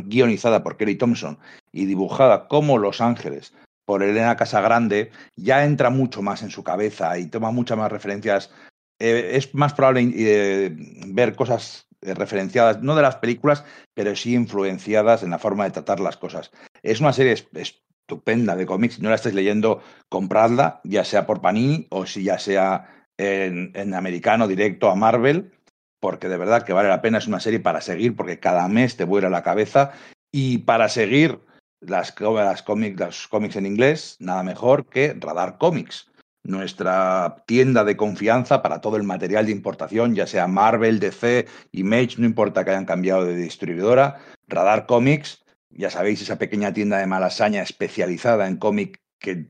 guionizada 0.07 0.64
por 0.64 0.76
Kelly 0.76 0.95
Thompson 0.95 1.38
y 1.72 1.86
dibujada 1.86 2.48
como 2.48 2.80
Los 2.80 2.99
Ángeles 2.99 3.53
por 3.86 4.02
Elena 4.02 4.36
Casagrande, 4.36 5.11
ya 5.36 5.65
entra 5.65 5.91
mucho 5.91 6.23
más 6.23 6.41
en 6.41 6.49
su 6.49 6.64
cabeza 6.64 7.18
y 7.19 7.27
toma 7.27 7.52
muchas 7.52 7.77
más 7.77 7.91
referencias 7.91 8.49
eh, 8.99 9.31
es 9.34 9.53
más 9.55 9.73
probable 9.73 10.11
eh, 10.15 10.71
ver 11.07 11.35
cosas 11.35 11.88
eh, 12.01 12.13
referenciadas, 12.13 12.81
no 12.81 12.95
de 12.95 13.01
las 13.01 13.15
películas, 13.17 13.63
pero 13.93 14.15
sí 14.15 14.34
influenciadas 14.34 15.23
en 15.23 15.31
la 15.31 15.39
forma 15.39 15.63
de 15.63 15.71
tratar 15.71 15.99
las 15.99 16.17
cosas. 16.17 16.51
Es 16.84 16.99
una 16.99 17.13
serie 17.13 17.34
estupenda 17.34 18.55
de 18.55 18.65
cómics, 18.65 18.95
si 18.95 19.01
no 19.01 19.09
la 19.09 19.15
estáis 19.15 19.35
leyendo, 19.35 19.81
compradla, 20.09 20.81
ya 20.84 21.03
sea 21.03 21.26
por 21.26 21.41
Panini 21.41 21.88
o 21.89 22.05
si 22.05 22.23
ya 22.23 22.39
sea 22.39 23.07
en, 23.17 23.71
en 23.76 23.93
americano 23.93 24.47
directo 24.47 24.89
a 24.89 24.95
Marvel, 24.95 25.51
porque 25.99 26.30
de 26.30 26.38
verdad 26.38 26.63
que 26.63 26.73
vale 26.73 26.89
la 26.89 27.01
pena, 27.01 27.17
es 27.17 27.27
una 27.27 27.39
serie 27.39 27.59
para 27.59 27.81
seguir, 27.81 28.15
porque 28.15 28.39
cada 28.39 28.67
mes 28.67 28.97
te 28.97 29.03
vuela 29.03 29.30
la 29.30 29.43
cabeza 29.43 29.91
y 30.31 30.59
para 30.59 30.89
seguir 30.89 31.39
las, 31.81 32.13
las, 32.19 32.63
cómics, 32.63 32.99
los 32.99 33.27
cómics 33.27 33.55
en 33.55 33.65
inglés, 33.65 34.17
nada 34.19 34.43
mejor 34.43 34.85
que 34.88 35.15
Radar 35.17 35.57
Comics 35.57 36.09
nuestra 36.49 37.43
tienda 37.45 37.84
de 37.84 37.95
confianza 37.95 38.61
para 38.61 38.81
todo 38.81 38.97
el 38.97 39.03
material 39.03 39.45
de 39.45 39.51
importación, 39.51 40.15
ya 40.15 40.27
sea 40.27 40.47
Marvel, 40.47 40.99
DC, 40.99 41.47
Image, 41.71 42.15
no 42.17 42.26
importa 42.26 42.65
que 42.65 42.71
hayan 42.71 42.85
cambiado 42.85 43.26
de 43.26 43.35
distribuidora, 43.35 44.17
Radar 44.47 44.85
Comics, 44.85 45.45
ya 45.69 45.89
sabéis, 45.89 46.21
esa 46.21 46.39
pequeña 46.39 46.73
tienda 46.73 46.97
de 46.97 47.05
malasaña 47.05 47.61
especializada 47.61 48.47
en 48.47 48.57
cómic 48.57 48.99
que 49.19 49.47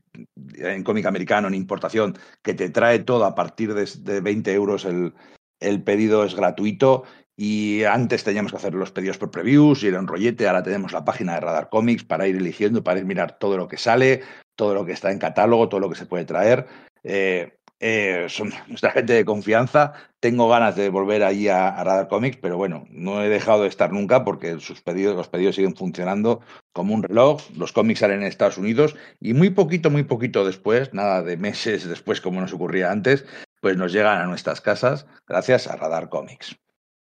en 0.56 0.82
cómic 0.82 1.06
americano, 1.06 1.48
en 1.48 1.54
importación, 1.54 2.18
que 2.42 2.54
te 2.54 2.70
trae 2.70 2.98
todo 2.98 3.24
a 3.24 3.36
partir 3.36 3.72
de, 3.72 3.88
de 4.00 4.20
20 4.20 4.52
euros 4.52 4.84
el, 4.84 5.14
el 5.60 5.82
pedido 5.82 6.24
es 6.24 6.34
gratuito 6.34 7.04
y 7.36 7.84
antes 7.84 8.24
teníamos 8.24 8.52
que 8.52 8.58
hacer 8.58 8.74
los 8.74 8.90
pedidos 8.90 9.16
por 9.16 9.30
previews 9.30 9.82
y 9.82 9.86
era 9.86 9.98
un 9.98 10.08
rollete, 10.08 10.46
ahora 10.46 10.62
tenemos 10.62 10.92
la 10.92 11.04
página 11.04 11.34
de 11.34 11.40
Radar 11.40 11.70
Comics 11.70 12.04
para 12.04 12.26
ir 12.28 12.36
eligiendo, 12.36 12.84
para 12.84 12.98
ir 12.98 13.06
mirar 13.06 13.38
todo 13.38 13.56
lo 13.56 13.68
que 13.68 13.78
sale, 13.78 14.22
todo 14.56 14.74
lo 14.74 14.84
que 14.84 14.92
está 14.92 15.10
en 15.10 15.18
catálogo, 15.18 15.70
todo 15.70 15.80
lo 15.80 15.88
que 15.88 15.96
se 15.96 16.04
puede 16.04 16.26
traer. 16.26 16.66
Eh, 17.04 17.60
eh, 17.80 18.26
son 18.28 18.50
nuestra 18.68 18.92
gente 18.92 19.14
de 19.14 19.24
confianza. 19.24 19.94
Tengo 20.20 20.48
ganas 20.48 20.76
de 20.76 20.90
volver 20.90 21.24
allí 21.24 21.48
a, 21.48 21.82
Radar 21.82 22.08
Comics, 22.08 22.36
pero 22.36 22.58
bueno, 22.58 22.84
no 22.90 23.22
he 23.22 23.28
dejado 23.28 23.62
de 23.62 23.68
estar 23.68 23.90
nunca 23.90 24.24
porque 24.24 24.60
sus 24.60 24.82
pedidos, 24.82 25.16
los 25.16 25.28
pedidos 25.28 25.56
siguen 25.56 25.74
funcionando 25.74 26.40
como 26.72 26.94
un 26.94 27.02
reloj. 27.02 27.42
Los 27.56 27.72
cómics 27.72 28.00
salen 28.00 28.20
en 28.20 28.28
Estados 28.28 28.58
Unidos 28.58 28.94
y 29.18 29.32
muy 29.32 29.50
poquito, 29.50 29.90
muy 29.90 30.04
poquito 30.04 30.44
después, 30.44 30.92
nada 30.92 31.22
de 31.22 31.36
meses 31.38 31.84
después 31.88 32.20
como 32.20 32.40
nos 32.40 32.52
ocurría 32.52 32.92
antes, 32.92 33.24
pues 33.62 33.76
nos 33.76 33.92
llegan 33.92 34.20
a 34.20 34.26
nuestras 34.26 34.60
casas 34.60 35.06
gracias 35.26 35.66
a 35.66 35.76
Radar 35.76 36.10
Comics. 36.10 36.56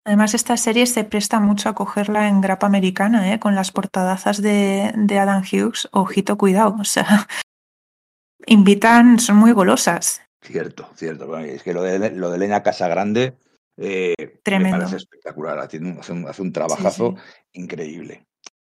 Además, 0.03 0.33
esta 0.33 0.57
serie 0.57 0.87
se 0.87 1.03
presta 1.03 1.39
mucho 1.39 1.69
a 1.69 1.75
cogerla 1.75 2.27
en 2.27 2.41
grapa 2.41 2.65
americana, 2.65 3.31
¿eh? 3.33 3.39
con 3.39 3.53
las 3.53 3.71
portadazas 3.71 4.41
de, 4.41 4.91
de 4.95 5.19
Adam 5.19 5.43
Hughes. 5.43 5.89
Ojito, 5.91 6.39
cuidado. 6.39 6.75
O 6.79 6.85
sea, 6.85 7.27
invitan, 8.45 9.19
son 9.19 9.37
muy 9.37 9.51
golosas. 9.51 10.21
Cierto, 10.41 10.89
cierto. 10.95 11.37
Es 11.37 11.63
que 11.63 11.73
lo 11.73 11.83
de, 11.83 12.11
lo 12.11 12.29
de 12.29 12.37
Elena 12.37 12.63
Casagrande 12.63 13.37
eh, 13.77 14.39
Tremendo. 14.43 14.77
me 14.77 14.83
parece 14.83 14.97
espectacular. 14.97 15.59
Hace 15.59 15.77
un, 15.77 15.97
hace 15.99 16.11
un, 16.11 16.27
hace 16.27 16.41
un 16.41 16.51
trabajazo 16.51 17.15
sí, 17.15 17.23
sí. 17.23 17.61
increíble. 17.61 18.25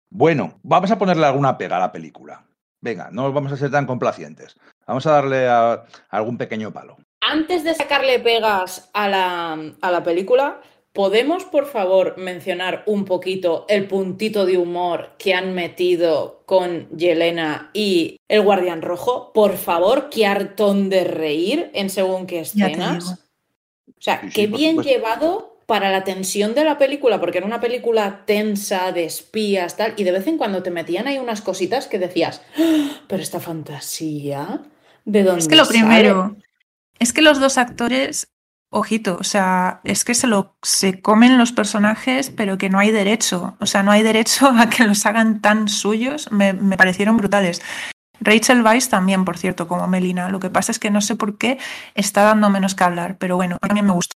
Bueno, 0.09 0.59
vamos 0.63 0.91
a 0.91 0.97
ponerle 0.97 1.25
alguna 1.25 1.57
pega 1.57 1.77
a 1.77 1.81
la 1.81 1.91
película. 1.91 2.45
Venga, 2.81 3.09
no 3.11 3.31
vamos 3.31 3.51
a 3.51 3.57
ser 3.57 3.71
tan 3.71 3.85
complacientes. 3.85 4.55
Vamos 4.85 5.05
a 5.05 5.11
darle 5.11 5.47
a, 5.47 5.73
a 5.73 5.85
algún 6.09 6.37
pequeño 6.37 6.71
palo. 6.71 6.97
Antes 7.21 7.63
de 7.63 7.73
sacarle 7.75 8.19
pegas 8.19 8.89
a 8.93 9.07
la, 9.07 9.73
a 9.81 9.91
la 9.91 10.03
película, 10.03 10.59
¿Podemos, 10.93 11.45
por 11.45 11.67
favor, 11.67 12.17
mencionar 12.17 12.83
un 12.85 13.05
poquito 13.05 13.65
el 13.69 13.87
puntito 13.87 14.45
de 14.45 14.57
humor 14.57 15.11
que 15.17 15.33
han 15.33 15.53
metido 15.53 16.43
con 16.45 16.89
Yelena 16.89 17.69
y 17.73 18.17
el 18.27 18.41
Guardián 18.41 18.81
Rojo? 18.81 19.31
Por 19.33 19.55
favor, 19.55 20.09
qué 20.09 20.25
hartón 20.25 20.89
de 20.89 21.05
reír 21.05 21.71
en 21.73 21.89
según 21.89 22.27
qué 22.27 22.41
escenas. 22.41 23.05
O 23.87 24.01
sea, 24.01 24.19
sí, 24.21 24.27
sí, 24.27 24.33
qué 24.33 24.47
bien 24.47 24.71
supuesto. 24.71 24.91
llevado 24.91 25.57
para 25.65 25.89
la 25.91 26.03
tensión 26.03 26.53
de 26.55 26.65
la 26.65 26.77
película, 26.77 27.21
porque 27.21 27.37
era 27.37 27.47
una 27.47 27.61
película 27.61 28.23
tensa, 28.25 28.91
de 28.91 29.05
espías, 29.05 29.77
tal, 29.77 29.93
y 29.95 30.03
de 30.03 30.11
vez 30.11 30.27
en 30.27 30.37
cuando 30.37 30.61
te 30.61 30.71
metían 30.71 31.07
ahí 31.07 31.17
unas 31.17 31.41
cositas 31.41 31.87
que 31.87 31.99
decías, 31.99 32.41
¡Ah! 32.59 33.01
pero 33.07 33.23
esta 33.23 33.39
fantasía, 33.39 34.59
¿de 35.05 35.23
dónde 35.23 35.39
Es 35.39 35.47
que 35.47 35.55
lo 35.55 35.63
sale? 35.63 35.79
primero, 35.79 36.35
es 36.99 37.13
que 37.13 37.21
los 37.21 37.39
dos 37.39 37.57
actores 37.57 38.27
ojito, 38.71 39.17
o 39.19 39.23
sea, 39.23 39.81
es 39.83 40.03
que 40.03 40.15
se 40.15 40.27
lo 40.27 40.55
se 40.63 41.01
comen 41.01 41.37
los 41.37 41.51
personajes, 41.51 42.29
pero 42.29 42.57
que 42.57 42.69
no 42.69 42.79
hay 42.79 42.91
derecho, 42.91 43.55
o 43.59 43.65
sea, 43.65 43.83
no 43.83 43.91
hay 43.91 44.01
derecho 44.01 44.47
a 44.57 44.69
que 44.69 44.85
los 44.85 45.05
hagan 45.05 45.41
tan 45.41 45.67
suyos, 45.67 46.31
me, 46.31 46.53
me 46.53 46.77
parecieron 46.77 47.17
brutales. 47.17 47.61
Rachel 48.21 48.63
Weisz 48.63 48.89
también, 48.89 49.25
por 49.25 49.37
cierto, 49.37 49.67
como 49.67 49.87
Melina. 49.87 50.29
Lo 50.29 50.39
que 50.39 50.51
pasa 50.51 50.71
es 50.71 50.79
que 50.79 50.91
no 50.91 51.01
sé 51.01 51.15
por 51.15 51.37
qué 51.39 51.57
está 51.95 52.21
dando 52.21 52.49
menos 52.49 52.75
que 52.75 52.83
hablar, 52.83 53.17
pero 53.17 53.35
bueno, 53.35 53.57
a 53.61 53.73
mí 53.73 53.81
me 53.81 53.91
gustó 53.91 54.15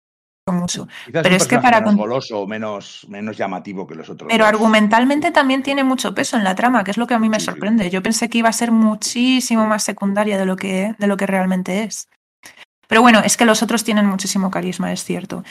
mucho. 0.53 0.87
Quizás 1.07 1.23
pero 1.23 1.37
es 1.37 1.47
que 1.47 1.59
para 1.59 1.81
menos 1.81 1.97
goloso 1.97 2.47
menos, 2.47 3.07
menos 3.09 3.37
llamativo 3.37 3.87
que 3.87 3.95
los 3.95 4.11
otros. 4.11 4.29
Pero 4.31 4.45
dos. 4.45 4.53
argumentalmente 4.53 5.31
también 5.31 5.63
tiene 5.63 5.85
mucho 5.85 6.15
peso 6.15 6.37
en 6.37 6.45
la 6.45 6.55
trama, 6.55 6.85
que 6.85 6.91
es 6.91 6.99
lo 6.99 7.07
que 7.07 7.15
a 7.15 7.19
mí 7.19 7.31
me 7.31 7.41
sorprende. 7.41 7.89
Yo 7.89 8.03
pensé 8.03 8.29
que 8.29 8.39
iba 8.39 8.51
a 8.51 8.53
ser 8.53 8.71
muchísimo 8.71 9.67
más 9.67 9.83
secundaria 9.85 10.37
de 10.37 10.45
lo 10.45 10.57
que, 10.57 10.95
de 10.99 11.07
lo 11.07 11.17
que 11.17 11.27
realmente 11.27 11.85
es. 11.85 12.09
Pero 12.89 13.03
bueno, 13.03 13.21
es 13.25 13.37
que 13.37 13.45
los 13.45 13.63
otros 13.63 13.85
tienen 13.85 14.07
muchísimo 14.07 14.51
carisma, 14.51 14.93
es 14.93 15.05
cierto. 15.05 15.45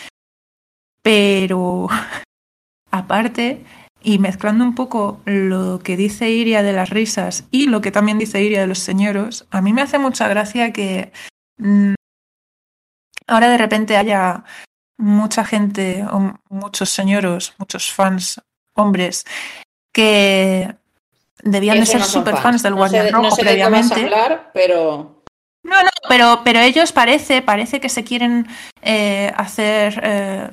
Pero 1.01 1.87
aparte, 2.91 3.63
y 4.01 4.19
mezclando 4.19 4.63
un 4.63 4.75
poco 4.75 5.21
lo 5.25 5.79
que 5.79 5.97
dice 5.97 6.29
Iria 6.29 6.63
de 6.63 6.73
las 6.73 6.89
risas 6.89 7.45
y 7.51 7.67
lo 7.67 7.81
que 7.81 7.91
también 7.91 8.19
dice 8.19 8.41
Iria 8.41 8.61
de 8.61 8.67
los 8.67 8.79
señoros, 8.79 9.47
a 9.51 9.61
mí 9.61 9.73
me 9.73 9.81
hace 9.81 9.97
mucha 9.99 10.27
gracia 10.27 10.73
que 10.73 11.11
mmm, 11.57 11.93
ahora 13.27 13.49
de 13.49 13.57
repente 13.57 13.97
haya 13.97 14.43
mucha 14.97 15.43
gente, 15.43 16.05
o 16.11 16.33
muchos 16.49 16.89
señoros, 16.89 17.53
muchos 17.57 17.91
fans, 17.91 18.39
hombres, 18.75 19.25
que 19.93 20.75
debían 21.43 21.79
de 21.79 21.85
ser 21.85 21.99
no 22.01 22.05
super 22.05 22.33
fans. 22.35 22.43
fans 22.43 22.63
del 22.63 22.71
No 22.73 22.77
Guardián 22.77 23.05
sé, 23.07 23.11
Rojo 23.11 23.23
no 23.23 23.31
sé 23.35 23.41
previamente. 23.41 23.95
hablar, 24.03 24.51
pero 24.53 25.22
No, 25.63 25.81
no, 25.81 25.89
pero, 26.09 26.41
pero 26.43 26.59
ellos 26.59 26.91
parece, 26.91 27.41
parece 27.41 27.79
que 27.79 27.89
se 27.89 28.03
quieren 28.03 28.47
eh, 28.81 29.31
hacer 29.35 29.99
eh, 30.03 30.49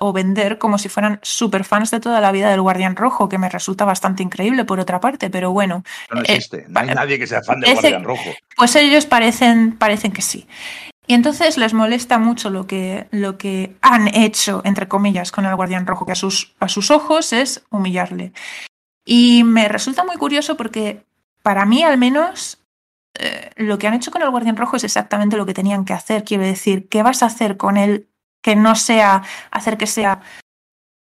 o 0.00 0.12
vender 0.12 0.58
como 0.58 0.78
si 0.78 0.88
fueran 0.88 1.18
super 1.22 1.64
fans 1.64 1.90
de 1.90 2.00
toda 2.00 2.20
la 2.20 2.30
vida 2.30 2.50
del 2.50 2.60
Guardián 2.60 2.94
Rojo, 2.94 3.28
que 3.28 3.38
me 3.38 3.48
resulta 3.48 3.84
bastante 3.84 4.22
increíble 4.22 4.64
por 4.64 4.78
otra 4.78 5.00
parte, 5.00 5.30
pero 5.30 5.50
bueno. 5.50 5.82
No 6.12 6.20
eh, 6.20 6.24
existe. 6.28 6.66
no 6.68 6.80
hay 6.80 6.86
nadie 6.88 7.18
que 7.18 7.26
sea 7.26 7.42
fan 7.42 7.60
del 7.60 7.72
Guardián 7.72 8.04
Rojo. 8.04 8.30
Pues 8.56 8.76
ellos 8.76 9.06
parecen, 9.06 9.76
parecen 9.76 10.12
que 10.12 10.22
sí. 10.22 10.46
Y 11.08 11.14
entonces 11.14 11.58
les 11.58 11.74
molesta 11.74 12.18
mucho 12.18 12.48
lo 12.48 12.68
que, 12.68 13.08
lo 13.10 13.36
que 13.36 13.74
han 13.80 14.08
hecho, 14.14 14.62
entre 14.64 14.86
comillas, 14.86 15.32
con 15.32 15.44
el 15.44 15.56
Guardián 15.56 15.86
Rojo, 15.86 16.06
que 16.06 16.12
a 16.12 16.16
sus, 16.16 16.54
a 16.60 16.68
sus 16.68 16.92
ojos 16.92 17.32
es 17.32 17.64
humillarle. 17.70 18.32
Y 19.04 19.42
me 19.42 19.68
resulta 19.68 20.04
muy 20.04 20.16
curioso 20.16 20.56
porque 20.56 21.02
para 21.42 21.64
mí 21.64 21.82
al 21.82 21.98
menos 21.98 22.61
eh, 23.18 23.50
lo 23.56 23.78
que 23.78 23.86
han 23.86 23.94
hecho 23.94 24.10
con 24.10 24.22
el 24.22 24.30
Guardián 24.30 24.56
Rojo 24.56 24.76
es 24.76 24.84
exactamente 24.84 25.36
lo 25.36 25.46
que 25.46 25.54
tenían 25.54 25.84
que 25.84 25.92
hacer. 25.92 26.24
Quiero 26.24 26.44
decir, 26.44 26.88
¿qué 26.88 27.02
vas 27.02 27.22
a 27.22 27.26
hacer 27.26 27.56
con 27.56 27.76
él 27.76 28.08
que 28.42 28.56
no 28.56 28.74
sea 28.74 29.22
hacer 29.50 29.78
que 29.78 29.86
sea 29.86 30.20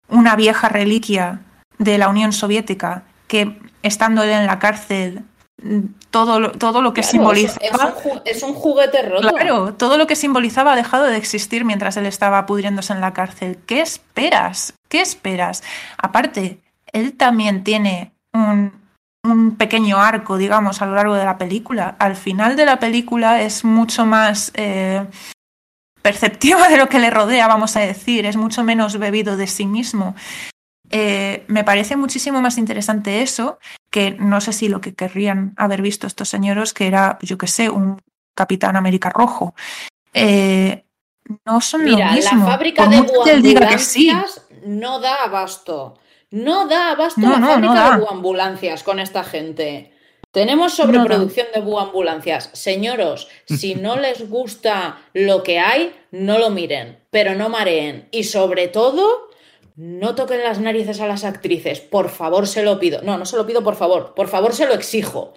una 0.08 0.36
vieja 0.36 0.68
reliquia 0.68 1.40
de 1.78 1.98
la 1.98 2.08
Unión 2.08 2.32
Soviética 2.32 3.04
que 3.26 3.58
estando 3.82 4.22
él 4.22 4.30
en 4.30 4.46
la 4.46 4.58
cárcel 4.58 5.24
mm, 5.62 5.80
todo 6.10 6.38
lo, 6.38 6.52
todo 6.52 6.80
lo 6.80 6.94
que 6.94 7.00
claro, 7.00 7.10
simbolizaba 7.10 7.94
es, 7.98 8.06
un 8.06 8.22
es 8.24 8.42
un 8.42 8.54
juguete 8.54 9.02
roto. 9.02 9.28
Claro, 9.28 9.74
todo 9.74 9.98
lo 9.98 10.06
que 10.06 10.16
simbolizaba 10.16 10.72
ha 10.72 10.76
dejado 10.76 11.04
de 11.04 11.16
existir 11.16 11.64
mientras 11.64 11.96
él 11.96 12.06
estaba 12.06 12.46
pudriéndose 12.46 12.92
en 12.92 13.00
la 13.00 13.12
cárcel. 13.12 13.58
¿Qué 13.66 13.80
esperas? 13.80 14.74
¿Qué 14.88 15.00
esperas? 15.00 15.62
Aparte, 15.98 16.60
él 16.92 17.16
también 17.16 17.64
tiene 17.64 18.12
un, 18.32 18.72
un 19.26 19.56
pequeño 19.56 19.98
arco, 19.98 20.36
digamos, 20.36 20.80
a 20.82 20.86
lo 20.86 20.94
largo 20.94 21.14
de 21.14 21.24
la 21.24 21.38
película. 21.38 21.96
Al 21.98 22.16
final 22.16 22.56
de 22.56 22.64
la 22.66 22.78
película 22.78 23.42
es 23.42 23.64
mucho 23.64 24.06
más 24.06 24.52
eh, 24.54 25.04
perceptiva 26.02 26.68
de 26.68 26.76
lo 26.76 26.88
que 26.88 26.98
le 26.98 27.10
rodea, 27.10 27.46
vamos 27.48 27.76
a 27.76 27.80
decir. 27.80 28.26
Es 28.26 28.36
mucho 28.36 28.62
menos 28.64 28.98
bebido 28.98 29.36
de 29.36 29.46
sí 29.46 29.66
mismo. 29.66 30.14
Eh, 30.90 31.44
me 31.48 31.64
parece 31.64 31.96
muchísimo 31.96 32.40
más 32.40 32.58
interesante 32.58 33.20
eso 33.22 33.58
que 33.90 34.12
no 34.12 34.40
sé 34.40 34.52
si 34.52 34.68
lo 34.68 34.80
que 34.80 34.94
querrían 34.94 35.52
haber 35.56 35.82
visto 35.82 36.06
estos 36.06 36.28
señores, 36.28 36.72
que 36.72 36.86
era, 36.86 37.18
yo 37.22 37.38
qué 37.38 37.46
sé, 37.48 37.70
un 37.70 38.00
Capitán 38.36 38.76
América 38.76 39.10
Rojo. 39.10 39.54
Eh, 40.12 40.84
no 41.44 41.60
son 41.60 41.84
Mira, 41.84 42.08
lo 42.08 42.12
mismo. 42.12 42.44
la 42.44 42.52
fábrica 42.52 42.84
Por 42.84 42.92
de 42.94 43.12
que 43.24 43.30
él 43.32 43.42
diga 43.42 43.68
que 43.68 43.78
sí. 43.78 44.10
ambulancias 44.10 44.46
no 44.64 45.00
da 45.00 45.24
abasto. 45.24 45.98
No 46.30 46.66
da 46.66 46.90
abasto 46.92 47.20
No, 47.20 47.32
la 47.32 47.38
no, 47.38 47.46
fábrica 47.46 47.74
no 47.74 47.92
de 47.92 48.04
buambulancias 48.04 48.82
con 48.82 48.98
esta 48.98 49.24
gente. 49.24 49.92
Tenemos 50.32 50.74
sobreproducción 50.74 51.46
de 51.54 51.60
buambulancias. 51.60 52.50
Señoros, 52.52 53.28
si 53.46 53.74
no 53.74 53.96
les 53.96 54.28
gusta 54.28 54.98
lo 55.14 55.42
que 55.42 55.58
hay, 55.58 55.94
no 56.10 56.38
lo 56.38 56.50
miren, 56.50 56.98
pero 57.10 57.34
no 57.34 57.48
mareen. 57.48 58.08
Y 58.10 58.24
sobre 58.24 58.68
todo, 58.68 59.30
no 59.76 60.14
toquen 60.14 60.42
las 60.42 60.60
narices 60.60 61.00
a 61.00 61.06
las 61.06 61.24
actrices. 61.24 61.80
Por 61.80 62.10
favor, 62.10 62.46
se 62.46 62.62
lo 62.62 62.78
pido. 62.78 63.02
No, 63.02 63.16
no 63.18 63.24
se 63.24 63.36
lo 63.36 63.46
pido, 63.46 63.62
por 63.62 63.76
favor. 63.76 64.14
Por 64.14 64.28
favor, 64.28 64.52
se 64.52 64.66
lo 64.66 64.74
exijo. 64.74 65.34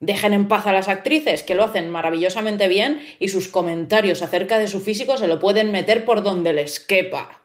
Dejen 0.00 0.34
en 0.34 0.48
paz 0.48 0.66
a 0.66 0.72
las 0.72 0.88
actrices, 0.88 1.42
que 1.42 1.54
lo 1.54 1.64
hacen 1.64 1.88
maravillosamente 1.88 2.68
bien, 2.68 3.00
y 3.18 3.28
sus 3.28 3.48
comentarios 3.48 4.20
acerca 4.20 4.58
de 4.58 4.68
su 4.68 4.80
físico 4.80 5.16
se 5.16 5.28
lo 5.28 5.38
pueden 5.38 5.72
meter 5.72 6.04
por 6.04 6.22
donde 6.22 6.52
les 6.52 6.80
quepa. 6.80 7.43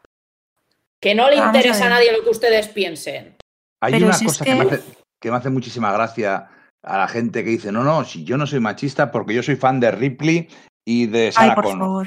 Que 1.00 1.14
no 1.14 1.30
le 1.30 1.36
Vamos 1.36 1.54
interesa 1.56 1.86
a, 1.86 1.90
nadie 1.90 2.12
lo 2.12 2.22
que 2.22 2.30
ustedes 2.30 2.68
piensen. 2.68 3.36
Hay 3.82 3.92
Pero 3.94 4.06
una 4.06 4.14
si 4.14 4.26
es 4.26 4.32
cosa 4.32 4.44
que... 4.44 4.50
que- 4.50 4.56
me 4.56 4.64
hace, 4.64 4.82
que 5.20 5.30
me 5.30 5.36
hace 5.36 5.50
muchísima 5.50 5.92
gracia 5.92 6.48
a 6.82 6.98
la 6.98 7.08
gente 7.08 7.44
que 7.44 7.50
dice, 7.50 7.72
no, 7.72 7.84
no, 7.84 8.04
si 8.04 8.24
yo 8.24 8.36
no 8.36 8.46
soy 8.46 8.60
machista 8.60 9.10
porque 9.10 9.34
yo 9.34 9.42
soy 9.42 9.56
fan 9.56 9.80
de 9.80 9.90
Ripley 9.90 10.48
y 10.86 11.06
de 11.06 11.26
Ay, 11.26 11.32
Sarah 11.32 11.54
por 11.54 11.64
Connor. 11.64 12.06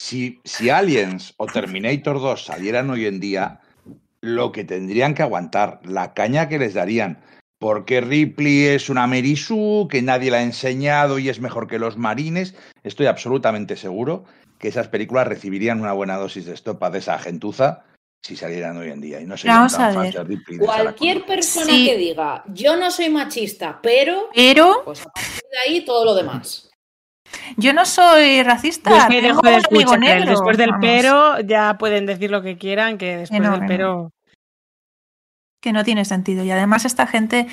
Si, 0.00 0.40
si 0.44 0.68
Aliens 0.70 1.34
o 1.38 1.46
Terminator 1.46 2.20
2 2.20 2.44
salieran 2.44 2.90
hoy 2.90 3.06
en 3.06 3.20
día, 3.20 3.60
lo 4.20 4.52
que 4.52 4.64
tendrían 4.64 5.14
que 5.14 5.22
aguantar, 5.22 5.80
la 5.84 6.12
caña 6.12 6.48
que 6.48 6.58
les 6.58 6.74
darían. 6.74 7.22
Porque 7.58 8.02
Ripley 8.02 8.64
es 8.66 8.90
una 8.90 9.06
Merisú, 9.06 9.88
que 9.90 10.02
nadie 10.02 10.30
la 10.30 10.38
ha 10.38 10.42
enseñado 10.42 11.18
y 11.18 11.30
es 11.30 11.40
mejor 11.40 11.66
que 11.66 11.78
los 11.78 11.96
marines. 11.96 12.54
Estoy 12.84 13.06
absolutamente 13.06 13.76
seguro 13.76 14.24
que 14.58 14.68
esas 14.68 14.88
películas 14.88 15.26
recibirían 15.26 15.80
una 15.80 15.92
buena 15.92 16.16
dosis 16.16 16.44
de 16.44 16.52
estopa 16.52 16.90
de 16.90 16.98
esa 16.98 17.18
gentuza 17.18 17.84
si 18.26 18.36
salieran 18.36 18.76
hoy 18.76 18.90
en 18.90 19.00
día. 19.00 19.20
Y 19.20 19.24
no 19.26 19.36
serían 19.36 19.58
Vamos 19.58 19.76
tan 19.76 19.96
a 19.96 20.00
ver. 20.02 20.26
de 20.26 20.58
Cualquier 20.58 21.24
persona 21.24 21.66
Sí. 21.66 21.86
que 21.86 21.96
diga, 21.96 22.42
yo 22.48 22.76
no 22.76 22.90
soy 22.90 23.08
machista, 23.08 23.78
pero, 23.82 24.30
Pero 24.34 24.82
pues 24.84 25.00
a 25.02 25.04
partir 25.04 25.42
de 25.50 25.58
ahí 25.58 25.84
todo 25.84 26.04
lo 26.04 26.14
demás. 26.14 26.68
yo 27.56 27.72
no 27.72 27.84
soy 27.86 28.42
racista. 28.42 28.90
Yo 28.90 28.96
es 28.96 29.04
que 29.06 29.20
tengo 29.22 29.40
dejo 29.40 29.40
de 29.42 29.48
un 29.48 29.54
amigo 29.54 29.80
escuchar. 29.92 30.00
negro, 30.00 30.30
Después 30.32 30.56
del 30.58 30.70
vamos. 30.70 30.84
pero 30.86 31.40
ya 31.40 31.78
pueden 31.78 32.06
decir 32.06 32.30
lo 32.30 32.42
que 32.42 32.58
quieran, 32.58 32.98
que 32.98 33.16
después 33.18 33.40
no, 33.40 33.52
del 33.52 33.66
pero... 33.66 34.10
que 35.62 35.72
no 35.72 35.84
tiene 35.84 36.04
sentido. 36.04 36.42
Y 36.44 36.50
además 36.50 36.84
esta 36.84 37.06
gente, 37.06 37.46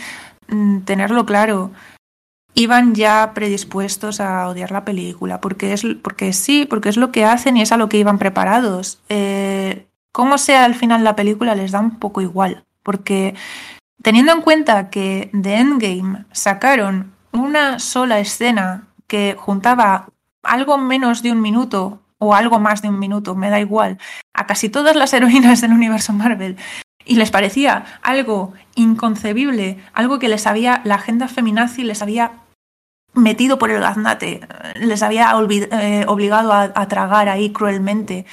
mm, 0.48 0.80
tenerlo 0.82 1.26
claro, 1.26 1.72
iban 2.56 2.94
ya 2.96 3.32
predispuestos 3.34 4.20
a 4.20 4.48
odiar 4.48 4.72
la 4.72 4.86
película, 4.86 5.40
porque, 5.42 5.74
es, 5.74 5.84
porque 6.04 6.34
sí, 6.34 6.66
porque 6.70 6.90
es 6.90 6.98
lo 6.98 7.12
que 7.12 7.26
hacen 7.26 7.58
y 7.58 7.62
es 7.62 7.72
a 7.72 7.78
lo 7.78 7.90
que 7.90 7.98
iban 7.98 8.20
preparados. 8.20 9.00
Eh, 9.10 9.86
como 10.14 10.38
sea 10.38 10.64
al 10.64 10.76
final 10.76 11.04
la 11.04 11.18
película 11.18 11.56
les 11.56 11.72
da 11.72 11.82
un 11.82 12.00
poco 12.00 12.22
igual, 12.22 12.64
porque 12.82 13.36
teniendo 14.02 14.32
en 14.32 14.42
cuenta 14.42 14.90
que 14.90 15.30
de 15.34 15.56
Endgame 15.56 16.26
sacaron 16.32 17.12
una 17.34 17.80
sola 17.80 18.20
escena 18.20 18.88
que 19.08 19.36
juntaba 19.38 20.08
algo 20.44 20.78
menos 20.78 21.22
de 21.22 21.32
un 21.32 21.42
minuto 21.42 22.00
o 22.20 22.34
algo 22.34 22.60
más 22.60 22.82
de 22.82 22.90
un 22.90 23.00
minuto, 23.00 23.36
me 23.36 23.50
da 23.50 23.60
igual, 23.60 23.98
a 24.34 24.46
casi 24.48 24.70
todas 24.70 24.96
las 24.96 25.14
heroínas 25.14 25.60
del 25.60 25.74
universo 25.74 26.14
Marvel 26.14 26.58
y 27.06 27.16
les 27.16 27.32
parecía 27.32 27.86
algo 28.02 28.54
inconcebible, 28.76 29.80
algo 29.94 30.20
que 30.20 30.30
les 30.30 30.48
había, 30.48 30.82
la 30.86 30.96
agenda 30.96 31.28
feminazi 31.28 31.84
les 31.84 32.02
había 32.02 32.44
metido 33.14 33.60
por 33.60 33.70
el 33.70 33.80
gaznate, 33.80 34.42
les 34.76 35.04
había 35.04 35.32
eh, 35.32 36.06
obligado 36.08 36.52
a, 36.54 36.88
tragar 36.88 37.30
ahí 37.30 37.52
cruelmente. 37.52 38.26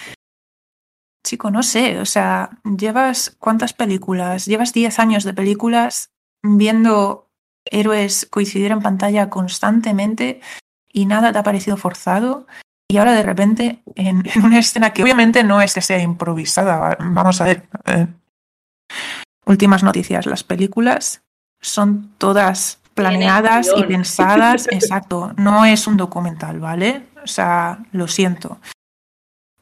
Chico, 1.24 1.50
no 1.50 1.62
sé, 1.62 2.00
o 2.00 2.06
sea, 2.06 2.50
llevas 2.64 3.36
cuántas 3.38 3.72
películas, 3.72 4.46
llevas 4.46 4.72
10 4.72 4.98
años 4.98 5.24
de 5.24 5.34
películas 5.34 6.10
viendo 6.42 7.28
héroes 7.64 8.26
coincidir 8.30 8.72
en 8.72 8.80
pantalla 8.80 9.28
constantemente 9.28 10.40
y 10.90 11.06
nada 11.06 11.32
te 11.32 11.38
ha 11.38 11.42
parecido 11.42 11.76
forzado. 11.76 12.46
Y 12.88 12.96
ahora 12.96 13.12
de 13.12 13.22
repente, 13.22 13.82
en, 13.94 14.22
en 14.34 14.44
una 14.44 14.58
escena 14.58 14.92
que 14.92 15.02
obviamente 15.02 15.44
no 15.44 15.60
es 15.60 15.74
que 15.74 15.82
sea 15.82 16.00
improvisada, 16.00 16.96
vamos 17.00 17.40
a 17.40 17.44
ver, 17.44 17.68
eh, 17.86 18.06
Últimas 19.46 19.82
noticias, 19.82 20.26
las 20.26 20.44
películas 20.44 21.22
son 21.60 22.12
todas 22.18 22.78
planeadas 22.94 23.68
y 23.76 23.82
pensadas, 23.84 24.68
exacto, 24.70 25.32
no 25.36 25.64
es 25.64 25.86
un 25.86 25.96
documental, 25.96 26.60
¿vale? 26.60 27.08
O 27.24 27.26
sea, 27.26 27.80
lo 27.92 28.06
siento. 28.06 28.60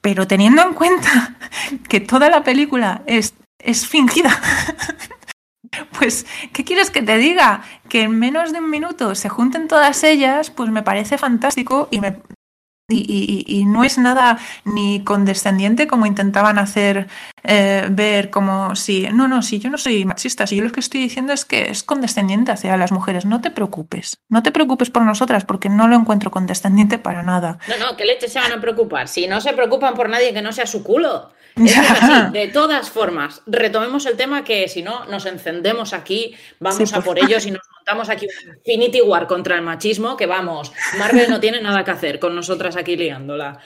Pero 0.01 0.27
teniendo 0.27 0.63
en 0.63 0.75
cuenta 0.75 1.37
que 1.89 2.01
toda 2.01 2.29
la 2.31 2.43
película 2.45 3.03
es, 3.07 3.35
es 3.59 3.87
fingida, 3.87 4.31
pues, 5.99 6.27
¿qué 6.53 6.65
quieres 6.65 6.91
que 6.91 7.03
te 7.03 7.19
diga? 7.19 7.63
Que 7.89 8.03
en 8.03 8.19
menos 8.19 8.53
de 8.53 8.59
un 8.59 8.71
minuto 8.71 9.15
se 9.15 9.29
junten 9.29 9.69
todas 9.69 10.05
ellas, 10.05 10.51
pues 10.51 10.71
me 10.71 10.83
parece 10.83 11.19
fantástico 11.19 11.89
y 11.91 12.01
me, 12.01 12.19
y, 12.91 12.97
y, 12.97 13.45
y, 13.47 13.67
no 13.67 13.85
es 13.85 13.99
nada 13.99 14.39
ni 14.65 15.05
condescendiente 15.05 15.87
como 15.87 16.07
intentaban 16.07 16.59
hacer 16.59 17.07
eh, 17.45 17.87
ver 17.91 18.31
como 18.31 18.75
si, 18.77 19.03
no, 19.13 19.29
no, 19.29 19.43
si 19.43 19.59
yo 19.59 19.69
no 19.69 19.77
soy 19.77 20.07
machista, 20.07 20.47
si 20.47 20.57
yo 20.57 20.65
lo 20.65 20.73
que 20.73 20.81
estoy 20.81 21.01
diciendo 21.01 21.35
es 21.35 21.45
que 21.45 21.71
es 21.71 21.83
condescendiente 21.83 22.51
hacia 22.51 22.79
las 22.79 22.91
mujeres, 22.91 23.27
no 23.27 23.43
te 23.43 23.51
preocupes, 23.51 24.21
no 24.31 24.43
te 24.43 24.53
preocupes 24.53 24.89
por 24.89 25.03
nosotras 25.03 25.45
porque 25.45 25.69
no 25.69 25.87
lo 25.87 25.97
encuentro 25.97 26.31
condescendiente 26.31 26.99
para 26.99 27.23
nada. 27.23 27.59
No, 27.69 27.77
no, 27.77 27.97
¿qué 27.99 28.07
leche 28.07 28.27
se 28.27 28.39
van 28.39 28.53
a 28.53 28.61
preocupar? 28.61 29.07
Si 29.07 29.27
no 29.27 29.43
se 29.43 29.53
preocupan 29.53 29.93
por 29.93 30.09
nadie 30.09 30.33
que 30.33 30.41
no 30.41 30.53
sea 30.53 30.67
su 30.67 30.83
culo. 30.83 31.31
Así. 31.59 32.33
De 32.33 32.49
todas 32.49 32.91
formas, 32.91 33.43
retomemos 33.47 34.07
el 34.07 34.17
tema 34.17 34.45
que 34.45 34.69
si 34.69 34.83
no 34.83 35.05
nos 35.07 35.27
encendemos 35.27 35.93
aquí, 35.93 36.35
vamos 36.61 36.89
sí, 36.89 36.95
a 36.95 37.01
por 37.01 37.19
ellos 37.19 37.47
y 37.47 37.51
nos 37.51 37.63
montamos 37.77 38.09
aquí 38.09 38.27
un 38.27 38.57
Infinity 38.57 39.01
War 39.01 39.27
contra 39.27 39.57
el 39.57 39.63
machismo, 39.63 40.17
que 40.17 40.27
vamos, 40.27 40.73
Marvel 40.99 41.31
no 41.31 41.41
tiene 41.41 41.61
nada 41.61 41.85
que 41.85 41.91
hacer 41.91 42.19
con 42.19 42.35
nosotras 42.35 42.77
aquí 42.77 42.97
liándola. 42.97 43.59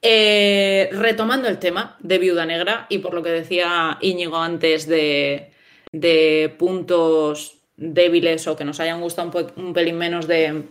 Eh, 0.00 0.90
retomando 0.92 1.48
el 1.48 1.58
tema 1.58 1.96
de 2.00 2.18
Viuda 2.18 2.44
Negra 2.44 2.86
y 2.90 2.98
por 2.98 3.14
lo 3.14 3.22
que 3.22 3.30
decía 3.30 3.96
Íñigo 4.02 4.36
antes 4.36 4.86
de, 4.86 5.52
de 5.92 6.54
puntos 6.58 7.58
débiles 7.76 8.46
o 8.46 8.54
que 8.54 8.64
nos 8.64 8.80
hayan 8.80 9.00
gustado 9.00 9.30
un, 9.56 9.64
un 9.64 9.72
pelín 9.72 9.96
menos 9.96 10.26
de, 10.26 10.64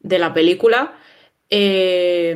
de 0.00 0.18
la 0.18 0.32
película, 0.32 0.94
eh, 1.50 2.34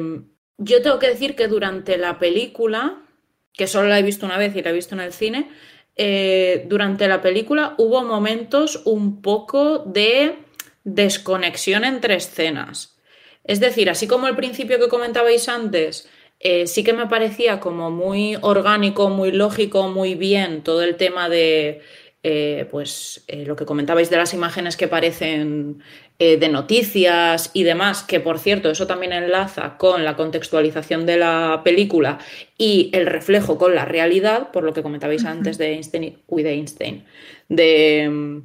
yo 0.58 0.82
tengo 0.82 0.98
que 0.98 1.08
decir 1.08 1.34
que 1.34 1.48
durante 1.48 1.96
la 1.96 2.18
película 2.18 3.02
que 3.52 3.66
solo 3.66 3.88
la 3.88 3.98
he 3.98 4.02
visto 4.02 4.26
una 4.26 4.38
vez 4.38 4.54
y 4.56 4.62
la 4.62 4.70
he 4.70 4.74
visto 4.74 4.94
en 4.94 5.00
el 5.00 5.12
cine, 5.12 5.48
eh, 5.96 6.64
durante 6.66 7.08
la 7.08 7.20
película 7.20 7.74
hubo 7.76 8.02
momentos 8.02 8.82
un 8.84 9.20
poco 9.20 9.80
de 9.80 10.36
desconexión 10.84 11.84
entre 11.84 12.14
escenas. 12.14 12.98
Es 13.44 13.60
decir, 13.60 13.90
así 13.90 14.06
como 14.06 14.26
el 14.28 14.36
principio 14.36 14.78
que 14.78 14.88
comentabais 14.88 15.48
antes, 15.48 16.08
eh, 16.38 16.66
sí 16.66 16.84
que 16.84 16.92
me 16.92 17.06
parecía 17.06 17.60
como 17.60 17.90
muy 17.90 18.36
orgánico, 18.40 19.10
muy 19.10 19.30
lógico, 19.32 19.88
muy 19.88 20.14
bien 20.14 20.62
todo 20.62 20.82
el 20.82 20.96
tema 20.96 21.28
de, 21.28 21.82
eh, 22.22 22.66
pues, 22.70 23.24
lo 23.28 23.56
que 23.56 23.66
comentabais 23.66 24.08
de 24.08 24.16
las 24.16 24.32
imágenes 24.32 24.76
que 24.76 24.88
parecen 24.88 25.82
eh, 26.22 26.36
de 26.36 26.50
noticias 26.50 27.50
y 27.54 27.62
demás, 27.62 28.02
que 28.02 28.20
por 28.20 28.38
cierto, 28.38 28.68
eso 28.68 28.86
también 28.86 29.14
enlaza 29.14 29.78
con 29.78 30.04
la 30.04 30.16
contextualización 30.16 31.06
de 31.06 31.16
la 31.16 31.62
película 31.64 32.18
y 32.58 32.90
el 32.92 33.06
reflejo 33.06 33.56
con 33.56 33.74
la 33.74 33.86
realidad, 33.86 34.50
por 34.50 34.62
lo 34.62 34.74
que 34.74 34.82
comentabais 34.82 35.22
uh 35.22 35.28
-huh. 35.28 35.30
antes 35.30 35.56
de 35.56 35.72
Einstein, 35.72 36.18
uy, 36.26 36.42
de 36.42 36.50
Einstein, 36.50 37.04
de, 37.48 38.42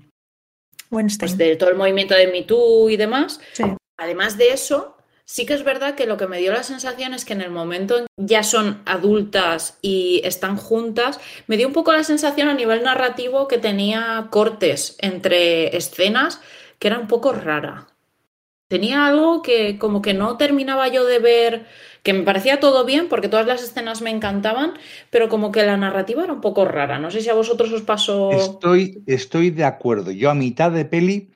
pues, 0.90 1.38
de 1.38 1.58
todo 1.58 1.70
el 1.70 1.76
movimiento 1.76 2.16
de 2.16 2.28
Me 2.28 2.44
Too 2.44 2.90
y 2.92 2.96
demás. 2.96 3.42
Sí. 3.52 3.66
Además 3.98 4.38
de 4.38 4.54
eso, 4.54 4.96
sí 5.26 5.46
que 5.46 5.54
es 5.54 5.66
verdad 5.66 5.96
que 5.96 6.06
lo 6.06 6.16
que 6.16 6.28
me 6.28 6.40
dio 6.40 6.54
la 6.54 6.64
sensación 6.64 7.14
es 7.14 7.26
que 7.26 7.34
en 7.34 7.42
el 7.42 7.52
momento 7.52 7.98
en 7.98 8.06
ya 8.16 8.44
son 8.44 8.84
adultas 8.86 9.78
y 9.82 10.22
están 10.24 10.56
juntas, 10.56 11.20
me 11.48 11.58
dio 11.58 11.68
un 11.68 11.74
poco 11.74 11.92
la 11.92 12.06
sensación 12.06 12.48
a 12.48 12.54
nivel 12.54 12.84
narrativo 12.84 13.50
que 13.50 13.58
tenía 13.58 14.28
cortes 14.30 14.96
entre 15.00 15.76
escenas 15.76 16.40
que 16.80 16.88
era 16.88 17.00
un 17.00 17.08
poco 17.08 17.34
rara. 17.34 17.88
Tenía 18.68 19.06
algo 19.06 19.42
que 19.44 19.78
como 19.78 20.02
que 20.02 20.14
no 20.14 20.38
terminaba 20.38 20.88
yo 20.88 21.06
de 21.06 21.20
ver, 21.20 21.66
que 22.02 22.14
me 22.14 22.24
parecía 22.24 22.60
todo 22.60 22.84
bien 22.84 23.10
porque 23.10 23.30
todas 23.30 23.46
las 23.46 23.62
escenas 23.62 24.02
me 24.02 24.10
encantaban, 24.10 24.74
pero 25.12 25.30
como 25.30 25.52
que 25.52 25.64
la 25.64 25.78
narrativa 25.78 26.24
era 26.24 26.34
un 26.34 26.42
poco 26.42 26.66
rara. 26.66 26.98
No 26.98 27.12
sé 27.12 27.22
si 27.22 27.30
a 27.30 27.36
vosotros 27.36 27.72
os 27.72 27.84
pasó. 27.84 28.32
Estoy, 28.32 29.04
estoy 29.06 29.52
de 29.52 29.66
acuerdo. 29.66 30.12
Yo 30.12 30.32
a 30.32 30.36
mitad 30.36 30.72
de 30.72 30.86
peli 30.86 31.32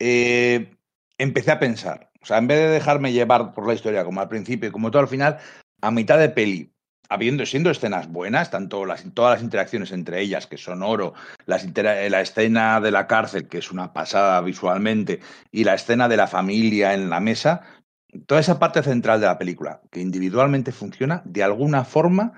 eh, 0.00 0.74
empecé 1.18 1.52
a 1.52 1.60
pensar. 1.60 2.10
O 2.20 2.26
sea, 2.26 2.38
en 2.38 2.48
vez 2.48 2.58
de 2.58 2.68
dejarme 2.68 3.12
llevar 3.12 3.52
por 3.52 3.66
la 3.66 3.74
historia 3.74 4.04
como 4.04 4.20
al 4.20 4.28
principio 4.28 4.68
y 4.68 4.72
como 4.72 4.90
todo 4.90 5.02
al 5.02 5.08
final, 5.08 5.38
a 5.80 5.90
mitad 5.90 6.18
de 6.18 6.28
peli 6.28 6.71
habiendo, 7.12 7.44
siendo 7.46 7.70
escenas 7.70 8.08
buenas, 8.08 8.50
tanto 8.50 8.84
las, 8.84 9.04
todas 9.14 9.36
las 9.36 9.42
interacciones 9.42 9.92
entre 9.92 10.20
ellas, 10.20 10.46
que 10.46 10.56
son 10.56 10.82
oro, 10.82 11.14
las 11.46 11.66
la 11.76 12.20
escena 12.20 12.80
de 12.80 12.90
la 12.90 13.06
cárcel, 13.06 13.48
que 13.48 13.58
es 13.58 13.70
una 13.70 13.92
pasada 13.92 14.40
visualmente, 14.40 15.20
y 15.50 15.64
la 15.64 15.74
escena 15.74 16.08
de 16.08 16.16
la 16.16 16.26
familia 16.26 16.94
en 16.94 17.10
la 17.10 17.20
mesa, 17.20 17.62
toda 18.26 18.40
esa 18.40 18.58
parte 18.58 18.82
central 18.82 19.20
de 19.20 19.26
la 19.26 19.38
película, 19.38 19.80
que 19.90 20.00
individualmente 20.00 20.72
funciona, 20.72 21.22
de 21.24 21.42
alguna 21.42 21.84
forma, 21.84 22.32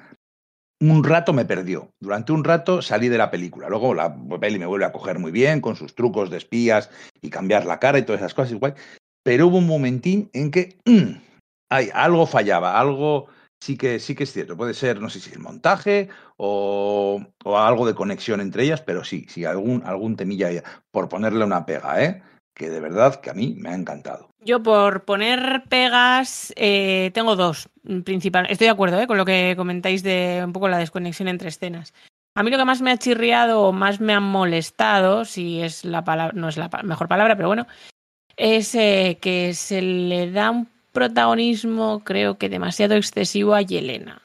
un 0.80 1.04
rato 1.04 1.32
me 1.32 1.44
perdió. 1.44 1.90
Durante 2.00 2.32
un 2.32 2.44
rato 2.44 2.82
salí 2.82 3.08
de 3.08 3.18
la 3.18 3.30
película. 3.30 3.68
Luego 3.68 3.94
la 3.94 4.14
peli 4.40 4.58
me 4.58 4.66
vuelve 4.66 4.84
a 4.84 4.92
coger 4.92 5.18
muy 5.18 5.32
bien, 5.32 5.60
con 5.60 5.76
sus 5.76 5.94
trucos 5.94 6.30
de 6.30 6.36
espías 6.36 6.90
y 7.22 7.30
cambiar 7.30 7.64
la 7.64 7.78
cara 7.78 7.98
y 7.98 8.02
todas 8.02 8.20
esas 8.20 8.34
cosas 8.34 8.52
igual. 8.52 8.74
Pero 9.22 9.46
hubo 9.46 9.58
un 9.58 9.66
momentín 9.66 10.28
en 10.32 10.50
que 10.50 10.76
mmm, 10.84 11.16
algo 11.70 12.26
fallaba, 12.26 12.78
algo 12.78 13.28
sí 13.64 13.78
que, 13.78 13.98
sí 13.98 14.14
que 14.14 14.24
es 14.24 14.32
cierto. 14.32 14.56
Puede 14.56 14.74
ser, 14.74 15.00
no 15.00 15.08
sé 15.08 15.20
si 15.20 15.32
el 15.32 15.38
montaje 15.38 16.08
o, 16.36 17.24
o 17.44 17.58
algo 17.58 17.86
de 17.86 17.94
conexión 17.94 18.40
entre 18.40 18.64
ellas, 18.64 18.82
pero 18.82 19.04
sí, 19.04 19.26
sí, 19.28 19.44
algún, 19.44 19.82
algún 19.84 20.16
temilla 20.16 20.62
por 20.90 21.08
ponerle 21.08 21.44
una 21.44 21.64
pega, 21.64 22.02
¿eh? 22.04 22.22
que 22.54 22.70
de 22.70 22.80
verdad 22.80 23.20
que 23.20 23.30
a 23.30 23.34
mí 23.34 23.56
me 23.58 23.70
ha 23.70 23.74
encantado. 23.74 24.28
Yo 24.40 24.62
por 24.62 25.04
poner 25.04 25.64
pegas 25.68 26.52
eh, 26.56 27.10
tengo 27.14 27.34
dos 27.34 27.68
principales. 28.04 28.52
Estoy 28.52 28.66
de 28.66 28.72
acuerdo 28.72 29.00
¿eh? 29.00 29.06
con 29.06 29.16
lo 29.16 29.24
que 29.24 29.54
comentáis 29.56 30.02
de 30.02 30.42
un 30.44 30.52
poco 30.52 30.68
la 30.68 30.78
desconexión 30.78 31.28
entre 31.28 31.48
escenas. 31.48 31.94
A 32.36 32.42
mí 32.42 32.50
lo 32.50 32.58
que 32.58 32.64
más 32.64 32.82
me 32.82 32.90
ha 32.90 32.98
chirriado 32.98 33.62
o 33.62 33.72
más 33.72 34.00
me 34.00 34.12
ha 34.12 34.20
molestado, 34.20 35.24
si 35.24 35.62
es 35.62 35.84
la 35.84 36.04
palabra, 36.04 36.38
no 36.38 36.48
es 36.48 36.56
la 36.56 36.68
mejor 36.82 37.08
palabra, 37.08 37.36
pero 37.36 37.48
bueno, 37.48 37.66
es 38.36 38.74
eh, 38.74 39.18
que 39.20 39.54
se 39.54 39.80
le 39.80 40.30
da 40.30 40.50
un 40.50 40.73
protagonismo 40.94 42.02
creo 42.04 42.38
que 42.38 42.48
demasiado 42.48 42.94
excesivo 42.94 43.54
a 43.54 43.60
Yelena. 43.60 44.22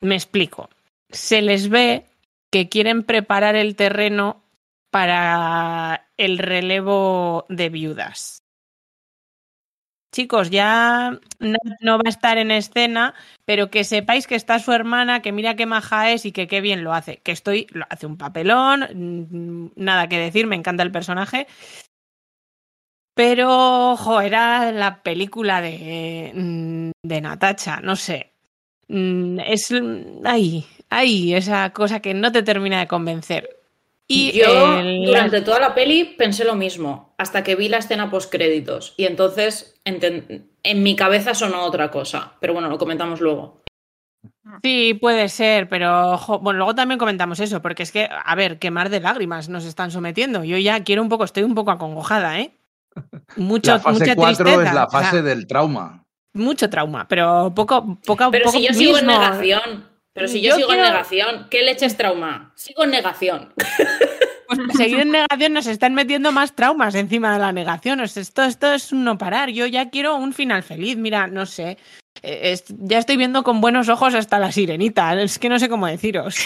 Me 0.00 0.16
explico. 0.16 0.70
Se 1.10 1.42
les 1.42 1.68
ve 1.68 2.06
que 2.50 2.68
quieren 2.68 3.04
preparar 3.04 3.54
el 3.54 3.76
terreno 3.76 4.42
para 4.90 6.08
el 6.16 6.38
relevo 6.38 7.44
de 7.48 7.68
viudas. 7.68 8.42
Chicos, 10.10 10.48
ya 10.48 11.20
no 11.38 11.98
va 11.98 12.02
a 12.06 12.08
estar 12.08 12.38
en 12.38 12.50
escena, 12.50 13.14
pero 13.44 13.68
que 13.70 13.84
sepáis 13.84 14.26
que 14.26 14.36
está 14.36 14.58
su 14.58 14.72
hermana, 14.72 15.20
que 15.20 15.32
mira 15.32 15.54
qué 15.54 15.66
maja 15.66 16.10
es 16.10 16.24
y 16.24 16.32
que 16.32 16.48
qué 16.48 16.62
bien 16.62 16.82
lo 16.82 16.94
hace. 16.94 17.18
Que 17.18 17.32
estoy, 17.32 17.66
lo 17.70 17.84
hace 17.90 18.06
un 18.06 18.16
papelón, 18.16 19.70
nada 19.76 20.08
que 20.08 20.18
decir, 20.18 20.46
me 20.46 20.56
encanta 20.56 20.82
el 20.82 20.92
personaje. 20.92 21.46
Pero, 23.18 23.90
ojo, 23.94 24.20
era 24.20 24.70
la 24.70 25.02
película 25.02 25.60
de, 25.60 26.30
mm, 26.32 26.90
de 27.02 27.20
Natacha, 27.20 27.80
no 27.80 27.96
sé. 27.96 28.30
Mm, 28.86 29.40
es 29.40 29.74
ahí, 30.24 30.64
ahí, 30.88 31.34
esa 31.34 31.70
cosa 31.70 31.98
que 31.98 32.14
no 32.14 32.30
te 32.30 32.44
termina 32.44 32.78
de 32.78 32.86
convencer. 32.86 33.58
Y 34.06 34.38
Yo 34.38 34.46
el- 34.46 35.04
durante 35.04 35.40
toda 35.40 35.58
la 35.58 35.74
peli 35.74 36.04
pensé 36.04 36.44
lo 36.44 36.54
mismo, 36.54 37.16
hasta 37.18 37.42
que 37.42 37.56
vi 37.56 37.68
la 37.68 37.78
escena 37.78 38.08
post 38.08 38.30
créditos 38.30 38.94
y 38.96 39.06
entonces 39.06 39.74
en 39.84 40.82
mi 40.84 40.94
cabeza 40.94 41.34
sonó 41.34 41.64
otra 41.64 41.90
cosa, 41.90 42.34
pero 42.40 42.52
bueno, 42.52 42.68
lo 42.68 42.78
comentamos 42.78 43.20
luego. 43.20 43.62
Sí, 44.62 44.94
puede 44.94 45.28
ser, 45.28 45.68
pero 45.68 46.16
jo, 46.18 46.38
bueno, 46.38 46.58
luego 46.58 46.74
también 46.76 46.98
comentamos 46.98 47.40
eso, 47.40 47.60
porque 47.62 47.82
es 47.82 47.90
que, 47.90 48.08
a 48.10 48.34
ver, 48.36 48.60
qué 48.60 48.70
mar 48.70 48.90
de 48.90 49.00
lágrimas 49.00 49.48
nos 49.48 49.64
están 49.64 49.90
sometiendo. 49.90 50.44
Yo 50.44 50.56
ya 50.56 50.84
quiero 50.84 51.02
un 51.02 51.08
poco, 51.08 51.24
estoy 51.24 51.42
un 51.42 51.56
poco 51.56 51.72
acongojada, 51.72 52.38
¿eh? 52.40 52.52
Mucho, 53.36 53.72
la 53.72 53.80
fase 53.80 54.00
mucha 54.00 54.14
4 54.14 54.44
tristeza, 54.44 54.68
es 54.68 54.74
la 54.74 54.84
o 54.84 54.90
sea, 54.90 55.00
fase 55.00 55.22
del 55.22 55.46
trauma. 55.46 56.04
mucho 56.34 56.68
trauma, 56.70 57.06
pero 57.08 57.52
poco, 57.54 57.98
poco, 58.04 58.30
Pero 58.30 58.44
poco 58.46 58.58
si 58.58 58.66
yo 58.66 58.72
sigo 58.74 58.98
en 58.98 59.06
negación, 59.06 59.86
pero 60.12 60.28
si 60.28 60.40
yo, 60.40 60.50
Yo 60.50 60.56
sigo 60.56 60.68
quiero- 60.68 60.84
en 60.84 60.90
negación, 60.92 61.46
¿qué 61.50 61.62
leches 61.62 61.96
trauma? 61.96 62.52
Sigo 62.56 62.84
en 62.84 62.90
negación. 62.90 63.52
Pues 64.48 64.60
seguir 64.78 65.00
en 65.00 65.10
negación 65.10 65.52
nos 65.52 65.66
están 65.66 65.92
metiendo 65.94 66.32
más 66.32 66.54
traumas 66.56 66.94
encima 66.94 67.34
de 67.34 67.38
la 67.38 67.52
negación. 67.52 68.00
O 68.00 68.06
sea, 68.08 68.22
esto, 68.22 68.42
esto 68.44 68.72
es 68.72 68.92
un 68.92 69.04
no 69.04 69.18
parar. 69.18 69.50
Yo 69.50 69.66
ya 69.66 69.90
quiero 69.90 70.16
un 70.16 70.32
final 70.32 70.62
feliz. 70.62 70.96
Mira, 70.96 71.26
no 71.26 71.44
sé. 71.44 71.76
Eh, 72.22 72.52
es- 72.52 72.64
ya 72.78 72.96
estoy 72.98 73.18
viendo 73.18 73.42
con 73.44 73.60
buenos 73.60 73.90
ojos 73.90 74.14
hasta 74.14 74.38
la 74.38 74.50
sirenita. 74.50 75.20
Es 75.20 75.38
que 75.38 75.50
no 75.50 75.58
sé 75.58 75.68
cómo 75.68 75.86
deciros. 75.86 76.36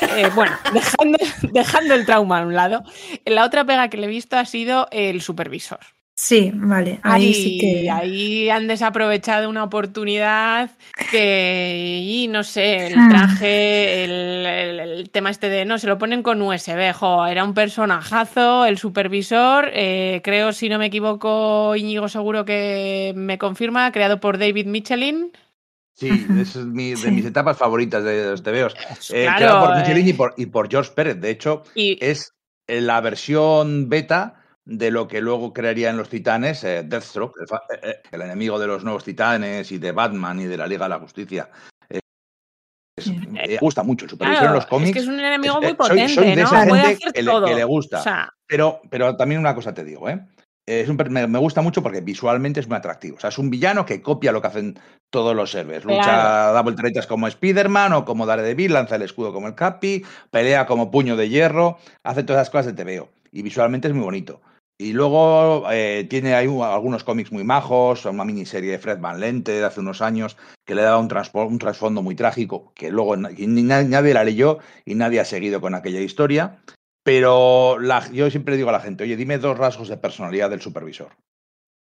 Eh, 0.00 0.30
bueno, 0.34 0.56
dejando, 0.72 1.18
dejando 1.52 1.94
el 1.94 2.04
trauma 2.06 2.38
a 2.40 2.46
un 2.46 2.54
lado. 2.54 2.82
La 3.24 3.44
otra 3.44 3.64
pega 3.64 3.88
que 3.88 3.96
le 3.96 4.06
he 4.06 4.08
visto 4.10 4.36
ha 4.36 4.44
sido 4.44 4.88
el 4.90 5.20
supervisor. 5.20 5.80
Sí, 6.16 6.52
vale, 6.54 7.00
ahí 7.02 7.34
sí 7.34 7.56
que. 7.56 7.90
ahí 7.90 8.48
han 8.48 8.68
desaprovechado 8.68 9.50
una 9.50 9.64
oportunidad 9.64 10.70
que, 11.10 12.00
y 12.02 12.28
no 12.28 12.44
sé, 12.44 12.86
el 12.86 12.94
Hmm. 13.00 13.08
traje, 13.08 14.04
el, 14.04 14.10
el- 14.46 14.80
el 14.80 15.10
tema 15.10 15.30
este 15.30 15.48
de, 15.48 15.64
no, 15.64 15.76
se 15.78 15.88
lo 15.88 15.98
ponen 15.98 16.22
con 16.22 16.40
USB, 16.40 16.92
jo, 16.92 17.26
era 17.26 17.42
un 17.44 17.52
personajazo, 17.54 18.64
el 18.64 18.78
supervisor, 18.78 19.70
eh, 19.72 20.20
creo, 20.22 20.52
si 20.52 20.68
no 20.68 20.78
me 20.78 20.86
equivoco, 20.86 21.74
Íñigo 21.76 22.08
seguro 22.08 22.44
que 22.44 23.12
me 23.16 23.36
confirma, 23.38 23.90
creado 23.90 24.20
por 24.20 24.38
David 24.38 24.66
Michelin. 24.66 25.32
Sí, 25.96 26.26
es 26.40 26.56
mi- 26.56 26.90
de 26.90 26.96
Sí. 26.96 27.10
mis 27.12 27.24
etapas 27.24 27.56
favoritas 27.56 28.02
de 28.02 28.30
los 28.30 28.42
TVOs. 28.42 28.74
Eh, 29.14 29.26
Claro, 29.36 29.66
por 29.66 29.76
eh. 29.76 29.80
Michelin 29.80 30.08
y 30.08 30.12
por, 30.12 30.34
y 30.36 30.46
por 30.46 30.68
George 30.70 30.90
Pérez. 30.94 31.20
De 31.20 31.30
hecho, 31.30 31.62
Y, 31.74 31.96
es 32.04 32.34
eh, 32.66 32.80
la 32.80 33.00
versión 33.00 33.88
beta 33.88 34.40
de 34.64 34.90
lo 34.90 35.06
que 35.06 35.20
luego 35.20 35.52
crearía 35.52 35.90
en 35.90 35.96
los 35.96 36.08
Titanes 36.08 36.64
eh, 36.64 36.82
Deathstroke, 36.84 37.34
el, 37.38 37.90
eh, 37.90 37.96
el 38.10 38.22
enemigo 38.22 38.58
de 38.58 38.66
los 38.66 38.82
nuevos 38.82 39.04
Titanes 39.04 39.70
y 39.70 39.78
de 39.78 39.92
Batman 39.92 40.40
y 40.40 40.44
de 40.46 40.56
la 40.56 40.66
Liga 40.66 40.86
de 40.86 40.90
la 40.90 40.98
Justicia. 40.98 41.50
Es- 42.96 43.08
me 43.30 43.58
gusta 43.58 43.82
mucho 43.82 44.04
el 44.06 44.10
supervisor 44.12 44.38
claro, 44.40 44.54
en 44.54 44.56
los 44.60 44.66
cómics. 44.66 44.88
es 44.90 44.94
que 44.94 45.00
es 45.00 45.06
un 45.08 45.18
enemigo 45.20 45.56
muy 45.56 45.64
eh, 45.66 45.68
soy- 45.68 45.76
potente, 45.76 46.08
soy 46.14 46.24
de 46.30 46.36
¿no? 46.36 46.42
esa 46.42 46.60
gente 46.64 46.80
hacer 46.80 47.12
que 47.12 47.22
le- 47.22 47.30
todo. 47.30 47.46
que 47.46 47.54
le 47.54 47.64
gusta. 47.64 48.00
O 48.00 48.02
sea, 48.02 48.32
Pero, 48.46 48.80
pero 48.90 49.16
también 49.16 49.40
una 49.40 49.54
cosa 49.54 49.74
te 49.74 49.84
digo, 49.84 50.08
¿eh? 50.08 50.20
Es 50.66 50.88
un 50.88 50.96
me, 51.10 51.26
me 51.26 51.38
gusta 51.38 51.60
mucho 51.60 51.82
porque 51.82 52.00
visualmente 52.00 52.60
es 52.60 52.68
muy 52.68 52.76
atractivo. 52.76 53.16
O 53.16 53.20
sea, 53.20 53.28
es 53.28 53.38
un 53.38 53.50
villano 53.50 53.84
que 53.84 54.00
copia 54.00 54.32
lo 54.32 54.40
que 54.40 54.46
hacen 54.48 54.78
todos 55.10 55.36
los 55.36 55.54
héroes. 55.54 55.84
Lucha, 55.84 56.02
Claro. 56.02 56.54
da 56.54 56.62
volteretas 56.62 57.06
como 57.06 57.28
Spider-Man 57.28 57.92
o 57.92 58.04
como 58.04 58.24
Daredevil, 58.26 58.72
lanza 58.72 58.96
el 58.96 59.02
escudo 59.02 59.32
como 59.32 59.46
el 59.46 59.54
Capi, 59.54 60.04
pelea 60.30 60.66
como 60.66 60.90
puño 60.90 61.16
de 61.16 61.28
hierro, 61.28 61.78
hace 62.02 62.22
todas 62.22 62.42
esas 62.42 62.50
cosas 62.50 62.74
de 62.74 62.84
TVO. 62.84 63.10
Y 63.30 63.42
visualmente 63.42 63.88
es 63.88 63.94
muy 63.94 64.04
bonito. 64.04 64.40
Y 64.76 64.92
luego 64.92 65.70
eh, 65.70 66.06
tiene 66.10 66.34
ahí 66.34 66.46
algunos 66.46 67.04
cómics 67.04 67.30
muy 67.30 67.44
majos, 67.44 68.06
una 68.06 68.24
miniserie 68.24 68.72
de 68.72 68.78
Fred 68.78 68.98
Van 68.98 69.20
Lente 69.20 69.52
de 69.52 69.64
hace 69.64 69.80
unos 69.80 70.02
años 70.02 70.36
que 70.66 70.74
le 70.74 70.82
daba 70.82 70.98
un, 70.98 71.08
un 71.32 71.58
trasfondo 71.58 72.02
muy 72.02 72.16
trágico, 72.16 72.72
que 72.74 72.90
luego 72.90 73.16
nadie 73.16 74.14
la 74.14 74.24
leyó 74.24 74.58
y 74.84 74.96
nadie 74.96 75.20
ha 75.20 75.24
seguido 75.24 75.60
con 75.60 75.74
aquella 75.76 76.00
historia. 76.00 76.58
Pero 77.04 77.78
la- 77.78 78.10
yo 78.10 78.30
siempre 78.30 78.56
digo 78.56 78.70
a 78.70 78.72
la 78.72 78.80
gente, 78.80 79.04
oye, 79.04 79.16
dime 79.16 79.38
dos 79.38 79.56
rasgos 79.58 79.88
de 79.88 79.96
personalidad 79.98 80.50
del 80.50 80.62
supervisor. 80.62 81.12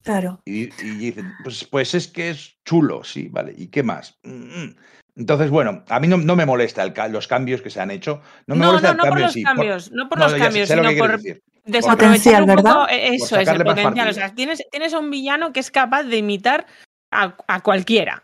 Claro. 0.04 0.40
Y, 0.46 0.66
y 0.86 0.92
dicen, 0.98 1.34
pues, 1.44 1.66
pues 1.66 1.94
es 1.96 2.08
que 2.08 2.30
es 2.30 2.56
chulo, 2.64 3.04
sí, 3.04 3.28
vale. 3.30 3.54
¿Y 3.58 3.68
qué 3.68 3.84
más? 3.84 4.20
Mm, 4.24 4.64
mm. 4.64 4.76
Entonces, 5.18 5.50
bueno, 5.50 5.84
a 5.90 6.00
mí 6.00 6.08
no, 6.08 6.18
no 6.18 6.36
me 6.36 6.46
molesta 6.46 6.84
el 6.84 6.94
los 7.12 7.28
cambios 7.28 7.62
que 7.64 7.72
se 7.72 7.82
han 7.82 7.90
hecho. 7.90 8.22
No 8.46 8.56
me 8.56 8.62
no, 8.62 8.68
molesta 8.68 8.90
no, 8.90 8.92
el 8.94 8.98
no 8.98 9.04
por 9.04 9.10
cambio 9.10 9.20
en 9.20 9.26
los 9.26 9.34
sí, 9.34 9.42
por- 9.44 9.50
cambios, 9.56 9.92
no 9.92 10.10
por 10.10 10.20
los 10.20 10.34
cambios, 10.36 10.70
sino 10.70 10.84
por 10.98 11.12
decir. 11.18 11.42
desaprovechar 11.66 12.42
un 12.44 12.48
¿verdad? 12.48 12.74
poco 12.74 12.90
eh, 12.90 13.16
eso 13.16 13.40
es 13.40 13.48
el 13.50 13.64
potencial. 13.64 14.10
O 14.10 14.14
sea, 14.14 14.36
tienes, 14.36 14.64
tienes 14.72 14.94
a 14.94 15.00
un 15.00 15.10
villano 15.10 15.52
que 15.52 15.60
es 15.60 15.72
capaz 15.72 16.04
de 16.04 16.18
imitar 16.18 16.68
a, 17.12 17.36
a 17.48 17.62
cualquiera. 17.64 18.22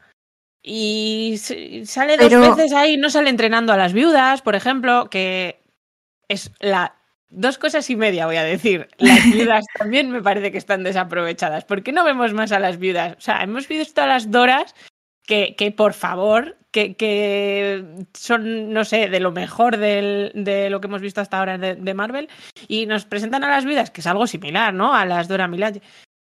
Y 0.62 1.36
sale 1.86 2.16
dos 2.18 2.28
Pero- 2.30 2.56
veces 2.56 2.72
ahí, 2.74 2.96
no 2.98 3.10
sale 3.10 3.32
entrenando 3.32 3.74
a 3.74 3.78
las 3.78 3.94
viudas, 3.94 4.44
por 4.44 4.54
ejemplo, 4.56 5.10
que 5.10 5.63
es 6.28 6.52
la 6.60 6.96
dos 7.30 7.58
cosas 7.58 7.90
y 7.90 7.96
media, 7.96 8.26
voy 8.28 8.36
a 8.38 8.44
decir. 8.44 8.88
Las 8.98 9.24
viudas 9.34 9.66
también 9.78 10.12
me 10.12 10.22
parece 10.22 10.52
que 10.52 10.58
están 10.58 10.84
desaprovechadas. 10.84 11.66
¿Por 11.66 11.82
qué 11.84 11.92
no 11.92 12.04
vemos 12.04 12.34
más 12.34 12.52
a 12.52 12.60
las 12.60 12.78
viudas? 12.78 13.16
O 13.18 13.22
sea, 13.22 13.42
hemos 13.44 13.68
visto 13.68 14.02
a 14.02 14.08
las 14.08 14.30
Doras 14.32 14.76
que, 15.26 15.56
que 15.56 15.72
por 15.72 15.94
favor, 15.94 16.58
que, 16.72 16.96
que 16.96 17.84
son, 18.14 18.74
no 18.74 18.84
sé, 18.84 19.08
de 19.10 19.20
lo 19.20 19.32
mejor 19.32 19.78
del- 19.78 20.32
de 20.36 20.70
lo 20.70 20.82
que 20.82 20.88
hemos 20.88 21.02
visto 21.02 21.22
hasta 21.22 21.40
ahora 21.40 21.58
de, 21.58 21.76
de 21.76 21.94
Marvel, 21.94 22.28
y 22.68 22.86
nos 22.88 23.06
presentan 23.06 23.44
a 23.44 23.50
las 23.50 23.66
viudas, 23.66 23.90
que 23.90 24.02
es 24.02 24.08
algo 24.08 24.28
similar, 24.28 24.74
¿no? 24.74 24.94
A 24.94 25.06
las 25.06 25.28
Dora 25.28 25.48
Milaje. 25.48 25.82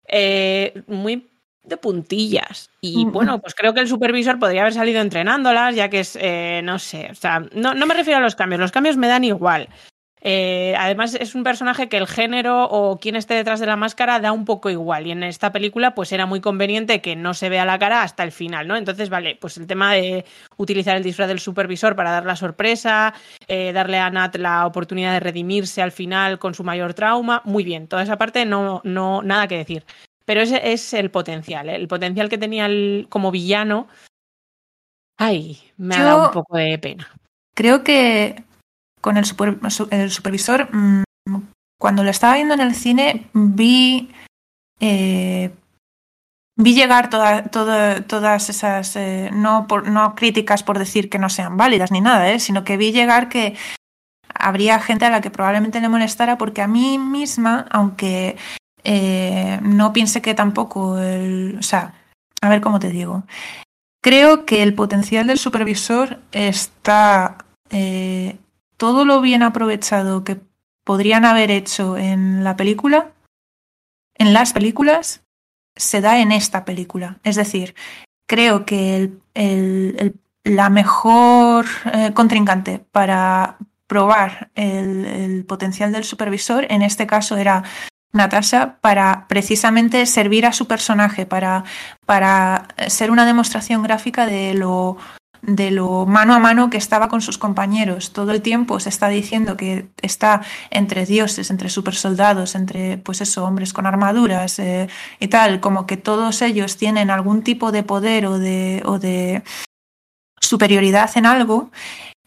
Eh, 0.06 0.82
muy 0.86 1.28
de 1.64 1.76
puntillas. 1.76 2.70
Y 2.80 3.06
Mm. 3.06 3.12
bueno, 3.12 3.40
pues 3.40 3.54
creo 3.54 3.74
que 3.74 3.80
el 3.80 3.88
supervisor 3.88 4.38
podría 4.38 4.62
haber 4.62 4.74
salido 4.74 5.00
entrenándolas, 5.00 5.74
ya 5.74 5.88
que 5.88 6.00
es, 6.00 6.16
eh, 6.20 6.60
no 6.64 6.78
sé, 6.78 7.08
o 7.10 7.14
sea, 7.14 7.40
no, 7.54 7.74
no 7.74 7.86
me 7.86 7.94
refiero 7.94 8.18
a 8.18 8.22
los 8.22 8.34
cambios, 8.34 8.60
los 8.60 8.72
cambios 8.72 8.96
me 8.96 9.08
dan 9.08 9.24
igual. 9.24 9.68
Eh, 10.26 10.74
además, 10.78 11.14
es 11.20 11.34
un 11.34 11.44
personaje 11.44 11.90
que 11.90 11.98
el 11.98 12.06
género 12.06 12.64
o 12.64 12.98
quien 12.98 13.14
esté 13.14 13.34
detrás 13.34 13.60
de 13.60 13.66
la 13.66 13.76
máscara 13.76 14.20
da 14.20 14.32
un 14.32 14.46
poco 14.46 14.70
igual. 14.70 15.06
Y 15.06 15.10
en 15.10 15.22
esta 15.22 15.52
película, 15.52 15.94
pues 15.94 16.12
era 16.12 16.24
muy 16.24 16.40
conveniente 16.40 17.02
que 17.02 17.14
no 17.14 17.34
se 17.34 17.50
vea 17.50 17.66
la 17.66 17.78
cara 17.78 18.00
hasta 18.02 18.22
el 18.22 18.32
final, 18.32 18.66
¿no? 18.66 18.74
Entonces, 18.76 19.10
vale, 19.10 19.36
pues 19.38 19.58
el 19.58 19.66
tema 19.66 19.92
de 19.92 20.24
utilizar 20.56 20.96
el 20.96 21.02
disfraz 21.02 21.28
del 21.28 21.40
supervisor 21.40 21.94
para 21.94 22.10
dar 22.10 22.24
la 22.24 22.36
sorpresa, 22.36 23.12
eh, 23.48 23.72
darle 23.74 23.98
a 23.98 24.08
Nat 24.08 24.36
la 24.36 24.66
oportunidad 24.66 25.12
de 25.12 25.20
redimirse 25.20 25.82
al 25.82 25.92
final 25.92 26.38
con 26.38 26.54
su 26.54 26.64
mayor 26.64 26.94
trauma, 26.94 27.42
muy 27.44 27.62
bien. 27.62 27.86
Toda 27.86 28.02
esa 28.02 28.16
parte 28.16 28.46
no, 28.46 28.80
no, 28.82 29.20
nada 29.20 29.46
que 29.46 29.58
decir. 29.58 29.84
Pero 30.26 30.40
ese 30.40 30.72
es 30.72 30.94
el 30.94 31.10
potencial, 31.10 31.68
¿eh? 31.68 31.74
el 31.76 31.88
potencial 31.88 32.28
que 32.28 32.38
tenía 32.38 32.66
el- 32.66 33.06
como 33.10 33.30
villano. 33.30 33.88
Ay, 35.18 35.60
me 35.76 35.94
ha 35.94 35.98
dado 36.04 36.26
un 36.28 36.32
poco 36.32 36.56
de 36.56 36.78
pena. 36.78 37.08
Creo 37.54 37.84
que 37.84 38.42
con 39.00 39.16
el, 39.16 39.24
super- 39.26 39.58
su- 39.70 39.88
el 39.90 40.10
supervisor, 40.10 40.68
mm, 40.74 41.02
cuando 41.78 42.02
lo 42.02 42.10
estaba 42.10 42.34
viendo 42.36 42.54
en 42.54 42.60
el 42.60 42.74
cine, 42.74 43.28
vi. 43.34 44.10
eh, 44.80 45.50
vi 46.56 46.74
llegar 46.74 47.10
toda- 47.10 47.44
toda- 47.44 48.02
todas 48.06 48.48
esas. 48.50 48.96
eh, 48.96 49.30
no, 49.32 49.66
por, 49.68 49.88
no 49.88 50.14
críticas 50.14 50.62
por 50.62 50.78
decir 50.78 51.08
que 51.10 51.18
no 51.18 51.28
sean 51.28 51.56
válidas 51.56 51.90
ni 51.92 52.00
nada, 52.00 52.30
eh, 52.32 52.40
sino 52.40 52.64
que 52.64 52.76
vi 52.76 52.92
llegar 52.92 53.28
que 53.28 53.56
habría 54.34 54.80
gente 54.80 55.04
a 55.04 55.10
la 55.10 55.20
que 55.20 55.30
probablemente 55.30 55.80
le 55.80 55.88
molestara, 55.88 56.38
porque 56.38 56.60
a 56.62 56.66
mí 56.68 56.98
misma, 56.98 57.66
aunque 57.70 58.36
eh, 58.84 59.58
no 59.62 59.92
piense 59.92 60.22
que 60.22 60.34
tampoco 60.34 60.98
el. 60.98 61.56
O 61.58 61.62
sea, 61.62 61.94
a 62.40 62.48
ver 62.48 62.60
cómo 62.60 62.78
te 62.78 62.90
digo. 62.90 63.24
Creo 64.02 64.44
que 64.44 64.62
el 64.62 64.74
potencial 64.74 65.26
del 65.26 65.38
supervisor 65.38 66.20
está 66.32 67.38
eh, 67.70 68.36
todo 68.76 69.04
lo 69.04 69.20
bien 69.22 69.42
aprovechado 69.42 70.24
que 70.24 70.38
podrían 70.84 71.24
haber 71.24 71.50
hecho 71.50 71.96
en 71.96 72.44
la 72.44 72.56
película, 72.56 73.12
en 74.16 74.34
las 74.34 74.52
películas, 74.52 75.22
se 75.76 76.02
da 76.02 76.18
en 76.20 76.32
esta 76.32 76.66
película. 76.66 77.18
Es 77.24 77.36
decir, 77.36 77.74
creo 78.28 78.66
que 78.66 78.96
el- 79.34 79.96
el- 79.98 80.14
la 80.44 80.68
mejor 80.68 81.64
eh, 81.90 82.12
contrincante 82.12 82.78
para 82.92 83.56
probar 83.86 84.50
el 84.54 85.44
potencial 85.48 85.92
del 85.92 86.04
supervisor, 86.04 86.66
en 86.68 86.82
este 86.82 87.06
caso 87.06 87.38
era 87.38 87.62
Natasha, 88.14 88.78
para 88.80 89.26
precisamente 89.28 90.06
servir 90.06 90.46
a 90.46 90.52
su 90.52 90.66
personaje, 90.66 91.26
para, 91.26 91.64
para 92.06 92.68
ser 92.88 93.10
una 93.10 93.26
demostración 93.26 93.82
gráfica 93.82 94.24
de 94.26 94.54
lo 94.54 94.96
de 95.46 95.70
lo 95.70 96.06
mano 96.06 96.34
a 96.34 96.38
mano 96.38 96.70
que 96.70 96.78
estaba 96.78 97.08
con 97.08 97.20
sus 97.20 97.38
compañeros. 97.38 98.12
Todo 98.12 98.32
el 98.32 98.40
tiempo 98.40 98.80
se 98.80 98.88
está 98.88 99.08
diciendo 99.08 99.56
que 99.56 99.88
está 100.00 100.42
entre 100.70 101.04
dioses, 101.04 101.50
entre 101.50 101.68
supersoldados, 101.68 102.54
entre, 102.54 102.98
pues 102.98 103.20
eso, 103.20 103.44
hombres 103.44 103.72
con 103.72 103.86
armaduras 103.86 104.58
eh, 104.58 104.88
y 105.20 105.28
tal, 105.28 105.60
como 105.60 105.86
que 105.86 105.96
todos 105.96 106.40
ellos 106.42 106.76
tienen 106.76 107.10
algún 107.10 107.42
tipo 107.42 107.72
de 107.72 107.82
poder 107.82 108.26
o 108.26 108.38
de, 108.38 108.82
o 108.86 108.98
de 108.98 109.42
superioridad 110.40 111.10
en 111.16 111.26
algo, 111.26 111.70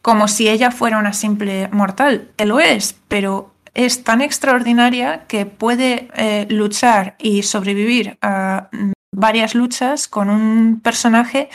como 0.01 0.27
si 0.27 0.47
ella 0.47 0.71
fuera 0.71 0.99
una 0.99 1.13
simple 1.13 1.69
mortal, 1.71 2.29
que 2.35 2.45
lo 2.45 2.59
es, 2.59 2.95
pero 3.07 3.51
es 3.77 4.03
tan 4.03 4.21
extraordinaria 4.21 5.25
que 5.27 5.45
puede 5.45 6.09
eh, 6.15 6.47
luchar 6.49 7.15
y 7.19 7.43
sobrevivir 7.43 8.17
a 8.23 8.69
mm, 8.71 8.91
varias 9.15 9.53
luchas 9.53 10.07
con 10.07 10.29
un 10.29 10.81
personaje 10.81 11.49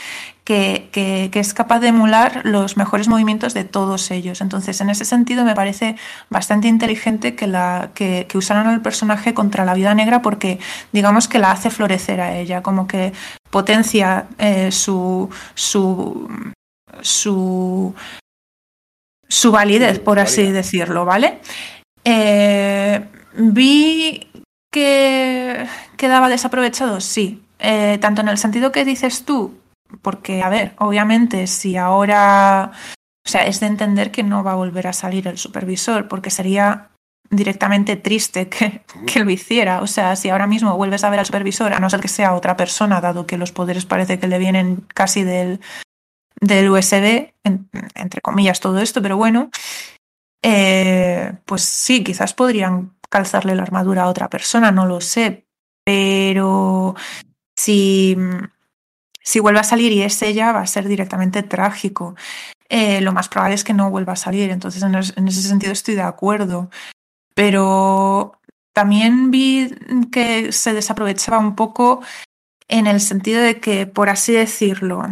que, 0.45 0.89
que, 0.93 1.29
que, 1.31 1.39
es 1.41 1.53
capaz 1.53 1.81
de 1.81 1.89
emular 1.89 2.41
los 2.45 2.77
mejores 2.77 3.09
movimientos 3.09 3.53
de 3.53 3.65
todos 3.65 4.09
ellos. 4.09 4.39
Entonces, 4.39 4.79
en 4.79 4.89
ese 4.89 5.03
sentido, 5.03 5.43
me 5.43 5.53
parece 5.53 5.97
bastante 6.29 6.69
inteligente 6.69 7.35
que, 7.35 7.47
la, 7.47 7.91
que, 7.93 8.25
que 8.27 8.37
usaran 8.37 8.67
al 8.67 8.81
personaje 8.81 9.33
contra 9.33 9.65
la 9.65 9.73
vida 9.73 9.93
negra 9.93 10.21
porque, 10.21 10.59
digamos, 10.93 11.27
que 11.27 11.39
la 11.39 11.51
hace 11.51 11.69
florecer 11.69 12.21
a 12.21 12.37
ella, 12.37 12.63
como 12.63 12.87
que 12.87 13.11
potencia 13.49 14.27
eh, 14.37 14.71
su, 14.71 15.29
su, 15.55 16.29
su, 17.01 17.93
su 19.27 19.51
validez, 19.51 19.99
por 19.99 20.19
así 20.19 20.51
decirlo, 20.51 21.05
¿vale? 21.05 21.39
Eh, 22.03 23.07
vi 23.35 24.27
que 24.71 25.65
quedaba 25.97 26.29
desaprovechado, 26.29 26.99
sí. 26.99 27.43
Eh, 27.59 27.97
tanto 28.01 28.21
en 28.21 28.27
el 28.27 28.37
sentido 28.37 28.71
que 28.71 28.83
dices 28.83 29.23
tú, 29.23 29.57
porque, 30.01 30.41
a 30.43 30.49
ver, 30.49 30.73
obviamente, 30.79 31.47
si 31.47 31.77
ahora. 31.77 32.71
O 33.25 33.29
sea, 33.29 33.45
es 33.45 33.61
de 33.61 33.67
entender 33.67 34.11
que 34.11 34.23
no 34.23 34.43
va 34.43 34.51
a 34.51 34.55
volver 34.55 34.87
a 34.87 34.93
salir 34.93 35.27
el 35.29 35.37
supervisor, 35.37 36.09
porque 36.09 36.29
sería 36.29 36.89
directamente 37.29 37.95
triste 37.95 38.49
que, 38.49 38.81
que, 39.07 39.23
lo 39.23 39.29
hiciera. 39.29 39.81
O 39.81 39.87
sea, 39.87 40.15
si 40.15 40.29
ahora 40.29 40.47
mismo 40.47 40.75
vuelves 40.75 41.03
a 41.03 41.09
ver 41.09 41.19
al 41.19 41.25
supervisor, 41.25 41.73
a 41.73 41.79
no 41.79 41.89
ser 41.89 42.01
que 42.01 42.09
sea 42.09 42.33
otra 42.33 42.57
persona, 42.57 42.99
dado 42.99 43.25
que 43.25 43.37
los 43.37 43.53
poderes 43.53 43.85
parece 43.85 44.19
que 44.19 44.27
le 44.27 44.39
vienen 44.39 44.85
casi 44.93 45.23
del, 45.23 45.61
del 46.41 46.69
USB, 46.69 47.33
en, 47.43 47.69
entre 47.95 48.21
comillas 48.21 48.59
todo 48.59 48.79
esto, 48.79 49.01
pero 49.01 49.15
bueno, 49.15 49.49
eh, 50.43 51.37
pues 51.45 51.63
sí, 51.63 52.03
quizás 52.03 52.33
podrían 52.33 52.93
calzarle 53.09 53.55
la 53.55 53.63
armadura 53.63 54.03
a 54.03 54.09
otra 54.09 54.29
persona, 54.29 54.71
no 54.71 54.85
lo 54.85 54.99
sé, 54.99 55.47
pero 55.85 56.95
si, 57.55 58.17
si 59.21 59.39
vuelve 59.39 59.59
a 59.61 59.63
salir 59.63 59.91
y 59.93 60.01
es 60.01 60.21
ella, 60.21 60.51
va 60.51 60.61
a 60.61 60.67
ser 60.67 60.87
directamente 60.87 61.43
trágico. 61.43 62.15
Eh, 62.67 63.01
lo 63.01 63.13
más 63.13 63.29
probable 63.29 63.55
es 63.55 63.63
que 63.63 63.73
no 63.73 63.89
vuelva 63.89 64.13
a 64.13 64.17
salir, 64.17 64.49
entonces 64.49 64.83
en, 64.83 65.27
ese 65.27 65.41
sentido 65.41 65.71
estoy 65.71 65.95
de 65.95 66.01
acuerdo. 66.01 66.69
Pero 67.35 68.33
también 68.73 69.31
vi 69.31 69.73
que 70.11 70.51
se 70.51 70.73
desaprovechaba 70.73 71.37
un 71.37 71.55
poco 71.55 72.01
en 72.67 72.87
el 72.87 72.99
sentido 72.99 73.41
de 73.41 73.59
que, 73.59 73.85
por 73.85 74.09
así 74.09 74.33
decirlo, 74.33 75.03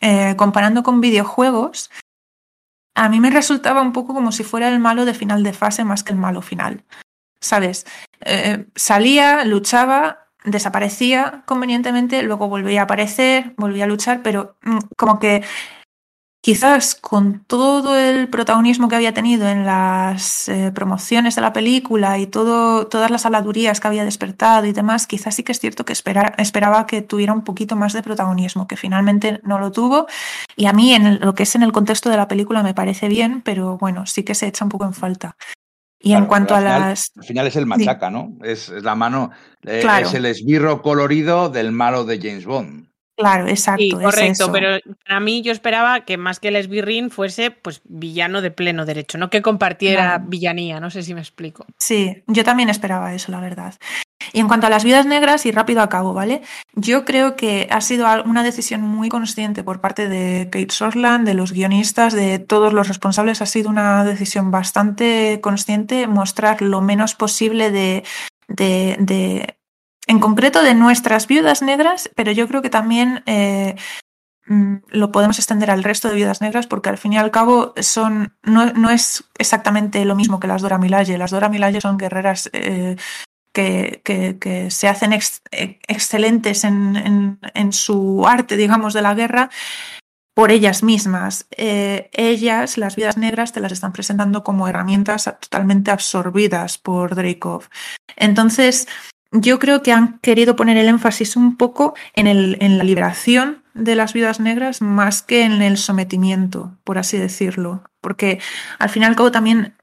eh, 0.00 0.34
comparando 0.36 0.82
con 0.82 1.00
videojuegos, 1.00 1.90
a 3.00 3.08
mí 3.08 3.18
me 3.18 3.30
resultaba 3.30 3.80
un 3.80 3.94
poco 3.94 4.12
como 4.12 4.30
si 4.30 4.44
fuera 4.44 4.68
el 4.68 4.78
malo 4.78 5.06
de 5.06 5.14
final 5.14 5.42
de 5.42 5.54
fase 5.54 5.84
más 5.84 6.04
que 6.04 6.12
el 6.12 6.18
malo 6.18 6.42
final. 6.42 6.84
¿Sabes? 7.40 7.86
Eh, 8.26 8.66
salía, 8.76 9.42
luchaba, 9.46 10.26
desaparecía 10.44 11.42
convenientemente, 11.46 12.22
luego 12.22 12.48
volvía 12.48 12.82
a 12.82 12.84
aparecer, 12.84 13.54
volvía 13.56 13.84
a 13.84 13.86
luchar, 13.86 14.20
pero 14.22 14.58
mm, 14.64 14.78
como 14.98 15.18
que 15.18 15.42
quizás 16.42 16.94
con 16.94 17.44
todo 17.44 17.98
el 17.98 18.28
protagonismo 18.28 18.88
que 18.88 18.96
había 18.96 19.12
tenido 19.12 19.46
en 19.48 19.66
las 19.66 20.48
eh, 20.48 20.72
promociones 20.74 21.34
de 21.34 21.42
la 21.42 21.52
película 21.52 22.18
y 22.18 22.26
todo, 22.26 22.86
todas 22.86 23.10
las 23.10 23.26
habladurías 23.26 23.78
que 23.80 23.88
había 23.88 24.04
despertado 24.04 24.66
y 24.66 24.72
demás, 24.72 25.06
quizás 25.06 25.34
sí 25.34 25.42
que 25.42 25.52
es 25.52 25.60
cierto 25.60 25.84
que 25.84 25.92
espera, 25.92 26.34
esperaba 26.38 26.86
que 26.86 27.02
tuviera 27.02 27.32
un 27.32 27.44
poquito 27.44 27.76
más 27.76 27.92
de 27.92 28.02
protagonismo, 28.02 28.66
que 28.66 28.76
finalmente 28.76 29.40
no 29.44 29.58
lo 29.58 29.70
tuvo. 29.70 30.06
Y 30.56 30.66
a 30.66 30.72
mí, 30.72 30.94
en 30.94 31.06
el, 31.06 31.20
lo 31.20 31.34
que 31.34 31.42
es 31.42 31.54
en 31.54 31.62
el 31.62 31.72
contexto 31.72 32.08
de 32.10 32.16
la 32.16 32.28
película, 32.28 32.62
me 32.62 32.74
parece 32.74 33.08
bien, 33.08 33.42
pero 33.42 33.76
bueno, 33.78 34.06
sí 34.06 34.22
que 34.24 34.34
se 34.34 34.46
echa 34.46 34.64
un 34.64 34.70
poco 34.70 34.86
en 34.86 34.94
falta. 34.94 35.36
Y 36.02 36.10
claro, 36.10 36.22
en 36.24 36.28
cuanto 36.28 36.54
al 36.54 36.66
a 36.66 36.74
final, 36.74 36.88
las. 36.90 37.10
Al 37.16 37.24
final 37.24 37.46
es 37.46 37.56
el 37.56 37.66
machaca, 37.66 38.06
Sí. 38.08 38.12
¿no? 38.14 38.38
Es, 38.42 38.68
es 38.70 38.82
la 38.82 38.94
mano, 38.94 39.30
eh, 39.66 39.80
Claro. 39.82 40.06
es 40.08 40.14
el 40.14 40.24
esbirro 40.24 40.80
colorido 40.80 41.50
del 41.50 41.72
malo 41.72 42.04
de 42.04 42.18
James 42.18 42.46
Bond. 42.46 42.89
Claro, 43.20 43.46
exacto. 43.48 43.82
Sí, 43.82 43.90
correcto, 43.90 44.50
pero 44.52 44.78
para 45.06 45.20
mí 45.20 45.42
yo 45.42 45.52
esperaba 45.52 46.00
que 46.04 46.16
más 46.16 46.40
que 46.40 46.48
el 46.48 46.56
esbirrín 46.56 47.10
fuese 47.10 47.50
pues 47.50 47.82
villano 47.84 48.40
de 48.40 48.50
pleno 48.50 48.86
derecho, 48.86 49.18
no 49.18 49.30
que 49.30 49.42
compartiera 49.42 50.04
Claro. 50.04 50.24
villanía, 50.28 50.80
no 50.80 50.90
sé 50.90 51.02
si 51.02 51.14
me 51.14 51.20
explico. 51.20 51.66
Sí, 51.78 52.22
yo 52.26 52.44
también 52.44 52.68
esperaba 52.70 53.14
eso, 53.14 53.30
la 53.30 53.40
verdad. 53.40 53.74
Y 54.32 54.40
en 54.40 54.48
cuanto 54.48 54.66
a 54.66 54.70
las 54.70 54.84
vidas 54.84 55.06
negras, 55.06 55.46
y 55.46 55.50
rápido 55.50 55.80
acabo, 55.82 56.12
¿vale? 56.12 56.42
Yo 56.74 57.04
creo 57.04 57.36
que 57.36 57.66
ha 57.70 57.80
sido 57.80 58.06
una 58.24 58.42
decisión 58.42 58.82
muy 58.82 59.08
consciente 59.08 59.64
por 59.64 59.80
parte 59.80 60.08
de 60.08 60.48
Kate 60.50 60.70
Sorland, 60.70 61.26
de 61.26 61.34
los 61.34 61.52
guionistas, 61.52 62.12
de 62.12 62.38
todos 62.38 62.72
los 62.72 62.86
responsables. 62.88 63.40
Ha 63.42 63.46
sido 63.46 63.70
una 63.70 64.04
decisión 64.04 64.50
bastante 64.50 65.40
consciente 65.40 66.06
mostrar 66.06 66.60
lo 66.62 66.80
menos 66.82 67.14
posible 67.14 67.70
de, 67.70 68.04
de, 68.48 68.96
de- 69.00 69.56
en 70.10 70.18
concreto, 70.18 70.64
de 70.64 70.74
nuestras 70.74 71.28
viudas 71.28 71.62
negras, 71.62 72.10
pero 72.16 72.32
yo 72.32 72.48
creo 72.48 72.62
que 72.62 72.68
también 72.68 73.22
eh, 73.26 73.76
mm, 74.46 74.78
lo 74.88 75.12
podemos 75.12 75.38
extender 75.38 75.70
al 75.70 75.84
resto 75.84 76.08
de 76.08 76.16
viudas 76.16 76.40
negras 76.40 76.66
porque 76.66 76.88
al 76.88 76.98
fin 76.98 77.12
y 77.12 77.18
al 77.18 77.30
cabo 77.30 77.74
son 77.80 78.34
no, 78.42 78.72
no 78.72 78.90
es 78.90 79.22
exactamente 79.38 80.04
lo 80.04 80.16
mismo 80.16 80.40
que 80.40 80.48
las 80.48 80.62
Dora 80.62 80.78
Milaje. 80.78 81.16
Las 81.16 81.30
Dora 81.30 81.48
Milaje 81.48 81.80
son 81.80 81.96
guerreras 81.96 82.50
eh, 82.52 82.96
que, 83.52 84.02
que, 84.04 84.70
se 84.72 84.88
hacen 84.88 85.12
eh, 85.12 85.78
excelentes 85.86 86.64
en, 86.64 87.38
en, 87.54 87.72
su 87.72 88.26
arte, 88.26 88.56
digamos, 88.56 88.94
de 88.94 89.02
la 89.02 89.14
guerra 89.14 89.48
por 90.34 90.50
ellas 90.50 90.82
mismas. 90.82 91.46
Ellas, 91.56 92.78
las 92.78 92.96
vidas 92.96 93.16
negras, 93.16 93.52
te 93.52 93.60
las 93.60 93.70
están 93.70 93.92
presentando 93.92 94.42
como 94.42 94.66
herramientas 94.66 95.24
totalmente 95.40 95.92
absorbidas 95.92 96.78
por 96.78 97.14
Dreykov. 97.14 97.68
Entonces, 98.16 98.88
yo 99.32 99.58
creo 99.58 99.82
que 99.82 99.92
han 99.92 100.18
querido 100.18 100.56
poner 100.56 100.76
el 100.76 100.88
énfasis 100.88 101.36
un 101.36 101.56
poco 101.56 101.94
en, 102.14 102.26
el, 102.26 102.58
la 102.60 102.84
liberación 102.84 103.62
de 103.74 103.94
las 103.94 104.12
viudas 104.12 104.40
negras 104.40 104.82
más 104.82 105.22
que 105.22 105.42
en 105.42 105.62
el 105.62 105.76
sometimiento, 105.76 106.76
por 106.84 106.98
así 106.98 107.16
decirlo. 107.16 107.84
Porque 108.00 108.40
al 108.78 108.88
fin 108.88 109.02
y 109.02 109.06
al 109.06 109.16
cabo 109.16 109.30
también, 109.30 109.76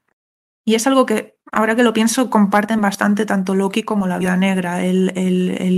y 0.64 0.74
es 0.74 0.86
algo 0.86 1.06
que 1.06 1.38
ahora 1.50 1.76
que 1.76 1.82
lo 1.82 1.94
pienso, 1.94 2.30
comparten 2.30 2.80
bastante 2.80 3.24
tanto 3.26 3.54
Loki 3.54 3.82
como 3.82 4.06
la 4.06 4.18
viuda 4.18 4.36
negra. 4.36 4.84
El, 4.84 5.12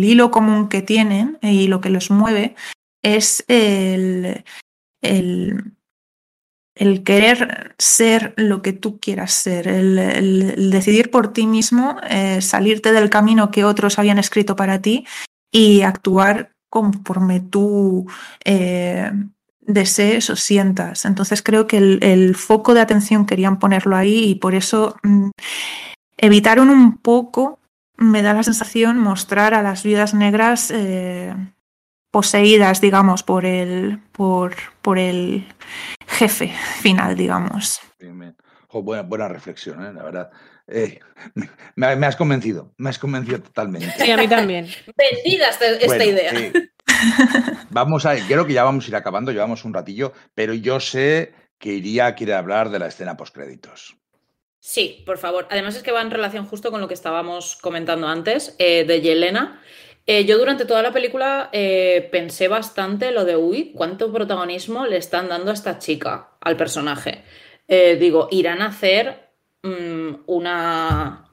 hilo 0.04 0.30
común 0.30 0.68
que 0.68 0.82
tienen 0.82 1.38
y 1.40 1.68
lo 1.68 1.80
que 1.80 1.90
los 1.90 2.10
mueve 2.10 2.56
es 3.02 3.44
el, 3.48 4.44
el 6.74 7.02
querer 7.02 7.74
ser 7.78 8.34
lo 8.36 8.62
que 8.62 8.72
tú 8.72 8.98
quieras 9.00 9.32
ser, 9.32 9.68
el, 9.68 10.70
decidir 10.70 11.10
por 11.10 11.32
ti 11.32 11.46
mismo, 11.46 11.96
eh, 12.08 12.40
salirte 12.40 12.92
del 12.92 13.10
camino 13.10 13.50
que 13.50 13.64
otros 13.64 13.98
habían 13.98 14.18
escrito 14.18 14.56
para 14.56 14.80
ti 14.80 15.06
y 15.50 15.82
actuar 15.82 16.52
conforme 16.68 17.40
tú 17.40 18.06
eh, 18.44 19.10
desees 19.60 20.30
o 20.30 20.36
sientas. 20.36 21.04
Entonces 21.04 21.42
creo 21.42 21.66
que 21.66 21.78
el, 21.78 21.98
el 22.02 22.36
foco 22.36 22.74
de 22.74 22.80
atención 22.80 23.26
querían 23.26 23.58
ponerlo 23.58 23.96
ahí 23.96 24.30
y 24.30 24.34
por 24.36 24.54
eso 24.54 24.96
mm, 25.02 25.30
evitaron 26.16 26.70
un 26.70 26.98
poco, 26.98 27.58
me 27.96 28.22
da 28.22 28.32
la 28.32 28.42
sensación, 28.42 28.98
mostrar 28.98 29.54
a 29.54 29.62
las 29.62 29.82
viudas 29.82 30.14
negras 30.14 30.70
eh, 30.70 31.34
poseídas, 32.10 32.80
digamos, 32.80 33.22
por 33.22 33.46
el, 33.46 34.00
por, 34.12 34.54
por 34.82 34.98
el 34.98 35.46
jefe 36.06 36.52
final, 36.80 37.16
digamos. 37.16 37.80
Bien, 37.98 38.18
bien. 38.18 38.36
Jo, 38.68 38.82
buena, 38.82 39.02
buena 39.02 39.28
reflexión, 39.28 39.84
¿eh? 39.84 39.92
la 39.92 40.02
verdad. 40.02 40.30
Eh, 40.68 41.00
me, 41.74 41.96
me 41.96 42.06
has 42.06 42.14
convencido, 42.14 42.72
me 42.76 42.90
has 42.90 42.98
convencido 42.98 43.42
totalmente. 43.42 43.92
Sí, 43.98 44.10
a 44.10 44.16
mí 44.16 44.28
también. 44.28 44.66
Vendida 44.96 45.48
esta, 45.48 45.66
esta 45.66 45.86
Bueno, 45.86 46.04
idea. 46.04 46.32
Vamos 47.70 48.06
a, 48.06 48.16
creo 48.26 48.46
que 48.46 48.52
ya 48.52 48.64
vamos 48.64 48.84
a 48.84 48.88
ir 48.88 48.96
acabando, 48.96 49.32
llevamos 49.32 49.64
un 49.64 49.72
ratillo, 49.72 50.12
pero 50.34 50.52
yo 50.54 50.80
sé 50.80 51.32
que 51.58 51.72
iría 51.72 52.14
quiere 52.14 52.34
hablar 52.34 52.70
de 52.70 52.78
la 52.78 52.88
escena 52.88 53.16
postcréditos. 53.16 53.96
Sí, 54.58 55.02
por 55.06 55.18
favor. 55.18 55.46
Además 55.50 55.76
es 55.76 55.82
que 55.82 55.92
va 55.92 56.02
en 56.02 56.10
relación 56.10 56.46
justo 56.46 56.70
con 56.70 56.80
lo 56.80 56.88
que 56.88 56.94
estábamos 56.94 57.56
comentando 57.56 58.06
antes 58.08 58.54
eh, 58.58 58.84
de 58.84 59.00
Yelena. 59.00 59.62
Eh, 60.12 60.24
yo 60.24 60.38
durante 60.38 60.64
toda 60.64 60.82
la 60.82 60.90
película 60.90 61.50
eh, 61.52 62.08
pensé 62.10 62.48
bastante 62.48 63.12
lo 63.12 63.24
de, 63.24 63.36
uy, 63.36 63.70
cuánto 63.72 64.12
protagonismo 64.12 64.84
le 64.84 64.96
están 64.96 65.28
dando 65.28 65.52
a 65.52 65.54
esta 65.54 65.78
chica, 65.78 66.30
al 66.40 66.56
personaje. 66.56 67.22
Eh, 67.68 67.94
digo, 67.94 68.26
irán 68.32 68.60
a 68.60 68.66
hacer 68.66 69.30
mm, 69.62 70.22
una... 70.26 71.30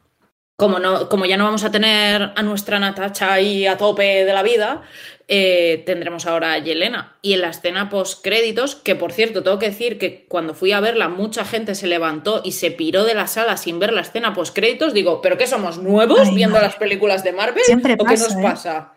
Como, 0.56 0.78
no, 0.78 1.10
como 1.10 1.26
ya 1.26 1.38
no 1.38 1.46
vamos 1.46 1.64
a 1.64 1.72
tener 1.72 2.34
a 2.36 2.44
nuestra 2.44 2.78
Natacha 2.78 3.34
ahí 3.34 3.66
a 3.66 3.78
tope 3.78 4.24
de 4.26 4.34
la 4.34 4.44
vida, 4.44 4.84
eh, 5.30 5.84
tendremos 5.86 6.26
ahora 6.26 6.54
a 6.54 6.58
Yelena. 6.60 7.18
Y 7.22 7.34
en 7.34 7.42
la 7.42 7.50
escena 7.50 7.90
post 7.90 8.24
créditos, 8.24 8.76
que 8.76 8.96
por 8.96 9.12
cierto, 9.12 9.44
tengo 9.44 9.60
que 9.60 9.70
decir 9.70 9.98
que 10.00 10.26
cuando 10.28 10.54
fui 10.54 10.72
a 10.72 10.80
verla, 10.80 11.10
mucha 11.10 11.44
gente 11.46 11.76
se 11.76 11.88
levantó 11.88 12.42
y 12.46 12.54
se 12.54 12.72
piró 12.72 13.04
de 13.04 13.14
la 13.14 13.28
sala 13.28 13.58
sin 13.58 13.80
ver 13.80 13.92
la 13.94 14.02
escena 14.02 14.34
post 14.34 14.56
créditos. 14.56 14.94
Digo, 14.94 15.22
¿pero 15.22 15.38
qué 15.38 15.46
somos 15.48 15.78
nuevos 15.80 16.22
Ay, 16.30 16.36
viendo 16.36 16.60
las 16.60 16.76
películas 16.76 17.24
de 17.24 17.34
Marvel? 17.34 17.64
Siempre 17.66 17.96
¿O 18.00 18.06
qué 18.06 18.14
nos 18.18 18.34
¿eh? 18.36 18.40
pasa? 18.42 18.94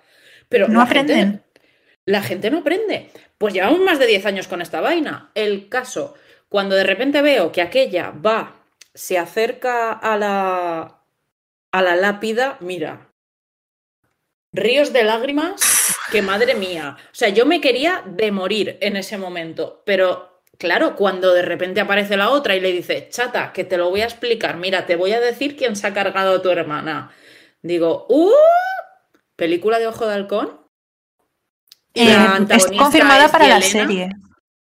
Pero 0.48 0.68
No 0.68 0.80
la 0.80 0.86
gente- 0.86 1.12
aprenden. 1.14 1.42
la 2.04 2.22
gente 2.22 2.50
no 2.50 2.58
aprende. 2.58 3.10
Pues 3.38 3.54
llevamos 3.54 3.80
más 3.80 3.98
de 3.98 4.06
10 4.06 4.26
años 4.26 4.46
con 4.48 4.62
esta 4.62 4.80
vaina. 4.80 5.30
El 5.34 5.68
caso, 5.68 6.14
cuando 6.48 6.74
de 6.76 6.84
repente 6.84 7.22
veo 7.22 7.50
que 7.52 7.62
aquella 7.62 8.10
va, 8.10 8.56
se 8.94 9.18
acerca 9.18 9.92
a 9.92 10.16
la, 10.16 11.00
a 11.72 11.82
la 11.82 11.96
lápida, 11.96 12.56
mira, 12.60 13.08
ríos 14.52 14.92
de 14.92 15.04
lágrimas 15.04 15.96
que 16.10 16.22
madre 16.22 16.54
mía. 16.54 16.96
O 16.98 17.14
sea, 17.14 17.28
yo 17.28 17.46
me 17.46 17.60
quería 17.60 18.02
de 18.06 18.32
morir 18.32 18.78
en 18.80 18.96
ese 18.96 19.18
momento, 19.18 19.82
pero 19.84 20.42
claro, 20.58 20.94
cuando 20.96 21.32
de 21.32 21.42
repente 21.42 21.80
aparece 21.80 22.16
la 22.16 22.30
otra 22.30 22.54
y 22.54 22.60
le 22.60 22.72
dice, 22.72 23.08
chata, 23.10 23.52
que 23.52 23.64
te 23.64 23.76
lo 23.76 23.90
voy 23.90 24.02
a 24.02 24.04
explicar, 24.04 24.56
mira, 24.56 24.86
te 24.86 24.96
voy 24.96 25.12
a 25.12 25.20
decir 25.20 25.56
quién 25.56 25.76
se 25.76 25.86
ha 25.86 25.94
cargado 25.94 26.36
a 26.36 26.42
tu 26.42 26.50
hermana. 26.50 27.10
Digo, 27.62 28.06
¡uh! 28.08 28.30
¿Película 29.36 29.78
de 29.78 29.86
Ojo 29.86 30.06
de 30.06 30.14
Halcón? 30.14 30.60
Eh, 31.94 32.04
es 32.04 32.16
antagonista 32.16 32.76
confirmada 32.76 33.24
es 33.24 33.30
para 33.30 33.48
la 33.48 33.60
serie. 33.62 34.10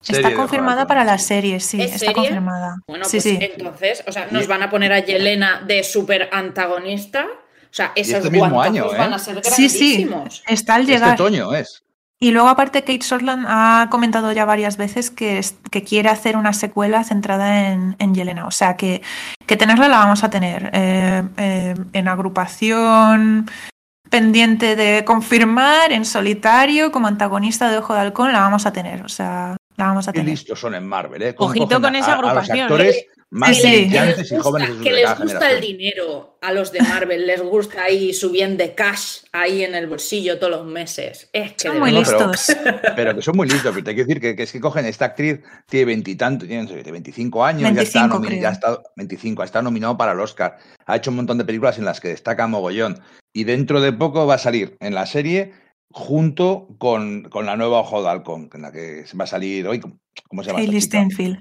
Está 0.08 0.34
confirmada 0.34 0.86
para 0.86 1.04
la 1.04 1.18
serie, 1.18 1.60
sí, 1.60 1.82
¿Es 1.82 1.88
está 1.88 2.00
serie? 2.00 2.16
confirmada. 2.16 2.78
Bueno, 2.88 3.06
sí, 3.06 3.18
pues 3.18 3.24
sí. 3.24 3.40
entonces, 3.40 4.04
o 4.06 4.12
sea, 4.12 4.28
nos 4.32 4.48
van 4.48 4.64
a 4.64 4.70
poner 4.70 4.92
a 4.92 5.00
Yelena 5.00 5.64
de 5.66 5.84
super 5.84 6.30
antagonista. 6.32 7.28
O 7.74 7.76
sea, 7.76 7.92
esos 7.96 8.18
este 8.18 8.30
mismo 8.30 8.62
año, 8.62 8.86
¿eh? 8.94 8.98
van 9.00 9.14
a 9.14 9.18
ser 9.18 9.44
Sí, 9.44 9.68
sí, 9.68 9.96
grandísimos. 10.06 10.44
está 10.48 10.76
al 10.76 10.82
Este 10.82 10.94
llegar. 10.94 11.14
otoño 11.16 11.54
es. 11.56 11.84
Y 12.20 12.30
luego 12.30 12.48
aparte 12.48 12.82
Kate 12.82 13.00
Shortland 13.02 13.46
ha 13.50 13.88
comentado 13.90 14.32
ya 14.32 14.46
varias 14.46 14.78
veces 14.78 15.10
que, 15.10 15.40
es- 15.40 15.56
que 15.72 15.84
quiere 15.84 16.10
hacer 16.10 16.38
una 16.38 16.54
secuela 16.54 17.04
centrada 17.04 17.72
en, 17.72 17.96
en 17.98 18.14
Yelena. 18.14 18.46
O 18.46 18.52
sea 18.52 18.78
que, 18.78 19.02
que 19.48 19.58
tenerla 19.58 19.88
la 19.90 19.98
vamos 19.98 20.24
a 20.24 20.30
tener. 20.30 20.70
eh, 20.72 21.24
eh, 21.38 21.74
en 21.94 22.08
agrupación 22.08 23.50
pendiente 24.10 24.76
de 24.76 25.04
confirmar, 25.04 25.92
en 25.92 26.06
solitario, 26.06 26.92
como 26.92 27.08
antagonista 27.08 27.72
de 27.72 27.80
Ojo 27.80 27.96
de 27.96 28.02
Halcón, 28.02 28.32
la 28.32 28.42
vamos 28.42 28.68
a 28.68 28.72
tener. 28.72 29.04
O 29.04 29.10
sea, 29.10 29.58
la 29.76 29.88
vamos 29.88 30.08
a 30.08 30.12
Qué 30.14 30.20
tener. 30.20 30.32
listos 30.36 30.60
son 30.60 30.76
en 30.76 30.88
Marvel, 30.88 31.22
¿eh? 31.24 31.34
Cómo 31.36 31.50
Ojito 31.50 31.82
con 31.82 31.96
a- 31.96 32.00
esa 32.00 32.12
a- 32.12 32.14
a 32.14 32.22
los 32.22 32.30
agrupación, 32.30 32.60
actores 32.62 33.06
más 33.34 33.58
Sí, 33.58 33.68
brillantes 33.86 34.32
y 34.32 34.36
gusta, 34.36 34.44
jóvenes 34.50 34.78
de 34.78 34.84
que 34.84 34.92
les 34.92 35.20
gusta 35.20 35.52
el 35.52 35.62
dinero 35.62 36.38
a 36.42 36.54
los 36.54 36.72
de 36.72 36.82
Marvel, 36.82 37.26
les 37.26 37.42
gusta 37.42 37.84
ahí 37.84 38.14
su 38.14 38.30
bien 38.30 38.58
de 38.58 38.76
cash 38.76 39.22
ahí 39.32 39.64
en 39.64 39.74
el 39.76 39.88
bolsillo 39.88 40.38
todos 40.38 40.52
los 40.52 40.66
meses. 40.68 41.30
Es 41.34 41.54
que 41.54 41.68
Son 41.70 41.80
muy 41.80 41.92
No, 41.92 42.00
verdad. 42.00 42.14
pero- 42.18 42.32
listos. 42.32 42.58
Pero 42.96 43.16
que 43.16 43.22
son 43.24 43.36
muy 43.36 43.48
listos, 43.48 43.72
pero 43.74 43.84
te 43.84 43.94
quiero 43.96 44.08
decir 44.08 44.22
que, 44.22 44.36
que 44.36 44.44
es 44.44 44.52
que 44.52 44.60
cogen 44.60 44.86
esta 44.86 45.06
actriz, 45.06 45.40
tiene 45.68 45.86
veintitantos, 45.86 46.48
tiene 46.48 46.64
no 46.64 46.70
sé, 46.70 46.92
25 46.92 47.44
años, 47.44 47.62
ya, 47.64 47.72
25 47.72 48.06
está 48.06 48.16
nomi- 48.20 48.28
creo. 48.28 48.42
ya 48.42 48.50
está 48.50 48.82
25, 48.96 49.44
está 49.44 49.62
nominado 49.62 49.98
para 49.98 50.12
el 50.12 50.20
Oscar. 50.20 50.58
Ha 50.86 50.96
hecho 50.98 51.10
un 51.10 51.16
montón 51.18 51.38
de 51.40 51.46
películas 51.46 51.78
en 51.80 51.86
las 51.86 52.00
que 52.00 52.10
destaca 52.10 52.46
mogollón. 52.48 53.02
Y 53.34 53.46
dentro 53.46 53.82
de 53.82 53.92
poco 53.94 54.28
va 54.28 54.36
a 54.36 54.38
salir 54.38 54.78
en 54.80 54.94
la 54.94 55.06
serie 55.08 55.54
junto 55.92 56.68
con, 56.78 57.24
con 57.30 57.46
la 57.46 57.56
nueva 57.56 57.80
Ojo 57.80 58.02
de 58.04 58.10
Halcón, 58.10 58.50
en 58.54 58.62
la 58.64 58.72
que 58.72 59.06
va 59.20 59.24
a 59.26 59.28
salir 59.28 59.68
hoy. 59.68 59.80
¿Cómo 60.28 60.44
se 60.44 60.50
llama? 60.52 60.62
esta 60.62 61.00
Hailey 61.00 61.38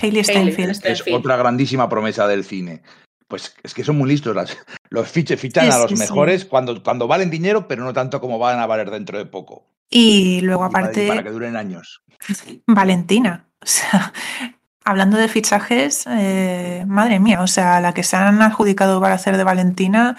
chica? 0.00 0.22
Steinfeld. 0.24 0.58
Hailey 0.58 0.74
Steinfeld. 0.74 0.86
Es 0.86 1.14
otra 1.14 1.36
grandísima 1.36 1.88
promesa 1.88 2.26
del 2.26 2.44
cine. 2.44 2.82
Pues 3.28 3.54
es 3.62 3.72
que 3.74 3.82
son 3.84 3.96
muy 3.96 4.08
listos. 4.08 4.34
Las, 4.36 4.56
los 4.90 5.08
fiche, 5.08 5.36
fichan 5.36 5.64
Sí, 5.66 5.70
a 5.72 5.78
los 5.78 5.90
sí, 5.90 5.96
sí. 5.96 6.02
mejores 6.02 6.44
cuando, 6.44 6.82
cuando 6.82 7.08
valen 7.08 7.30
dinero, 7.30 7.66
pero 7.66 7.82
no 7.84 7.92
tanto 7.92 8.20
como 8.20 8.38
van 8.38 8.60
a 8.60 8.66
valer 8.66 8.90
dentro 8.90 9.18
de 9.18 9.26
poco. 9.26 9.66
Y 9.90 10.40
luego 10.42 10.66
Y 10.66 10.70
para- 10.70 10.84
y 10.84 10.88
aparte... 10.88 11.08
para 11.08 11.22
que 11.22 11.30
duren 11.30 11.56
años. 11.56 12.02
Valentina. 12.66 13.46
O 13.62 13.66
sea, 13.66 14.12
hablando 14.84 15.16
de 15.16 15.28
fichajes, 15.28 16.04
eh, 16.06 16.84
madre 16.86 17.18
mía, 17.18 17.40
o 17.40 17.46
sea, 17.46 17.80
la 17.80 17.94
que 17.94 18.02
se 18.02 18.16
han 18.16 18.42
adjudicado 18.42 19.00
para 19.00 19.14
hacer 19.14 19.36
de 19.38 19.44
Valentina, 19.44 20.16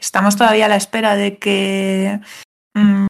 estamos 0.00 0.36
todavía 0.36 0.66
a 0.66 0.68
la 0.68 0.76
espera 0.76 1.14
de 1.14 1.38
que 1.38 2.20
mm, 2.74 3.06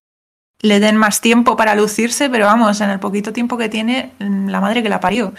le 0.60 0.80
den 0.80 0.96
más 0.96 1.20
tiempo 1.22 1.56
para 1.56 1.74
lucirse, 1.74 2.28
pero 2.28 2.44
vamos, 2.46 2.80
en 2.82 2.90
el 2.90 2.98
poquito 3.00 3.32
tiempo 3.32 3.56
que 3.56 3.68
tiene, 3.70 4.12
mm, 4.18 4.48
la 4.48 4.60
madre 4.60 4.82
que 4.82 4.88
la 4.90 5.00
parió. 5.00 5.32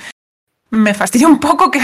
Me 0.71 0.93
fastidia 0.93 1.27
un 1.27 1.39
poco 1.39 1.71
que, 1.71 1.79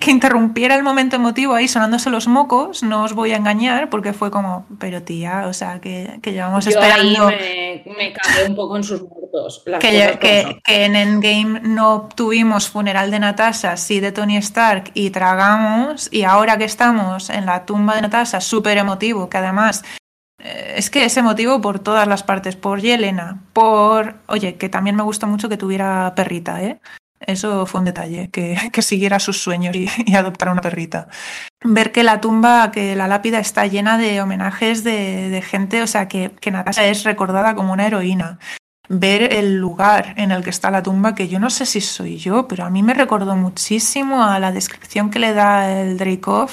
que 0.00 0.10
interrumpiera 0.10 0.74
el 0.74 0.82
momento 0.82 1.16
emotivo 1.16 1.54
ahí 1.54 1.66
sonándose 1.66 2.10
los 2.10 2.28
mocos, 2.28 2.82
no 2.82 3.04
os 3.04 3.14
voy 3.14 3.32
a 3.32 3.36
engañar, 3.36 3.88
porque 3.88 4.12
fue 4.12 4.30
como, 4.30 4.66
pero 4.78 5.02
tía, 5.02 5.46
o 5.46 5.54
sea, 5.54 5.80
que, 5.80 6.18
que 6.22 6.32
llevamos 6.32 6.66
Yo 6.66 6.78
ahí 6.78 6.88
esperando 6.90 7.28
me, 7.28 7.84
me 7.96 8.12
cagué 8.12 8.46
un 8.46 8.54
poco 8.54 8.76
en 8.76 8.84
sus 8.84 9.00
muertos. 9.02 9.62
que, 9.80 10.18
que- 10.20 10.60
en 10.66 10.94
Endgame 10.94 11.60
no 11.60 12.08
tuvimos 12.14 12.68
funeral 12.68 13.10
de 13.10 13.18
Natasha, 13.18 13.78
sí 13.78 13.98
de 14.00 14.12
Tony 14.12 14.36
Stark 14.36 14.90
y 14.92 15.08
tragamos, 15.08 16.08
y 16.12 16.24
ahora 16.24 16.58
que 16.58 16.64
estamos 16.64 17.30
en 17.30 17.46
la 17.46 17.64
tumba 17.64 17.94
de 17.94 18.02
Natasha, 18.02 18.42
súper 18.42 18.76
emotivo, 18.76 19.30
que 19.30 19.38
además 19.38 19.84
eh, 20.42 20.74
es 20.76 20.90
que 20.90 21.06
es 21.06 21.16
emotivo 21.16 21.62
por 21.62 21.78
todas 21.78 22.06
las 22.06 22.22
partes, 22.24 22.56
por 22.56 22.80
Yelena, 22.82 23.42
por... 23.54 24.16
Oye, 24.28 24.56
que 24.56 24.68
también 24.68 24.96
me 24.96 25.02
gustó 25.02 25.26
mucho 25.26 25.48
que 25.48 25.56
tuviera 25.56 26.12
perrita, 26.14 26.62
¿eh? 26.62 26.78
Eso 27.20 27.66
fue 27.66 27.80
un 27.80 27.86
detalle, 27.86 28.30
que, 28.30 28.56
que 28.72 28.82
siguiera 28.82 29.18
sus 29.18 29.42
sueños 29.42 29.74
y, 29.76 29.88
y 30.06 30.14
adoptara 30.14 30.52
una 30.52 30.60
perrita. 30.60 31.08
Ver 31.64 31.92
que 31.92 32.04
la 32.04 32.20
tumba, 32.20 32.70
que 32.70 32.94
la 32.94 33.08
lápida 33.08 33.38
está 33.40 33.66
llena 33.66 33.98
de 33.98 34.20
homenajes 34.20 34.84
de, 34.84 35.42
gente, 35.44 35.82
o 35.82 35.86
sea, 35.86 36.08
que, 36.08 36.30
que 36.40 36.50
Natasha 36.50 36.86
es 36.86 37.04
recordada 37.04 37.54
como 37.54 37.72
una 37.72 37.86
heroína 37.86 38.38
ver 38.88 39.34
el 39.34 39.58
lugar 39.58 40.14
en 40.16 40.30
el 40.30 40.42
que 40.42 40.50
está 40.50 40.70
la 40.70 40.82
tumba, 40.82 41.14
que 41.14 41.28
yo 41.28 41.38
no 41.38 41.50
sé 41.50 41.66
si 41.66 41.80
soy 41.80 42.16
yo, 42.16 42.48
pero 42.48 42.64
a 42.64 42.70
mí 42.70 42.82
me 42.82 42.94
recordó 42.94 43.36
muchísimo 43.36 44.24
a 44.24 44.38
la 44.38 44.50
descripción 44.50 45.10
que 45.10 45.18
le 45.18 45.34
da 45.34 45.70
el 45.70 45.98
Dreykov 45.98 46.50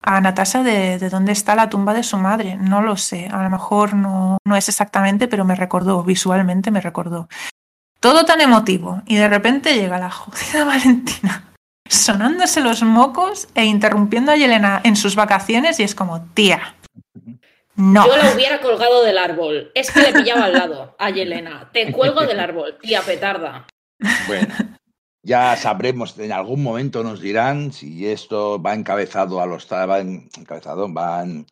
a 0.00 0.20
Natasha 0.20 0.62
de, 0.62 0.98
de 0.98 1.10
dónde 1.10 1.32
está 1.32 1.54
la 1.54 1.68
tumba 1.68 1.94
de 1.94 2.02
su 2.02 2.16
madre. 2.18 2.56
No 2.56 2.82
lo 2.82 2.96
sé, 2.96 3.26
a 3.26 3.42
lo 3.42 3.50
mejor 3.50 3.94
no, 3.94 4.38
no 4.44 4.56
es 4.56 4.68
exactamente, 4.68 5.28
pero 5.28 5.44
me 5.44 5.56
recordó, 5.56 6.02
visualmente 6.04 6.70
me 6.70 6.80
recordó. 6.80 7.28
Todo 8.04 8.26
tan 8.26 8.42
emotivo 8.42 9.00
y 9.06 9.16
de 9.16 9.28
repente 9.30 9.76
llega 9.76 9.98
la 9.98 10.10
jodida 10.10 10.64
Valentina 10.66 11.54
sonándose 11.88 12.60
los 12.60 12.82
mocos 12.82 13.48
e 13.54 13.64
interrumpiendo 13.64 14.30
a 14.30 14.36
Yelena 14.36 14.82
en 14.84 14.94
sus 14.94 15.16
vacaciones 15.16 15.80
y 15.80 15.84
es 15.84 15.94
como, 15.94 16.22
tía, 16.34 16.74
no. 17.76 18.06
Yo 18.06 18.14
la 18.18 18.34
hubiera 18.34 18.60
colgado 18.60 19.02
del 19.02 19.16
árbol. 19.16 19.72
Es 19.74 19.90
que 19.90 20.02
le 20.02 20.12
pillaba 20.12 20.44
al 20.44 20.52
lado 20.52 20.94
a 20.98 21.08
Yelena. 21.08 21.70
Te 21.72 21.90
cuelgo 21.92 22.26
del 22.26 22.40
árbol, 22.40 22.76
tía 22.82 23.00
petarda. 23.00 23.66
Bueno, 24.26 24.54
ya 25.22 25.56
sabremos, 25.56 26.18
en 26.18 26.32
algún 26.32 26.62
momento 26.62 27.02
nos 27.02 27.22
dirán 27.22 27.72
si 27.72 28.06
esto 28.06 28.60
va 28.60 28.74
encabezado 28.74 29.40
a 29.40 29.46
los 29.46 29.66
va 29.72 30.00
en- 30.00 30.28
encabezado, 30.36 30.92
van 30.92 31.46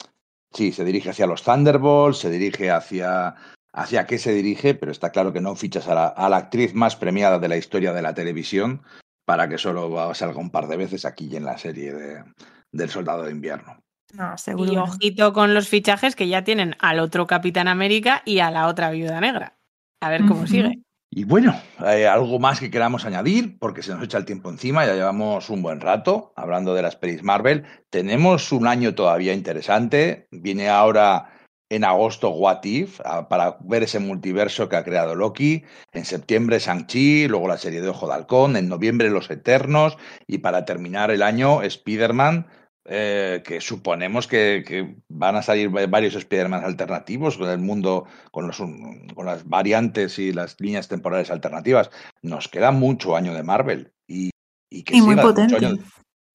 sí, 0.53 0.71
se 0.71 0.85
dirige 0.85 1.09
hacia 1.09 1.27
los 1.27 1.43
Thunderbolts, 1.43 2.19
se 2.19 2.29
dirige 2.29 2.71
hacia 2.71 3.37
hacia 3.73 4.07
qué 4.07 4.19
se 4.19 4.33
dirige, 4.33 4.75
pero 4.75 4.93
está 4.93 5.11
claro 5.11 5.33
que 5.33 5.41
no 5.41 5.57
fichas 5.57 5.89
a 5.89 5.95
la, 5.95 6.07
a 6.07 6.29
la 6.29 6.37
actriz 6.37 6.75
más 6.75 6.97
premiada 6.97 7.39
de 7.39 7.49
la 7.49 7.57
historia 7.57 7.93
de 7.93 8.03
la 8.03 8.15
televisión 8.15 8.83
para 9.25 9.49
que 9.49 9.59
solo 9.59 10.15
salga 10.15 10.41
un 10.41 10.51
par 10.51 10.67
de 10.69 10.77
veces 10.77 11.05
aquí 11.05 11.29
y 11.31 11.37
en 11.37 11.45
la 11.45 11.59
serie 11.59 11.93
de, 11.93 12.25
del 12.73 12.91
Soldado 12.91 13.25
de 13.25 13.31
Invierno. 13.31 13.79
No, 14.13 14.37
seguro. 14.37 14.73
Y 14.73 14.77
ojito 14.77 15.33
con 15.33 15.55
los 15.55 15.69
fichajes 15.69 16.17
que 16.17 16.29
ya 16.29 16.45
tienen 16.45 16.77
al 16.81 16.99
otro 17.01 17.27
Capitán 17.27 17.69
América 17.69 18.23
y 18.27 18.41
a 18.41 18.51
la 18.51 18.67
otra 18.67 18.91
Viuda 18.91 19.21
Negra. 19.21 19.57
A 20.01 20.11
ver 20.11 20.27
cómo 20.27 20.47
sigue. 20.47 20.83
Y 21.15 21.25
bueno, 21.25 21.55
eh, 21.87 22.07
algo 22.07 22.39
más 22.39 22.59
que 22.59 22.71
queramos 22.71 23.05
añadir, 23.05 23.59
porque 23.59 23.83
se 23.83 23.95
nos 23.95 24.03
echa 24.03 24.19
el 24.19 24.25
tiempo 24.25 24.49
encima, 24.49 24.87
ya 24.87 24.95
llevamos 24.95 25.51
un 25.51 25.63
buen 25.63 25.81
rato 25.81 26.33
hablando 26.37 26.75
de 26.75 26.83
las 26.83 26.97
pelis 26.97 27.23
Marvel. 27.23 27.65
Tenemos 27.91 28.51
un 28.51 28.67
año 28.67 28.95
todavía 28.95 29.35
interesante. 29.35 30.27
Viene 30.31 30.69
ahora 30.69 31.31
en 31.75 31.85
agosto 31.85 32.31
What 32.31 32.65
If, 32.65 33.01
a- 33.05 33.29
para 33.29 33.57
ver 33.61 33.83
ese 33.83 33.99
multiverso 33.99 34.69
que 34.69 34.77
ha 34.77 34.85
creado 34.85 35.15
Loki. 35.15 35.65
En 35.93 36.05
septiembre 36.05 36.59
Shang-Chi, 36.59 37.29
luego 37.29 37.49
la 37.49 37.59
serie 37.59 37.81
de 37.81 37.89
Ojo 37.89 38.07
de 38.07 38.15
Halcón. 38.15 38.57
En 38.57 38.69
noviembre 38.69 39.09
Los 39.11 39.31
Eternos. 39.31 39.97
Y 40.27 40.39
para 40.39 40.65
terminar 40.65 41.11
el 41.11 41.23
año, 41.23 41.63
Spider-Man. 41.63 42.47
eh, 42.85 43.45
que 43.45 43.61
suponemos 43.61 44.27
que, 44.27 44.65
que 44.67 44.97
van 45.09 45.37
a 45.37 45.43
salir 45.43 45.75
va- 45.75 45.87
varios 45.87 46.17
Spider-Man 46.17 46.65
alternativos 46.65 47.39
con 47.39 47.49
el 47.49 47.59
mundo, 47.61 48.07
con, 48.33 48.49
los, 48.49 48.59
con 48.59 49.25
las 49.25 49.49
variantes 49.49 50.19
y 50.19 50.33
las 50.33 50.61
líneas 50.61 50.89
temporales 50.89 51.31
alternativas. 51.31 51.91
Nos 52.23 52.49
queda 52.49 52.73
mucho 52.73 53.15
año 53.15 53.35
de 53.35 53.45
Marvel 53.45 53.93
y, 54.09 54.31
y 54.69 54.83
que 54.83 54.97
Y 54.97 55.01
muy 55.01 55.15
mucho 55.15 55.29
potente. 55.29 55.55
año 55.55 55.77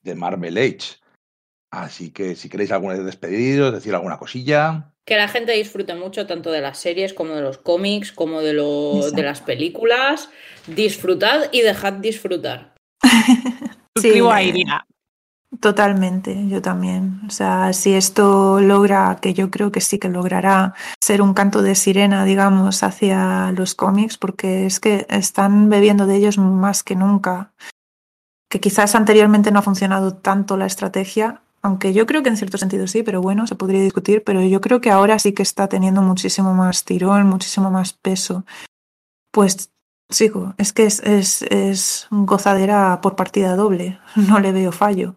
de 0.03 0.15
Marvel 0.15 0.57
Age. 0.57 1.01
Así 1.69 2.11
que 2.11 2.33
si 2.37 2.47
queréis 2.47 2.71
alguna 2.71 2.93
vez 2.93 3.03
despediros, 3.03 3.73
decir 3.73 3.93
alguna 3.93 4.17
cosilla. 4.17 4.93
Que 5.07 5.15
la 5.15 5.29
gente 5.29 5.53
disfrute 5.53 5.95
mucho 5.95 6.27
tanto 6.27 6.51
de 6.51 6.59
las 6.61 6.77
series 6.77 7.13
como 7.13 7.33
de 7.33 7.41
los 7.41 7.57
cómics, 7.57 8.11
como 8.11 8.41
de, 8.41 8.51
lo, 8.51 9.09
de 9.09 9.23
las 9.23 9.39
películas. 9.41 10.29
Disfrutad 10.67 11.45
y 11.53 11.61
dejad 11.61 11.93
disfrutar. 11.93 12.75
Suscribo 13.95 14.31
a 14.31 14.41
eh, 14.41 14.47
Iria. 14.47 14.85
Totalmente, 15.61 16.47
yo 16.49 16.61
también. 16.61 17.21
O 17.25 17.29
sea, 17.29 17.71
si 17.71 17.93
esto 17.93 18.59
logra, 18.59 19.19
que 19.21 19.33
yo 19.33 19.49
creo 19.49 19.71
que 19.71 19.79
sí 19.79 19.97
que 19.97 20.09
logrará 20.09 20.73
ser 21.01 21.21
un 21.21 21.33
canto 21.33 21.61
de 21.61 21.75
sirena, 21.75 22.25
digamos, 22.25 22.83
hacia 22.83 23.51
los 23.53 23.75
cómics, 23.75 24.17
porque 24.17 24.65
es 24.65 24.81
que 24.81 25.07
están 25.09 25.69
bebiendo 25.69 26.05
de 26.05 26.17
ellos 26.17 26.37
más 26.37 26.83
que 26.83 26.95
nunca. 26.95 27.53
Que 28.49 28.59
quizás 28.59 28.93
anteriormente 28.93 29.51
no 29.51 29.59
ha 29.59 29.63
funcionado 29.63 30.15
tanto 30.15 30.57
la 30.57 30.65
estrategia, 30.65 31.41
aunque 31.61 31.93
yo 31.93 32.05
creo 32.05 32.23
que 32.23 32.29
en 32.29 32.37
cierto 32.37 32.57
sentido 32.57 32.87
sí, 32.87 33.03
pero 33.03 33.21
bueno, 33.21 33.47
se 33.47 33.55
podría 33.55 33.81
discutir, 33.81 34.23
pero 34.23 34.41
yo 34.41 34.61
creo 34.61 34.81
que 34.81 34.91
ahora 34.91 35.19
sí 35.19 35.33
que 35.33 35.43
está 35.43 35.67
teniendo 35.67 36.01
muchísimo 36.01 36.53
más 36.53 36.83
tirón, 36.85 37.27
muchísimo 37.27 37.71
más 37.71 37.93
peso. 37.93 38.45
Pues 39.31 39.71
sigo, 40.09 40.53
es 40.57 40.73
que 40.73 40.85
es, 40.85 41.01
es, 41.01 41.41
es 41.43 42.07
gozadera 42.09 43.01
por 43.01 43.15
partida 43.15 43.55
doble, 43.55 43.99
no 44.15 44.39
le 44.39 44.51
veo 44.51 44.71
fallo. 44.71 45.15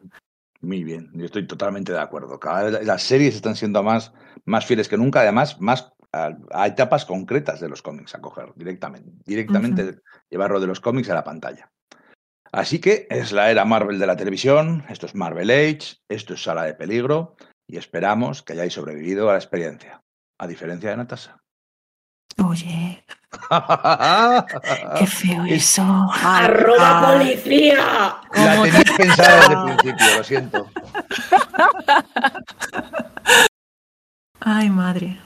Muy 0.61 0.85
bien, 0.85 1.11
yo 1.15 1.25
estoy 1.25 1.47
totalmente 1.47 1.93
de 1.93 2.01
acuerdo. 2.01 2.39
Cada 2.39 2.65
vez 2.65 2.87
las 2.87 3.03
series 3.03 3.35
están 3.35 3.57
siendo 3.57 3.83
más, 3.83 4.13
más 4.45 4.67
fieles 4.67 4.89
que 4.89 4.99
nunca, 4.99 5.21
además, 5.21 5.59
más 5.61 5.93
a, 6.13 6.37
a 6.53 6.67
etapas 6.67 7.07
concretas 7.07 7.61
de 7.61 7.69
los 7.69 7.81
cómics 7.81 8.15
a 8.15 8.21
coger 8.21 8.53
directamente. 8.57 9.11
Directamente 9.25 10.01
llevarlo 10.29 10.61
de 10.61 10.67
los 10.67 10.81
cómics 10.81 11.09
a 11.09 11.15
la 11.15 11.25
pantalla. 11.25 11.71
Así 12.53 12.81
que 12.81 13.07
es 13.11 13.33
la 13.33 13.51
era 13.51 13.65
Marvel 13.65 13.99
de 13.99 14.07
la 14.07 14.17
televisión, 14.17 14.85
esto 14.89 15.07
es 15.07 15.15
Marvel 15.15 15.51
Age, 15.51 15.97
esto 16.09 16.35
es 16.35 16.43
Sala 16.43 16.65
de 16.65 16.75
Peligro 16.75 17.37
y 17.69 17.77
esperamos 17.77 18.43
que 18.43 18.55
hayáis 18.55 18.73
sobrevivido 18.75 19.29
a 19.31 19.35
la 19.35 19.39
experiencia, 19.39 20.03
a 20.39 20.47
diferencia 20.49 20.91
de 20.91 20.97
Natasha. 20.97 21.37
Oye, 22.45 23.05
qué 24.99 25.07
feo 25.07 25.45
Es- 25.45 25.53
eso. 25.79 25.85
¡Arroba 26.25 27.11
Ay, 27.11 27.17
policía! 27.37 27.77
La 28.35 28.57
¿Cómo 28.57 28.65
tenía 28.65 28.83
te- 28.85 28.93
pensada 28.95 29.49
desde 29.49 29.55
el 29.55 29.65
principio, 29.77 30.17
lo 30.17 30.25
siento. 30.25 30.71
Ay, 34.41 34.71
madre. 34.71 35.21